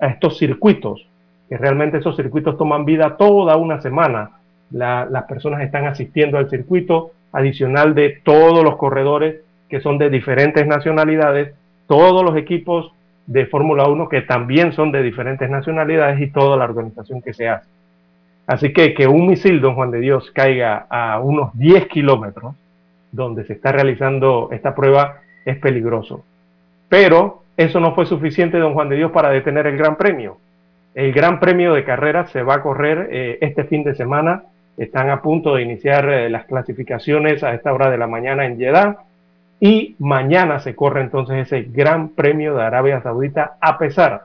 a 0.00 0.08
estos 0.08 0.38
circuitos, 0.38 1.06
que 1.48 1.56
realmente 1.56 1.98
esos 1.98 2.16
circuitos 2.16 2.58
toman 2.58 2.84
vida 2.84 3.16
toda 3.16 3.56
una 3.56 3.80
semana. 3.80 4.39
Las 4.70 5.24
personas 5.24 5.62
están 5.62 5.86
asistiendo 5.86 6.38
al 6.38 6.50
circuito, 6.50 7.12
adicional 7.32 7.94
de 7.94 8.20
todos 8.24 8.64
los 8.64 8.76
corredores 8.76 9.40
que 9.68 9.80
son 9.80 9.98
de 9.98 10.10
diferentes 10.10 10.66
nacionalidades, 10.66 11.54
todos 11.86 12.24
los 12.24 12.36
equipos 12.36 12.92
de 13.26 13.46
Fórmula 13.46 13.86
1 13.86 14.08
que 14.08 14.22
también 14.22 14.72
son 14.72 14.90
de 14.90 15.02
diferentes 15.02 15.48
nacionalidades 15.48 16.20
y 16.20 16.30
toda 16.30 16.56
la 16.56 16.64
organización 16.64 17.22
que 17.22 17.32
se 17.32 17.48
hace. 17.48 17.68
Así 18.46 18.72
que 18.72 18.94
que 18.94 19.06
un 19.06 19.28
misil, 19.28 19.60
don 19.60 19.76
Juan 19.76 19.92
de 19.92 20.00
Dios, 20.00 20.30
caiga 20.32 20.86
a 20.90 21.20
unos 21.20 21.56
10 21.56 21.86
kilómetros 21.86 22.56
donde 23.12 23.44
se 23.44 23.52
está 23.52 23.70
realizando 23.70 24.48
esta 24.50 24.74
prueba 24.74 25.18
es 25.44 25.56
peligroso. 25.58 26.24
Pero 26.88 27.42
eso 27.56 27.78
no 27.78 27.94
fue 27.94 28.06
suficiente, 28.06 28.58
don 28.58 28.74
Juan 28.74 28.88
de 28.88 28.96
Dios, 28.96 29.12
para 29.12 29.30
detener 29.30 29.66
el 29.68 29.76
Gran 29.76 29.96
Premio. 29.96 30.38
El 30.94 31.12
Gran 31.12 31.38
Premio 31.38 31.72
de 31.72 31.84
carrera 31.84 32.26
se 32.26 32.42
va 32.42 32.54
a 32.54 32.62
correr 32.62 33.08
eh, 33.12 33.38
este 33.40 33.64
fin 33.64 33.84
de 33.84 33.94
semana. 33.94 34.42
Están 34.80 35.10
a 35.10 35.20
punto 35.20 35.54
de 35.54 35.62
iniciar 35.62 36.08
eh, 36.08 36.30
las 36.30 36.46
clasificaciones 36.46 37.44
a 37.44 37.52
esta 37.52 37.70
hora 37.70 37.90
de 37.90 37.98
la 37.98 38.06
mañana 38.06 38.46
en 38.46 38.56
Jeddah 38.56 38.96
y 39.60 39.94
mañana 39.98 40.58
se 40.60 40.74
corre 40.74 41.02
entonces 41.02 41.46
ese 41.46 41.68
Gran 41.70 42.08
Premio 42.08 42.54
de 42.54 42.62
Arabia 42.62 43.02
Saudita 43.02 43.58
a 43.60 43.76
pesar 43.76 44.22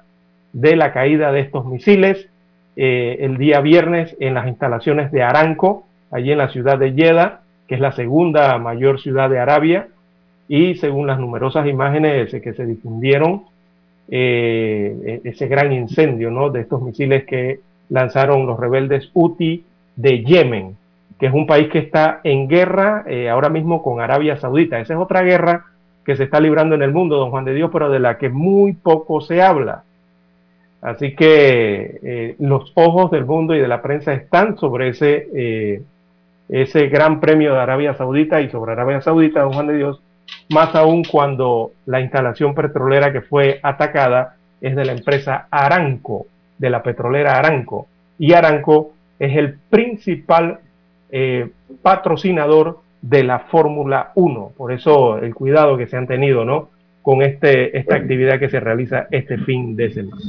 de 0.54 0.78
la 0.78 0.94
caída 0.94 1.34
de 1.34 1.42
estos 1.42 1.66
misiles 1.66 2.30
eh, 2.78 3.18
el 3.20 3.38
día 3.38 3.60
viernes 3.60 4.16
en 4.22 4.34
las 4.34 4.48
instalaciones 4.48 5.12
de 5.12 5.24
Aranco, 5.24 5.86
allí 6.10 6.32
en 6.32 6.38
la 6.38 6.48
ciudad 6.48 6.80
de 6.80 6.94
Jeddah, 6.94 7.42
que 7.68 7.76
es 7.76 7.82
la 7.82 7.92
segunda 7.92 8.58
mayor 8.58 9.02
ciudad 9.02 9.30
de 9.30 9.40
Arabia, 9.40 9.90
y 10.48 10.76
según 10.76 11.06
las 11.06 11.20
numerosas 11.20 11.68
imágenes 11.68 12.32
que 12.32 12.54
se 12.54 12.66
difundieron, 12.66 13.44
eh, 14.10 15.22
e-, 15.26 15.30
ese 15.30 15.48
gran 15.50 15.74
incendio 15.74 16.32
¿no? 16.32 16.50
de 16.50 16.62
estos 16.62 16.82
misiles 16.82 17.26
que 17.26 17.60
lanzaron 17.90 18.46
los 18.46 18.58
rebeldes 18.58 19.12
Houthi 19.14 19.66
de 19.96 20.24
Yemen 20.24 20.76
que 21.20 21.28
es 21.28 21.34
un 21.34 21.48
país 21.48 21.70
que 21.70 21.80
está 21.80 22.20
en 22.24 22.48
guerra 22.48 23.04
eh, 23.08 23.30
ahora 23.30 23.50
mismo 23.50 23.82
con 23.82 24.02
Arabia 24.02 24.38
Saudita. 24.38 24.80
Esa 24.80 24.94
es 24.94 25.00
otra 25.00 25.22
guerra 25.22 25.66
que 26.04 26.16
se 26.16 26.24
está 26.24 26.40
librando 26.40 26.76
en 26.76 26.82
el 26.82 26.92
mundo, 26.92 27.18
don 27.18 27.32
Juan 27.32 27.46
de 27.46 27.54
Dios, 27.54 27.70
pero 27.72 27.90
de 27.90 28.00
la 28.00 28.18
que 28.18 28.30
muy 28.30 28.74
poco 28.74 29.22
se 29.22 29.42
habla. 29.42 29.84
Así 30.82 31.16
que 31.16 32.00
eh, 32.04 32.36
los 32.40 32.72
ojos 32.76 33.10
del 33.12 33.26
mundo 33.26 33.56
y 33.56 33.60
de 33.60 33.68
la 33.68 33.82
prensa 33.82 34.14
están 34.14 34.58
sobre 34.58 34.90
ese, 34.90 35.28
eh, 35.34 35.82
ese 36.50 36.88
gran 36.90 37.20
premio 37.20 37.54
de 37.54 37.60
Arabia 37.60 37.96
Saudita 37.96 38.42
y 38.42 38.50
sobre 38.50 38.74
Arabia 38.74 39.02
Saudita, 39.02 39.42
don 39.42 39.54
Juan 39.54 39.68
de 39.68 39.78
Dios, 39.78 40.02
más 40.50 40.76
aún 40.76 41.04
cuando 41.04 41.72
la 41.86 42.02
instalación 42.02 42.54
petrolera 42.54 43.12
que 43.12 43.22
fue 43.22 43.60
atacada 43.64 44.36
es 44.62 44.76
de 44.76 44.86
la 44.86 44.92
empresa 44.92 45.48
Aranco, 45.50 46.28
de 46.58 46.70
la 46.70 46.84
petrolera 46.84 47.38
Aranco. 47.38 47.88
Y 48.20 48.34
Aranco 48.34 48.95
es 49.20 49.38
el 49.38 49.56
principal 49.70 50.60
eh, 51.12 51.50
patrocinador 51.82 52.80
de 53.02 53.24
la 53.24 53.40
Fórmula 53.40 54.12
1. 54.16 54.54
Por 54.58 54.72
eso 54.72 55.20
el 55.20 55.34
cuidado 55.36 55.78
que 55.78 55.88
se 55.88 55.98
han 55.98 56.08
tenido, 56.08 56.44
¿no? 56.44 56.70
Con 57.02 57.22
este, 57.22 57.78
esta 57.78 57.96
actividad 57.96 58.40
que 58.40 58.50
se 58.50 58.60
realiza 58.60 59.08
este 59.12 59.38
fin 59.38 59.76
de 59.76 59.94
semana. 59.94 60.22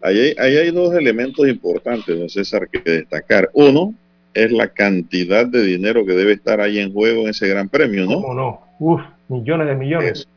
Ahí 0.00 0.34
hay, 0.38 0.56
hay 0.56 0.70
dos 0.70 0.94
elementos 0.94 1.46
importantes, 1.46 2.18
don 2.18 2.28
César, 2.28 2.68
que 2.68 2.80
destacar. 2.80 3.50
Uno 3.52 3.94
es 4.32 4.52
la 4.52 4.68
cantidad 4.68 5.46
de 5.46 5.62
dinero 5.62 6.06
que 6.06 6.12
debe 6.12 6.32
estar 6.32 6.60
ahí 6.60 6.78
en 6.78 6.92
juego 6.92 7.22
en 7.22 7.30
ese 7.30 7.48
gran 7.48 7.68
premio, 7.68 8.06
¿no? 8.06 8.22
¿Cómo 8.22 8.34
no? 8.34 8.60
Uf, 8.78 9.02
millones 9.28 9.66
de 9.66 9.74
millones. 9.74 10.28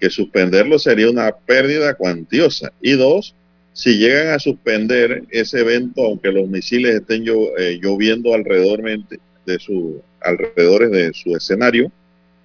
que 0.00 0.10
suspenderlo 0.10 0.78
sería 0.78 1.08
una 1.08 1.30
pérdida 1.32 1.94
cuantiosa. 1.94 2.72
Y 2.82 2.92
dos, 2.92 3.34
si 3.74 3.98
llegan 3.98 4.28
a 4.28 4.38
suspender 4.38 5.24
ese 5.30 5.60
evento, 5.60 6.06
aunque 6.06 6.30
los 6.30 6.48
misiles 6.48 6.94
estén 6.94 7.24
eh, 7.26 7.78
lloviendo 7.82 8.32
alrededor 8.32 8.80
de 8.82 9.58
su, 9.58 10.00
alrededores 10.22 10.92
de 10.92 11.12
su 11.12 11.36
escenario, 11.36 11.90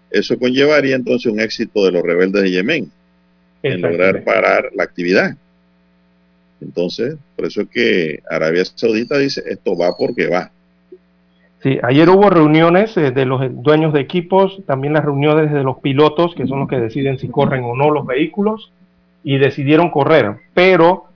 eso 0.10 0.40
conllevaría 0.40 0.96
entonces 0.96 1.32
un 1.32 1.40
éxito 1.40 1.86
de 1.86 1.92
los 1.92 2.02
rebeldes 2.02 2.42
de 2.42 2.52
Yemen 2.52 2.92
en 3.62 3.82
lograr 3.82 4.24
parar 4.24 4.72
la 4.76 4.84
actividad. 4.84 5.36
Entonces, 6.62 7.16
por 7.36 7.46
eso 7.46 7.62
es 7.62 7.70
que 7.70 8.20
Arabia 8.28 8.66
Saudita 8.66 9.20
dice, 9.20 9.44
esto 9.46 9.78
va 9.78 9.96
porque 9.96 10.28
va. 10.28 10.52
Sí, 11.62 11.78
ayer 11.84 12.10
hubo 12.10 12.32
reuniones 12.32 12.98
eh, 12.98 13.12
de 13.12 13.26
los 13.26 13.42
dueños 13.62 13.94
de 13.94 14.00
equipos, 14.00 14.64
también 14.66 14.94
las 14.94 15.06
reuniones 15.06 15.52
de 15.54 15.64
los 15.64 15.78
pilotos, 15.78 16.34
que 16.34 16.48
son 16.48 16.62
los 16.62 16.70
que 16.70 16.80
deciden 16.80 17.20
si 17.20 17.28
corren 17.28 17.64
o 17.66 17.76
no 17.76 17.92
los 17.92 18.08
vehículos, 18.08 18.72
y 19.24 19.38
decidieron 19.38 19.92
correr, 19.92 20.38
pero 20.56 21.09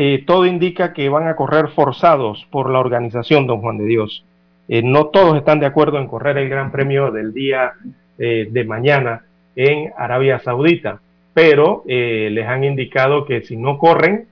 eh, 0.00 0.22
todo 0.24 0.46
indica 0.46 0.92
que 0.92 1.08
van 1.08 1.26
a 1.26 1.34
correr 1.34 1.70
forzados 1.70 2.46
por 2.52 2.70
la 2.70 2.78
organización, 2.78 3.48
don 3.48 3.60
Juan 3.60 3.78
de 3.78 3.84
Dios. 3.84 4.24
Eh, 4.68 4.80
no 4.80 5.06
todos 5.06 5.36
están 5.36 5.58
de 5.58 5.66
acuerdo 5.66 5.98
en 5.98 6.06
correr 6.06 6.38
el 6.38 6.48
Gran 6.48 6.70
Premio 6.70 7.10
del 7.10 7.34
día 7.34 7.72
eh, 8.16 8.46
de 8.48 8.64
mañana 8.64 9.22
en 9.56 9.92
Arabia 9.98 10.38
Saudita, 10.38 11.00
pero 11.34 11.82
les 11.84 12.46
han 12.46 12.62
indicado 12.62 13.24
que 13.24 13.42
si 13.42 13.56
no 13.56 13.76
corren, 13.76 14.26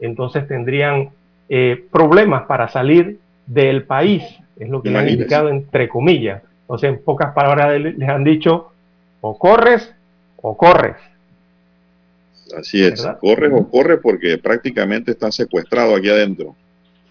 entonces 0.00 0.46
tendrían 0.46 1.08
problemas 1.90 2.42
para 2.42 2.68
salir 2.68 3.18
del 3.46 3.84
país, 3.84 4.22
es 4.58 4.68
lo 4.68 4.82
que 4.82 4.90
le 4.90 4.98
han 4.98 5.08
indicado 5.08 5.48
entre 5.48 5.88
comillas. 5.88 6.42
O 6.66 6.76
sea, 6.76 6.90
en 6.90 7.02
pocas 7.02 7.32
palabras 7.32 7.80
les 7.80 8.08
han 8.08 8.22
dicho, 8.22 8.70
o 9.22 9.38
corres 9.38 9.94
o 10.42 10.58
corres. 10.58 10.96
Así 12.56 12.84
es, 12.84 13.06
corre 13.20 13.48
o 13.52 13.68
corre 13.68 13.98
porque 13.98 14.38
prácticamente 14.38 15.12
están 15.12 15.32
secuestrados 15.32 15.98
aquí 15.98 16.08
adentro. 16.08 16.54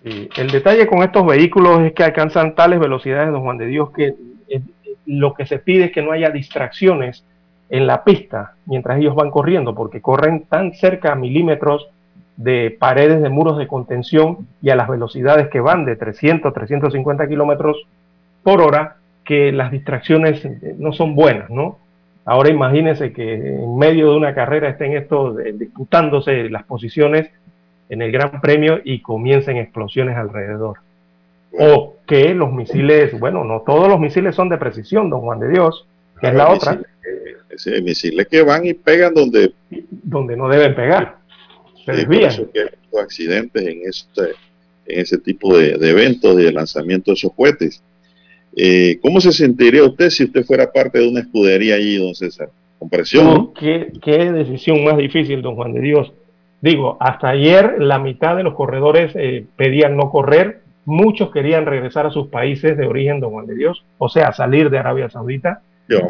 El 0.03 0.51
detalle 0.51 0.85
con 0.85 1.01
estos 1.01 1.25
vehículos 1.25 1.81
es 1.81 1.93
que 1.93 2.03
alcanzan 2.03 2.53
tales 2.53 2.79
velocidades, 2.79 3.31
don 3.31 3.41
Juan 3.41 3.57
de 3.57 3.65
Dios, 3.65 3.89
que 3.89 4.13
eh, 4.47 4.61
lo 5.07 5.33
que 5.33 5.47
se 5.47 5.57
pide 5.57 5.85
es 5.85 5.91
que 5.91 6.03
no 6.03 6.11
haya 6.11 6.29
distracciones 6.29 7.23
en 7.69 7.87
la 7.87 8.03
pista 8.03 8.53
mientras 8.67 8.99
ellos 8.99 9.15
van 9.15 9.31
corriendo, 9.31 9.73
porque 9.73 10.01
corren 10.01 10.43
tan 10.43 10.73
cerca 10.73 11.11
a 11.11 11.15
milímetros 11.15 11.89
de 12.37 12.75
paredes 12.77 13.21
de 13.21 13.29
muros 13.29 13.57
de 13.57 13.65
contención 13.65 14.47
y 14.61 14.69
a 14.69 14.75
las 14.75 14.87
velocidades 14.87 15.47
que 15.47 15.59
van 15.59 15.85
de 15.85 15.95
300, 15.95 16.53
350 16.53 17.27
kilómetros 17.27 17.77
por 18.43 18.61
hora, 18.61 18.97
que 19.23 19.51
las 19.51 19.71
distracciones 19.71 20.45
eh, 20.45 20.75
no 20.77 20.93
son 20.93 21.15
buenas, 21.15 21.49
¿no? 21.49 21.79
Ahora 22.25 22.49
imagínense 22.49 23.13
que 23.13 23.35
en 23.35 23.77
medio 23.77 24.11
de 24.11 24.17
una 24.17 24.33
carrera 24.33 24.69
estén 24.69 24.97
estos 24.97 25.39
eh, 25.39 25.53
disputándose 25.53 26.49
las 26.49 26.63
posiciones 26.63 27.29
en 27.87 28.01
el 28.01 28.11
Gran 28.11 28.41
Premio 28.41 28.79
y 28.83 29.01
comiencen 29.01 29.57
explosiones 29.57 30.17
alrededor. 30.17 30.79
O 31.57 31.97
que 32.07 32.33
los 32.33 32.51
misiles, 32.51 33.17
bueno, 33.19 33.43
no 33.43 33.61
todos 33.61 33.87
los 33.87 33.99
misiles 33.99 34.35
son 34.35 34.49
de 34.49 34.57
precisión, 34.57 35.09
don 35.09 35.21
Juan 35.21 35.39
de 35.39 35.49
Dios, 35.49 35.87
que 36.19 36.27
es 36.27 36.33
la 36.33 36.49
otra. 36.49 36.81
Misiles, 37.51 37.83
misiles 37.83 38.27
que 38.27 38.41
van 38.41 38.65
y 38.65 38.73
pegan 38.73 39.13
donde... 39.13 39.53
Donde 39.69 40.35
no 40.35 40.49
deben 40.49 40.75
pegar. 40.75 41.17
Se 41.85 41.91
desvían. 41.91 42.33
Por 42.89 43.03
accidentes 43.03 43.61
en, 43.61 43.81
este, 43.85 44.21
en 44.87 44.99
ese 44.99 45.19
tipo 45.19 45.55
de, 45.57 45.73
eventos 45.89 46.35
de 46.35 46.51
lanzamiento 46.51 47.11
de 47.11 47.15
esos 47.15 47.33
cohetes. 47.33 47.83
Eh, 48.55 48.99
¿Cómo 49.01 49.19
se 49.19 49.33
sentiría 49.33 49.83
usted 49.83 50.09
si 50.09 50.23
usted 50.23 50.45
fuera 50.45 50.71
parte 50.71 50.99
de 50.99 51.09
una 51.09 51.19
escudería 51.19 51.75
allí, 51.75 51.97
don 51.97 52.15
César? 52.15 52.49
Con 52.79 52.89
presión. 52.89 53.53
¿qué, 53.53 53.91
¿Qué 54.01 54.31
decisión 54.31 54.83
más 54.83 54.97
difícil, 54.97 55.41
don 55.41 55.55
Juan 55.55 55.73
de 55.73 55.81
Dios? 55.81 56.13
Digo, 56.61 56.97
hasta 56.99 57.29
ayer 57.29 57.75
la 57.79 57.99
mitad 57.99 58.35
de 58.35 58.43
los 58.43 58.55
corredores 58.55 59.11
eh, 59.15 59.45
pedían 59.57 59.97
no 59.97 60.09
correr, 60.09 60.61
muchos 60.85 61.31
querían 61.31 61.65
regresar 61.65 62.05
a 62.05 62.11
sus 62.11 62.27
países 62.27 62.77
de 62.77 62.87
origen, 62.87 63.19
don 63.19 63.31
Juan 63.31 63.45
de 63.45 63.55
Dios, 63.55 63.83
o 63.97 64.07
sea, 64.07 64.31
salir 64.31 64.69
de 64.69 64.79
Arabia 64.79 65.09
Saudita. 65.09 65.61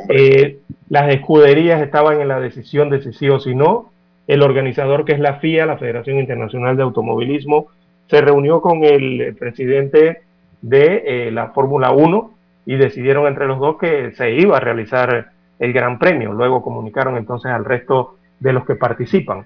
Eh, 0.09 0.59
las 0.89 1.13
escuderías 1.13 1.81
estaban 1.81 2.21
en 2.21 2.27
la 2.27 2.39
decisión 2.39 2.89
de 2.89 3.01
si 3.01 3.11
sí 3.11 3.27
o 3.27 3.39
si 3.39 3.55
no. 3.55 3.91
El 4.27 4.41
organizador, 4.41 5.03
que 5.03 5.13
es 5.13 5.19
la 5.19 5.35
FIA, 5.35 5.65
la 5.65 5.77
Federación 5.77 6.19
Internacional 6.19 6.77
de 6.77 6.83
Automovilismo, 6.83 7.67
se 8.07 8.21
reunió 8.21 8.61
con 8.61 8.83
el 8.83 9.35
presidente 9.35 10.21
de 10.61 11.03
eh, 11.05 11.31
la 11.31 11.49
Fórmula 11.49 11.91
1 11.91 12.34
y 12.65 12.75
decidieron 12.75 13.27
entre 13.27 13.47
los 13.47 13.59
dos 13.59 13.77
que 13.77 14.11
se 14.13 14.31
iba 14.31 14.57
a 14.57 14.59
realizar 14.59 15.31
el 15.59 15.73
Gran 15.73 15.99
Premio. 15.99 16.33
Luego 16.33 16.61
comunicaron 16.61 17.17
entonces 17.17 17.51
al 17.51 17.65
resto 17.65 18.17
de 18.39 18.53
los 18.53 18.65
que 18.65 18.75
participan. 18.75 19.45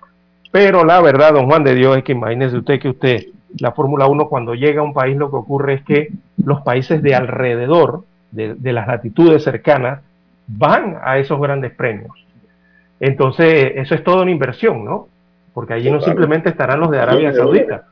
Pero 0.52 0.84
la 0.84 1.02
verdad, 1.02 1.34
don 1.34 1.46
Juan 1.48 1.64
de 1.64 1.76
Dios, 1.76 1.98
es 1.98 2.04
que 2.04 2.14
imagínese 2.14 2.58
usted 2.58 2.80
que 2.80 2.90
usted, 2.90 3.26
la 3.60 3.72
Fórmula 3.72 4.08
1, 4.08 4.28
cuando 4.28 4.56
llega 4.56 4.82
a 4.82 4.84
un 4.84 4.94
país, 4.94 5.16
lo 5.16 5.30
que 5.30 5.36
ocurre 5.36 5.74
es 5.76 5.84
que 5.84 6.10
los 6.44 6.62
países 6.62 7.02
de 7.04 7.14
alrededor, 7.14 8.04
de, 8.32 8.74
las 8.74 8.88
latitudes 8.88 9.44
cercanas, 9.44 10.02
van 10.48 10.98
a 11.04 11.20
esos 11.20 11.40
grandes 11.40 11.74
premios. 11.74 12.12
Entonces, 13.00 13.74
eso 13.76 13.96
es 13.96 14.04
toda 14.04 14.24
una 14.24 14.32
inversión, 14.32 14.84
¿no? 14.84 15.08
Porque 15.54 15.74
allí 15.74 15.92
no 15.92 16.02
simplemente 16.02 16.50
estarán 16.50 16.80
los 16.80 16.92
de 16.92 17.00
Arabia 17.00 17.34
Saudita. 17.34 17.84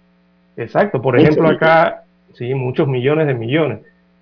Exacto. 0.57 1.01
Por 1.01 1.19
ejemplo, 1.19 1.47
acá, 1.47 2.03
sí, 2.33 2.53
muchos 2.53 2.87
millones 2.87 3.27
de 3.27 3.33
millones. 3.35 3.79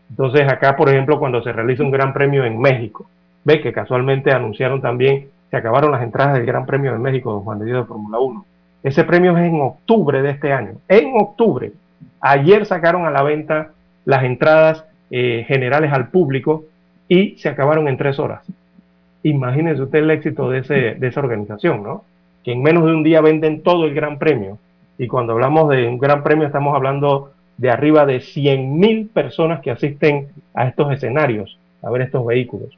Entonces, 0.09 0.47
acá, 0.47 0.75
por 0.75 0.89
ejemplo, 0.89 1.19
cuando 1.19 1.41
se 1.41 1.51
realiza 1.51 1.83
un 1.83 1.91
gran 1.91 2.13
premio 2.13 2.45
en 2.45 2.59
México, 2.59 3.05
ve 3.43 3.61
que 3.61 3.73
casualmente 3.73 4.31
anunciaron 4.31 4.81
también 4.81 5.29
se 5.49 5.57
acabaron 5.57 5.91
las 5.91 6.01
entradas 6.01 6.33
del 6.33 6.45
Gran 6.45 6.65
Premio 6.65 6.91
de 6.91 6.99
México, 6.99 7.31
don 7.31 7.43
Juan 7.43 7.59
de 7.59 7.65
Dios 7.65 7.83
de 7.83 7.87
Fórmula 7.87 8.19
1. 8.19 8.45
Ese 8.83 9.03
premio 9.03 9.37
es 9.37 9.45
en 9.45 9.61
octubre 9.61 10.21
de 10.21 10.31
este 10.31 10.51
año. 10.51 10.73
En 10.87 11.19
octubre. 11.19 11.71
Ayer 12.19 12.65
sacaron 12.65 13.05
a 13.05 13.11
la 13.11 13.23
venta 13.23 13.71
las 14.05 14.23
entradas 14.23 14.85
eh, 15.11 15.45
generales 15.47 15.91
al 15.91 16.09
público 16.09 16.65
y 17.07 17.37
se 17.37 17.49
acabaron 17.49 17.87
en 17.87 17.97
tres 17.97 18.19
horas. 18.19 18.45
Imagínense 19.23 19.81
usted 19.81 19.99
el 19.99 20.11
éxito 20.11 20.49
de, 20.49 20.59
ese, 20.59 20.95
de 20.95 21.07
esa 21.07 21.19
organización, 21.19 21.83
¿no? 21.83 22.03
Que 22.43 22.51
en 22.51 22.61
menos 22.61 22.85
de 22.85 22.91
un 22.91 23.03
día 23.03 23.21
venden 23.21 23.63
todo 23.63 23.85
el 23.85 23.93
Gran 23.93 24.19
Premio. 24.19 24.57
Y 24.97 25.07
cuando 25.07 25.33
hablamos 25.33 25.69
de 25.69 25.87
un 25.87 25.97
Gran 25.97 26.23
Premio 26.23 26.45
estamos 26.45 26.75
hablando 26.75 27.31
de 27.57 27.69
arriba 27.69 28.05
de 28.05 28.17
100.000 28.17 29.09
personas 29.09 29.61
que 29.61 29.71
asisten 29.71 30.29
a 30.53 30.67
estos 30.67 30.91
escenarios, 30.91 31.57
a 31.81 31.89
ver 31.89 32.01
estos 32.01 32.25
vehículos. 32.25 32.77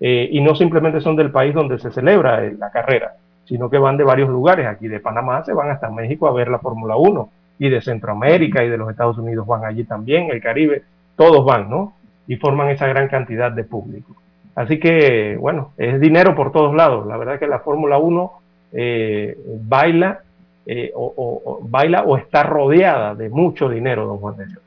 Eh, 0.00 0.28
y 0.32 0.40
no 0.40 0.54
simplemente 0.54 1.00
son 1.00 1.16
del 1.16 1.30
país 1.30 1.54
donde 1.54 1.78
se 1.78 1.90
celebra 1.90 2.42
la 2.58 2.70
carrera, 2.70 3.14
sino 3.44 3.70
que 3.70 3.78
van 3.78 3.96
de 3.96 4.04
varios 4.04 4.28
lugares. 4.28 4.66
Aquí 4.66 4.88
de 4.88 5.00
Panamá 5.00 5.44
se 5.44 5.52
van 5.52 5.70
hasta 5.70 5.90
México 5.90 6.26
a 6.26 6.32
ver 6.32 6.48
la 6.48 6.58
Fórmula 6.58 6.96
1 6.96 7.30
y 7.58 7.68
de 7.68 7.80
Centroamérica 7.80 8.64
y 8.64 8.68
de 8.68 8.76
los 8.76 8.90
Estados 8.90 9.16
Unidos 9.18 9.46
van 9.46 9.64
allí 9.64 9.84
también, 9.84 10.30
el 10.30 10.42
Caribe, 10.42 10.82
todos 11.16 11.44
van, 11.44 11.70
¿no? 11.70 11.94
Y 12.26 12.36
forman 12.36 12.68
esa 12.68 12.86
gran 12.86 13.08
cantidad 13.08 13.50
de 13.52 13.64
público. 13.64 14.14
Así 14.54 14.78
que, 14.78 15.36
bueno, 15.38 15.72
es 15.76 16.00
dinero 16.00 16.34
por 16.34 16.52
todos 16.52 16.74
lados. 16.74 17.06
La 17.06 17.16
verdad 17.16 17.38
que 17.38 17.46
la 17.46 17.60
Fórmula 17.60 17.98
1 17.98 18.32
eh, 18.72 19.38
baila, 19.62 20.20
o, 20.94 21.60
baila 21.62 22.02
o 22.02 22.16
está 22.16 22.42
rodeada 22.42 23.14
de 23.14 23.28
mucho 23.28 23.68
dinero, 23.68 24.06
don 24.06 24.18
Juan 24.18 24.36
de 24.36 24.46
Dios. 24.46 24.62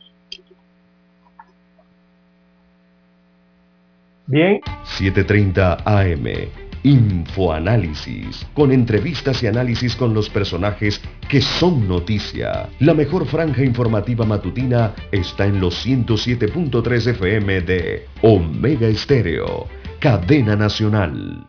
Bien. 4.28 4.62
7.30 5.00 5.82
AM. 5.86 6.50
Infoanálisis, 6.84 8.48
con 8.54 8.72
entrevistas 8.72 9.44
y 9.44 9.48
análisis 9.48 9.96
con 9.96 10.14
los 10.14 10.30
personajes 10.30 11.02
que 11.28 11.42
son 11.42 11.88
noticia. 11.88 12.70
La 12.80 12.94
mejor 12.94 13.26
franja 13.26 13.64
informativa 13.64 14.26
matutina 14.26 14.94
está 15.12 15.46
en 15.46 15.60
los 15.60 15.86
107.3 15.86 17.08
FM 17.08 17.62
de 17.62 18.06
Omega 18.22 18.88
Estéreo, 18.88 19.68
cadena 20.00 20.56
nacional. 20.56 21.49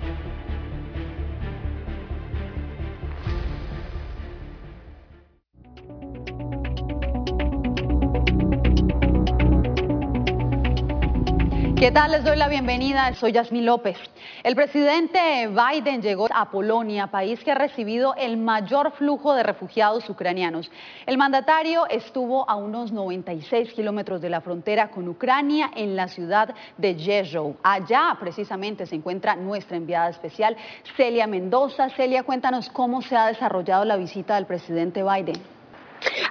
¿Qué 11.81 11.91
tal? 11.91 12.11
Les 12.11 12.23
doy 12.23 12.37
la 12.37 12.47
bienvenida. 12.47 13.11
Soy 13.15 13.31
Yasmín 13.31 13.65
López. 13.65 13.97
El 14.43 14.53
presidente 14.53 15.47
Biden 15.47 16.03
llegó 16.03 16.27
a 16.31 16.51
Polonia, 16.51 17.07
país 17.07 17.43
que 17.43 17.49
ha 17.49 17.55
recibido 17.55 18.13
el 18.17 18.37
mayor 18.37 18.91
flujo 18.91 19.33
de 19.33 19.41
refugiados 19.41 20.07
ucranianos. 20.07 20.69
El 21.07 21.17
mandatario 21.17 21.87
estuvo 21.89 22.47
a 22.47 22.55
unos 22.55 22.91
96 22.91 23.73
kilómetros 23.73 24.21
de 24.21 24.29
la 24.29 24.41
frontera 24.41 24.91
con 24.91 25.07
Ucrania 25.07 25.71
en 25.75 25.95
la 25.95 26.07
ciudad 26.07 26.53
de 26.77 26.93
Jezhou. 26.93 27.57
Allá 27.63 28.15
precisamente 28.19 28.85
se 28.85 28.97
encuentra 28.97 29.35
nuestra 29.35 29.75
enviada 29.75 30.11
especial, 30.11 30.55
Celia 30.95 31.25
Mendoza. 31.25 31.89
Celia, 31.89 32.21
cuéntanos 32.21 32.69
cómo 32.69 33.01
se 33.01 33.15
ha 33.15 33.25
desarrollado 33.25 33.85
la 33.85 33.97
visita 33.97 34.35
del 34.35 34.45
presidente 34.45 35.01
Biden. 35.01 35.41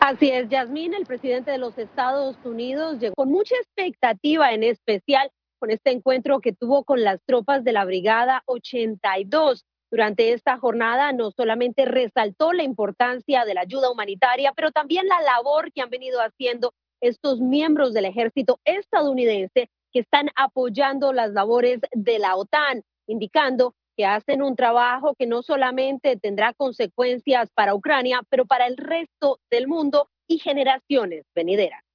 Así 0.01 0.31
es, 0.31 0.49
Yasmín, 0.49 0.95
el 0.95 1.07
presidente 1.07 1.51
de 1.51 1.59
los 1.59 1.77
Estados 1.77 2.37
Unidos 2.45 2.99
llegó 3.01 3.15
con 3.17 3.31
mucha 3.31 3.57
expectativa, 3.57 4.53
en 4.53 4.63
especial 4.65 5.31
con 5.61 5.71
este 5.71 5.91
encuentro 5.91 6.41
que 6.41 6.53
tuvo 6.53 6.85
con 6.85 7.05
las 7.05 7.21
tropas 7.25 7.63
de 7.63 7.73
la 7.73 7.85
Brigada 7.85 8.43
82. 8.47 9.67
Durante 9.93 10.33
esta 10.33 10.57
jornada 10.57 11.13
no 11.13 11.31
solamente 11.31 11.85
resaltó 11.85 12.53
la 12.53 12.63
importancia 12.63 13.45
de 13.45 13.55
la 13.55 13.61
ayuda 13.61 13.91
humanitaria, 13.91 14.53
pero 14.57 14.73
también 14.73 15.07
la 15.07 15.21
labor 15.21 15.71
que 15.73 15.83
han 15.83 15.91
venido 15.91 16.21
haciendo 16.21 16.73
estos 17.01 17.41
miembros 17.41 17.93
del 17.93 18.07
ejército 18.07 18.59
estadounidense 18.65 19.69
que 19.93 20.01
están 20.01 20.31
apoyando 20.35 21.13
las 21.13 21.33
labores 21.33 21.81
de 21.93 22.19
la 22.19 22.37
OTAN, 22.37 22.83
indicando 23.07 23.75
que 23.97 24.07
hacen 24.07 24.43
un 24.43 24.57
trabajo 24.57 25.15
que 25.19 25.27
no 25.27 25.43
solamente 25.43 26.17
tendrá 26.17 26.55
consecuencias 26.55 27.51
para 27.53 27.75
Ucrania, 27.75 28.23
pero 28.31 28.47
para 28.47 28.67
el 28.67 28.77
resto 28.77 29.41
del 29.51 29.69
mundo 29.69 30.09
y 30.27 30.39
generaciones 30.39 31.27
venideras. 31.35 31.90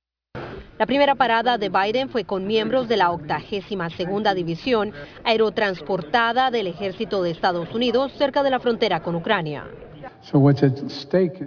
La 0.78 0.86
primera 0.86 1.16
parada 1.16 1.58
de 1.58 1.70
Biden 1.70 2.10
fue 2.10 2.26
con 2.26 2.46
miembros 2.46 2.90
de 2.90 2.98
la 2.98 3.12
82 3.12 3.94
segunda 3.94 4.34
División 4.34 4.92
Aerotransportada 5.24 6.52
del 6.52 6.68
Ejército 6.68 7.24
de 7.24 7.32
Estados 7.32 7.74
Unidos 7.74 8.12
cerca 8.18 8.44
de 8.44 8.50
la 8.50 8.60
frontera 8.60 9.02
con 9.02 9.16
Ucrania. 9.16 9.64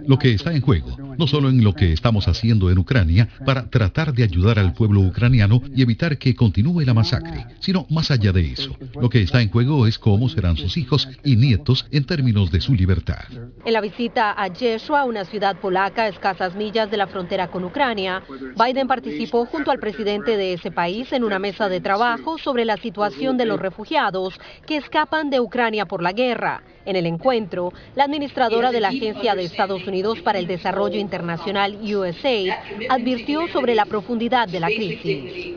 Lo 0.07 0.17
que 0.17 0.33
está 0.33 0.53
en 0.53 0.61
juego, 0.61 0.95
no 1.17 1.27
solo 1.27 1.49
en 1.49 1.63
lo 1.63 1.73
que 1.73 1.91
estamos 1.93 2.27
haciendo 2.27 2.71
en 2.71 2.77
Ucrania 2.77 3.27
para 3.45 3.69
tratar 3.69 4.13
de 4.13 4.23
ayudar 4.23 4.57
al 4.57 4.73
pueblo 4.73 5.01
ucraniano 5.01 5.61
y 5.75 5.81
evitar 5.81 6.17
que 6.17 6.35
continúe 6.35 6.81
la 6.81 6.93
masacre, 6.93 7.45
sino 7.59 7.85
más 7.89 8.09
allá 8.09 8.31
de 8.31 8.51
eso. 8.51 8.75
Lo 8.99 9.09
que 9.09 9.21
está 9.21 9.41
en 9.41 9.49
juego 9.49 9.85
es 9.85 9.99
cómo 9.99 10.29
serán 10.29 10.57
sus 10.57 10.77
hijos 10.77 11.07
y 11.23 11.35
nietos 11.35 11.85
en 11.91 12.05
términos 12.05 12.51
de 12.51 12.61
su 12.61 12.73
libertad. 12.73 13.25
En 13.65 13.73
la 13.73 13.81
visita 13.81 14.33
a 14.41 14.47
Yeshua, 14.47 15.05
una 15.05 15.25
ciudad 15.25 15.57
polaca 15.57 16.03
a 16.03 16.07
escasas 16.07 16.55
millas 16.55 16.89
de 16.89 16.97
la 16.97 17.07
frontera 17.07 17.49
con 17.49 17.63
Ucrania, 17.63 18.23
Biden 18.55 18.87
participó 18.87 19.45
junto 19.45 19.71
al 19.71 19.79
presidente 19.79 20.37
de 20.37 20.53
ese 20.53 20.71
país 20.71 21.11
en 21.11 21.23
una 21.23 21.39
mesa 21.39 21.69
de 21.69 21.81
trabajo 21.81 22.37
sobre 22.37 22.65
la 22.65 22.77
situación 22.77 23.37
de 23.37 23.45
los 23.45 23.59
refugiados 23.59 24.39
que 24.65 24.77
escapan 24.77 25.29
de 25.29 25.39
Ucrania 25.39 25.85
por 25.85 26.01
la 26.01 26.13
guerra. 26.13 26.63
En 26.89 26.95
el 26.95 27.05
encuentro, 27.05 27.71
la 27.93 28.05
administradora 28.05 28.71
de 28.71 28.79
la 28.79 28.87
Agencia 28.87 29.35
de 29.35 29.43
Estados 29.43 29.85
Unidos 29.85 30.21
para 30.21 30.39
el 30.39 30.47
Desarrollo 30.47 30.99
Internacional 30.99 31.77
USAID 31.83 32.51
advirtió 32.89 33.47
sobre 33.49 33.75
la 33.75 33.85
profundidad 33.85 34.47
de 34.47 34.59
la 34.59 34.65
crisis. 34.65 35.53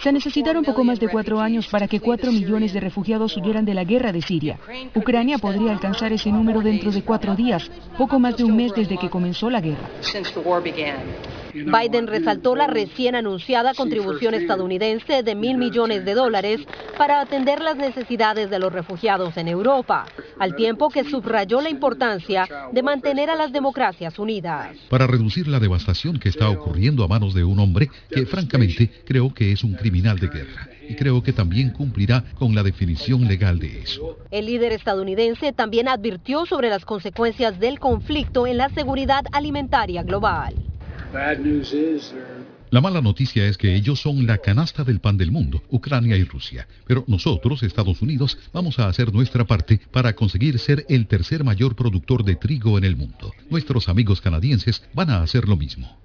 Se 0.00 0.12
necesitaron 0.12 0.62
poco 0.62 0.84
más 0.84 1.00
de 1.00 1.08
cuatro 1.08 1.40
años 1.40 1.66
para 1.66 1.88
que 1.88 1.98
cuatro 1.98 2.30
millones 2.30 2.72
de 2.72 2.78
refugiados 2.78 3.36
huyeran 3.36 3.64
de 3.64 3.74
la 3.74 3.82
guerra 3.82 4.12
de 4.12 4.22
Siria. 4.22 4.60
Ucrania 4.94 5.38
podría 5.38 5.72
alcanzar 5.72 6.12
ese 6.12 6.30
número 6.30 6.60
dentro 6.60 6.92
de 6.92 7.02
cuatro 7.02 7.34
días, 7.34 7.68
poco 7.98 8.20
más 8.20 8.36
de 8.36 8.44
un 8.44 8.54
mes 8.54 8.72
desde 8.72 8.98
que 8.98 9.10
comenzó 9.10 9.50
la 9.50 9.60
guerra. 9.60 9.90
Biden 11.64 12.06
resaltó 12.06 12.54
la 12.54 12.66
recién 12.66 13.14
anunciada 13.14 13.74
contribución 13.74 14.34
estadounidense 14.34 15.22
de 15.22 15.34
mil 15.34 15.56
millones 15.56 16.04
de 16.04 16.14
dólares 16.14 16.60
para 16.98 17.20
atender 17.20 17.60
las 17.60 17.76
necesidades 17.76 18.50
de 18.50 18.58
los 18.58 18.72
refugiados 18.72 19.36
en 19.36 19.48
Europa, 19.48 20.06
al 20.38 20.54
tiempo 20.54 20.90
que 20.90 21.04
subrayó 21.04 21.60
la 21.60 21.70
importancia 21.70 22.46
de 22.72 22.82
mantener 22.82 23.30
a 23.30 23.36
las 23.36 23.52
democracias 23.52 24.18
unidas. 24.18 24.76
Para 24.90 25.06
reducir 25.06 25.48
la 25.48 25.60
devastación 25.60 26.18
que 26.18 26.28
está 26.28 26.50
ocurriendo 26.50 27.04
a 27.04 27.08
manos 27.08 27.34
de 27.34 27.44
un 27.44 27.58
hombre 27.58 27.88
que 28.10 28.26
francamente 28.26 28.90
creo 29.04 29.32
que 29.32 29.52
es 29.52 29.64
un 29.64 29.74
criminal 29.74 30.18
de 30.18 30.28
guerra 30.28 30.68
y 30.88 30.94
creo 30.94 31.22
que 31.22 31.32
también 31.32 31.70
cumplirá 31.70 32.24
con 32.38 32.54
la 32.54 32.62
definición 32.62 33.26
legal 33.26 33.58
de 33.58 33.80
eso. 33.80 34.18
El 34.30 34.46
líder 34.46 34.72
estadounidense 34.72 35.52
también 35.52 35.88
advirtió 35.88 36.46
sobre 36.46 36.68
las 36.68 36.84
consecuencias 36.84 37.58
del 37.58 37.78
conflicto 37.80 38.46
en 38.46 38.58
la 38.58 38.68
seguridad 38.70 39.24
alimentaria 39.32 40.02
global. 40.02 40.54
La 42.70 42.80
mala 42.80 43.00
noticia 43.00 43.46
es 43.46 43.56
que 43.56 43.74
ellos 43.74 44.00
son 44.00 44.26
la 44.26 44.38
canasta 44.38 44.82
del 44.82 45.00
pan 45.00 45.16
del 45.16 45.30
mundo, 45.30 45.62
Ucrania 45.70 46.16
y 46.16 46.24
Rusia. 46.24 46.66
Pero 46.86 47.04
nosotros, 47.06 47.62
Estados 47.62 48.02
Unidos, 48.02 48.38
vamos 48.52 48.78
a 48.78 48.88
hacer 48.88 49.12
nuestra 49.12 49.44
parte 49.44 49.80
para 49.92 50.14
conseguir 50.14 50.58
ser 50.58 50.84
el 50.88 51.06
tercer 51.06 51.44
mayor 51.44 51.76
productor 51.76 52.24
de 52.24 52.36
trigo 52.36 52.76
en 52.76 52.84
el 52.84 52.96
mundo. 52.96 53.32
Nuestros 53.50 53.88
amigos 53.88 54.20
canadienses 54.20 54.82
van 54.94 55.10
a 55.10 55.22
hacer 55.22 55.48
lo 55.48 55.56
mismo. 55.56 55.96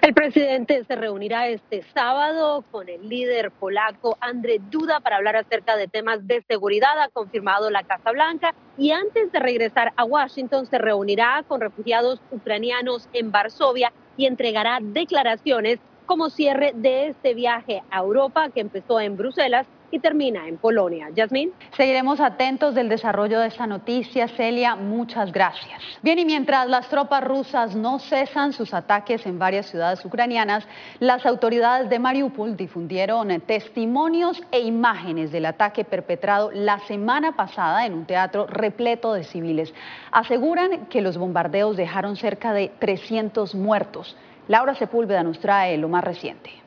El 0.00 0.14
presidente 0.14 0.84
se 0.84 0.96
reunirá 0.96 1.48
este 1.48 1.82
sábado 1.94 2.64
con 2.70 2.88
el 2.88 3.08
líder 3.08 3.50
polaco 3.50 4.16
Andrzej 4.20 4.60
Duda 4.70 5.00
para 5.00 5.16
hablar 5.16 5.36
acerca 5.36 5.76
de 5.76 5.88
temas 5.88 6.26
de 6.26 6.42
seguridad, 6.48 7.00
ha 7.00 7.08
confirmado 7.08 7.70
la 7.70 7.82
Casa 7.82 8.12
Blanca, 8.12 8.54
y 8.78 8.92
antes 8.92 9.30
de 9.32 9.38
regresar 9.38 9.92
a 9.96 10.04
Washington 10.04 10.66
se 10.66 10.78
reunirá 10.78 11.44
con 11.46 11.60
refugiados 11.60 12.20
ucranianos 12.30 13.08
en 13.12 13.30
Varsovia 13.32 13.92
y 14.16 14.26
entregará 14.26 14.78
declaraciones 14.82 15.80
como 16.06 16.30
cierre 16.30 16.72
de 16.74 17.08
este 17.08 17.34
viaje 17.34 17.82
a 17.90 18.00
Europa 18.00 18.50
que 18.54 18.60
empezó 18.60 19.00
en 19.00 19.16
Bruselas 19.16 19.66
y 19.92 20.00
termina 20.00 20.48
en 20.48 20.56
Polonia. 20.56 21.10
Yasmín. 21.14 21.52
Seguiremos 21.76 22.18
atentos 22.18 22.74
del 22.74 22.88
desarrollo 22.88 23.38
de 23.38 23.48
esta 23.48 23.66
noticia. 23.66 24.26
Celia, 24.26 24.74
muchas 24.74 25.30
gracias. 25.30 25.80
Bien, 26.02 26.18
y 26.18 26.24
mientras 26.24 26.66
las 26.68 26.88
tropas 26.88 27.22
rusas 27.22 27.76
no 27.76 27.98
cesan 27.98 28.54
sus 28.54 28.74
ataques 28.74 29.24
en 29.26 29.38
varias 29.38 29.66
ciudades 29.66 30.04
ucranianas, 30.04 30.66
las 30.98 31.26
autoridades 31.26 31.90
de 31.90 31.98
Mariupol 31.98 32.56
difundieron 32.56 33.28
testimonios 33.42 34.42
e 34.50 34.60
imágenes 34.60 35.30
del 35.30 35.44
ataque 35.46 35.84
perpetrado 35.84 36.50
la 36.52 36.78
semana 36.80 37.36
pasada 37.36 37.84
en 37.84 37.92
un 37.92 38.06
teatro 38.06 38.46
repleto 38.46 39.12
de 39.12 39.24
civiles. 39.24 39.74
Aseguran 40.10 40.86
que 40.86 41.02
los 41.02 41.18
bombardeos 41.18 41.76
dejaron 41.76 42.16
cerca 42.16 42.54
de 42.54 42.72
300 42.78 43.54
muertos. 43.54 44.16
Laura 44.48 44.74
Sepúlveda 44.74 45.22
nos 45.22 45.38
trae 45.38 45.76
lo 45.76 45.88
más 45.88 46.02
reciente. 46.02 46.61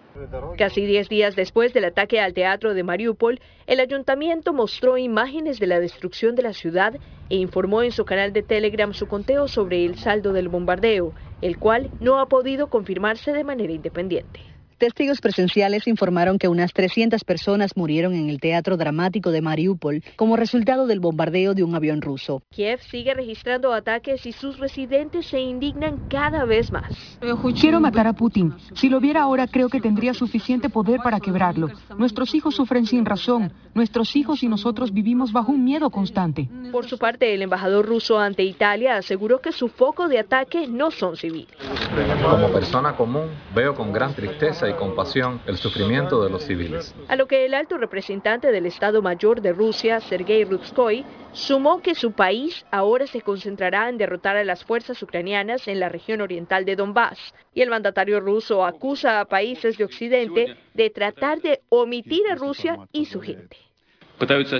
Casi 0.57 0.85
10 0.85 1.09
días 1.09 1.35
después 1.35 1.73
del 1.73 1.85
ataque 1.85 2.19
al 2.19 2.33
teatro 2.33 2.73
de 2.73 2.83
Mariupol, 2.83 3.39
el 3.67 3.79
ayuntamiento 3.79 4.53
mostró 4.53 4.97
imágenes 4.97 5.59
de 5.59 5.67
la 5.67 5.79
destrucción 5.79 6.35
de 6.35 6.43
la 6.43 6.53
ciudad 6.53 6.95
e 7.29 7.35
informó 7.35 7.83
en 7.83 7.91
su 7.91 8.05
canal 8.05 8.31
de 8.31 8.43
Telegram 8.43 8.93
su 8.93 9.07
conteo 9.07 9.47
sobre 9.47 9.85
el 9.85 9.97
saldo 9.97 10.31
del 10.31 10.47
bombardeo, 10.47 11.13
el 11.41 11.57
cual 11.57 11.91
no 11.99 12.19
ha 12.19 12.27
podido 12.27 12.67
confirmarse 12.67 13.33
de 13.33 13.43
manera 13.43 13.73
independiente. 13.73 14.54
Testigos 14.77 15.21
presenciales 15.21 15.87
informaron 15.87 16.37
que 16.37 16.49
unas 16.49 16.73
300 16.73 17.23
personas 17.23 17.77
murieron 17.77 18.13
en 18.13 18.29
el 18.29 18.41
teatro 18.41 18.75
dramático 18.75 19.31
de 19.31 19.41
Mariupol 19.41 20.03
como 20.17 20.35
resultado 20.35 20.85
del 20.85 20.99
bombardeo 20.99 21.53
de 21.53 21.63
un 21.63 21.75
avión 21.75 22.01
ruso. 22.01 22.41
Kiev 22.49 22.81
sigue 22.81 23.13
registrando 23.13 23.71
ataques 23.71 24.25
y 24.25 24.33
sus 24.33 24.59
residentes 24.59 25.27
se 25.27 25.39
indignan 25.39 26.09
cada 26.09 26.43
vez 26.43 26.73
más. 26.73 27.17
Quiero 27.59 27.79
matar 27.79 28.05
a 28.05 28.13
Putin. 28.13 28.53
Si 28.73 28.89
lo 28.89 28.99
viera 28.99 29.21
ahora, 29.21 29.47
creo 29.47 29.69
que 29.69 29.79
tendría 29.79 30.13
suficiente 30.13 30.69
poder 30.69 30.99
para 31.01 31.21
quebrarlo. 31.21 31.69
Nuestros 31.97 32.35
hijos 32.35 32.55
sufren 32.55 32.85
sin 32.85 33.05
razón. 33.05 33.53
Nuestros 33.73 34.13
hijos 34.17 34.43
y 34.43 34.49
nosotros 34.49 34.91
vivimos 34.91 35.31
bajo 35.31 35.53
un 35.53 35.63
miedo 35.63 35.89
constante. 35.89 36.49
Por 36.73 36.85
su 36.85 36.97
parte, 36.97 37.33
el 37.33 37.41
embajador 37.41 37.85
ruso 37.85 38.19
ante 38.19 38.43
Italia 38.43 38.97
aseguró 38.97 39.39
que 39.39 39.53
su 39.53 39.69
foco 39.69 40.09
de 40.09 40.19
ataque 40.19 40.67
no 40.67 40.91
son 40.91 41.15
civiles. 41.15 41.55
Como 42.21 42.49
persona 42.49 42.95
común, 42.95 43.29
veo 43.53 43.73
con 43.73 43.93
gran 43.93 44.13
tristeza 44.13 44.64
y 44.69 44.73
compasión 44.73 45.41
el 45.45 45.57
sufrimiento 45.57 46.23
de 46.23 46.29
los 46.29 46.43
civiles. 46.43 46.95
A 47.07 47.15
lo 47.15 47.27
que 47.27 47.45
el 47.45 47.53
alto 47.53 47.77
representante 47.77 48.51
del 48.51 48.65
Estado 48.65 49.01
Mayor 49.01 49.41
de 49.41 49.53
Rusia, 49.53 49.99
Sergei 50.01 50.43
Rutskoy, 50.43 51.05
sumó 51.31 51.81
que 51.81 51.95
su 51.95 52.13
país 52.13 52.65
ahora 52.71 53.07
se 53.07 53.21
concentrará 53.21 53.89
en 53.89 53.97
derrotar 53.97 54.37
a 54.37 54.43
las 54.43 54.63
fuerzas 54.63 55.01
ucranianas 55.03 55.67
en 55.67 55.79
la 55.79 55.89
región 55.89 56.21
oriental 56.21 56.65
de 56.65 56.75
Donbass. 56.75 57.33
Y 57.53 57.61
el 57.61 57.69
mandatario 57.69 58.19
ruso 58.19 58.65
acusa 58.65 59.19
a 59.19 59.25
países 59.25 59.77
de 59.77 59.83
Occidente 59.85 60.57
de 60.73 60.89
tratar 60.89 61.41
de 61.41 61.61
omitir 61.69 62.21
a 62.31 62.35
Rusia 62.35 62.77
y 62.91 63.05
su 63.05 63.21
gente. 63.21 63.64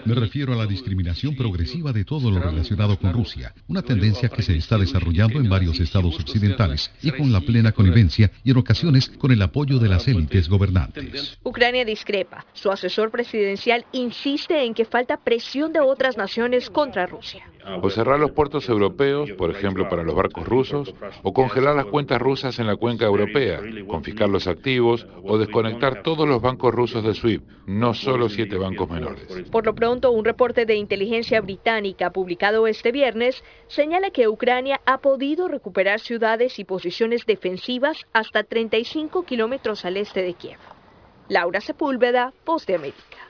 Me 0.05 0.15
refiero 0.15 0.53
a 0.53 0.55
la 0.55 0.65
discriminación 0.65 1.35
progresiva 1.35 1.93
de 1.93 2.03
todo 2.03 2.29
lo 2.29 2.39
relacionado 2.39 2.97
con 2.97 3.13
Rusia, 3.13 3.53
una 3.67 3.81
tendencia 3.81 4.29
que 4.29 4.41
se 4.41 4.55
está 4.57 4.77
desarrollando 4.77 5.39
en 5.39 5.49
varios 5.49 5.79
estados 5.79 6.19
occidentales 6.19 6.91
y 7.01 7.11
con 7.11 7.31
la 7.31 7.41
plena 7.41 7.71
connivencia 7.71 8.31
y 8.43 8.51
en 8.51 8.57
ocasiones 8.57 9.09
con 9.17 9.31
el 9.31 9.41
apoyo 9.41 9.79
de 9.79 9.89
las 9.89 10.07
élites 10.07 10.49
gobernantes. 10.49 11.37
Ucrania 11.43 11.85
discrepa. 11.85 12.45
Su 12.53 12.69
asesor 12.71 13.11
presidencial 13.11 13.85
insiste 13.93 14.63
en 14.63 14.73
que 14.73 14.85
falta 14.85 15.17
presión 15.17 15.71
de 15.71 15.79
otras 15.79 16.17
naciones 16.17 16.69
contra 16.69 17.05
Rusia. 17.05 17.45
O 17.81 17.89
cerrar 17.89 18.19
los 18.19 18.31
puertos 18.31 18.69
europeos, 18.69 19.31
por 19.31 19.51
ejemplo, 19.51 19.89
para 19.89 20.03
los 20.03 20.15
barcos 20.15 20.47
rusos, 20.47 20.93
o 21.23 21.33
congelar 21.33 21.75
las 21.75 21.85
cuentas 21.85 22.21
rusas 22.21 22.59
en 22.59 22.67
la 22.67 22.75
cuenca 22.75 23.05
europea, 23.05 23.59
confiscar 23.87 24.29
los 24.29 24.47
activos 24.47 25.07
o 25.23 25.37
desconectar 25.37 26.03
todos 26.03 26.27
los 26.27 26.41
bancos 26.41 26.73
rusos 26.73 27.03
de 27.03 27.13
SWIFT, 27.13 27.43
no 27.65 27.93
solo 27.93 28.29
siete 28.29 28.57
bancos 28.57 28.89
menores. 28.89 29.25
Por 29.51 29.65
lo 29.65 29.73
pronto, 29.73 30.11
un 30.11 30.25
reporte 30.25 30.65
de 30.65 30.75
inteligencia 30.75 31.41
británica 31.41 32.11
publicado 32.11 32.67
este 32.67 32.91
viernes 32.91 33.43
señala 33.67 34.11
que 34.11 34.27
Ucrania 34.27 34.81
ha 34.85 34.99
podido 34.99 35.47
recuperar 35.47 35.99
ciudades 35.99 36.59
y 36.59 36.65
posiciones 36.65 37.25
defensivas 37.25 38.05
hasta 38.13 38.43
35 38.43 39.25
kilómetros 39.25 39.85
al 39.85 39.97
este 39.97 40.21
de 40.21 40.33
Kiev. 40.33 40.59
Laura 41.27 41.59
Sepúlveda, 41.61 42.33
Post 42.43 42.67
de 42.67 42.75
América. 42.75 43.24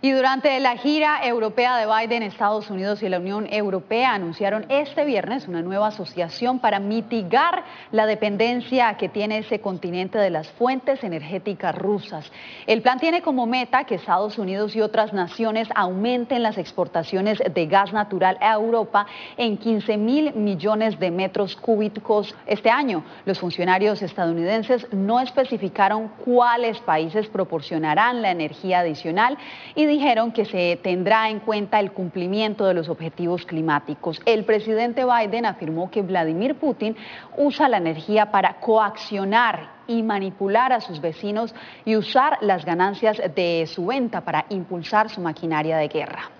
Y 0.00 0.12
durante 0.12 0.60
la 0.60 0.76
gira 0.76 1.26
europea 1.26 1.76
de 1.76 1.86
Biden, 1.86 2.22
Estados 2.22 2.70
Unidos 2.70 3.02
y 3.02 3.08
la 3.08 3.18
Unión 3.18 3.48
Europea 3.50 4.14
anunciaron 4.14 4.64
este 4.68 5.04
viernes 5.04 5.48
una 5.48 5.60
nueva 5.60 5.88
asociación 5.88 6.60
para 6.60 6.78
mitigar 6.78 7.64
la 7.90 8.06
dependencia 8.06 8.94
que 8.94 9.08
tiene 9.08 9.38
ese 9.38 9.60
continente 9.60 10.16
de 10.16 10.30
las 10.30 10.48
fuentes 10.50 11.02
energéticas 11.02 11.74
rusas. 11.74 12.30
El 12.68 12.80
plan 12.80 13.00
tiene 13.00 13.22
como 13.22 13.46
meta 13.46 13.82
que 13.82 13.96
Estados 13.96 14.38
Unidos 14.38 14.76
y 14.76 14.82
otras 14.82 15.12
naciones 15.12 15.66
aumenten 15.74 16.44
las 16.44 16.58
exportaciones 16.58 17.42
de 17.52 17.66
gas 17.66 17.92
natural 17.92 18.38
a 18.40 18.54
Europa 18.54 19.04
en 19.36 19.56
15 19.56 19.96
mil 19.96 20.32
millones 20.34 21.00
de 21.00 21.10
metros 21.10 21.56
cúbicos 21.56 22.36
este 22.46 22.70
año. 22.70 23.02
Los 23.24 23.40
funcionarios 23.40 24.00
estadounidenses 24.02 24.86
no 24.92 25.18
especificaron 25.18 26.12
cuáles 26.24 26.78
países 26.78 27.26
proporcionarán 27.26 28.22
la 28.22 28.30
energía 28.30 28.78
adicional 28.78 29.36
y 29.74 29.87
dijeron 29.88 30.30
que 30.30 30.44
se 30.44 30.78
tendrá 30.82 31.28
en 31.28 31.40
cuenta 31.40 31.80
el 31.80 31.90
cumplimiento 31.90 32.64
de 32.66 32.74
los 32.74 32.88
objetivos 32.88 33.44
climáticos. 33.44 34.20
El 34.24 34.44
presidente 34.44 35.04
Biden 35.04 35.46
afirmó 35.46 35.90
que 35.90 36.02
Vladimir 36.02 36.54
Putin 36.54 36.96
usa 37.36 37.68
la 37.68 37.78
energía 37.78 38.30
para 38.30 38.60
coaccionar 38.60 39.78
y 39.88 40.02
manipular 40.02 40.72
a 40.72 40.80
sus 40.80 41.00
vecinos 41.00 41.54
y 41.84 41.96
usar 41.96 42.38
las 42.42 42.64
ganancias 42.64 43.20
de 43.34 43.66
su 43.66 43.86
venta 43.86 44.20
para 44.20 44.46
impulsar 44.50 45.10
su 45.10 45.20
maquinaria 45.20 45.78
de 45.78 45.88
guerra. 45.88 46.30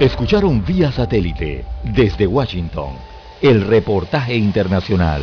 Escucharon 0.00 0.64
vía 0.64 0.90
satélite 0.90 1.64
desde 1.82 2.26
Washington 2.26 2.92
el 3.42 3.66
reportaje 3.66 4.36
internacional. 4.36 5.22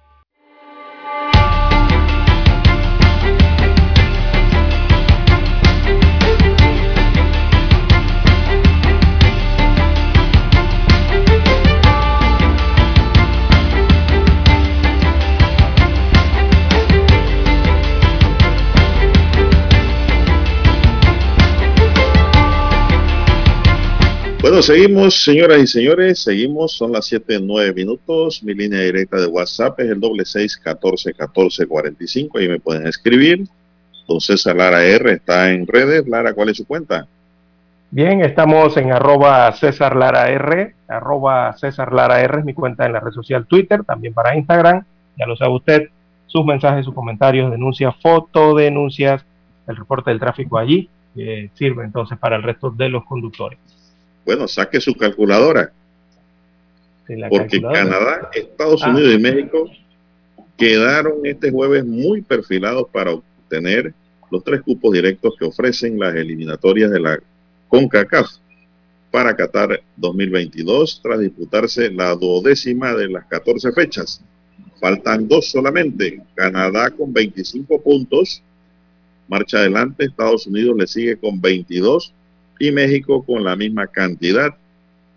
Bueno, 24.41 24.63
seguimos, 24.63 25.23
señoras 25.23 25.59
y 25.59 25.67
señores, 25.67 26.23
seguimos, 26.23 26.71
son 26.71 26.91
las 26.91 27.05
7, 27.05 27.37
9 27.43 27.75
minutos, 27.75 28.41
mi 28.41 28.55
línea 28.55 28.79
directa 28.81 29.17
de 29.17 29.27
WhatsApp 29.27 29.79
es 29.79 29.91
el 29.91 29.99
doble 29.99 30.25
seis 30.25 30.57
catorce 30.57 31.13
catorce 31.13 31.67
cuarenta 31.67 32.03
y 32.03 32.07
cinco, 32.07 32.39
ahí 32.39 32.49
me 32.49 32.59
pueden 32.59 32.87
escribir. 32.87 33.47
Don 34.07 34.19
César 34.19 34.55
Lara 34.55 34.83
R 34.83 35.11
está 35.11 35.51
en 35.51 35.67
redes. 35.67 36.07
Lara, 36.07 36.33
¿cuál 36.33 36.49
es 36.49 36.57
su 36.57 36.65
cuenta? 36.65 37.05
Bien, 37.91 38.21
estamos 38.21 38.75
en 38.77 38.91
arroba 38.91 39.51
César 39.53 39.95
Lara 39.95 40.27
R, 40.31 40.73
arroba 40.87 41.55
César 41.57 41.93
Lara 41.93 42.21
R 42.21 42.39
es 42.39 42.45
mi 42.45 42.55
cuenta 42.55 42.87
en 42.87 42.93
la 42.93 42.99
red 42.99 43.11
social 43.11 43.45
Twitter, 43.45 43.83
también 43.83 44.15
para 44.15 44.35
Instagram, 44.35 44.83
ya 45.19 45.27
lo 45.27 45.35
sabe 45.35 45.53
usted, 45.53 45.89
sus 46.25 46.43
mensajes, 46.43 46.83
sus 46.83 46.95
comentarios, 46.95 47.51
denuncias, 47.51 47.93
fotodenuncias, 48.01 49.23
el 49.67 49.75
reporte 49.75 50.09
del 50.09 50.19
tráfico 50.19 50.57
allí, 50.57 50.89
sirve 51.53 51.83
entonces 51.83 52.17
para 52.17 52.37
el 52.37 52.41
resto 52.41 52.71
de 52.71 52.89
los 52.89 53.05
conductores. 53.05 53.59
Bueno, 54.25 54.47
saque 54.47 54.79
su 54.79 54.93
calculadora. 54.93 55.71
porque 57.29 57.61
Canadá, 57.61 58.29
Estados 58.33 58.83
Unidos 58.83 59.11
y 59.11 59.15
ah. 59.15 59.19
México 59.19 59.69
quedaron 60.57 61.25
este 61.25 61.51
jueves 61.51 61.85
muy 61.85 62.21
perfilados 62.21 62.87
para 62.91 63.11
obtener 63.11 63.93
los 64.29 64.43
tres 64.43 64.61
cupos 64.61 64.93
directos 64.93 65.33
que 65.37 65.45
ofrecen 65.45 65.99
las 65.99 66.15
eliminatorias 66.15 66.91
de 66.91 66.99
la 66.99 67.19
CONCACAF 67.67 68.29
para 69.11 69.35
Qatar 69.35 69.81
2022 69.97 71.01
tras 71.03 71.19
disputarse 71.19 71.91
la 71.91 72.15
duodécima 72.15 72.93
de 72.93 73.09
las 73.09 73.25
14 73.25 73.73
fechas. 73.73 74.21
Faltan 74.79 75.27
dos 75.27 75.49
solamente. 75.49 76.21
Canadá 76.33 76.89
con 76.89 77.11
25 77.11 77.81
puntos. 77.81 78.41
Marcha 79.27 79.57
adelante. 79.57 80.05
Estados 80.05 80.47
Unidos 80.47 80.75
le 80.77 80.87
sigue 80.87 81.17
con 81.17 81.41
22 81.41 82.13
y 82.61 82.71
México 82.71 83.23
con 83.23 83.43
la 83.43 83.55
misma 83.55 83.87
cantidad. 83.87 84.53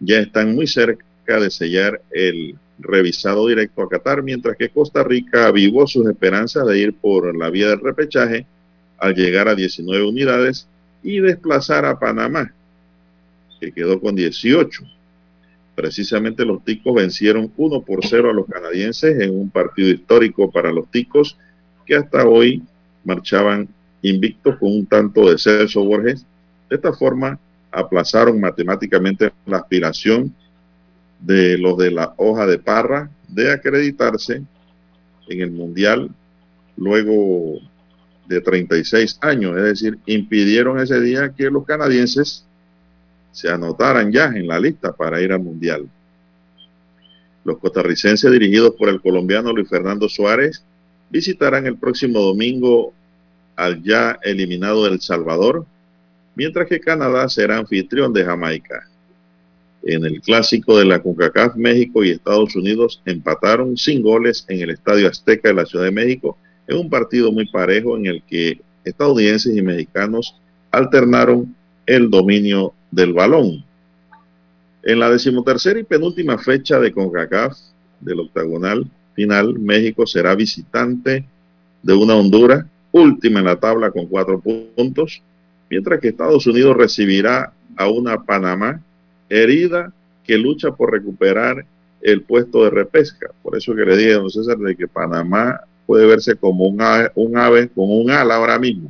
Ya 0.00 0.18
están 0.18 0.54
muy 0.54 0.66
cerca 0.66 1.04
de 1.26 1.50
sellar 1.50 2.00
el 2.10 2.56
revisado 2.78 3.46
directo 3.48 3.82
a 3.82 3.88
Qatar, 3.90 4.22
mientras 4.22 4.56
que 4.56 4.70
Costa 4.70 5.04
Rica 5.04 5.48
avivó 5.48 5.86
sus 5.86 6.08
esperanzas 6.08 6.66
de 6.66 6.78
ir 6.78 6.94
por 6.94 7.36
la 7.36 7.50
vía 7.50 7.68
del 7.68 7.80
repechaje 7.80 8.46
al 8.98 9.14
llegar 9.14 9.48
a 9.48 9.54
19 9.54 10.08
unidades 10.08 10.66
y 11.02 11.20
desplazar 11.20 11.84
a 11.84 11.98
Panamá, 11.98 12.50
que 13.60 13.72
quedó 13.72 14.00
con 14.00 14.16
18. 14.16 14.82
Precisamente 15.74 16.46
los 16.46 16.64
ticos 16.64 16.94
vencieron 16.94 17.52
1 17.58 17.82
por 17.82 18.06
0 18.06 18.30
a 18.30 18.32
los 18.32 18.46
canadienses 18.46 19.20
en 19.20 19.38
un 19.38 19.50
partido 19.50 19.90
histórico 19.90 20.50
para 20.50 20.72
los 20.72 20.90
ticos 20.90 21.36
que 21.84 21.94
hasta 21.94 22.26
hoy 22.26 22.62
marchaban 23.04 23.68
invictos 24.00 24.56
con 24.56 24.72
un 24.72 24.86
tanto 24.86 25.28
de 25.28 25.36
Celso 25.36 25.84
Borges 25.84 26.24
de 26.74 26.88
esta 26.88 26.92
forma, 26.92 27.38
aplazaron 27.70 28.40
matemáticamente 28.40 29.32
la 29.46 29.59
aspiración 29.59 30.34
de 31.20 31.56
los 31.56 31.78
de 31.78 31.92
la 31.92 32.14
hoja 32.16 32.46
de 32.46 32.59
parra 32.59 33.09
de 33.28 33.52
acreditarse 33.52 34.42
en 35.28 35.40
el 35.40 35.52
Mundial 35.52 36.10
luego 36.76 37.60
de 38.26 38.40
36 38.40 39.18
años, 39.20 39.56
es 39.56 39.62
decir, 39.62 39.98
impidieron 40.06 40.80
ese 40.80 41.01
día 41.01 41.32
que 41.32 41.48
los 41.48 41.64
canadienses 41.64 42.44
se 43.30 43.48
anotaran 43.48 44.10
ya 44.10 44.26
en 44.26 44.48
la 44.48 44.59
lista 44.59 44.92
para 44.92 45.20
ir 45.20 45.32
al 45.32 45.40
Mundial. 45.40 45.88
Los 47.44 47.59
costarricenses 47.59 48.32
dirigidos 48.32 48.74
por 48.76 48.88
el 48.88 49.01
colombiano 49.01 49.52
Luis 49.52 49.68
Fernando 49.68 50.09
Suárez 50.09 50.64
visitarán 51.09 51.66
el 51.66 51.76
próximo 51.76 52.18
domingo 52.20 52.92
al 53.55 53.80
ya 53.80 54.18
eliminado 54.24 54.88
El 54.88 55.01
Salvador 55.01 55.66
mientras 56.35 56.69
que 56.69 56.81
Canadá 56.81 57.28
será 57.28 57.59
anfitrión 57.59 58.12
de 58.12 58.24
Jamaica. 58.24 58.89
En 59.82 60.05
el 60.05 60.20
clásico 60.23 60.78
de 60.78 60.86
la 60.86 61.02
CONCACAF, 61.02 61.56
México 61.56 62.02
y 62.02 62.11
Estados 62.11 62.56
Unidos 62.56 63.02
empataron 63.05 63.77
sin 63.77 64.02
goles 64.02 64.44
en 64.48 64.61
el 64.61 64.70
Estadio 64.70 65.09
Azteca 65.09 65.48
de 65.48 65.55
la 65.55 65.66
Ciudad 65.66 65.85
de 65.85 65.90
México 65.90 66.39
en 66.66 66.78
un 66.78 66.89
partido 66.89 67.31
muy 67.31 67.47
parejo 67.47 67.97
en 67.97 68.06
el 68.06 68.23
que 68.23 68.61
estadounidenses 68.85 69.55
y 69.56 69.62
mexicanos 69.62 70.36
alternaron 70.70 71.55
el 71.86 72.11
dominio 72.11 72.73
del 72.90 73.12
balón. 73.12 73.65
En 74.82 74.98
la 74.98 75.11
decimotercera 75.11 75.78
y 75.78 75.85
penúltima 75.85 76.39
fecha 76.39 76.78
de 76.78 76.93
CONCACAF 76.93 77.56
del 78.01 78.20
octagonal 78.20 78.86
final, 79.15 79.59
México 79.59 80.06
será 80.06 80.35
visitante 80.35 81.24
de 81.82 81.93
una 81.93 82.16
Honduras, 82.16 82.65
última 82.93 83.40
en 83.40 83.47
la 83.47 83.56
tabla 83.56 83.90
con 83.90 84.06
cuatro 84.06 84.40
puntos, 84.40 85.23
mientras 85.74 85.98
que 85.98 86.06
Estados 86.06 86.46
Unidos 86.46 86.76
recibirá 86.76 87.52
a 87.76 87.88
una 87.88 88.22
Panamá 88.22 88.80
herida 89.28 89.92
que 90.22 90.38
lucha 90.38 90.70
por 90.70 90.92
recuperar 90.92 91.66
el 92.01 92.22
puesto 92.22 92.62
de 92.62 92.70
repesca. 92.70 93.32
Por 93.42 93.56
eso 93.56 93.74
que 93.74 93.84
le 93.84 93.96
dije 93.96 94.12
a 94.12 94.18
don 94.18 94.30
César 94.30 94.56
de 94.56 94.76
que 94.76 94.86
Panamá 94.86 95.62
puede 95.84 96.06
verse 96.06 96.36
como 96.36 96.66
un 96.66 96.80
ave, 96.80 97.10
un 97.16 97.36
ave 97.36 97.68
con 97.70 97.90
un 97.90 98.09
ala 98.09 98.36
ahora 98.36 98.56
mismo. 98.56 98.88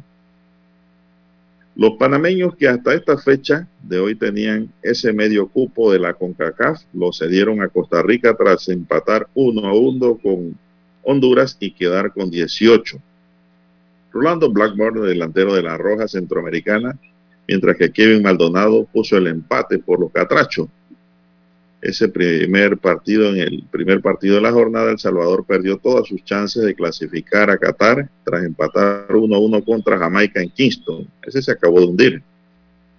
Los 1.74 1.92
panameños 1.92 2.54
que 2.54 2.68
hasta 2.68 2.92
esta 2.92 3.16
fecha 3.16 3.66
de 3.82 3.98
hoy 3.98 4.14
tenían 4.14 4.70
ese 4.82 5.14
medio 5.14 5.48
cupo 5.48 5.90
de 5.90 6.00
la 6.00 6.12
CONCACAF 6.12 6.82
lo 6.92 7.14
cedieron 7.14 7.62
a 7.62 7.68
Costa 7.68 8.02
Rica 8.02 8.36
tras 8.36 8.68
empatar 8.68 9.26
uno 9.32 9.68
a 9.68 9.72
uno 9.72 10.18
con 10.18 10.54
Honduras 11.02 11.56
y 11.60 11.70
quedar 11.70 12.12
con 12.12 12.30
18. 12.30 12.98
Rolando 14.14 14.48
Blackburn, 14.48 15.02
delantero 15.02 15.54
de 15.54 15.62
la 15.62 15.76
Roja 15.76 16.06
Centroamericana, 16.06 16.96
mientras 17.48 17.76
que 17.76 17.90
Kevin 17.90 18.22
Maldonado 18.22 18.84
puso 18.84 19.16
el 19.16 19.26
empate 19.26 19.80
por 19.80 19.98
los 19.98 20.12
catrachos. 20.12 20.68
Ese 21.82 22.08
primer 22.08 22.78
partido, 22.78 23.28
en 23.30 23.38
el 23.38 23.64
primer 23.72 24.00
partido 24.00 24.36
de 24.36 24.40
la 24.40 24.52
jornada, 24.52 24.92
El 24.92 25.00
Salvador 25.00 25.44
perdió 25.44 25.78
todas 25.78 26.06
sus 26.06 26.24
chances 26.24 26.62
de 26.62 26.76
clasificar 26.76 27.50
a 27.50 27.58
Qatar 27.58 28.08
tras 28.24 28.44
empatar 28.44 29.08
1-1 29.08 29.64
contra 29.64 29.98
Jamaica 29.98 30.40
en 30.40 30.48
Kingston. 30.48 31.08
Ese 31.26 31.42
se 31.42 31.50
acabó 31.50 31.80
de 31.80 31.86
hundir. 31.86 32.22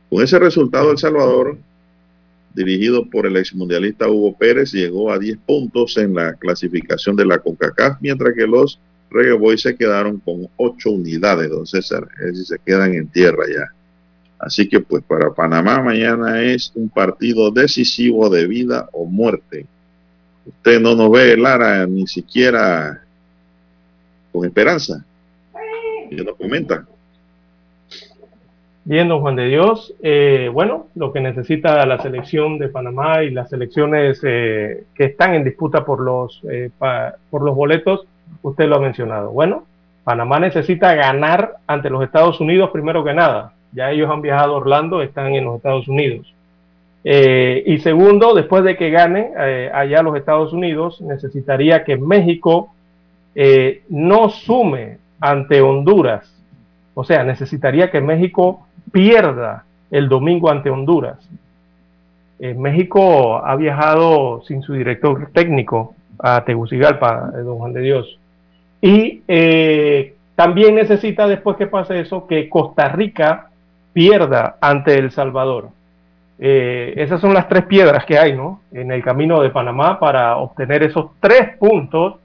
Con 0.09 0.21
ese 0.21 0.37
resultado, 0.37 0.91
El 0.91 0.97
Salvador, 0.97 1.57
dirigido 2.53 3.09
por 3.09 3.25
el 3.25 3.37
exmundialista 3.37 4.09
Hugo 4.09 4.37
Pérez, 4.37 4.73
llegó 4.73 5.11
a 5.13 5.17
10 5.17 5.37
puntos 5.45 5.95
en 5.97 6.13
la 6.13 6.33
clasificación 6.33 7.15
de 7.15 7.25
la 7.25 7.39
CONCACAF, 7.39 8.01
mientras 8.01 8.35
que 8.35 8.45
los 8.45 8.79
Reggae 9.15 9.33
Boys 9.33 9.61
se 9.61 9.75
quedaron 9.75 10.19
con 10.19 10.47
ocho 10.57 10.91
unidades, 10.91 11.49
don 11.49 11.65
César, 11.65 12.07
es 12.19 12.25
decir, 12.25 12.45
se 12.45 12.59
quedan 12.59 12.93
en 12.93 13.07
tierra 13.07 13.45
ya. 13.47 13.71
Así 14.37 14.67
que 14.67 14.81
pues 14.81 15.03
para 15.03 15.33
Panamá 15.33 15.81
mañana 15.81 16.41
es 16.41 16.71
un 16.75 16.89
partido 16.89 17.49
decisivo 17.51 18.29
de 18.29 18.45
vida 18.45 18.89
o 18.91 19.05
muerte. 19.05 19.65
Usted 20.45 20.79
no 20.81 20.95
nos 20.95 21.09
ve, 21.11 21.37
Lara, 21.37 21.87
ni 21.87 22.05
siquiera 22.05 23.01
con 24.31 24.45
esperanza. 24.45 25.03
Y 26.11 26.15
nos 26.17 26.35
comenta. 26.35 26.85
Bien, 28.83 29.07
don 29.07 29.21
Juan 29.21 29.35
de 29.35 29.47
Dios. 29.47 29.95
Eh, 30.03 30.47
bueno, 30.53 30.89
lo 30.93 31.11
que 31.11 31.19
necesita 31.19 31.83
la 31.87 31.99
selección 31.99 32.59
de 32.59 32.69
Panamá 32.69 33.23
y 33.23 33.31
las 33.31 33.49
selecciones 33.49 34.19
eh, 34.21 34.83
que 34.93 35.05
están 35.05 35.33
en 35.33 35.43
disputa 35.43 35.83
por 35.83 36.01
los, 36.01 36.39
eh, 36.51 36.69
por 37.31 37.41
los 37.41 37.55
boletos, 37.55 38.05
usted 38.41 38.67
lo 38.67 38.77
ha 38.77 38.79
mencionado. 38.79 39.31
Bueno, 39.31 39.63
Panamá 40.03 40.39
necesita 40.39 40.93
ganar 40.95 41.55
ante 41.67 41.89
los 41.89 42.03
Estados 42.03 42.39
Unidos 42.39 42.69
primero 42.71 43.03
que 43.03 43.13
nada. 43.13 43.53
Ya 43.71 43.91
ellos 43.91 44.09
han 44.09 44.21
viajado 44.21 44.53
a 44.53 44.57
Orlando, 44.57 45.01
están 45.01 45.33
en 45.33 45.45
los 45.45 45.57
Estados 45.57 45.87
Unidos. 45.87 46.33
y 47.03 47.77
segundo, 47.79 48.33
después 48.33 48.63
de 48.63 48.77
que 48.77 48.89
gane 48.89 49.31
allá 49.73 50.01
los 50.01 50.15
Estados 50.15 50.53
Unidos, 50.53 51.01
necesitaría 51.01 51.83
que 51.83 51.97
México 51.97 52.73
no 53.89 54.29
sume 54.29 54.97
ante 55.19 55.61
Honduras. 55.61 56.31
O 56.93 57.03
sea, 57.03 57.23
necesitaría 57.23 57.91
que 57.91 58.01
México 58.01 58.65
pierda 58.91 59.65
el 59.91 60.07
domingo 60.07 60.49
ante 60.49 60.69
Honduras. 60.69 61.17
Eh, 62.39 62.53
México 62.53 63.45
ha 63.45 63.55
viajado 63.55 64.41
sin 64.43 64.61
su 64.61 64.73
director 64.73 65.29
técnico 65.33 65.95
a 66.19 66.43
Tegucigalpa, 66.43 67.31
eh, 67.33 67.37
don 67.39 67.57
Juan 67.57 67.73
de 67.73 67.81
Dios. 67.81 68.19
Y 68.81 69.21
eh, 69.27 70.15
también 70.35 70.75
necesita, 70.75 71.27
después 71.27 71.57
que 71.57 71.67
pase 71.67 71.99
eso, 71.99 72.27
que 72.27 72.49
Costa 72.49 72.89
Rica 72.89 73.49
pierda 73.93 74.57
ante 74.59 74.97
El 74.97 75.11
Salvador. 75.11 75.69
esas 76.37 77.21
son 77.21 77.33
las 77.33 77.47
tres 77.47 77.65
piedras 77.65 78.05
que 78.05 78.19
hay, 78.19 78.33
¿no? 78.33 78.59
En 78.73 78.91
el 78.91 79.01
camino 79.01 79.41
de 79.41 79.49
Panamá 79.49 79.99
para 79.99 80.35
obtener 80.37 80.83
esos 80.83 81.11
tres 81.21 81.55
puntos 81.57 82.15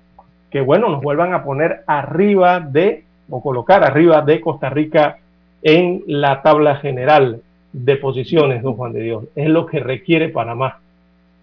que, 0.50 0.60
bueno, 0.60 0.88
nos 0.88 1.00
vuelvan 1.00 1.32
a 1.32 1.44
poner 1.44 1.82
arriba 1.86 2.60
de, 2.60 3.04
o 3.30 3.40
colocar 3.40 3.84
arriba 3.84 4.20
de 4.22 4.40
Costa 4.40 4.68
Rica 4.68 5.18
en 5.62 6.02
la 6.06 6.42
tabla 6.42 6.76
general 6.76 7.40
de 7.72 7.96
posiciones, 7.96 8.62
don 8.62 8.74
Juan 8.74 8.92
de 8.92 9.02
Dios. 9.02 9.24
Es 9.36 9.48
lo 9.48 9.66
que 9.66 9.78
requiere 9.80 10.28
Panamá. 10.28 10.80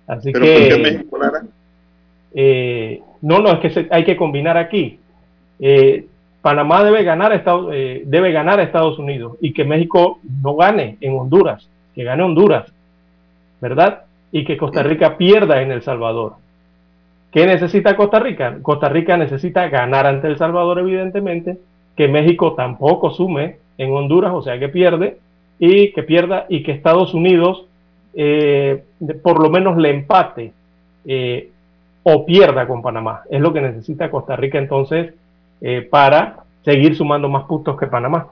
Así 0.07 0.33
que... 0.33 1.05
Eh, 2.33 3.01
no, 3.21 3.39
no, 3.39 3.51
es 3.51 3.73
que 3.73 3.87
hay 3.91 4.03
que 4.03 4.15
combinar 4.15 4.57
aquí. 4.57 4.99
Eh, 5.59 6.05
Panamá 6.41 6.83
debe 6.83 7.03
ganar, 7.03 7.31
a 7.31 7.35
Estados, 7.35 7.71
eh, 7.73 8.03
debe 8.05 8.31
ganar 8.31 8.59
a 8.59 8.63
Estados 8.63 8.99
Unidos 8.99 9.37
y 9.41 9.53
que 9.53 9.65
México 9.65 10.19
no 10.41 10.55
gane 10.55 10.97
en 11.01 11.17
Honduras, 11.17 11.67
que 11.93 12.03
gane 12.03 12.23
Honduras, 12.23 12.71
¿verdad? 13.59 14.03
Y 14.31 14.45
que 14.45 14.57
Costa 14.57 14.83
Rica 14.83 15.17
pierda 15.17 15.61
en 15.61 15.71
El 15.71 15.81
Salvador. 15.81 16.35
¿Qué 17.31 17.45
necesita 17.45 17.95
Costa 17.95 18.19
Rica? 18.19 18.57
Costa 18.61 18.87
Rica 18.87 19.17
necesita 19.17 19.67
ganar 19.67 20.05
ante 20.05 20.27
El 20.27 20.37
Salvador, 20.37 20.79
evidentemente, 20.79 21.57
que 21.95 22.07
México 22.07 22.53
tampoco 22.53 23.11
sume 23.11 23.57
en 23.77 23.91
Honduras, 23.91 24.31
o 24.33 24.41
sea 24.41 24.57
que 24.59 24.69
pierde, 24.69 25.17
y 25.59 25.91
que 25.91 26.03
pierda 26.03 26.45
y 26.49 26.63
que 26.63 26.71
Estados 26.71 27.13
Unidos 27.13 27.65
eh, 28.13 28.83
por 29.21 29.41
lo 29.41 29.49
menos 29.49 29.77
le 29.77 29.91
empate 29.91 30.51
eh, 31.05 31.51
o 32.09 32.25
pierda 32.25 32.65
con 32.65 32.81
Panamá. 32.81 33.23
Es 33.29 33.41
lo 33.41 33.51
que 33.51 33.59
necesita 33.59 34.09
Costa 34.09 34.37
Rica 34.37 34.57
entonces 34.57 35.13
eh, 35.59 35.81
para 35.81 36.37
seguir 36.63 36.95
sumando 36.95 37.27
más 37.27 37.43
puntos 37.43 37.77
que 37.77 37.85
Panamá. 37.85 38.27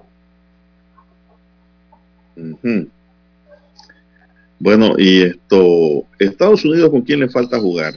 Bueno, 4.59 4.93
y 4.97 5.23
esto, 5.23 6.05
Estados 6.17 6.63
Unidos, 6.63 6.89
¿con 6.89 7.01
quién 7.01 7.19
le 7.19 7.27
falta 7.27 7.59
jugar? 7.59 7.95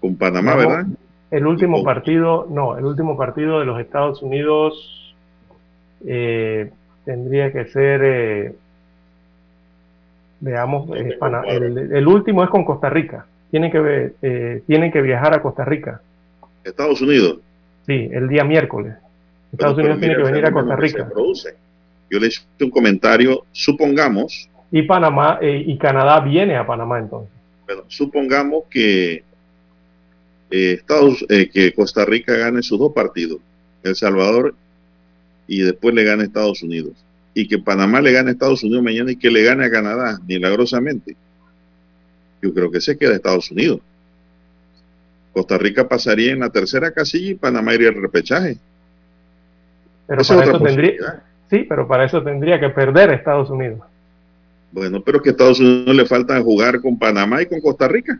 Con 0.00 0.16
Panamá, 0.16 0.56
¿verdad? 0.56 0.86
El 1.30 1.46
último 1.46 1.84
partido, 1.84 2.48
no, 2.50 2.76
el 2.76 2.84
último 2.84 3.16
partido 3.16 3.60
de 3.60 3.64
los 3.64 3.78
Estados 3.78 4.22
Unidos 4.22 5.14
eh, 6.04 6.72
tendría 7.04 7.52
que 7.52 7.66
ser, 7.66 8.00
eh, 8.02 8.54
veamos, 10.40 10.90
eh, 10.96 11.16
el, 11.92 12.08
último 12.08 12.42
es 12.42 12.50
con 12.50 12.64
Costa 12.64 12.90
Rica. 12.90 13.26
Tienen 13.50 13.70
que, 13.70 14.62
tienen 14.66 14.92
que 14.92 15.02
viajar 15.02 15.34
a 15.34 15.42
Costa 15.42 15.64
Rica. 15.64 16.00
Estados 16.64 17.00
Unidos. 17.00 17.38
Sí, 17.86 18.08
el 18.12 18.28
día 18.28 18.44
miércoles. 18.44 18.94
Estados 19.52 19.78
Unidos 19.78 20.00
tiene 20.00 20.16
que 20.16 20.22
venir 20.22 20.44
a 20.44 20.52
Costa 20.52 20.76
Rica. 20.76 21.08
Yo 22.10 22.18
le 22.20 22.26
hice 22.26 22.42
un 22.60 22.70
comentario, 22.70 23.44
supongamos. 23.52 24.48
Y 24.70 24.82
Panamá 24.82 25.38
y 25.40 25.76
Canadá 25.78 26.20
viene 26.20 26.56
a 26.56 26.66
Panamá 26.66 26.98
entonces. 26.98 27.32
Bueno, 27.66 27.82
supongamos 27.88 28.64
que 28.70 29.22
Estados, 30.50 31.24
que 31.28 31.72
Costa 31.74 32.04
Rica 32.04 32.36
gane 32.36 32.62
sus 32.62 32.78
dos 32.78 32.92
partidos, 32.92 33.38
El 33.82 33.96
Salvador 33.96 34.54
y 35.48 35.60
después 35.60 35.94
le 35.94 36.04
gane 36.04 36.22
a 36.22 36.26
Estados 36.26 36.62
Unidos. 36.62 36.92
Y 37.34 37.48
que 37.48 37.58
Panamá 37.58 38.00
le 38.00 38.12
gane 38.12 38.30
a 38.30 38.32
Estados 38.32 38.62
Unidos 38.64 38.82
mañana 38.82 39.12
y 39.12 39.16
que 39.16 39.30
le 39.30 39.42
gane 39.42 39.64
a 39.64 39.70
Canadá, 39.70 40.18
milagrosamente. 40.26 41.16
Yo 42.42 42.52
creo 42.52 42.70
que 42.70 42.80
se 42.80 42.96
queda 42.96 43.14
Estados 43.14 43.50
Unidos. 43.50 43.80
Costa 45.32 45.58
Rica 45.58 45.86
pasaría 45.86 46.32
en 46.32 46.40
la 46.40 46.50
tercera 46.50 46.90
casilla 46.92 47.32
y 47.32 47.34
Panamá 47.34 47.74
iría 47.74 47.88
al 47.88 48.00
repechaje. 48.00 48.56
Pero 50.06 50.22
para 50.22 50.44
eso 50.44 50.62
tendría, 50.62 51.22
sí, 51.50 51.66
pero 51.68 51.86
para 51.88 52.04
eso 52.04 52.22
tendría 52.22 52.60
que 52.60 52.70
perder 52.70 53.12
Estados 53.12 53.50
Unidos. 53.50 53.80
Bueno, 54.72 55.02
pero 55.02 55.20
que 55.20 55.30
a 55.30 55.32
Estados 55.32 55.60
Unidos 55.60 55.94
le 55.94 56.06
falta 56.06 56.40
jugar 56.40 56.80
con 56.80 56.98
Panamá 56.98 57.42
y 57.42 57.46
con 57.46 57.60
Costa 57.60 57.88
Rica. 57.88 58.18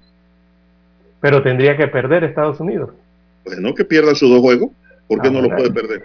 Pero 1.21 1.43
tendría 1.43 1.77
que 1.77 1.89
perder 1.89 2.25
Estados 2.25 2.61
Unidos. 2.61 2.91
Bueno, 3.45 3.75
que 3.75 3.85
pierda 3.85 4.15
sus 4.15 4.29
dos 4.29 4.41
juegos. 4.41 4.71
¿Por 5.09 5.21
qué 5.23 5.29
ah, 5.29 5.31
no 5.31 5.41
lo 5.41 5.49
puede 5.49 5.71
perder? 5.71 6.03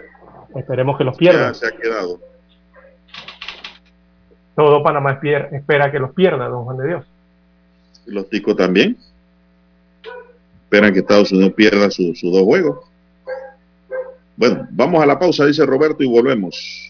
Esperemos 0.54 0.96
que 0.96 1.04
los 1.04 1.16
pierda. 1.16 1.52
se 1.54 1.66
ha 1.66 1.72
quedado. 1.72 2.20
Todo 4.54 4.82
Panamá 4.82 5.18
espera 5.22 5.90
que 5.90 5.98
los 5.98 6.12
pierda, 6.12 6.48
don 6.48 6.64
Juan 6.64 6.76
de 6.78 6.86
Dios. 6.86 7.06
Los 8.06 8.28
ticos 8.28 8.56
también. 8.56 8.96
Esperan 10.64 10.92
que 10.92 11.00
Estados 11.00 11.32
Unidos 11.32 11.52
pierda 11.54 11.90
sus 11.90 12.20
dos 12.22 12.42
juegos. 12.42 12.78
Bueno, 14.36 14.66
vamos 14.70 15.02
a 15.02 15.06
la 15.06 15.18
pausa, 15.18 15.44
dice 15.46 15.64
Roberto, 15.66 16.02
y 16.02 16.06
volvemos. 16.06 16.88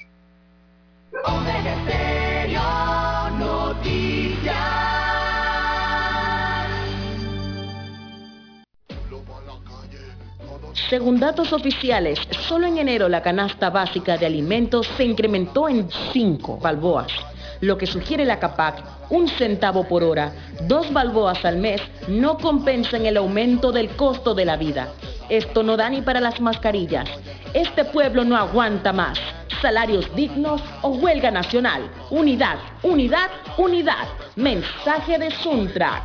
Según 10.89 11.19
datos 11.19 11.53
oficiales, 11.55 12.19
solo 12.47 12.67
en 12.67 12.77
enero 12.77 13.09
la 13.09 13.23
canasta 13.23 13.71
básica 13.71 14.19
de 14.19 14.27
alimentos 14.27 14.87
se 14.97 15.05
incrementó 15.05 15.67
en 15.69 15.89
5 16.13 16.59
balboas, 16.59 17.11
lo 17.63 17.79
que 17.79 17.87
sugiere 17.87 18.25
la 18.25 18.41
CAPAC, 18.41 18.83
un 19.11 19.29
centavo 19.29 19.85
por 19.85 20.03
hora, 20.03 20.33
dos 20.63 20.93
balboas 20.93 21.45
al 21.45 21.59
mes, 21.59 21.81
no 22.09 22.37
compensan 22.37 23.07
el 23.07 23.17
aumento 23.17 23.71
del 23.71 23.91
costo 23.91 24.35
de 24.35 24.45
la 24.45 24.57
vida. 24.57 24.89
Esto 25.29 25.63
no 25.63 25.77
da 25.77 25.89
ni 25.89 26.03
para 26.03 26.21
las 26.21 26.41
mascarillas. 26.41 27.09
Este 27.55 27.85
pueblo 27.85 28.25
no 28.25 28.37
aguanta 28.37 28.93
más. 28.93 29.17
Salarios 29.61 30.13
dignos 30.17 30.61
o 30.83 30.89
huelga 30.89 31.31
nacional. 31.31 31.89
Unidad, 32.11 32.59
unidad, 32.83 33.31
unidad. 33.57 34.09
Mensaje 34.35 35.19
de 35.19 35.31
Suntra. 35.31 36.05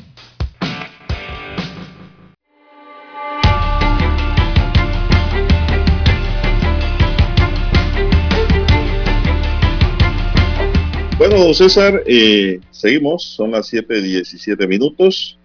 Bueno, 11.31 11.45
don 11.45 11.55
César, 11.55 12.03
eh, 12.07 12.59
seguimos, 12.71 13.23
son 13.23 13.51
las 13.51 13.71
7.17 13.71 14.67
minutos. 14.67 15.37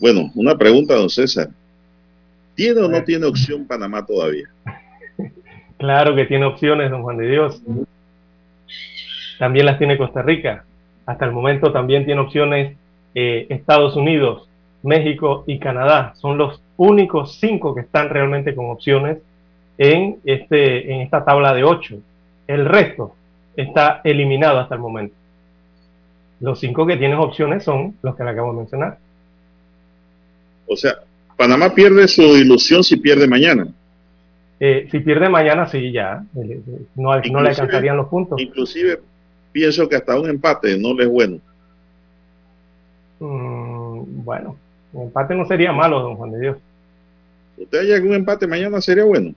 Bueno, 0.00 0.32
una 0.34 0.56
pregunta, 0.56 0.94
don 0.94 1.10
César. 1.10 1.50
¿Tiene 2.54 2.80
o 2.80 2.88
no 2.88 3.04
tiene 3.04 3.26
opción 3.26 3.66
Panamá 3.66 4.04
todavía? 4.06 4.48
Claro 5.76 6.16
que 6.16 6.24
tiene 6.24 6.46
opciones, 6.46 6.90
don 6.90 7.02
Juan 7.02 7.18
de 7.18 7.28
Dios. 7.28 7.60
También 9.38 9.66
las 9.66 9.76
tiene 9.76 9.98
Costa 9.98 10.22
Rica. 10.22 10.64
Hasta 11.04 11.26
el 11.26 11.32
momento 11.32 11.70
también 11.70 12.06
tiene 12.06 12.22
opciones 12.22 12.74
eh, 13.14 13.46
Estados 13.50 13.96
Unidos, 13.96 14.48
México 14.82 15.44
y 15.46 15.58
Canadá. 15.58 16.14
Son 16.16 16.38
los 16.38 16.62
únicos 16.78 17.36
cinco 17.38 17.74
que 17.74 17.82
están 17.82 18.08
realmente 18.08 18.54
con 18.54 18.70
opciones 18.70 19.18
en, 19.76 20.16
este, 20.24 20.90
en 20.90 21.02
esta 21.02 21.22
tabla 21.22 21.52
de 21.52 21.64
ocho. 21.64 21.98
El 22.46 22.64
resto 22.64 23.15
está 23.56 24.00
eliminado 24.04 24.58
hasta 24.58 24.74
el 24.74 24.80
momento. 24.80 25.14
Los 26.40 26.60
cinco 26.60 26.86
que 26.86 26.96
tienen 26.96 27.18
opciones 27.18 27.64
son 27.64 27.96
los 28.02 28.14
que 28.14 28.24
le 28.24 28.30
acabo 28.30 28.52
de 28.52 28.58
mencionar. 28.58 28.98
O 30.66 30.76
sea, 30.76 30.94
Panamá 31.36 31.74
pierde 31.74 32.08
su 32.08 32.22
ilusión 32.22 32.84
si 32.84 32.96
pierde 32.96 33.26
mañana. 33.26 33.68
Eh, 34.58 34.88
si 34.90 35.00
pierde 35.00 35.28
mañana, 35.28 35.66
sí, 35.66 35.92
ya. 35.92 36.22
Eh, 36.36 36.60
no, 36.94 37.14
no, 37.14 37.42
le 37.42 37.48
alcanzarían 37.48 37.96
los 37.96 38.08
puntos. 38.08 38.40
Inclusive, 38.40 39.00
pienso 39.52 39.88
que 39.88 39.96
hasta 39.96 40.18
un 40.18 40.28
empate 40.28 40.78
no 40.78 40.94
le 40.94 41.04
es 41.04 41.10
bueno. 41.10 41.38
Mm, 43.20 44.24
bueno, 44.24 44.56
un 44.92 45.04
empate 45.04 45.34
no 45.34 45.46
sería 45.46 45.72
malo, 45.72 46.00
don 46.00 46.16
Juan 46.16 46.32
de 46.32 46.40
Dios. 46.40 46.56
¿Usted 47.56 47.78
hay 47.78 47.92
algún 47.92 48.14
empate 48.14 48.46
mañana 48.46 48.80
sería 48.80 49.04
bueno? 49.04 49.32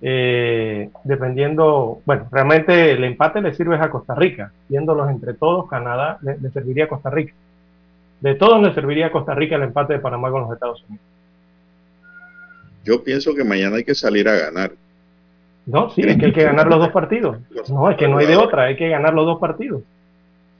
Eh, 0.00 0.90
dependiendo, 1.02 2.00
bueno, 2.04 2.28
realmente 2.30 2.92
el 2.92 3.02
empate 3.02 3.40
le 3.40 3.54
sirve 3.54 3.76
a 3.76 3.90
Costa 3.90 4.14
Rica, 4.14 4.52
viéndolos 4.68 5.10
entre 5.10 5.34
todos, 5.34 5.68
Canadá 5.68 6.18
le, 6.22 6.36
serviría 6.50 6.84
a 6.84 6.88
Costa 6.88 7.10
Rica. 7.10 7.32
De 8.20 8.34
todos 8.34 8.62
le 8.62 8.74
serviría 8.74 9.06
a 9.06 9.12
Costa 9.12 9.34
Rica 9.34 9.56
el 9.56 9.64
empate 9.64 9.94
de 9.94 9.98
Panamá 9.98 10.30
con 10.30 10.42
los 10.42 10.52
Estados 10.52 10.84
Unidos. 10.88 11.04
Yo 12.84 13.02
pienso 13.02 13.34
que 13.34 13.44
mañana 13.44 13.76
hay 13.76 13.84
que 13.84 13.94
salir 13.94 14.28
a 14.28 14.36
ganar. 14.36 14.72
No, 15.66 15.90
sí, 15.90 16.02
es 16.02 16.16
que 16.16 16.26
hay 16.26 16.32
que 16.32 16.44
ganar 16.44 16.68
los 16.68 16.78
dos 16.78 16.90
partidos. 16.90 17.36
No, 17.68 17.90
es 17.90 17.96
que 17.96 18.08
no 18.08 18.18
hay 18.18 18.26
de 18.26 18.36
otra, 18.36 18.64
hay 18.64 18.76
que 18.76 18.88
ganar 18.88 19.12
los 19.14 19.26
dos 19.26 19.38
partidos. 19.38 19.82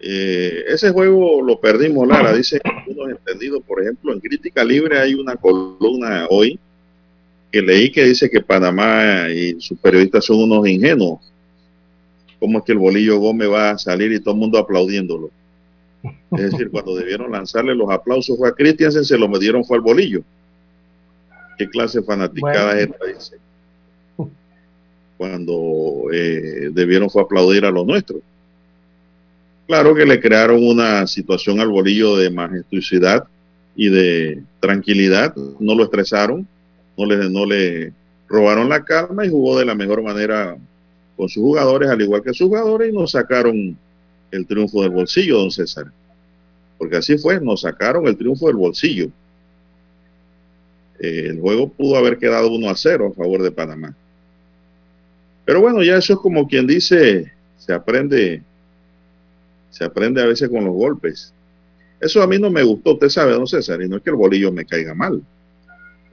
Eh, 0.01 0.65
ese 0.69 0.91
juego 0.91 1.43
lo 1.43 1.59
perdimos, 1.59 2.07
Lara, 2.07 2.33
dice 2.33 2.61
unos 2.87 3.11
entendidos. 3.11 3.63
Por 3.67 3.81
ejemplo, 3.83 4.13
en 4.13 4.21
Crítica 4.21 4.63
Libre 4.63 4.99
hay 4.99 5.15
una 5.15 5.37
columna 5.37 6.27
hoy 6.29 6.59
que 7.51 7.63
leí 7.63 7.91
que 7.91 8.05
dice 8.05 8.29
que 8.29 8.41
Panamá 8.41 9.29
y 9.31 9.61
sus 9.61 9.79
periodistas 9.79 10.25
son 10.25 10.43
unos 10.43 10.69
ingenuos. 10.69 11.21
¿Cómo 12.39 12.59
es 12.59 12.65
que 12.65 12.73
el 12.73 12.79
bolillo 12.79 13.19
Gómez 13.19 13.51
va 13.51 13.71
a 13.71 13.79
salir 13.79 14.13
y 14.13 14.21
todo 14.21 14.35
el 14.35 14.41
mundo 14.41 14.59
aplaudiéndolo? 14.59 15.31
Es 16.33 16.53
decir, 16.53 16.71
cuando 16.71 16.95
debieron 16.95 17.33
lanzarle 17.33 17.75
los 17.75 17.91
aplausos 17.91 18.39
fue 18.39 18.49
a 18.49 18.53
Christiansen, 18.53 19.05
se 19.05 19.19
lo 19.19 19.29
metieron 19.29 19.65
fue 19.65 19.77
al 19.77 19.83
bolillo. 19.83 20.23
¿Qué 21.57 21.69
clase 21.69 22.03
fanaticada 22.03 22.79
es 22.79 22.91
esta? 23.07 23.37
Cuando 25.17 26.05
eh, 26.13 26.71
debieron 26.73 27.11
fue 27.11 27.23
aplaudir 27.23 27.65
a 27.65 27.73
lo 27.73 27.85
nuestro. 27.85 28.21
Claro 29.67 29.95
que 29.95 30.07
le 30.07 30.21
crearon 30.21 30.65
una 30.65 31.07
situación 31.07 31.61
al 31.61 31.69
bolillo 31.69 32.17
de 32.17 32.31
majestuosidad 32.31 33.25
y 33.75 33.89
de 33.89 34.43
tranquilidad, 34.61 35.35
no 35.59 35.75
lo 35.75 35.85
estresaron, 35.85 36.47
no 37.07 37.47
le, 37.47 37.93
robaron 38.29 38.69
la 38.69 38.85
calma 38.85 39.25
y 39.25 39.31
jugó 39.31 39.59
de 39.59 39.65
la 39.65 39.75
mejor 39.75 40.03
manera 40.03 40.57
con 41.17 41.29
sus 41.29 41.43
jugadores, 41.43 41.89
al 41.89 42.01
igual 42.01 42.23
que 42.23 42.35
sus 42.35 42.49
jugadores, 42.49 42.91
y 42.91 42.93
nos 42.93 43.13
sacaron 43.13 43.77
el 44.31 44.47
triunfo 44.47 44.83
del 44.83 44.91
bolsillo, 44.91 45.39
don 45.39 45.51
César. 45.51 45.87
Porque 46.77 46.97
así 46.97 47.19
fue, 47.19 47.41
nos 47.41 47.63
sacaron 47.63 48.07
el 48.07 48.17
triunfo 48.17 48.47
del 48.47 48.57
bolsillo. 48.57 49.11
Eh, 51.01 51.27
el 51.31 51.41
juego 51.41 51.69
pudo 51.69 51.97
haber 51.97 52.19
quedado 52.19 52.51
1 52.51 52.71
a 52.71 52.77
0 52.77 53.13
a 53.13 53.17
favor 53.17 53.43
de 53.43 53.51
Panamá. 53.51 53.95
Pero 55.45 55.61
bueno, 55.61 55.83
ya 55.83 55.97
eso 55.97 56.13
es 56.13 56.19
como 56.19 56.47
quien 56.47 56.67
dice, 56.67 57.33
se 57.57 57.73
aprende, 57.73 58.43
se 59.71 59.85
aprende 59.85 60.23
a 60.23 60.27
veces 60.27 60.49
con 60.49 60.65
los 60.65 60.75
golpes. 60.75 61.33
Eso 62.01 62.23
a 62.23 62.27
mí 62.27 62.39
no 62.39 62.51
me 62.51 62.63
gustó, 62.63 62.93
usted 62.93 63.09
sabe, 63.09 63.33
don 63.33 63.47
César, 63.47 63.81
y 63.83 63.89
no 63.89 63.97
es 63.97 64.03
que 64.03 64.11
el 64.11 64.17
bolillo 64.17 64.53
me 64.53 64.67
caiga 64.67 64.95
mal 64.95 65.23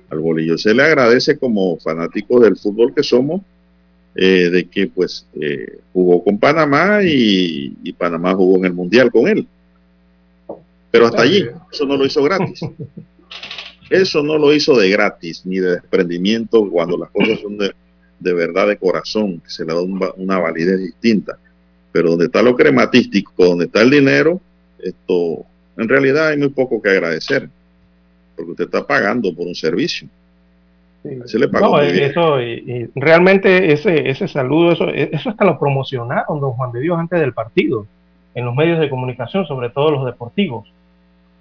al 0.09 0.19
bolillo. 0.19 0.57
Se 0.57 0.73
le 0.73 0.83
agradece 0.83 1.37
como 1.37 1.77
fanáticos 1.77 2.43
del 2.43 2.57
fútbol 2.57 2.93
que 2.93 3.03
somos, 3.03 3.41
eh, 4.15 4.49
de 4.49 4.65
que 4.65 4.87
pues 4.87 5.25
eh, 5.39 5.79
jugó 5.91 6.23
con 6.23 6.37
Panamá 6.37 7.03
y, 7.03 7.75
y, 7.83 7.93
Panamá 7.93 8.33
jugó 8.33 8.57
en 8.57 8.65
el 8.65 8.73
Mundial 8.73 9.11
con 9.11 9.27
él. 9.27 9.47
Pero 10.91 11.07
hasta 11.07 11.23
allí, 11.23 11.45
eso 11.71 11.85
no 11.85 11.97
lo 11.97 12.05
hizo 12.05 12.23
gratis. 12.23 12.61
Eso 13.89 14.23
no 14.23 14.37
lo 14.37 14.51
hizo 14.51 14.75
de 14.77 14.89
gratis, 14.89 15.43
ni 15.45 15.59
de 15.59 15.73
desprendimiento, 15.73 16.67
cuando 16.71 16.97
las 16.97 17.11
cosas 17.11 17.39
son 17.39 17.57
de, 17.57 17.71
de 18.19 18.33
verdad 18.33 18.67
de 18.67 18.77
corazón, 18.77 19.39
que 19.41 19.49
se 19.49 19.63
le 19.63 19.73
da 19.73 19.81
una 19.81 20.39
validez 20.39 20.79
distinta. 20.79 21.37
Pero 21.91 22.11
donde 22.11 22.25
está 22.25 22.41
lo 22.41 22.55
crematístico, 22.55 23.45
donde 23.45 23.65
está 23.65 23.81
el 23.81 23.91
dinero, 23.91 24.41
esto, 24.79 25.45
en 25.77 25.87
realidad 25.87 26.29
hay 26.29 26.37
muy 26.37 26.49
poco 26.49 26.81
que 26.81 26.89
agradecer 26.89 27.49
porque 28.35 28.51
usted 28.51 28.65
está 28.65 28.85
pagando 28.85 29.33
por 29.33 29.47
un 29.47 29.55
servicio. 29.55 30.07
Se 31.25 31.37
le 31.37 31.47
pagó 31.47 31.79
eso, 31.81 32.41
y, 32.41 32.89
realmente 32.95 33.71
ese, 33.71 34.09
ese 34.09 34.27
saludo, 34.27 34.71
eso, 34.71 34.89
eso 34.89 35.29
hasta 35.29 35.45
lo 35.45 35.59
promocionaron 35.59 36.39
don 36.39 36.53
Juan 36.53 36.71
de 36.71 36.79
Dios 36.79 36.97
antes 36.97 37.19
del 37.19 37.33
partido, 37.33 37.85
en 38.33 38.45
los 38.45 38.55
medios 38.55 38.79
de 38.79 38.89
comunicación, 38.89 39.45
sobre 39.45 39.69
todo 39.69 39.91
los 39.91 40.05
deportivos, 40.05 40.71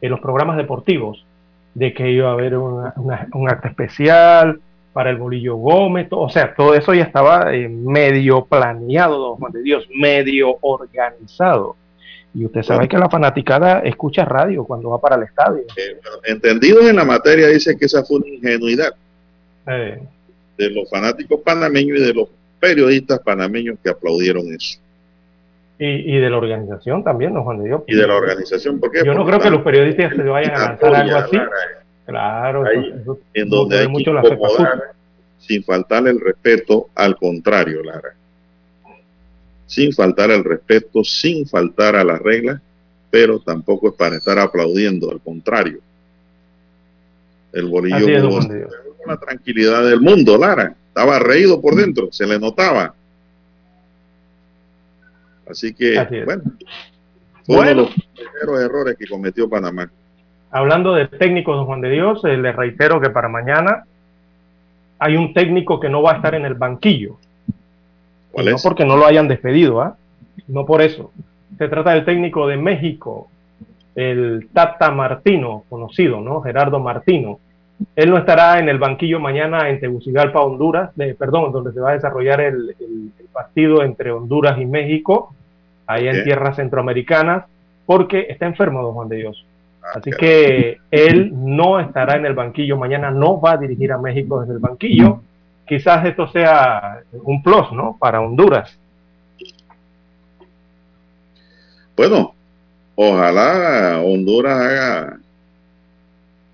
en 0.03 0.11
los 0.11 0.21
programas 0.21 0.59
deportivos, 0.59 1.25
de 1.75 1.93
que 1.93 2.11
iba 2.11 2.29
a 2.29 2.33
haber 2.33 2.57
un 2.57 3.51
acto 3.51 3.69
especial 3.69 4.61
para 4.93 5.11
el 5.11 5.17
Bolillo 5.17 5.57
Gómez, 5.57 6.07
o 6.11 6.29
sea, 6.29 6.55
todo 6.55 6.75
eso 6.75 6.95
ya 6.95 7.03
estaba 7.03 7.53
eh, 7.53 7.69
medio 7.69 8.45
planeado, 8.45 9.19
don 9.19 9.37
Juan 9.37 9.53
de 9.53 9.63
Dios, 9.63 9.89
medio 9.93 10.57
organizado. 10.61 11.75
Y 12.35 12.45
usted 12.45 12.63
sabe 12.63 12.89
que 12.89 12.99
la 12.99 13.09
fanaticada 13.09 13.81
escucha 13.81 14.25
radio 14.25 14.65
cuando 14.65 14.91
va 14.91 15.01
para 15.01 15.15
el 15.15 15.23
estadio. 15.23 15.63
Eh, 15.77 16.01
entendidos 16.25 16.85
en 16.85 16.97
la 16.97 17.05
materia, 17.05 17.47
dice 17.47 17.77
que 17.77 17.85
esa 17.85 18.05
fue 18.05 18.17
una 18.17 18.29
ingenuidad 18.29 18.93
eh. 19.69 20.03
de 20.59 20.71
los 20.71 20.91
fanáticos 20.91 21.41
panameños 21.43 21.99
y 21.99 22.03
de 22.03 22.13
los 22.13 22.29
periodistas 22.59 23.21
panameños 23.21 23.79
que 23.83 23.91
aplaudieron 23.91 24.53
eso. 24.53 24.81
Y, 25.79 26.19
de 26.19 26.31
la 26.31 26.39
organización 26.39 27.05
también, 27.05 27.35
¿no, 27.35 27.43
Juan 27.43 27.59
de 27.59 27.67
Dios? 27.67 27.83
Y 27.87 27.95
de 27.95 28.07
la 28.07 28.15
organización, 28.15 28.81
porque 28.81 29.03
Yo 29.05 29.13
no 29.13 29.27
creo 29.27 29.39
que 29.39 29.51
los 29.51 29.63
periodistas 29.63 30.15
se 30.15 30.23
vayan 30.23 30.55
a 30.55 30.59
lanzar 30.59 30.95
algo 30.95 31.17
así. 31.17 31.39
Claro, 32.07 32.65
en 33.35 33.49
donde 33.51 33.79
hay 33.79 33.89
mucho 33.89 34.13
que 34.23 34.39
sin 35.39 35.63
faltarle 35.63 36.11
el 36.11 36.21
respeto, 36.21 36.89
al 36.95 37.17
contrario, 37.17 37.83
Lara 37.83 38.15
sin 39.67 39.93
faltar 39.93 40.31
al 40.31 40.45
respeto, 40.45 41.03
sin 41.05 41.47
faltar 41.47 41.97
a 41.97 42.05
las 42.05 42.21
reglas, 42.21 42.61
pero 43.11 43.39
tampoco 43.39 43.89
es 43.89 43.95
para 43.95 44.17
estar 44.17 44.39
aplaudiendo, 44.39 45.11
al 45.11 45.21
contrario. 45.21 45.81
El 47.53 47.67
bolillo 47.67 48.29
con 48.29 49.07
la 49.07 49.17
tranquilidad 49.19 49.85
del 49.85 50.01
mundo, 50.01 50.37
Lara. 50.37 50.75
Estaba 50.89 51.19
reído 51.19 51.61
por 51.61 51.75
dentro, 51.75 52.09
se 52.11 52.27
le 52.27 52.39
notaba. 52.39 52.95
Así 55.49 55.75
que, 55.75 56.25
bueno, 56.25 56.43
fue 57.45 57.57
uno 57.57 57.69
de 57.69 57.75
los 57.75 57.91
primeros 57.91 58.61
errores 58.61 58.97
que 58.99 59.07
cometió 59.07 59.49
Panamá. 59.49 59.91
Hablando 60.51 60.95
de 60.95 61.09
técnicos, 61.09 61.57
don 61.57 61.67
Juan 61.67 61.81
de 61.81 61.91
Dios, 61.91 62.25
eh, 62.25 62.37
le 62.37 62.53
reitero 62.53 63.01
que 63.01 63.11
para 63.11 63.29
mañana 63.29 63.85
hay 64.99 65.17
un 65.17 65.35
técnico 65.35 65.81
que 65.81 65.89
no 65.89 66.01
va 66.01 66.13
a 66.13 66.17
estar 66.17 66.35
en 66.35 66.45
el 66.45 66.55
banquillo 66.55 67.19
no 68.37 68.57
porque 68.63 68.85
no 68.85 68.97
lo 68.97 69.07
hayan 69.07 69.29
despedido, 69.29 69.81
¿ah? 69.81 69.97
No 70.49 70.67
por 70.67 70.83
eso. 70.83 71.13
Se 71.59 71.69
trata 71.69 71.93
del 71.93 72.05
técnico 72.05 72.47
de 72.47 72.57
México, 72.57 73.29
el 73.95 74.49
Tata 74.53 74.91
Martino, 74.91 75.65
conocido, 75.69 76.21
¿no? 76.21 76.41
Gerardo 76.41 76.81
Martino. 76.81 77.39
Él 77.97 78.11
no 78.11 78.19
estará 78.19 78.59
en 78.59 78.69
el 78.69 78.79
banquillo 78.79 79.21
mañana 79.21 79.69
en 79.69 79.81
Tegucigalpa, 79.81 80.41
Honduras, 80.41 80.91
perdón, 81.19 81.53
donde 81.53 81.73
se 81.73 81.81
va 81.81 81.91
a 81.91 81.95
desarrollar 81.95 82.41
el, 82.41 82.75
partido 83.33 83.83
entre 83.83 84.13
Honduras 84.13 84.61
y 84.61 84.65
México, 84.65 85.35
ahí 85.89 86.07
en 86.07 86.23
tierras 86.23 86.55
centroamericanas, 86.55 87.47
porque 87.85 88.27
está 88.29 88.47
enfermo, 88.47 88.81
don 88.81 88.95
Juan 88.95 89.09
de 89.09 89.17
Dios. 89.17 89.45
Ah, 89.83 89.95
Así 89.97 90.13
que 90.13 90.79
él 90.93 91.33
no 91.35 91.81
estará 91.81 92.17
en 92.17 92.27
el 92.27 92.35
banquillo 92.35 92.77
mañana, 92.77 93.11
no 93.11 93.41
va 93.41 93.53
a 93.53 93.57
dirigir 93.57 93.91
a 93.91 93.99
México 93.99 94.41
desde 94.41 94.55
el 94.55 94.61
banquillo 94.61 95.21
quizás 95.67 96.07
esto 96.07 96.27
sea 96.29 97.01
un 97.13 97.43
plus, 97.43 97.73
¿no? 97.73 97.97
Para 97.99 98.21
Honduras. 98.21 98.77
Bueno, 101.97 102.35
ojalá 102.95 104.01
Honduras 104.03 104.59
haga 104.59 105.21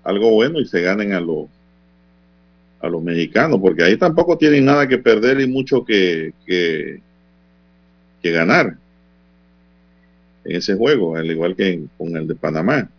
algo 0.03 0.31
bueno 0.31 0.59
y 0.59 0.65
se 0.65 0.81
ganen 0.81 1.13
a 1.13 1.19
los 1.19 1.47
a 2.79 2.89
los 2.89 3.03
mexicanos, 3.03 3.59
porque 3.61 3.83
ahí 3.83 3.95
tampoco 3.95 4.39
tienen 4.39 4.65
nada 4.65 4.87
que 4.87 4.97
perder 4.97 5.39
y 5.39 5.47
mucho 5.47 5.85
que, 5.85 6.33
que, 6.47 6.99
que 8.23 8.31
ganar. 8.31 8.73
en 10.43 10.55
ese 10.55 10.75
juego, 10.75 11.15
al 11.15 11.29
igual 11.29 11.55
que 11.55 11.83
con 11.95 12.17
el 12.17 12.27
de 12.27 12.33
Panamá. 12.33 12.89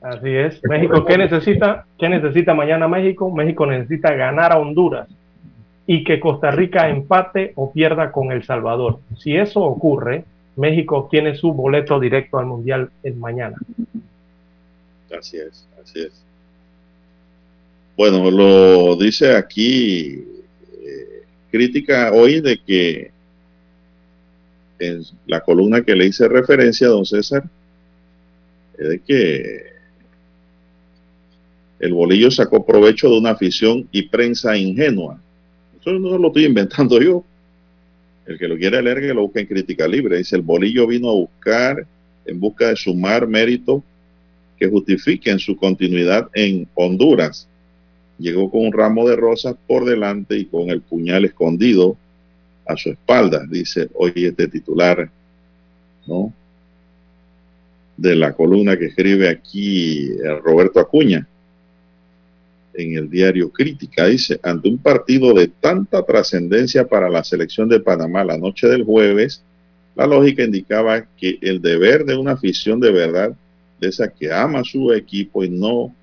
Así 0.00 0.30
es. 0.30 0.60
México, 0.62 1.04
¿qué 1.04 1.18
necesita? 1.18 1.84
¿Qué 1.98 2.08
necesita 2.08 2.54
mañana 2.54 2.86
México? 2.86 3.28
México 3.28 3.66
necesita 3.66 4.14
ganar 4.14 4.52
a 4.52 4.58
Honduras 4.58 5.08
y 5.86 6.04
que 6.04 6.20
Costa 6.20 6.50
Rica 6.50 6.88
empate 6.88 7.52
o 7.56 7.72
pierda 7.72 8.12
con 8.12 8.30
El 8.32 8.44
Salvador. 8.44 9.00
Si 9.18 9.36
eso 9.36 9.60
ocurre, 9.60 10.24
México 10.56 10.98
obtiene 10.98 11.34
su 11.34 11.52
boleto 11.52 11.98
directo 11.98 12.38
al 12.38 12.46
Mundial 12.46 12.90
el 13.02 13.14
mañana. 13.16 13.56
Así 15.18 15.38
es, 15.38 15.66
así 15.82 16.00
es. 16.00 16.22
Bueno, 17.96 18.30
lo 18.30 18.96
dice 18.96 19.36
aquí 19.36 20.24
eh, 20.82 21.22
crítica 21.50 22.10
hoy 22.12 22.40
de 22.40 22.58
que 22.58 23.10
en 24.82 25.02
la 25.26 25.40
columna 25.40 25.82
que 25.82 25.94
le 25.94 26.06
hice 26.06 26.28
referencia 26.28 26.88
a 26.88 26.90
don 26.90 27.06
César, 27.06 27.44
es 28.76 28.88
de 28.88 28.98
que 28.98 29.72
el 31.78 31.94
bolillo 31.94 32.30
sacó 32.30 32.64
provecho 32.64 33.08
de 33.08 33.18
una 33.18 33.30
afición 33.30 33.88
y 33.92 34.08
prensa 34.08 34.56
ingenua. 34.56 35.21
Eso 35.82 35.98
no 35.98 36.16
lo 36.16 36.28
estoy 36.28 36.44
inventando 36.44 37.00
yo. 37.00 37.24
El 38.26 38.38
que 38.38 38.46
lo 38.46 38.56
quiera 38.56 38.80
leer, 38.80 39.00
que 39.00 39.12
lo 39.12 39.22
busque 39.22 39.40
en 39.40 39.46
crítica 39.46 39.88
libre. 39.88 40.18
Dice, 40.18 40.36
el 40.36 40.42
bolillo 40.42 40.86
vino 40.86 41.10
a 41.10 41.14
buscar, 41.14 41.84
en 42.24 42.38
busca 42.38 42.68
de 42.68 42.76
sumar 42.76 43.26
mérito 43.26 43.82
que 44.56 44.68
justifiquen 44.68 45.40
su 45.40 45.56
continuidad 45.56 46.28
en 46.34 46.68
Honduras. 46.74 47.48
Llegó 48.18 48.48
con 48.48 48.66
un 48.66 48.72
ramo 48.72 49.08
de 49.08 49.16
rosas 49.16 49.56
por 49.66 49.84
delante 49.84 50.36
y 50.36 50.44
con 50.44 50.70
el 50.70 50.82
puñal 50.82 51.24
escondido 51.24 51.96
a 52.64 52.76
su 52.76 52.90
espalda, 52.90 53.44
dice 53.50 53.88
hoy 53.94 54.12
este 54.14 54.46
titular, 54.46 55.10
¿no? 56.06 56.32
De 57.96 58.14
la 58.14 58.32
columna 58.34 58.78
que 58.78 58.86
escribe 58.86 59.28
aquí 59.28 60.12
eh, 60.12 60.38
Roberto 60.44 60.78
Acuña 60.78 61.26
en 62.74 62.96
el 62.96 63.10
diario 63.10 63.50
Crítica, 63.50 64.06
dice, 64.06 64.40
ante 64.42 64.68
un 64.68 64.78
partido 64.78 65.34
de 65.34 65.48
tanta 65.48 66.02
trascendencia 66.02 66.86
para 66.86 67.08
la 67.08 67.24
selección 67.24 67.68
de 67.68 67.80
Panamá 67.80 68.24
la 68.24 68.38
noche 68.38 68.66
del 68.68 68.84
jueves, 68.84 69.42
la 69.94 70.06
lógica 70.06 70.42
indicaba 70.42 71.04
que 71.16 71.38
el 71.42 71.60
deber 71.60 72.04
de 72.04 72.16
una 72.16 72.32
afición 72.32 72.80
de 72.80 72.90
verdad, 72.90 73.32
de 73.80 73.88
esa 73.88 74.08
que 74.08 74.32
ama 74.32 74.64
su 74.64 74.92
equipo 74.92 75.44
y 75.44 75.50
no 75.50 75.94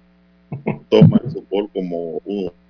toma 0.89 1.19
el 1.23 1.31
fútbol 1.31 1.69
como 1.73 2.21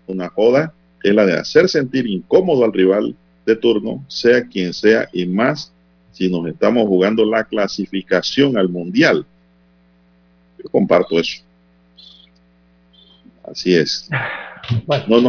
una 0.07 0.29
joda, 0.29 0.73
es 1.03 1.13
la 1.13 1.25
de 1.25 1.33
hacer 1.33 1.69
sentir 1.69 2.07
incómodo 2.07 2.63
al 2.63 2.73
rival 2.73 3.15
de 3.45 3.55
turno, 3.55 4.03
sea 4.07 4.45
quien 4.47 4.73
sea, 4.73 5.09
y 5.13 5.25
más 5.25 5.71
si 6.11 6.29
nos 6.29 6.47
estamos 6.47 6.87
jugando 6.87 7.25
la 7.25 7.43
clasificación 7.43 8.57
al 8.57 8.69
mundial. 8.69 9.25
Yo 10.61 10.69
comparto 10.69 11.19
eso. 11.19 11.41
Así 13.43 13.75
es. 13.75 14.09
el, 14.69 14.83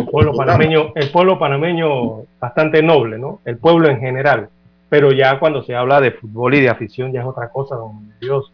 pueblo 0.07 0.35
panameño, 0.35 0.93
el 0.95 1.11
pueblo 1.11 1.39
panameño 1.39 2.24
bastante 2.39 2.82
noble, 2.82 3.19
¿no? 3.19 3.41
El 3.45 3.59
pueblo 3.59 3.89
en 3.89 4.01
general. 4.01 4.49
Pero 4.89 5.12
ya 5.12 5.39
cuando 5.39 5.62
se 5.62 5.74
habla 5.74 6.01
de 6.01 6.11
fútbol 6.11 6.55
y 6.55 6.61
de 6.61 6.69
afición 6.69 7.12
ya 7.12 7.20
es 7.20 7.27
otra 7.27 7.49
cosa, 7.49 7.77
don 7.77 8.12
Dios. 8.20 8.53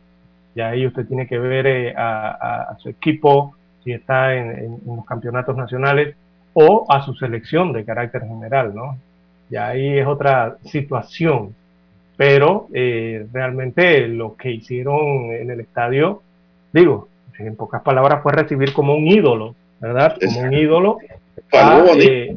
Ya 0.54 0.68
ahí 0.68 0.86
usted 0.86 1.06
tiene 1.06 1.26
que 1.26 1.38
ver 1.38 1.66
eh, 1.66 1.94
a, 1.96 2.76
su 2.78 2.88
equipo, 2.88 3.54
si 3.82 3.92
está 3.92 4.34
en, 4.34 4.78
los 4.86 5.04
campeonatos 5.06 5.56
nacionales, 5.56 6.14
o 6.52 6.86
a 6.88 7.04
su 7.04 7.14
selección 7.14 7.72
de 7.72 7.84
carácter 7.84 8.22
general, 8.22 8.74
¿no? 8.74 8.98
Ya 9.50 9.68
ahí 9.68 9.98
es 9.98 10.06
otra 10.06 10.56
situación. 10.64 11.54
Pero 12.16 12.68
eh, 12.72 13.26
realmente 13.32 14.08
lo 14.08 14.36
que 14.36 14.50
hicieron 14.50 15.32
en 15.32 15.50
el 15.50 15.60
estadio, 15.60 16.22
digo, 16.72 17.08
en 17.38 17.56
pocas 17.56 17.82
palabras, 17.82 18.22
fue 18.22 18.32
recibir 18.32 18.72
como 18.72 18.94
un 18.94 19.06
ídolo, 19.06 19.54
¿verdad? 19.80 20.16
Como 20.22 20.40
un 20.40 20.52
ídolo 20.52 20.98
eh, 21.52 22.36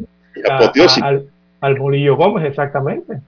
al, 1.62 1.76
Bolillo 1.78 2.16
Gómez, 2.16 2.46
exactamente. 2.46 3.20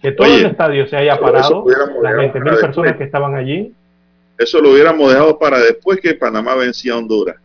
Que 0.00 0.12
todo 0.12 0.26
el 0.26 0.46
estadio 0.46 0.86
se 0.86 0.96
haya 0.96 1.18
parado, 1.18 1.64
las 2.02 2.16
20 2.16 2.40
mil 2.40 2.54
personas 2.56 2.96
que 2.96 3.04
estaban 3.04 3.34
allí. 3.34 3.72
Eso 4.36 4.60
lo 4.60 4.72
hubiéramos 4.72 5.10
dejado 5.10 5.38
para 5.38 5.58
después 5.58 6.00
que 6.00 6.14
Panamá 6.14 6.54
vencía 6.56 6.94
a 6.94 6.98
Honduras. 6.98 7.36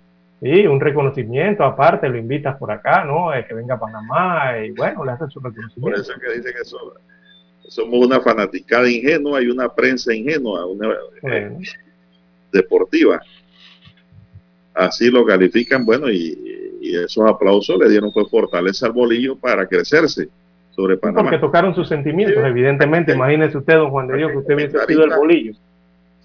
Sí, 0.41 0.65
un 0.67 0.79
reconocimiento 0.79 1.63
aparte, 1.63 2.07
lo 2.09 2.17
invitas 2.17 2.57
por 2.57 2.71
acá, 2.71 3.03
¿no? 3.03 3.29
que 3.47 3.53
venga 3.53 3.75
a 3.75 3.79
Panamá 3.79 4.57
y 4.65 4.71
bueno, 4.71 5.05
le 5.05 5.11
haces 5.11 5.31
su 5.31 5.39
reconocimiento. 5.39 5.81
Por 5.81 5.93
eso 5.93 6.13
que 6.19 6.37
dicen 6.37 6.53
que 6.53 7.69
somos 7.69 8.05
una 8.05 8.21
fanaticada 8.21 8.89
ingenua 8.89 9.41
y 9.41 9.47
una 9.47 9.69
prensa 9.69 10.13
ingenua, 10.13 10.65
una 10.65 10.95
eh, 11.23 11.57
deportiva 12.51 13.21
así 14.79 15.09
lo 15.09 15.25
califican, 15.25 15.85
bueno, 15.85 16.09
y, 16.09 16.55
esos 16.81 17.29
aplausos 17.29 17.77
le 17.77 17.89
dieron 17.89 18.11
fue 18.11 18.25
fortaleza 18.29 18.87
al 18.87 18.93
bolillo 18.93 19.35
para 19.35 19.67
crecerse 19.67 20.29
sobre 20.71 20.97
Panamá. 20.97 21.23
Porque 21.23 21.37
tocaron 21.37 21.75
sus 21.75 21.87
sentimientos, 21.87 22.43
evidentemente. 22.43 23.13
Imagínese 23.13 23.57
usted, 23.57 23.75
don 23.75 23.91
Juan 23.91 24.07
de 24.07 24.17
Dios, 24.17 24.31
que 24.31 24.37
usted 24.37 24.55
hubiese 24.55 24.85
sido 24.87 25.03
el 25.03 25.11
bolillo. 25.11 25.53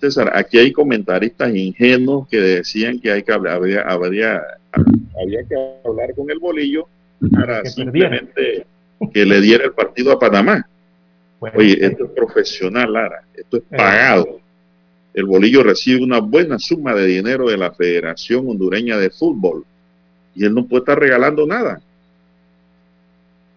César, 0.01 0.31
aquí 0.35 0.59
hay 0.59 0.73
comentaristas 0.73 1.55
ingenuos 1.55 2.29
que 2.29 2.41
decían 2.41 2.99
que 3.01 3.11
hay 3.11 3.23
que 3.25 3.33
hablar, 3.33 3.57
habría, 3.57 3.83
habría, 3.83 4.43
había 5.23 5.45
que 5.47 5.57
hablar 5.85 6.15
con 6.15 6.31
el 6.31 6.39
bolillo 6.39 6.87
para 7.33 7.65
simplemente 7.67 8.65
que 9.13 9.27
le 9.27 9.41
diera 9.41 9.65
el 9.65 9.73
partido 9.73 10.13
a 10.13 10.19
Panamá. 10.19 10.67
Oye, 11.41 11.85
esto 11.85 12.05
es 12.05 12.11
profesional, 12.13 12.93
Lara, 12.93 13.23
esto 13.35 13.59
es 13.59 13.63
eh. 13.65 13.77
pagado 13.77 14.41
el 15.15 15.27
bolillo 15.27 15.63
recibe 15.63 16.03
una 16.03 16.19
buena 16.19 16.59
suma 16.59 16.93
de 16.93 17.07
dinero 17.07 17.49
de 17.49 17.57
la 17.57 17.71
Federación 17.71 18.49
Hondureña 18.49 18.99
de 18.99 19.11
Fútbol 19.11 19.65
y 20.35 20.45
él 20.45 20.53
no 20.53 20.67
puede 20.67 20.81
estar 20.81 20.99
regalando 20.99 21.47
nada. 21.47 21.81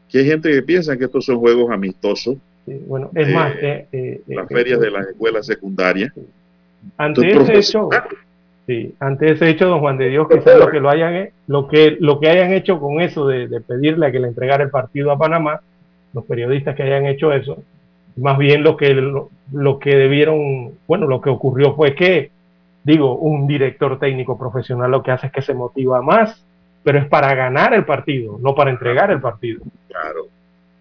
Que 0.08 0.20
hay 0.20 0.26
gente 0.26 0.52
que 0.52 0.62
piensa 0.62 0.96
que 0.96 1.06
estos 1.06 1.26
son 1.26 1.40
juegos 1.40 1.72
amistosos. 1.72 2.38
bueno, 2.66 3.10
es 3.16 3.34
más, 3.34 3.56
eh, 3.56 3.88
eh, 3.92 4.22
eh, 4.28 4.36
las 4.36 4.48
ferias 4.48 4.80
de 4.80 4.92
las 4.92 5.08
escuelas 5.08 5.48
secundarias. 5.48 6.14
Ante 6.96 7.32
ese 7.32 7.58
hecho, 7.58 7.90
sí, 8.68 8.94
ante 9.00 9.32
ese 9.32 9.50
hecho, 9.50 9.66
don 9.68 9.80
Juan 9.80 9.98
de 9.98 10.10
Dios, 10.10 10.28
quizás 10.30 10.60
lo 10.60 10.70
que 10.70 10.80
lo 10.80 10.92
hayan, 10.92 11.30
lo 11.48 11.68
que 11.68 11.98
lo 12.00 12.20
que 12.20 12.30
hayan 12.30 12.54
hecho 12.54 12.80
con 12.80 13.02
eso 13.02 13.28
de, 13.28 13.48
de 13.48 13.62
pedirle 13.62 14.06
a 14.06 14.12
que 14.12 14.20
le 14.20 14.28
entregara 14.28 14.64
el 14.64 14.70
partido 14.70 15.12
a 15.12 15.18
Panamá, 15.18 15.62
los 16.14 16.24
periodistas 16.26 16.76
que 16.76 16.84
hayan 16.84 17.08
hecho 17.08 17.34
eso, 17.34 17.64
más 18.18 18.38
bien 18.38 18.64
lo 18.64 18.76
que, 18.76 18.94
lo, 18.94 19.80
que 19.80 19.96
debieron, 19.96 20.74
bueno, 20.88 21.08
lo 21.08 21.22
que 21.22 21.30
ocurrió 21.30 21.76
fue 21.76 21.96
que, 21.96 22.32
digo, 22.84 23.16
un 23.16 23.48
director 23.48 24.00
técnico 24.00 24.38
profesional 24.38 24.92
lo 24.92 25.04
que 25.04 25.12
hace 25.12 25.28
es 25.28 25.34
que 25.34 25.42
se 25.42 25.54
motiva 25.54 26.02
más, 26.02 26.44
pero 26.84 27.00
es 27.00 27.08
para 27.08 27.34
ganar 27.36 27.74
el 27.74 27.86
partido, 27.86 28.40
no 28.42 28.56
para 28.56 28.72
entregar 28.72 29.12
el 29.12 29.22
partido. 29.22 29.62
Claro. 29.88 30.28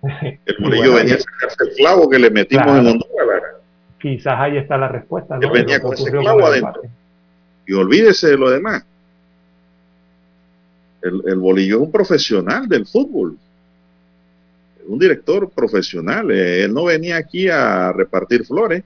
El 0.47 0.57
bolillo 0.61 0.95
venía 0.95 1.15
a 1.15 1.19
sacarse 1.19 1.65
el 1.65 1.75
clavo 1.75 2.09
que 2.09 2.19
le 2.19 2.31
metimos 2.31 2.67
en 2.67 2.87
Honduras. 2.87 3.43
Quizás 3.99 4.39
ahí 4.39 4.57
está 4.57 4.77
la 4.77 4.89
respuesta. 4.89 5.37
¿no? 5.37 5.43
Él 5.47 5.51
venía 5.53 5.81
con 5.81 5.95
ese 5.95 6.11
clavo 6.11 6.47
adentro. 6.47 6.83
Y 7.67 7.73
olvídese 7.73 8.29
de 8.29 8.37
lo 8.37 8.51
demás. 8.51 8.85
El, 11.03 11.23
el 11.27 11.37
bolillo 11.37 11.77
es 11.77 11.83
un 11.83 11.91
profesional 11.91 12.69
del 12.69 12.87
fútbol 12.87 13.37
un 14.89 14.99
director 14.99 15.51
profesional. 15.51 16.31
Eh, 16.31 16.65
él 16.65 16.75
no 16.75 16.85
venía 16.85 17.17
aquí 17.17 17.49
a 17.49 17.93
repartir 17.93 18.45
flores, 18.45 18.83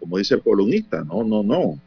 como 0.00 0.18
dice 0.18 0.34
el 0.34 0.42
columnista. 0.42 1.04
No, 1.04 1.24
no, 1.24 1.42
no. 1.42 1.78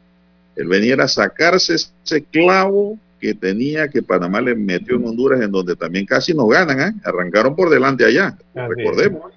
Él 0.56 0.68
venía 0.68 0.96
a 0.96 1.08
sacarse 1.08 1.74
ese 1.74 2.24
clavo 2.24 2.98
que 3.20 3.34
tenía 3.34 3.88
que 3.88 4.02
Panamá 4.02 4.40
le 4.40 4.54
metió 4.54 4.96
en 4.96 5.06
Honduras, 5.06 5.40
en 5.40 5.52
donde 5.52 5.76
también 5.76 6.04
casi 6.04 6.34
no 6.34 6.46
ganan. 6.46 6.80
¿eh? 6.80 6.92
Arrancaron 7.04 7.54
por 7.54 7.70
delante 7.70 8.04
allá, 8.04 8.36
recordemos. 8.54 9.32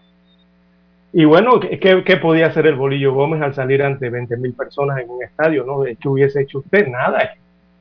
Y 1.13 1.23
bueno, 1.23 1.61
¿qué, 1.61 2.17
podía 2.21 2.47
hacer 2.47 2.67
el 2.67 2.75
Bolillo 2.75 3.13
Gómez 3.13 3.41
al 3.41 3.55
salir 3.55 3.81
ante 3.83 4.09
20 4.09 4.35
mil 4.35 4.53
personas 4.53 4.99
en 4.99 5.09
un 5.09 5.23
estadio? 5.23 5.63
¿no? 5.63 5.83
¿Qué 5.83 6.09
hubiese 6.09 6.41
hecho 6.41 6.59
usted? 6.59 6.87
Nada. 6.87 7.35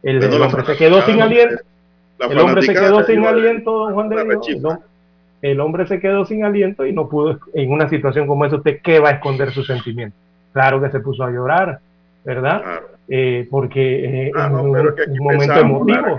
El, 0.05 0.23
hombre 0.23 0.65
se 0.65 0.77
quedó 0.77 1.03
sin 1.03 1.21
aliento. 1.21 1.57
El 2.21 2.39
hombre 2.39 2.63
se 2.63 2.75
quedó 2.75 3.05
sin 3.05 3.27
aliento, 3.27 3.73
don 3.73 3.95
Juan 3.95 4.09
de 4.09 4.25
Dios 4.25 4.79
el 5.45 5.61
hombre 5.61 5.87
se 5.87 6.01
quedó 6.01 6.25
sin 6.25 6.43
aliento 6.43 6.87
y 6.87 6.93
no 6.95 7.07
pudo, 7.07 7.39
en 7.53 7.71
una 7.71 7.87
situación 7.91 8.27
como 8.27 8.47
esa, 8.47 8.57
¿usted 8.57 8.81
qué 8.83 8.99
va 8.99 9.11
a 9.11 9.13
esconder 9.13 9.53
sus 9.53 9.67
sentimientos? 9.67 10.19
Claro 10.55 10.81
que 10.81 10.91
se 10.91 11.01
puso 11.01 11.23
a 11.23 11.31
llorar, 11.31 11.81
¿verdad? 12.25 12.81
Eh, 13.09 13.47
porque 13.51 14.29
eh, 14.29 14.33
ah, 14.35 14.47
en 14.47 14.55
un, 14.55 14.69
momento 15.19 15.61
emotivo. 15.61 16.19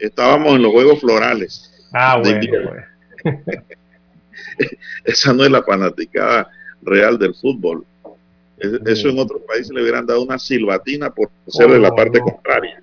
Estábamos 0.00 0.56
en 0.56 0.62
los 0.62 0.72
Juegos 0.72 0.98
Florales. 0.98 1.88
Ah, 1.92 2.20
bueno. 2.20 2.40
Esa 5.04 5.32
no 5.32 5.44
es 5.44 5.50
la 5.52 5.62
fanaticada 5.62 6.48
real 6.82 7.20
del 7.20 7.34
fútbol. 7.36 7.84
Eso 8.58 9.10
en 9.10 9.18
otros 9.20 9.42
países 9.42 9.70
le 9.70 9.80
hubieran 9.80 10.06
dado 10.06 10.22
una 10.24 10.40
silbatina 10.40 11.10
por 11.10 11.30
ser 11.46 11.70
de 11.70 11.78
la 11.78 11.94
parte 11.94 12.18
contraria. 12.18 12.82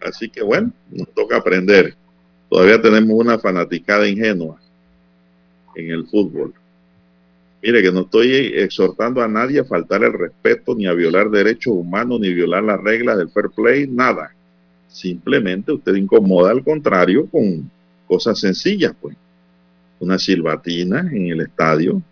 Así 0.00 0.28
que 0.28 0.42
bueno, 0.42 0.72
nos 0.90 1.08
toca 1.10 1.36
aprender. 1.36 1.94
Todavía 2.52 2.82
tenemos 2.82 3.18
una 3.18 3.38
fanaticada 3.38 4.06
ingenua 4.06 4.60
en 5.74 5.90
el 5.90 6.06
fútbol. 6.06 6.52
Mire 7.62 7.80
que 7.80 7.90
no 7.90 8.00
estoy 8.02 8.52
exhortando 8.56 9.22
a 9.22 9.26
nadie 9.26 9.60
a 9.60 9.64
faltar 9.64 10.04
el 10.04 10.12
respeto, 10.12 10.74
ni 10.74 10.86
a 10.86 10.92
violar 10.92 11.30
derechos 11.30 11.72
humanos, 11.72 12.20
ni 12.20 12.30
violar 12.30 12.62
las 12.62 12.78
reglas 12.78 13.16
del 13.16 13.30
fair 13.30 13.48
play, 13.56 13.86
nada. 13.86 14.34
Simplemente 14.86 15.72
usted 15.72 15.94
incomoda 15.94 16.50
al 16.50 16.62
contrario 16.62 17.26
con 17.30 17.70
cosas 18.06 18.38
sencillas, 18.38 18.92
pues. 19.00 19.16
Una 19.98 20.18
silbatina 20.18 21.08
en 21.10 21.28
el 21.28 21.40
estadio. 21.40 22.02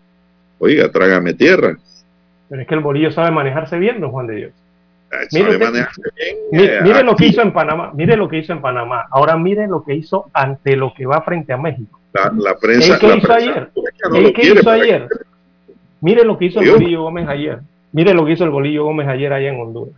Oiga, 0.57 0.91
trágame 0.91 1.35
tierra. 1.35 1.77
Pero 2.49 2.63
es 2.63 2.67
que 2.67 2.73
el 2.73 2.81
bolillo 2.81 3.11
sabe 3.11 3.29
manejarse 3.29 3.77
bien, 3.77 4.01
don 4.01 4.09
Juan 4.09 4.25
de 4.25 4.35
Dios. 4.37 4.53
Mire, 5.33 5.57
bien, 5.57 5.73
mire, 6.51 6.77
eh, 6.77 6.81
mire 6.83 7.03
lo 7.03 7.15
que 7.15 7.25
hizo 7.25 7.41
en 7.41 7.51
Panamá, 7.51 7.91
mire 7.93 8.15
lo 8.15 8.29
que 8.29 8.37
hizo 8.37 8.53
en 8.53 8.61
Panamá. 8.61 9.07
Ahora 9.11 9.35
mire 9.35 9.67
lo 9.67 9.83
que 9.83 9.93
hizo 9.93 10.29
ante 10.33 10.77
lo 10.77 10.93
que 10.93 11.05
va 11.05 11.21
frente 11.21 11.51
a 11.51 11.57
México. 11.57 11.99
La, 12.13 12.55
prensa. 12.55 12.97
¿Qué 12.97 13.17
hizo 13.17 13.33
ayer? 13.33 13.69
¿Qué 14.33 14.41
hizo 14.41 14.69
ayer? 14.69 15.07
Mire 15.99 16.23
lo 16.23 16.37
que 16.37 16.45
hizo 16.45 16.61
el 16.61 16.71
Bolillo 16.71 17.03
Gómez 17.03 17.27
ayer. 17.27 17.59
Mire 17.91 18.13
lo 18.13 18.25
que 18.25 18.31
hizo 18.31 18.45
el 18.45 18.51
Bolillo 18.51 18.85
Gómez 18.85 19.07
ayer 19.07 19.33
allá 19.33 19.49
en 19.49 19.59
Honduras. 19.59 19.93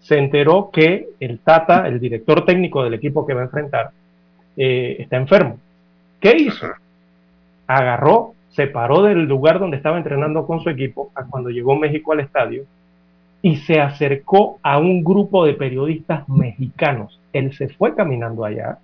Se 0.00 0.18
enteró 0.18 0.70
que 0.72 1.08
el 1.20 1.38
Tata, 1.38 1.86
el 1.86 2.00
director 2.00 2.44
técnico 2.44 2.82
del 2.82 2.94
equipo 2.94 3.24
que 3.24 3.34
va 3.34 3.42
a 3.42 3.44
enfrentar, 3.44 3.90
eh, 4.56 4.96
está 4.98 5.16
enfermo. 5.16 5.58
¿Qué 6.20 6.36
hizo? 6.36 6.66
Agarró, 7.68 8.34
se 8.50 8.66
paró 8.66 9.02
del 9.02 9.24
lugar 9.24 9.60
donde 9.60 9.76
estaba 9.76 9.96
entrenando 9.96 10.44
con 10.44 10.60
su 10.60 10.70
equipo 10.70 11.12
a 11.14 11.24
cuando 11.24 11.50
llegó 11.50 11.76
México 11.76 12.12
al 12.12 12.20
estadio 12.20 12.64
y 13.42 13.56
se 13.56 13.80
acercó 13.80 14.58
a 14.62 14.78
un 14.78 15.02
grupo 15.02 15.44
de 15.44 15.54
periodistas 15.54 16.28
mexicanos. 16.28 17.18
Él 17.32 17.52
se 17.56 17.68
fue 17.68 17.94
caminando 17.94 18.44
allá, 18.44 18.78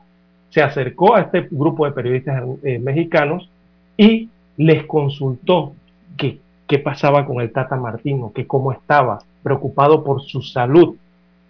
se 0.50 0.62
acercó 0.62 1.14
a 1.14 1.22
este 1.22 1.46
grupo 1.50 1.84
de 1.84 1.92
periodistas 1.92 2.42
eh, 2.62 2.78
mexicanos 2.78 3.50
y 3.96 4.28
les 4.56 4.84
consultó 4.86 5.72
qué 6.16 6.78
pasaba 6.78 7.24
con 7.26 7.40
el 7.40 7.52
Tata 7.52 7.76
Martino, 7.76 8.32
que 8.34 8.46
cómo 8.46 8.72
estaba, 8.72 9.20
preocupado 9.42 10.02
por 10.02 10.22
su 10.22 10.42
salud. 10.42 10.96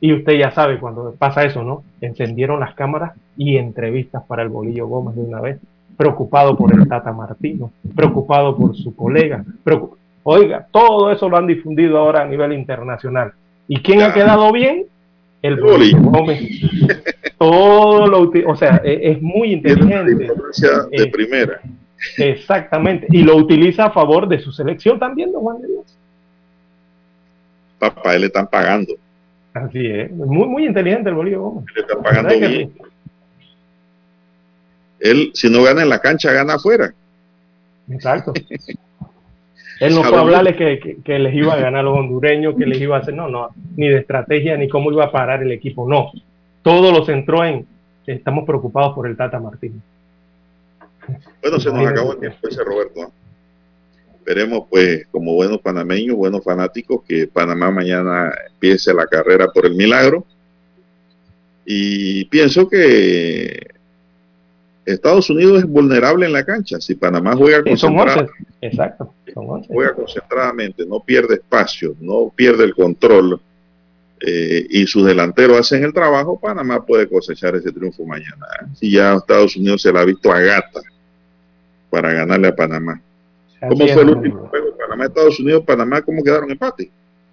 Y 0.00 0.12
usted 0.12 0.34
ya 0.34 0.50
sabe 0.50 0.78
cuando 0.78 1.14
pasa 1.18 1.44
eso, 1.44 1.62
¿no? 1.62 1.82
Encendieron 2.02 2.60
las 2.60 2.74
cámaras 2.74 3.14
y 3.36 3.56
entrevistas 3.56 4.22
para 4.24 4.42
el 4.42 4.50
Bolillo 4.50 4.86
Gómez 4.86 5.16
de 5.16 5.22
una 5.22 5.40
vez, 5.40 5.58
preocupado 5.96 6.56
por 6.56 6.74
el 6.74 6.86
Tata 6.86 7.12
Martino, 7.12 7.70
preocupado 7.94 8.56
por 8.56 8.76
su 8.76 8.94
colega. 8.94 9.42
Oiga, 10.28 10.66
todo 10.72 11.12
eso 11.12 11.28
lo 11.28 11.36
han 11.36 11.46
difundido 11.46 11.98
ahora 11.98 12.22
a 12.22 12.26
nivel 12.26 12.52
internacional. 12.52 13.32
¿Y 13.68 13.80
quién 13.80 14.02
ha 14.02 14.12
quedado 14.12 14.50
bien? 14.50 14.86
El 15.40 15.60
Gómez. 15.60 16.42
Todo 17.38 18.08
lo 18.08 18.32
o 18.50 18.56
sea, 18.56 18.80
e, 18.82 19.12
es, 19.12 19.22
muy 19.22 19.52
inteligente. 19.52 20.16
De 20.16 20.32
eh, 20.90 21.10
primera. 21.12 21.60
Exactamente. 22.18 23.06
Y 23.10 23.22
lo 23.22 23.36
utiliza 23.36 23.84
a 23.84 23.90
favor 23.92 24.26
de 24.26 24.40
su 24.40 24.50
selección 24.50 24.98
también, 24.98 25.30
don 25.30 25.42
Juan 25.42 25.62
de 25.62 25.68
Dios. 25.68 25.96
Papá, 27.78 28.16
él 28.16 28.22
le 28.22 28.26
están 28.26 28.48
pagando. 28.48 28.94
Así 29.54 29.86
es. 29.86 30.10
Muy, 30.10 30.48
muy 30.48 30.66
inteligente 30.66 31.08
el 31.08 31.14
Bolívar 31.14 31.40
Gómez. 31.40 31.64
Le 31.72 31.82
están 31.82 32.02
pagando 32.02 32.36
bien. 32.36 32.72
Él, 34.98 35.30
si 35.34 35.48
no 35.48 35.62
gana 35.62 35.82
en 35.82 35.88
la 35.88 36.00
cancha, 36.00 36.32
gana 36.32 36.54
afuera. 36.54 36.92
Exacto. 37.88 38.32
Él 39.80 39.94
no 39.94 40.02
fue 40.04 40.16
a 40.16 40.20
hablarles 40.20 40.56
que, 40.56 40.98
que, 41.04 41.18
les 41.18 41.34
iba 41.34 41.54
a 41.54 41.58
ganar 41.58 41.80
a 41.80 41.82
los 41.82 41.98
hondureños, 41.98 42.56
que 42.56 42.66
les 42.66 42.80
iba 42.80 42.96
a 42.96 43.00
hacer, 43.00 43.14
no, 43.14 43.28
no, 43.28 43.50
ni 43.76 43.88
de 43.88 43.98
estrategia, 43.98 44.56
ni 44.56 44.68
cómo 44.68 44.90
iba 44.90 45.04
a 45.04 45.12
parar 45.12 45.42
el 45.42 45.52
equipo, 45.52 45.88
no. 45.88 46.12
Todo 46.62 46.92
lo 46.92 47.04
centró 47.04 47.44
en, 47.44 47.66
estamos 48.06 48.44
preocupados 48.46 48.94
por 48.94 49.06
el 49.06 49.16
Tata 49.16 49.38
Martínez. 49.38 49.82
Bueno, 51.42 51.60
se 51.60 51.70
nos 51.70 51.86
acabó 51.86 52.12
el 52.14 52.20
tiempo, 52.20 52.48
ese 52.48 52.64
Roberto. 52.64 53.12
Esperemos, 54.16 54.64
pues, 54.68 55.06
como 55.12 55.34
buenos 55.34 55.60
panameños, 55.60 56.16
buenos 56.16 56.42
fanáticos, 56.42 57.04
que 57.06 57.28
Panamá 57.28 57.70
mañana 57.70 58.32
empiece 58.48 58.92
la 58.92 59.06
carrera 59.06 59.46
por 59.52 59.66
el 59.66 59.74
milagro. 59.74 60.24
Y 61.64 62.24
pienso 62.24 62.68
que 62.68 63.75
Estados 64.86 65.28
Unidos 65.30 65.58
es 65.58 65.66
vulnerable 65.66 66.26
en 66.26 66.32
la 66.32 66.44
cancha. 66.44 66.80
Si 66.80 66.94
Panamá 66.94 67.34
juega 67.34 67.62
concentradamente, 67.64 68.32
Exacto. 68.60 69.12
juega 69.68 69.94
concentradamente, 69.94 70.86
no 70.86 71.00
pierde 71.00 71.34
espacio, 71.34 71.96
no 72.00 72.32
pierde 72.34 72.64
el 72.64 72.74
control 72.74 73.40
eh, 74.20 74.64
y 74.70 74.86
sus 74.86 75.04
delanteros 75.04 75.58
hacen 75.58 75.82
el 75.82 75.92
trabajo, 75.92 76.38
Panamá 76.38 76.86
puede 76.86 77.08
cosechar 77.08 77.56
ese 77.56 77.72
triunfo 77.72 78.06
mañana. 78.06 78.46
Si 78.74 78.92
ya 78.92 79.14
Estados 79.14 79.56
Unidos 79.56 79.82
se 79.82 79.92
la 79.92 80.00
ha 80.00 80.04
visto 80.04 80.32
a 80.32 80.40
gata 80.40 80.80
para 81.90 82.12
ganarle 82.12 82.48
a 82.48 82.54
Panamá. 82.54 83.00
¿Cómo 83.60 83.88
fue 83.88 84.02
el 84.02 84.10
último 84.10 84.46
juego? 84.46 84.76
Panamá-Estados 84.76 85.40
Unidos, 85.40 85.64
Panamá, 85.64 86.00
¿cómo 86.02 86.22
quedaron 86.22 86.50
empate? 86.50 86.90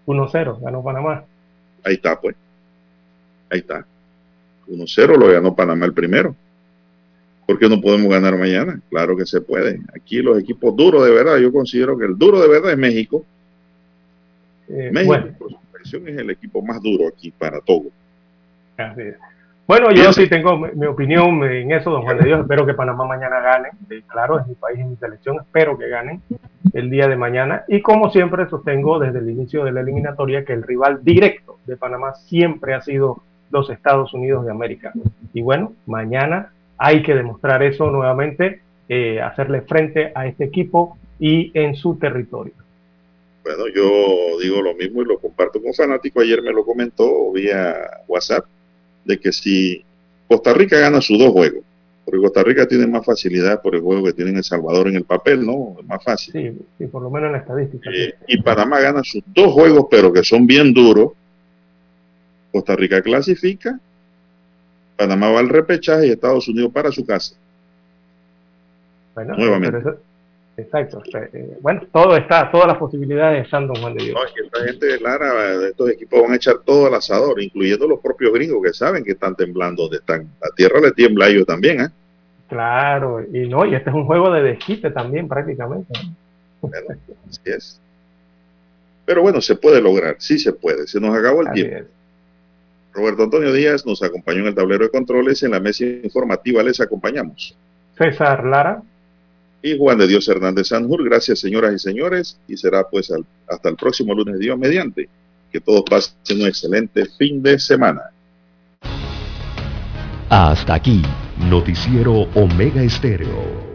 1-0, 0.08 0.60
ganó 0.60 0.84
Panamá. 0.84 1.24
Ahí 1.84 1.94
está, 1.94 2.20
pues. 2.20 2.36
Ahí 3.50 3.60
está. 3.60 3.86
1-0 4.68 5.18
lo 5.18 5.28
ganó 5.28 5.56
Panamá 5.56 5.86
el 5.86 5.94
primero. 5.94 6.36
¿Por 7.46 7.60
qué 7.60 7.68
no 7.68 7.82
podemos 7.82 8.10
ganar 8.10 8.38
mañana? 8.38 8.80
Claro 8.90 9.18
que 9.18 9.26
se 9.26 9.42
puede. 9.42 9.80
Aquí 9.96 10.22
los 10.22 10.40
equipos 10.40 10.76
duros 10.76 11.06
de 11.06 11.12
verdad, 11.12 11.38
yo 11.38 11.52
considero 11.52 11.98
que 11.98 12.06
el 12.06 12.18
duro 12.18 12.40
de 12.40 12.48
verdad 12.48 12.72
es 12.72 12.78
México. 12.78 13.26
Eh, 14.70 14.90
México, 14.92 15.16
por 15.38 15.88
su 15.88 15.98
es 15.98 16.18
el 16.18 16.30
equipo 16.30 16.62
más 16.62 16.82
duro 16.82 17.08
aquí 17.08 17.32
para 17.32 17.60
todo. 17.60 17.86
Así 18.78 19.02
es. 19.02 19.16
Bueno, 19.66 19.92
yo 19.92 20.12
sí 20.12 20.28
tengo 20.28 20.58
mi, 20.58 20.86
opinión 20.86 21.42
en 21.46 21.72
eso, 21.72 21.90
don 21.90 22.02
Juan 22.02 22.18
de 22.18 22.26
Dios. 22.26 22.42
Espero 22.42 22.66
que 22.66 22.74
Panamá 22.74 23.06
mañana 23.06 23.40
gane. 23.40 23.70
Claro, 24.08 24.40
es 24.40 24.48
mi 24.48 24.56
país, 24.56 24.80
es 24.80 24.86
mi 24.86 24.96
selección. 24.98 25.38
Espero 25.40 25.78
que 25.78 25.88
ganen 25.88 26.22
el 26.74 26.90
día 26.90 27.08
de 27.08 27.16
mañana. 27.16 27.64
Y 27.70 27.82
como 27.82 28.12
siempre 28.12 28.50
sostengo 28.50 29.00
desde 29.00 29.20
el 29.20 29.30
inicio 29.30 29.64
de 29.64 29.72
la 29.72 29.80
eliminatoria 29.80 30.44
que 30.44 30.52
el 30.52 30.64
rival 30.64 31.04
directo 31.04 31.60
de 31.66 31.78
Panamá 31.78 32.14
siempre 32.14 32.74
ha 32.74 32.82
sido 32.82 33.24
los 33.52 33.70
Estados 33.70 34.14
Unidos 34.14 34.46
de 34.46 34.52
América. 34.52 34.92
Y 35.34 35.42
bueno, 35.42 35.74
mañana 35.86 36.52
hay 36.78 37.04
que 37.04 37.16
demostrar 37.16 37.64
eso 37.64 37.90
nuevamente, 37.90 38.62
eh, 38.90 39.22
hacerle 39.22 39.62
frente 39.62 40.12
a 40.14 40.28
este 40.28 40.46
equipo 40.46 40.98
y 41.20 41.52
en 41.54 41.76
su 41.76 41.96
territorio. 41.96 42.54
Bueno, 43.44 43.68
yo 43.68 44.40
digo 44.42 44.62
lo 44.62 44.74
mismo 44.74 45.02
y 45.02 45.06
lo 45.06 45.20
comparto 45.20 45.62
con 45.62 45.74
fanático. 45.74 46.22
Ayer 46.22 46.42
me 46.42 46.54
lo 46.54 46.64
comentó 46.64 47.32
vía 47.32 47.76
WhatsApp 48.08 48.46
de 49.04 49.20
que 49.20 49.32
si 49.34 49.84
Costa 50.28 50.54
Rica 50.54 50.80
gana 50.80 51.02
sus 51.02 51.20
dos 51.20 51.32
juegos, 51.32 51.64
porque 52.06 52.22
Costa 52.22 52.44
Rica 52.44 52.68
tiene 52.68 52.88
más 52.88 53.06
facilidad 53.06 53.62
por 53.62 53.76
el 53.76 53.82
juego 53.82 54.06
que 54.06 54.14
tiene 54.14 54.32
El 54.32 54.44
Salvador 54.44 54.88
en 54.88 54.96
el 54.96 55.04
papel, 55.04 55.46
¿no? 55.46 55.76
Es 55.80 55.86
más 55.86 56.04
fácil. 56.04 56.58
Sí, 56.78 56.88
por 56.88 57.02
lo 57.02 57.10
menos 57.10 57.28
en 57.28 57.34
la 57.34 57.38
estadística. 57.40 57.90
Eh, 57.94 58.14
y 58.28 58.42
Panamá 58.42 58.80
gana 58.80 59.04
sus 59.04 59.24
dos 59.28 59.54
juegos, 59.54 59.88
pero 59.90 60.12
que 60.12 60.24
son 60.24 60.48
bien 60.48 60.74
duros. 60.74 61.12
Costa 62.52 62.76
Rica 62.76 63.02
clasifica, 63.02 63.80
Panamá 64.98 65.32
va 65.32 65.40
al 65.40 65.50
repechaje 65.50 66.08
y 66.08 66.12
Estados 66.12 66.48
Unidos 66.48 66.72
para 66.72 66.92
su 66.92 67.06
casa. 67.06 67.36
Bueno, 69.16 69.36
Nuevamente. 69.36 69.98
Exacto. 70.56 71.02
Eh, 71.16 71.58
bueno, 71.62 71.82
todo 71.92 72.16
está, 72.16 72.52
todas 72.52 72.68
las 72.68 72.78
posibilidades 72.78 73.46
están, 73.46 73.68
don 73.68 73.76
Juan 73.78 73.96
de 73.96 74.04
Dios. 74.06 74.16
No, 74.16 74.26
es 74.26 74.32
que 74.34 74.42
esta 74.46 74.64
gente 74.64 74.86
de 74.86 75.00
Lara, 75.00 75.58
de 75.58 75.70
estos 75.70 75.90
equipos 75.90 76.22
van 76.22 76.32
a 76.32 76.36
echar 76.36 76.60
todo 76.64 76.88
al 76.88 76.94
asador, 76.94 77.42
incluyendo 77.42 77.88
los 77.88 78.00
propios 78.00 78.32
gringos 78.34 78.62
que 78.64 78.74
saben 78.74 79.04
que 79.04 79.14
están 79.14 79.36
temblando 79.36 79.84
donde 79.84 79.98
están. 79.98 80.30
La 80.40 80.50
tierra 80.56 80.80
le 80.80 80.92
tiembla 80.92 81.26
a 81.26 81.30
ellos 81.30 81.48
también, 81.48 81.82
¿eh? 81.82 81.90
Claro, 82.50 83.22
y 83.22 83.48
no, 83.48 83.66
y 83.66 83.74
este 83.74 83.90
es 83.90 83.96
un 83.96 84.06
juego 84.06 84.32
de 84.32 84.44
desquite 84.44 84.92
también 84.92 85.28
prácticamente. 85.28 85.92
Bueno, 86.62 86.88
así 87.28 87.42
es. 87.46 87.80
Pero 89.06 89.24
bueno, 89.24 89.42
se 89.42 89.56
puede 89.56 89.82
lograr, 89.82 90.18
sí 90.20 90.38
se 90.38 90.54
puede, 90.54 90.86
se 90.86 91.00
nos 91.00 91.18
acabó 91.18 91.42
el 91.42 91.52
tiempo. 91.52 91.90
Roberto 92.94 93.24
Antonio 93.24 93.52
Díaz 93.52 93.86
nos 93.86 94.04
acompañó 94.04 94.42
en 94.42 94.48
el 94.48 94.56
tablero 94.56 94.84
de 94.84 94.92
controles, 94.92 95.42
en 95.44 95.52
la 95.52 95.60
mesa 95.60 95.84
informativa 95.84 96.62
les 96.62 96.80
acompañamos. 96.80 97.56
César 97.98 98.46
Lara 98.46 98.84
y 99.62 99.78
Juan 99.78 99.98
de 99.98 100.08
Dios 100.08 100.28
Hernández 100.28 100.68
Sanjur. 100.68 101.04
Gracias, 101.04 101.40
señoras 101.40 101.74
y 101.74 101.80
señores, 101.80 102.38
y 102.48 102.58
será 102.58 102.84
pues 102.84 103.12
hasta 103.48 103.70
el 103.70 103.76
próximo 103.76 104.14
lunes, 104.14 104.40
Dios 104.40 104.58
mediante. 104.60 105.10
Que 105.52 105.60
todos 105.62 105.84
pasen 105.90 106.42
un 106.42 106.48
excelente 106.48 107.06
fin 107.18 107.42
de 107.42 107.58
semana. 107.60 108.02
Hasta 110.30 110.74
aquí, 110.74 111.02
Noticiero 111.50 112.28
Omega 112.34 112.82
Estéreo. 112.84 113.74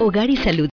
Hogar 0.00 0.30
y 0.30 0.36
Salud 0.36 0.66